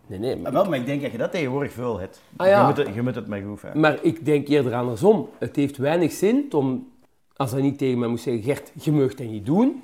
Nee, 0.07 0.19
nee. 0.19 0.35
Ah, 0.35 0.41
Maar, 0.43 0.53
wel, 0.53 0.65
maar 0.65 0.79
ik 0.79 0.87
denk 0.87 1.03
dat 1.03 1.13
je 1.13 1.19
dat 1.19 1.31
tegenwoordig 1.31 1.73
veel 1.73 1.99
hebt. 1.99 2.23
Ah, 2.37 2.47
ja. 2.47 2.61
je, 2.61 2.67
moet 2.67 2.77
het, 2.77 2.95
je 2.95 3.03
moet 3.03 3.15
het 3.15 3.27
maar 3.27 3.41
goed 3.41 3.63
hebben. 3.63 3.81
maar 3.81 3.99
ik 4.03 4.25
denk 4.25 4.49
eerder 4.49 4.75
andersom. 4.75 5.29
Het 5.39 5.57
heeft 5.57 5.77
weinig 5.77 6.13
zin 6.13 6.47
om... 6.51 6.89
Als 7.37 7.53
hij 7.53 7.61
niet 7.63 7.79
tegen 7.79 7.99
mij 7.99 8.09
moest 8.09 8.23
zeggen, 8.23 8.43
Gert, 8.43 8.73
je 8.85 8.93
mag 8.93 9.15
dat 9.15 9.27
niet 9.27 9.47
doen. 9.47 9.83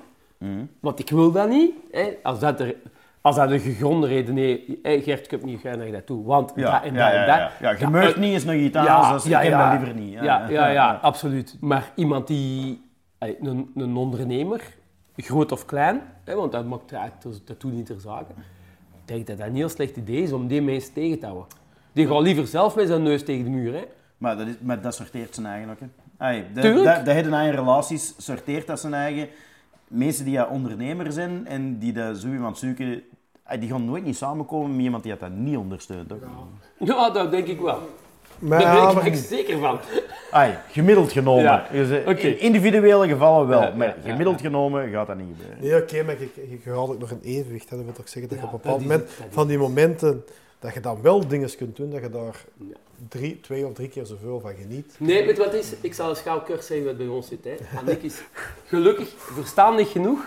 Want 0.79 0.99
ik 0.99 1.09
wil 1.09 1.31
dat 1.31 1.49
niet. 1.49 1.71
Hè. 1.91 2.09
Als, 2.23 2.39
dat 2.39 2.59
er, 2.59 2.75
als 3.21 3.35
dat 3.35 3.51
een 3.51 3.59
gegronde 3.59 4.07
reden 4.07 4.37
is, 4.37 4.59
hey, 4.81 5.01
Gert, 5.01 5.25
ik 5.25 5.31
heb 5.31 5.43
niet 5.43 5.59
graag 5.59 5.75
naar 5.75 5.91
dat 5.91 6.05
toe. 6.05 6.25
Want 6.25 6.51
Ja, 6.55 6.71
dat 6.71 6.83
en 6.83 6.93
ja, 6.93 7.05
dat 7.05 7.13
ja, 7.13 7.21
en 7.21 7.27
dat. 7.27 7.35
ja. 7.37 7.51
Ja, 7.69 7.71
je 7.71 7.91
Ja, 8.05 8.09
eh, 8.13 8.17
niet 8.17 8.33
eens 8.33 8.43
nog 8.43 8.55
iets 8.55 8.75
anders, 8.77 9.23
dus 9.23 9.31
ik 9.31 9.41
heb 9.49 9.51
dat 9.59 9.71
liever 9.71 9.93
niet. 9.95 10.13
Ja, 10.13 10.49
ja, 10.49 10.67
ja, 10.67 10.93
absoluut. 11.01 11.57
Maar 11.61 11.91
iemand 11.95 12.27
die, 12.27 12.81
een, 13.27 13.71
een 13.75 13.95
ondernemer, 13.95 14.77
groot 15.17 15.51
of 15.51 15.65
klein, 15.65 16.01
hè, 16.23 16.35
want 16.35 16.51
dat 16.51 16.65
maakt 16.65 16.91
eigenlijk 16.91 17.47
dat 17.47 17.61
doet 17.61 17.73
niet 17.73 17.85
ter 17.85 17.99
zake, 17.99 18.31
ik 19.03 19.09
denk 19.09 19.27
dat 19.27 19.37
dat 19.37 19.47
een 19.47 19.55
heel 19.55 19.69
slecht 19.69 19.97
idee 19.97 20.21
is 20.21 20.31
om 20.31 20.47
die 20.47 20.61
mensen 20.61 20.93
tegen 20.93 21.19
te 21.19 21.25
houden. 21.25 21.47
Die 21.93 22.07
gaat 22.07 22.21
liever 22.21 22.47
zelf 22.47 22.75
met 22.75 22.87
zijn 22.87 23.03
neus 23.03 23.23
tegen 23.23 23.43
de 23.43 23.49
muur. 23.49 23.73
Hè. 23.73 23.83
Maar 24.17 24.37
dat, 24.37 24.47
is, 24.47 24.55
maar 24.61 24.81
dat 24.81 24.95
sorteert 24.95 25.35
zijn 25.35 25.45
eigen 25.45 25.69
ook. 25.69 25.79
Hè. 25.79 26.45
De, 26.53 26.61
Tuurlijk. 26.61 27.05
Dat, 27.05 27.05
dat 27.05 27.33
eigen 27.33 27.55
relaties, 27.55 28.13
sorteert 28.17 28.67
dat 28.67 28.79
zijn 28.79 28.93
eigen. 28.93 29.27
Mensen 29.87 30.25
die 30.25 30.33
ja 30.33 30.45
ondernemer 30.45 31.11
zijn 31.11 31.47
en 31.47 31.79
die 31.79 31.93
dat 31.93 32.17
zo 32.17 32.27
iemand 32.27 32.57
zoeken, 32.57 33.03
die 33.59 33.69
gaan 33.69 33.85
nooit 33.85 34.03
niet 34.03 34.15
samenkomen 34.15 34.75
met 34.75 34.85
iemand 34.85 35.03
die 35.03 35.17
dat 35.17 35.29
niet 35.29 35.57
ondersteunt. 35.57 36.13
Ook. 36.13 36.23
Ja, 36.79 37.09
dat 37.09 37.31
denk 37.31 37.47
ik 37.47 37.59
wel. 37.59 37.79
Maar, 38.43 38.59
Daar 38.59 38.75
ja, 38.75 38.93
ben 38.93 39.05
ik 39.05 39.15
zeker 39.15 39.59
van. 39.59 39.79
Ai, 40.31 40.53
gemiddeld 40.71 41.11
genomen. 41.11 41.43
Ja, 41.43 41.67
Dus. 41.71 41.89
In 42.19 42.39
individuele 42.39 43.07
gevallen 43.07 43.47
wel, 43.47 43.61
Ja, 43.61 43.73
maar 43.75 43.87
ja, 43.87 43.95
gemiddeld 44.03 44.41
genomen 44.41 44.89
gaat 44.89 45.07
dat 45.07 45.17
niet 45.17 45.27
gebeuren. 45.37 45.57
Nee, 45.61 45.81
oké, 45.81 46.03
maar 46.03 46.19
je, 46.19 46.29
je, 46.49 46.57
je 46.63 46.71
ook 46.71 46.99
nog 46.99 47.11
een 47.11 47.21
evenwicht. 47.23 47.69
Dat 47.69 47.83
wil 47.83 47.93
toch 47.93 48.09
zeggen 48.09 48.31
dat 48.31 48.39
je 48.39 48.45
op 48.45 48.53
een 48.53 48.59
bepaald 48.61 48.81
moment 48.81 49.09
van 49.29 49.47
die 49.47 49.57
momenten 49.57 50.23
dat 50.59 50.73
je 50.73 50.79
dan 50.79 51.01
wel 51.01 51.27
dingen 51.27 51.55
kunt 51.55 51.75
doen, 51.75 51.89
dat 51.89 52.01
je 52.01 52.09
daar 52.09 52.43
drie, 53.09 53.39
twee 53.39 53.65
of 53.65 53.73
drie 53.73 53.89
keer 53.89 54.05
zoveel 54.05 54.39
van 54.39 54.53
geniet. 54.55 54.95
Nee, 54.99 55.25
weet 55.25 55.37
je 55.37 55.43
wat 55.43 55.53
is? 55.53 55.73
Ik 55.81 55.93
zal 55.93 56.09
eens 56.09 56.19
gauw 56.19 56.41
kort 56.41 56.63
zeggen 56.63 56.85
wat 56.85 56.97
bij 56.97 57.07
ons 57.07 57.27
zit. 57.27 57.43
Hè. 57.43 57.55
Annick 57.77 58.03
is 58.03 58.21
gelukkig 58.65 59.13
verstandig 59.17 59.91
genoeg 59.91 60.19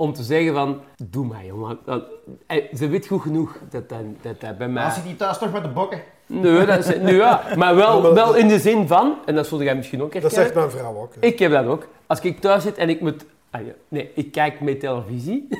om 0.00 0.12
te 0.12 0.22
zeggen 0.22 0.54
van, 0.54 0.80
doe 1.10 1.26
mij 1.26 1.46
jongen. 1.46 1.78
Dat- 1.84 2.04
eh, 2.46 2.64
Ze 2.76 2.88
weet 2.88 3.06
goed 3.06 3.22
genoeg 3.22 3.56
dat 3.70 3.88
dat, 3.88 3.98
dat, 4.22 4.40
dat 4.40 4.58
bij 4.58 4.68
mij... 4.68 4.82
Maar 4.82 4.92
zit 4.92 5.04
die 5.04 5.16
thuis 5.16 5.38
toch 5.38 5.52
met 5.52 5.62
de 5.62 5.68
bokken? 5.68 6.00
Nee, 6.26 6.66
dat 6.66 6.78
is, 6.78 6.96
nee 6.98 7.14
ja, 7.14 7.42
maar 7.56 7.74
wel, 7.76 8.02
wel 8.02 8.14
dat- 8.14 8.36
in 8.36 8.48
de 8.48 8.58
zin 8.58 8.88
van, 8.88 9.14
en 9.26 9.34
dat 9.34 9.46
zul 9.46 9.62
jij 9.62 9.74
misschien 9.76 10.02
ook 10.02 10.12
Dat 10.12 10.22
herkennen. 10.22 10.46
zegt 10.52 10.58
mijn 10.58 10.70
vrouw 10.82 10.96
ook. 11.02 11.14
hè. 11.20 11.26
Ik 11.26 11.38
heb 11.38 11.52
dat 11.52 11.66
ook. 11.66 11.86
Als 12.06 12.20
ik 12.20 12.40
thuis 12.40 12.62
zit 12.62 12.76
en 12.76 12.88
ik 12.88 13.00
moet... 13.00 13.24
ah 13.50 13.66
ja, 13.66 13.72
nee, 13.88 14.10
ik 14.14 14.32
kijk 14.32 14.60
met 14.60 14.80
televisie. 14.80 15.48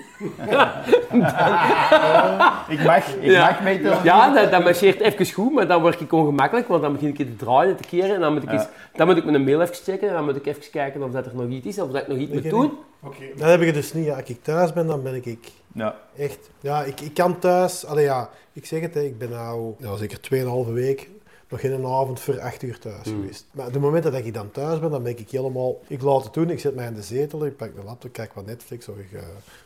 Ik 2.69 2.85
mag, 2.85 3.15
ik 3.17 3.23
Ja. 3.31 3.47
mag 3.51 3.63
mee 3.63 3.81
tellen. 3.83 4.05
Ja, 4.05 4.35
dat, 4.35 4.51
dat 4.51 4.63
marcheert 4.63 5.01
even 5.01 5.33
goed, 5.33 5.53
maar 5.53 5.67
dan 5.67 5.81
word 5.81 6.01
ik 6.01 6.13
ongemakkelijk, 6.13 6.69
want 6.69 6.83
dan 6.83 6.93
begin 6.93 7.09
ik 7.09 7.17
te 7.17 7.37
draaien 7.37 7.71
en 7.71 7.77
te 7.83 7.89
keren. 7.89 8.15
En 8.15 8.21
dan 8.21 8.33
moet 8.33 8.43
ik, 8.43 8.49
Ja. 8.51 8.55
eens, 8.55 8.67
dan 8.95 9.07
moet 9.07 9.17
ik 9.17 9.25
mijn 9.25 9.45
mail 9.45 9.61
even 9.63 9.75
checken 9.75 10.09
en 10.09 10.15
dan 10.15 10.25
moet 10.25 10.37
ik 10.37 10.47
even 10.47 10.63
kijken 10.71 11.03
of 11.03 11.11
dat 11.11 11.27
er 11.27 11.35
nog 11.35 11.49
iets 11.49 11.67
is, 11.67 11.79
of 11.81 11.91
dat 11.91 12.03
ik 12.03 12.09
nog 12.09 12.19
iets 12.19 12.33
Ik 12.33 12.43
moet 12.43 12.51
doen. 12.51 12.73
Oké. 13.03 13.25
Dat 13.37 13.49
heb 13.49 13.61
ik 13.61 13.75
dus 13.75 13.93
niet. 13.93 14.05
Ja, 14.05 14.15
als 14.17 14.29
ik 14.29 14.43
thuis 14.43 14.73
ben, 14.73 14.87
dan 14.87 15.03
ben 15.03 15.15
ik 15.15 15.39
Ja. 15.73 15.95
echt... 16.19 16.51
Ja, 16.61 16.83
ik, 16.83 17.01
ik 17.01 17.15
kan 17.15 17.39
thuis... 17.39 17.87
Allee, 17.87 18.05
ja, 18.05 18.31
ik 18.53 18.67
zeg 18.67 18.81
het, 18.81 18.95
hè, 18.95 19.01
ik 19.01 19.19
ben 19.19 19.31
nou 19.31 19.75
ja, 19.79 19.97
zeker 19.97 20.19
2,5 20.67 20.73
week 20.73 21.09
nog 21.51 21.61
geen 21.61 21.85
avond 21.87 22.21
voor 22.21 22.41
8 22.41 22.63
uur 22.63 22.79
thuis 22.79 23.07
Mm. 23.07 23.21
geweest. 23.21 23.45
Maar 23.51 23.73
de 23.73 23.79
momenten 23.79 24.13
dat 24.13 24.25
ik 24.25 24.35
dan 24.35 24.51
thuis 24.51 24.79
ben, 24.81 24.91
dan 24.91 25.03
ben 25.03 25.19
ik 25.19 25.31
helemaal... 25.31 25.81
Ik 25.87 26.03
laat 26.03 26.25
het 26.25 26.35
doen, 26.35 26.51
ik 26.51 26.61
zet 26.61 26.75
mij 26.75 26.87
in 26.87 26.95
de 26.95 27.03
zetel, 27.03 27.47
ik 27.47 27.57
pak 27.57 27.75
mijn 27.75 27.87
laptop, 27.87 28.13
kijk 28.13 28.33
wat 28.35 28.47
Netflix 28.47 28.89
of, 28.89 28.97
ik, 28.97 29.13
eh, 29.13 29.21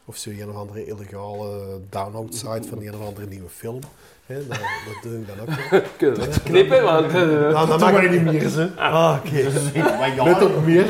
of 0.04 0.16
zo 0.16 0.30
een 0.30 0.48
of 0.50 0.56
andere 0.56 0.84
illegale 0.86 1.78
download-site 1.90 2.68
van 2.68 2.80
een 2.82 2.94
of 2.94 3.06
andere 3.06 3.26
nieuwe 3.26 3.48
film. 3.48 3.78
Hè, 4.26 4.46
dat, 4.46 4.58
dat 4.58 5.02
doe 5.02 5.18
ik 5.20 5.26
dan 5.26 5.40
ook. 5.40 5.70
wel. 5.70 5.80
Kunnen 5.98 6.20
we 6.32 6.40
knippen, 6.44 6.82
want... 6.82 7.06
eh, 7.06 7.12
Nou, 7.12 7.52
dan 7.52 7.68
Dat 7.68 7.80
mag 7.80 8.02
ik 8.02 8.02
je 8.02 8.08
niet 8.20 8.32
meer, 8.32 8.48
ze. 8.48 8.70
Ah, 8.76 9.18
oké. 9.24 9.42
Met 10.24 10.42
op 10.56 10.64
meer. 10.64 10.86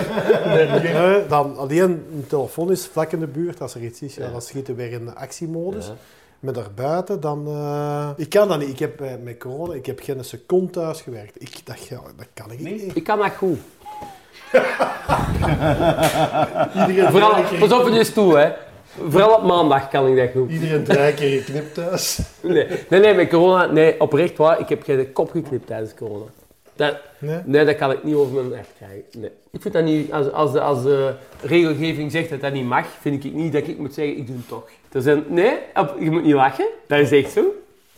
Dan 1.29 1.57
alleen 1.57 1.81
een 2.15 2.25
telefoon 2.29 2.71
is 2.71 2.87
vlak 2.87 3.13
in 3.13 3.21
de 3.21 3.27
buurt. 3.27 3.61
Als 3.61 3.75
er 3.75 3.83
iets 3.85 4.03
is, 4.03 4.15
ja, 4.15 4.31
dan 4.31 4.43
schieten 4.43 4.77
we 4.77 4.83
weer 4.83 4.93
in 4.93 5.05
de 5.05 5.15
actiemodus. 5.15 5.87
Ja. 5.87 5.95
Maar 6.45 6.53
daarbuiten, 6.53 7.21
dan... 7.21 7.47
eh, 7.47 8.09
Ik 8.17 8.29
kan 8.29 8.49
dat 8.49 8.59
niet. 8.59 8.69
Ik 8.69 8.79
heb 8.79 9.01
eh, 9.01 9.11
met 9.23 9.39
corona, 9.39 9.75
ik 9.75 9.87
heb 9.87 10.01
geen 10.03 10.25
seconde 10.25 10.71
thuis 10.71 11.01
gewerkt. 11.01 11.43
Ik 11.43 11.67
dacht, 11.67 11.87
ja, 11.87 12.01
dat 12.17 12.27
kan 12.35 12.51
ik 12.53 12.61
Nee? 12.61 12.73
niet. 12.73 12.97
Ik 12.97 13.05
kan 13.05 13.19
dat 13.19 13.31
goed. 13.37 13.59
Vooral, 17.11 17.43
pas 17.59 17.73
op 17.73 17.87
in 17.87 17.93
je 17.95 18.05
stoel, 18.05 18.37
hè. 18.37 18.51
Vooral 19.09 19.35
op 19.37 19.43
maandag 19.43 19.89
kan 19.89 20.07
ik 20.07 20.17
dat 20.17 20.31
goed. 20.43 20.51
iedereen 20.51 20.85
drie 20.85 21.15
keer 21.15 21.41
geknipt 21.43 21.75
thuis. 21.75 22.19
Nee, 22.43 22.67
nee, 22.89 23.01
nee, 23.01 23.15
met 23.15 23.29
corona, 23.29 23.67
nee, 23.67 24.01
oprecht 24.01 24.37
waar, 24.37 24.61
ik 24.61 24.69
heb 24.69 24.83
geen 24.83 25.13
kop 25.13 25.31
geknipt 25.31 25.67
tijdens 25.67 25.95
corona. 25.95 26.25
Dat, 26.77 26.97
Nee? 27.19 27.41
nee, 27.45 27.65
dat 27.65 27.77
kan 27.77 27.91
ik 27.91 28.05
niet 28.05 28.15
over 28.15 28.35
mijn 28.45 28.59
echt 28.61 28.69
krijgen. 28.77 29.03
Nee. 29.19 29.31
Ik 29.51 29.61
vind 29.63 29.75
dat 29.75 29.85
niet, 29.85 30.13
als, 30.13 30.31
als, 30.33 30.53
de, 30.53 30.61
als 30.61 30.83
de 30.83 31.15
regelgeving 31.43 32.11
zegt 32.13 32.31
dat 32.31 32.41
dat 32.41 32.53
niet 32.53 32.65
mag, 32.67 32.87
vind 32.87 33.25
ik 33.25 33.33
niet 33.33 33.53
dat 33.53 33.67
ik 33.67 33.79
moet 33.79 33.95
zeggen, 33.95 34.17
ik 34.17 34.27
doe 34.27 34.37
het 34.37 34.49
toch. 34.49 34.69
Er 34.93 35.03
zijn, 35.03 35.25
nee, 35.29 35.59
op- 35.75 35.97
je 36.01 36.11
moet 36.11 36.23
niet 36.25 36.35
lachen, 36.35 36.67
dat 36.87 36.99
is 36.99 37.11
echt 37.13 37.33
zo. 37.33 37.45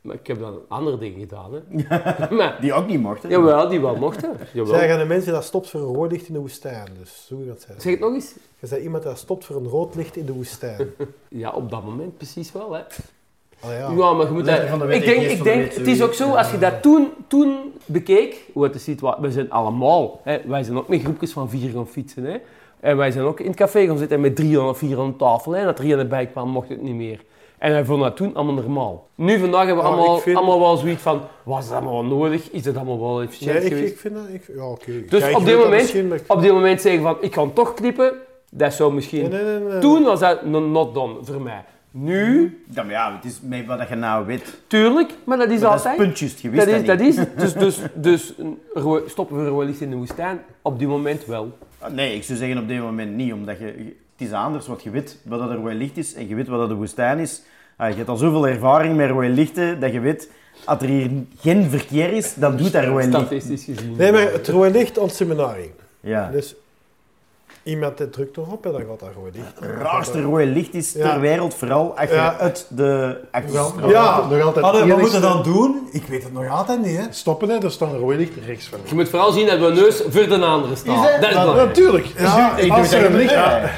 Maar 0.03 0.15
ik 0.15 0.27
heb 0.27 0.39
dan 0.41 0.59
andere 0.69 0.99
dingen 0.99 1.21
gedaan, 1.21 1.51
hè. 1.53 1.61
maar, 2.37 2.59
Die 2.61 2.73
ook 2.73 2.87
niet 2.87 3.01
mochten. 3.01 3.31
jawel, 3.31 3.69
die 3.69 3.81
wel 3.81 3.97
mochten. 3.97 4.33
Jawel. 4.53 4.75
Zij 4.75 4.89
gaan 4.89 4.99
de 4.99 5.05
mensen 5.05 5.33
dat 5.33 5.45
stopt 5.45 5.69
voor 5.71 5.81
een 5.81 5.95
rood 5.95 6.11
licht 6.13 6.27
in 6.29 6.33
de 6.35 6.41
woestijn. 6.41 6.89
Dus 6.99 7.27
zo 7.29 7.39
iemand 7.41 7.61
zijn. 7.61 7.81
Zeg 7.81 7.93
het 7.93 8.01
nog 8.01 8.15
eens. 8.15 8.35
Je 8.61 8.67
bent 8.69 8.83
iemand 8.83 9.03
dat 9.03 9.19
stopt 9.19 9.45
voor 9.45 9.57
een 9.57 9.67
rood 9.69 9.95
licht 9.95 10.17
in 10.17 10.27
de 10.27 10.33
woestijn. 10.33 10.89
Ja, 11.29 11.51
op 11.51 11.71
dat 11.71 11.85
moment 11.85 12.17
precies 12.17 12.53
wel, 12.53 12.73
hè. 12.73 12.81
Allee, 13.61 13.77
ja. 13.79 13.91
Ja, 13.97 14.13
maar 14.13 14.27
je 14.27 14.33
moet 14.33 14.45
dat... 14.47 14.57
de 14.81 14.95
Ik 14.95 15.05
denk, 15.05 15.23
ik 15.23 15.37
de 15.39 15.43
denk 15.43 15.73
het 15.73 15.87
is 15.87 16.03
ook 16.03 16.15
zo, 16.15 16.31
als 16.35 16.51
je 16.51 16.59
dat 16.59 16.83
toen, 16.83 17.09
toen 17.27 17.57
bekeek, 17.85 18.37
hoe 18.53 18.63
het 18.65 18.73
de 18.73 18.79
situatie... 18.79 19.23
We 19.23 19.31
zijn 19.31 19.51
allemaal, 19.51 20.21
hè, 20.23 20.39
wij 20.47 20.63
zijn 20.63 20.77
ook 20.79 20.89
met 20.89 21.01
groepjes 21.03 21.33
van 21.33 21.49
vier 21.51 21.71
gaan 21.71 21.89
fietsen, 21.89 22.25
hè. 22.25 22.37
En 22.81 22.97
wij 22.97 23.11
zijn 23.11 23.25
ook 23.25 23.41
in 23.41 23.47
het 23.47 23.57
café 23.57 23.87
gaan 23.87 23.99
zitten 23.99 24.21
met 24.21 24.37
300 24.37 24.71
of 24.75 24.79
400 24.79 25.19
tafel, 25.19 25.53
hè. 25.53 25.59
En 25.59 25.65
dat 25.65 25.79
er 25.79 25.85
iemand 25.85 26.09
bij 26.09 26.27
kwam, 26.27 26.49
mocht 26.49 26.69
het 26.69 26.83
niet 26.83 26.95
meer. 26.95 27.21
En 27.59 27.71
wij 27.73 27.85
vonden 27.85 28.09
dat 28.09 28.17
toen 28.17 28.35
allemaal 28.35 28.55
normaal. 28.55 29.07
Nu 29.15 29.39
vandaag 29.39 29.67
hebben 29.67 29.85
we 29.85 29.91
Nou, 29.91 29.97
allemaal, 30.01 30.19
vind- 30.19 30.37
allemaal 30.37 30.61
wel 30.61 30.77
zoiets 30.77 31.03
van, 31.03 31.21
was 31.43 31.65
het 31.65 31.73
allemaal 31.75 32.05
nodig? 32.05 32.51
Is 32.51 32.65
het 32.65 32.77
allemaal 32.77 33.01
wel 33.01 33.23
efficiënt 33.23 33.53
Nee, 33.53 33.63
ik, 33.65 33.73
geweest? 33.73 33.93
ik 33.93 33.99
vind 33.99 34.15
dat... 34.15 34.25
Ik, 34.33 34.43
ja, 34.57 34.69
oké. 34.69 34.93
Dus 35.09 35.23
op 35.35 35.45
dit 35.45 35.55
dat 35.55 35.65
moment- 35.65 36.09
maar 36.09 36.21
Op 36.27 36.41
dit 36.43 36.53
moment 36.53 36.81
zeggen 36.81 37.03
van, 37.03 37.17
ik 37.21 37.31
kan 37.31 37.53
toch 37.53 37.75
knippen, 37.75 38.13
dat 38.51 38.73
zou 38.73 38.93
misschien... 38.93 39.29
Nee, 39.31 39.43
nee, 39.45 39.59
nee, 39.59 39.69
nee. 39.69 39.79
Toen 39.81 40.03
was 40.05 40.21
dat 40.21 40.45
no- 40.45 40.61
not 40.61 40.95
done, 40.95 41.15
voor 41.23 41.41
mij. 41.41 41.65
Nu, 41.99 42.61
Ja, 42.71 42.83
maar 42.83 42.93
ja, 42.93 43.15
het 43.15 43.25
is 43.25 43.41
met 43.43 43.67
wat 43.67 43.89
je 43.89 43.95
nou 43.95 44.27
weet. 44.27 44.61
tuurlijk, 44.67 45.15
maar 45.25 45.39
dat 45.39 45.51
is 45.51 45.61
Maar 45.61 45.71
dat 45.71 45.79
is 45.81 45.85
altijd... 45.85 45.97
puntjes, 45.97 46.41
je 46.41 46.51
wist 46.51 46.67
Dat 46.67 46.87
dat, 46.87 47.01
is, 47.01 47.17
dat 47.17 47.27
niet. 47.27 47.37
is, 47.37 47.53
dus, 47.53 47.53
dus, 47.53 47.81
dus 47.95 48.35
stoppen 49.07 49.43
we 49.45 49.49
royalisten 49.49 49.85
in 49.85 49.91
de 49.91 49.97
woestijn? 49.97 50.41
Op 50.63 50.79
die 50.79 50.89
moment 50.89 51.25
wel. 51.25 51.59
Ah, 51.79 51.93
Nee, 51.93 52.15
ik 52.15 52.23
zou 52.23 52.39
zeggen 52.39 52.59
op 52.59 52.69
dit 52.69 52.81
moment 52.81 53.15
niet, 53.17 53.33
omdat 53.33 53.59
je... 53.59 53.65
Het 54.17 54.27
is 54.27 54.33
anders, 54.33 54.67
want 54.67 54.83
je 54.83 54.91
weet 54.91 55.19
wat 55.25 55.39
dat 55.39 55.51
er 55.51 55.57
rooi 55.57 55.75
licht 55.75 55.97
is 55.97 56.15
en 56.15 56.29
je 56.29 56.35
weet 56.35 56.49
wat 56.49 56.59
dat 56.59 56.69
de 56.69 56.75
woestijn 56.75 57.19
is. 57.19 57.43
Ah, 57.77 57.89
je 57.91 57.97
hebt 57.97 58.09
al 58.09 58.17
zoveel 58.17 58.49
ervaring 58.49 58.97
met 58.97 59.11
rooi 59.11 59.29
lichten, 59.29 59.81
dat 59.81 59.93
je 59.93 60.01
weet, 60.01 60.31
als 60.65 60.81
er 60.81 60.87
hier 60.89 61.11
geen 61.41 61.65
verkeer 61.71 62.13
is, 62.13 62.35
dan 62.35 62.57
doet 62.57 62.73
dat 62.73 62.85
rooi 62.85 63.07
licht. 63.07 63.17
Statistisch 63.19 63.65
gezien. 63.65 63.97
Nee, 63.97 64.13
maar 64.13 64.33
het 64.33 64.49
rode 64.49 64.71
licht 64.71 64.99
aan 64.99 65.05
het 65.05 65.15
seminarie. 65.15 65.73
Ja. 66.01 66.31
Dus 66.31 66.55
iemand 67.67 67.99
die 67.99 68.11
drukt 68.11 68.37
erop 68.37 68.67
en 68.67 68.73
dan 68.73 68.81
gaat 68.81 69.01
dat 69.01 69.09
rood 69.17 69.35
licht. 69.35 69.47
Het 69.61 69.83
raarste 69.83 70.23
rode 70.23 70.47
licht 70.47 70.75
is 70.75 70.93
Ja. 70.93 71.11
ter 71.11 71.21
wereld, 71.21 71.55
vooral 71.55 71.95
als 71.99 72.09
je 72.09 72.15
Ja. 72.15 72.37
uit 72.39 72.67
de. 72.69 73.19
Ja, 73.89 74.21
nog 74.31 74.43
altijd 74.43 74.65
Allee, 74.65 74.89
wat 74.89 74.99
moeten 75.01 75.21
we 75.21 75.27
dan 75.27 75.43
doen? 75.43 75.89
Ik 75.93 76.05
weet 76.07 76.23
het 76.23 76.33
nog 76.33 76.49
altijd 76.51 76.85
niet, 76.85 76.97
hè. 76.97 77.03
Stoppen, 77.11 77.49
hè. 77.49 77.59
Er 77.65 77.71
staat 77.71 77.93
een 77.93 77.99
rood 77.99 78.15
licht 78.17 78.31
rechts 78.47 78.67
van 78.69 78.79
Je 78.85 78.95
moet 78.95 79.09
vooral 79.09 79.33
zien 79.33 79.47
dat 79.47 79.59
we 79.59 79.69
neus 79.73 80.03
voor 80.09 80.29
de 80.29 80.45
andere. 80.45 80.73
Is 80.73 80.83
het? 80.85 81.21
Dat 81.21 81.31
is 81.31 81.37
natuurlijk. 81.37 82.07
Ja, 82.19 82.57
ik 82.57 82.73
als 82.73 82.89
doe 82.91 82.97
er 82.99 83.03
dat 83.03 83.11
een 83.13 83.17
licht... 83.17 83.31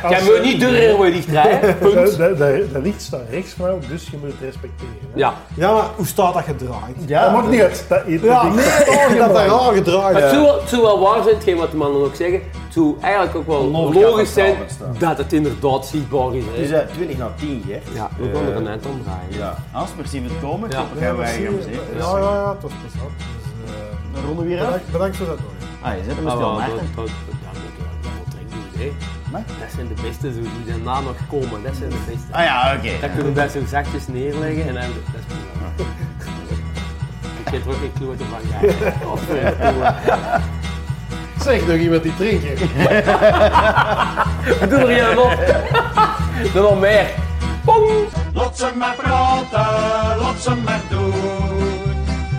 Jij 0.09 0.23
moet 0.25 0.43
niet 0.43 0.61
door 0.61 0.71
een 0.71 0.91
rode 0.91 1.11
licht 1.11 1.29
rijden. 1.29 1.61
Dat, 1.81 1.93
Punt. 1.93 2.17
dat, 2.19 2.39
dat, 2.39 2.73
dat 2.73 2.83
licht 2.83 3.03
staat 3.03 3.23
rechts 3.31 3.53
van 3.53 3.67
jou, 3.69 3.81
dus 3.89 4.09
je 4.11 4.17
moet 4.21 4.31
het 4.31 4.41
respecteren. 4.41 4.93
hè. 5.13 5.19
Ja. 5.19 5.35
Ja, 5.57 5.73
maar 5.73 5.85
hoe 5.97 6.07
staat 6.07 6.35
dat 6.35 6.43
gedraaid? 6.43 6.97
Ja, 7.07 7.23
dat 7.25 7.33
maakt 7.33 7.49
niet 7.51 7.61
uit. 7.61 7.85
Dat, 7.89 7.99
dat 8.07 8.21
Ja, 8.23 8.43
nee, 8.43 8.57
dat 8.65 8.87
dat 8.87 9.39
helemaal. 9.39 9.65
raar 9.65 9.75
gedraaid 9.75 10.13
Maar 10.13 10.23
het 10.23 10.25
is. 10.25 10.31
zou, 10.31 10.43
wel- 10.45 10.61
het 10.61 10.69
zou 10.69 10.83
wel 10.83 11.01
waar 11.01 11.23
zijn, 11.23 11.35
hetgeen 11.35 11.57
wat 11.57 11.71
de 11.71 11.77
mannen 11.77 12.05
ook 12.05 12.15
zeggen. 12.15 12.41
Zou 12.69 12.97
eigenlijk 13.01 13.37
ook 13.37 13.47
wel 13.47 13.71
Logisch 13.71 14.03
logisch 14.03 14.35
dat 14.35 14.45
zijn 14.79 14.93
dat 14.99 15.19
het 15.19 15.33
inderdaad 15.33 15.87
zichtbaar 15.87 16.35
is. 16.35 16.45
hè. 16.45 16.57
Dus 16.57 16.71
uh, 16.71 16.79
20 16.95 17.17
na 17.19 17.31
10, 17.37 17.63
Gert. 17.67 17.83
ja, 17.95 18.09
we 18.19 18.29
Eh, 18.29 18.35
gaan 18.35 18.47
er 18.47 18.57
een 18.57 18.69
eind 18.69 18.87
om 18.87 19.03
draaien. 19.03 19.39
Ja, 19.39 19.57
Hans, 19.71 19.91
merci 19.97 20.21
voor 20.21 20.31
het 20.31 20.41
komen. 20.41 20.71
Ja. 20.71 20.79
Ja. 20.79 21.07
gaan 21.07 21.17
wij 21.17 21.33
gaan 21.33 21.43
ja, 21.43 21.49
ja, 21.99 22.19
ja, 22.19 22.35
ja, 22.35 22.51
het 22.53 22.63
was 22.63 22.73
plezant. 22.81 23.11
Dus, 23.19 23.75
eh, 23.75 23.81
Dan 24.15 24.25
ronden 24.25 24.45
we 24.45 24.51
weer 24.51 24.61
af. 24.61 24.67
bedankt, 24.67 24.93
bedankt 24.93 25.17
voor 25.17 25.27
dat 25.27 25.39
nog. 25.39 25.53
Ah, 25.81 25.97
je 25.97 26.03
zet 26.07 26.17
hem 26.17 26.27
Ah, 26.29 26.37
wel, 26.39 26.53
Maarten. 26.55 26.77
dat, 26.97 27.07
ja, 27.45 27.51
dat, 27.53 28.81
hè. 28.81 28.93
Maar? 29.33 29.43
Dat 29.61 29.71
zijn 29.75 29.89
de 29.89 30.03
beste, 30.03 30.33
zo, 30.33 30.41
die 30.41 30.65
daarna 30.75 31.01
nog 31.01 31.17
komen, 31.31 31.63
dat 31.63 31.77
zijn 31.77 31.91
de 31.91 32.03
beste. 32.07 32.29
Ah 32.31 32.45
ja, 32.45 32.75
oké. 32.77 32.91
Dat 33.01 33.11
kunnen 33.11 33.27
we 33.33 33.39
daar 33.41 33.49
zo 33.49 33.61
zachtjes 33.69 34.07
neerleggen 34.07 34.67
en 34.69 34.75
dan, 34.75 34.83
dat 35.13 35.21
is 35.23 35.27
prima. 35.27 35.69
Ik 37.45 37.55
heb 37.55 37.63
er 37.65 37.69
ook 37.71 37.77
geen 37.85 37.93
klote 37.99 38.25
van, 38.33 38.41
ja. 38.51 38.59
Of, 39.15 39.29
eh, 39.29 40.35
Zeg 41.43 41.67
nog 41.67 41.77
iemand 41.77 42.03
die 42.03 42.17
drinken. 42.17 42.57
Doe 44.69 44.79
er 44.79 44.89
hier 44.89 45.15
nog. 45.15 45.35
Doe 46.53 46.63
nog 46.63 46.81
meer. 46.81 47.07
Pong! 47.65 48.09
Laat 48.35 48.59
ze 48.59 48.71
maar 48.75 48.95
praten, 48.97 50.21
laat 50.21 50.41
ze 50.41 50.55
maar 50.55 50.81
doen. 50.89 51.13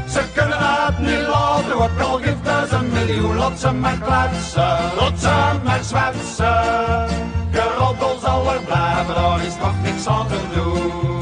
Ze 0.10 0.22
kunnen 0.34 0.58
het 0.60 1.00
niet 1.00 1.28
laten, 1.28 1.74
ook 1.74 2.00
al 2.02 2.18
geeft 2.18 2.38
het 2.42 2.72
een 2.72 2.90
miljoen. 2.92 3.36
Laat 3.36 3.60
ze 3.60 3.72
maar 3.72 3.98
kletsen, 3.98 4.78
laat 5.00 5.20
ze 5.20 5.60
maar 5.64 5.84
zwetsen. 5.84 7.08
Geroddel 7.52 8.18
zal 8.22 8.54
er 8.54 8.62
blijven, 8.62 9.16
daar 9.16 9.46
is 9.46 9.56
nog 9.62 9.74
niks 9.84 10.08
aan 10.08 10.28
te 10.28 10.40
doen. 10.54 11.19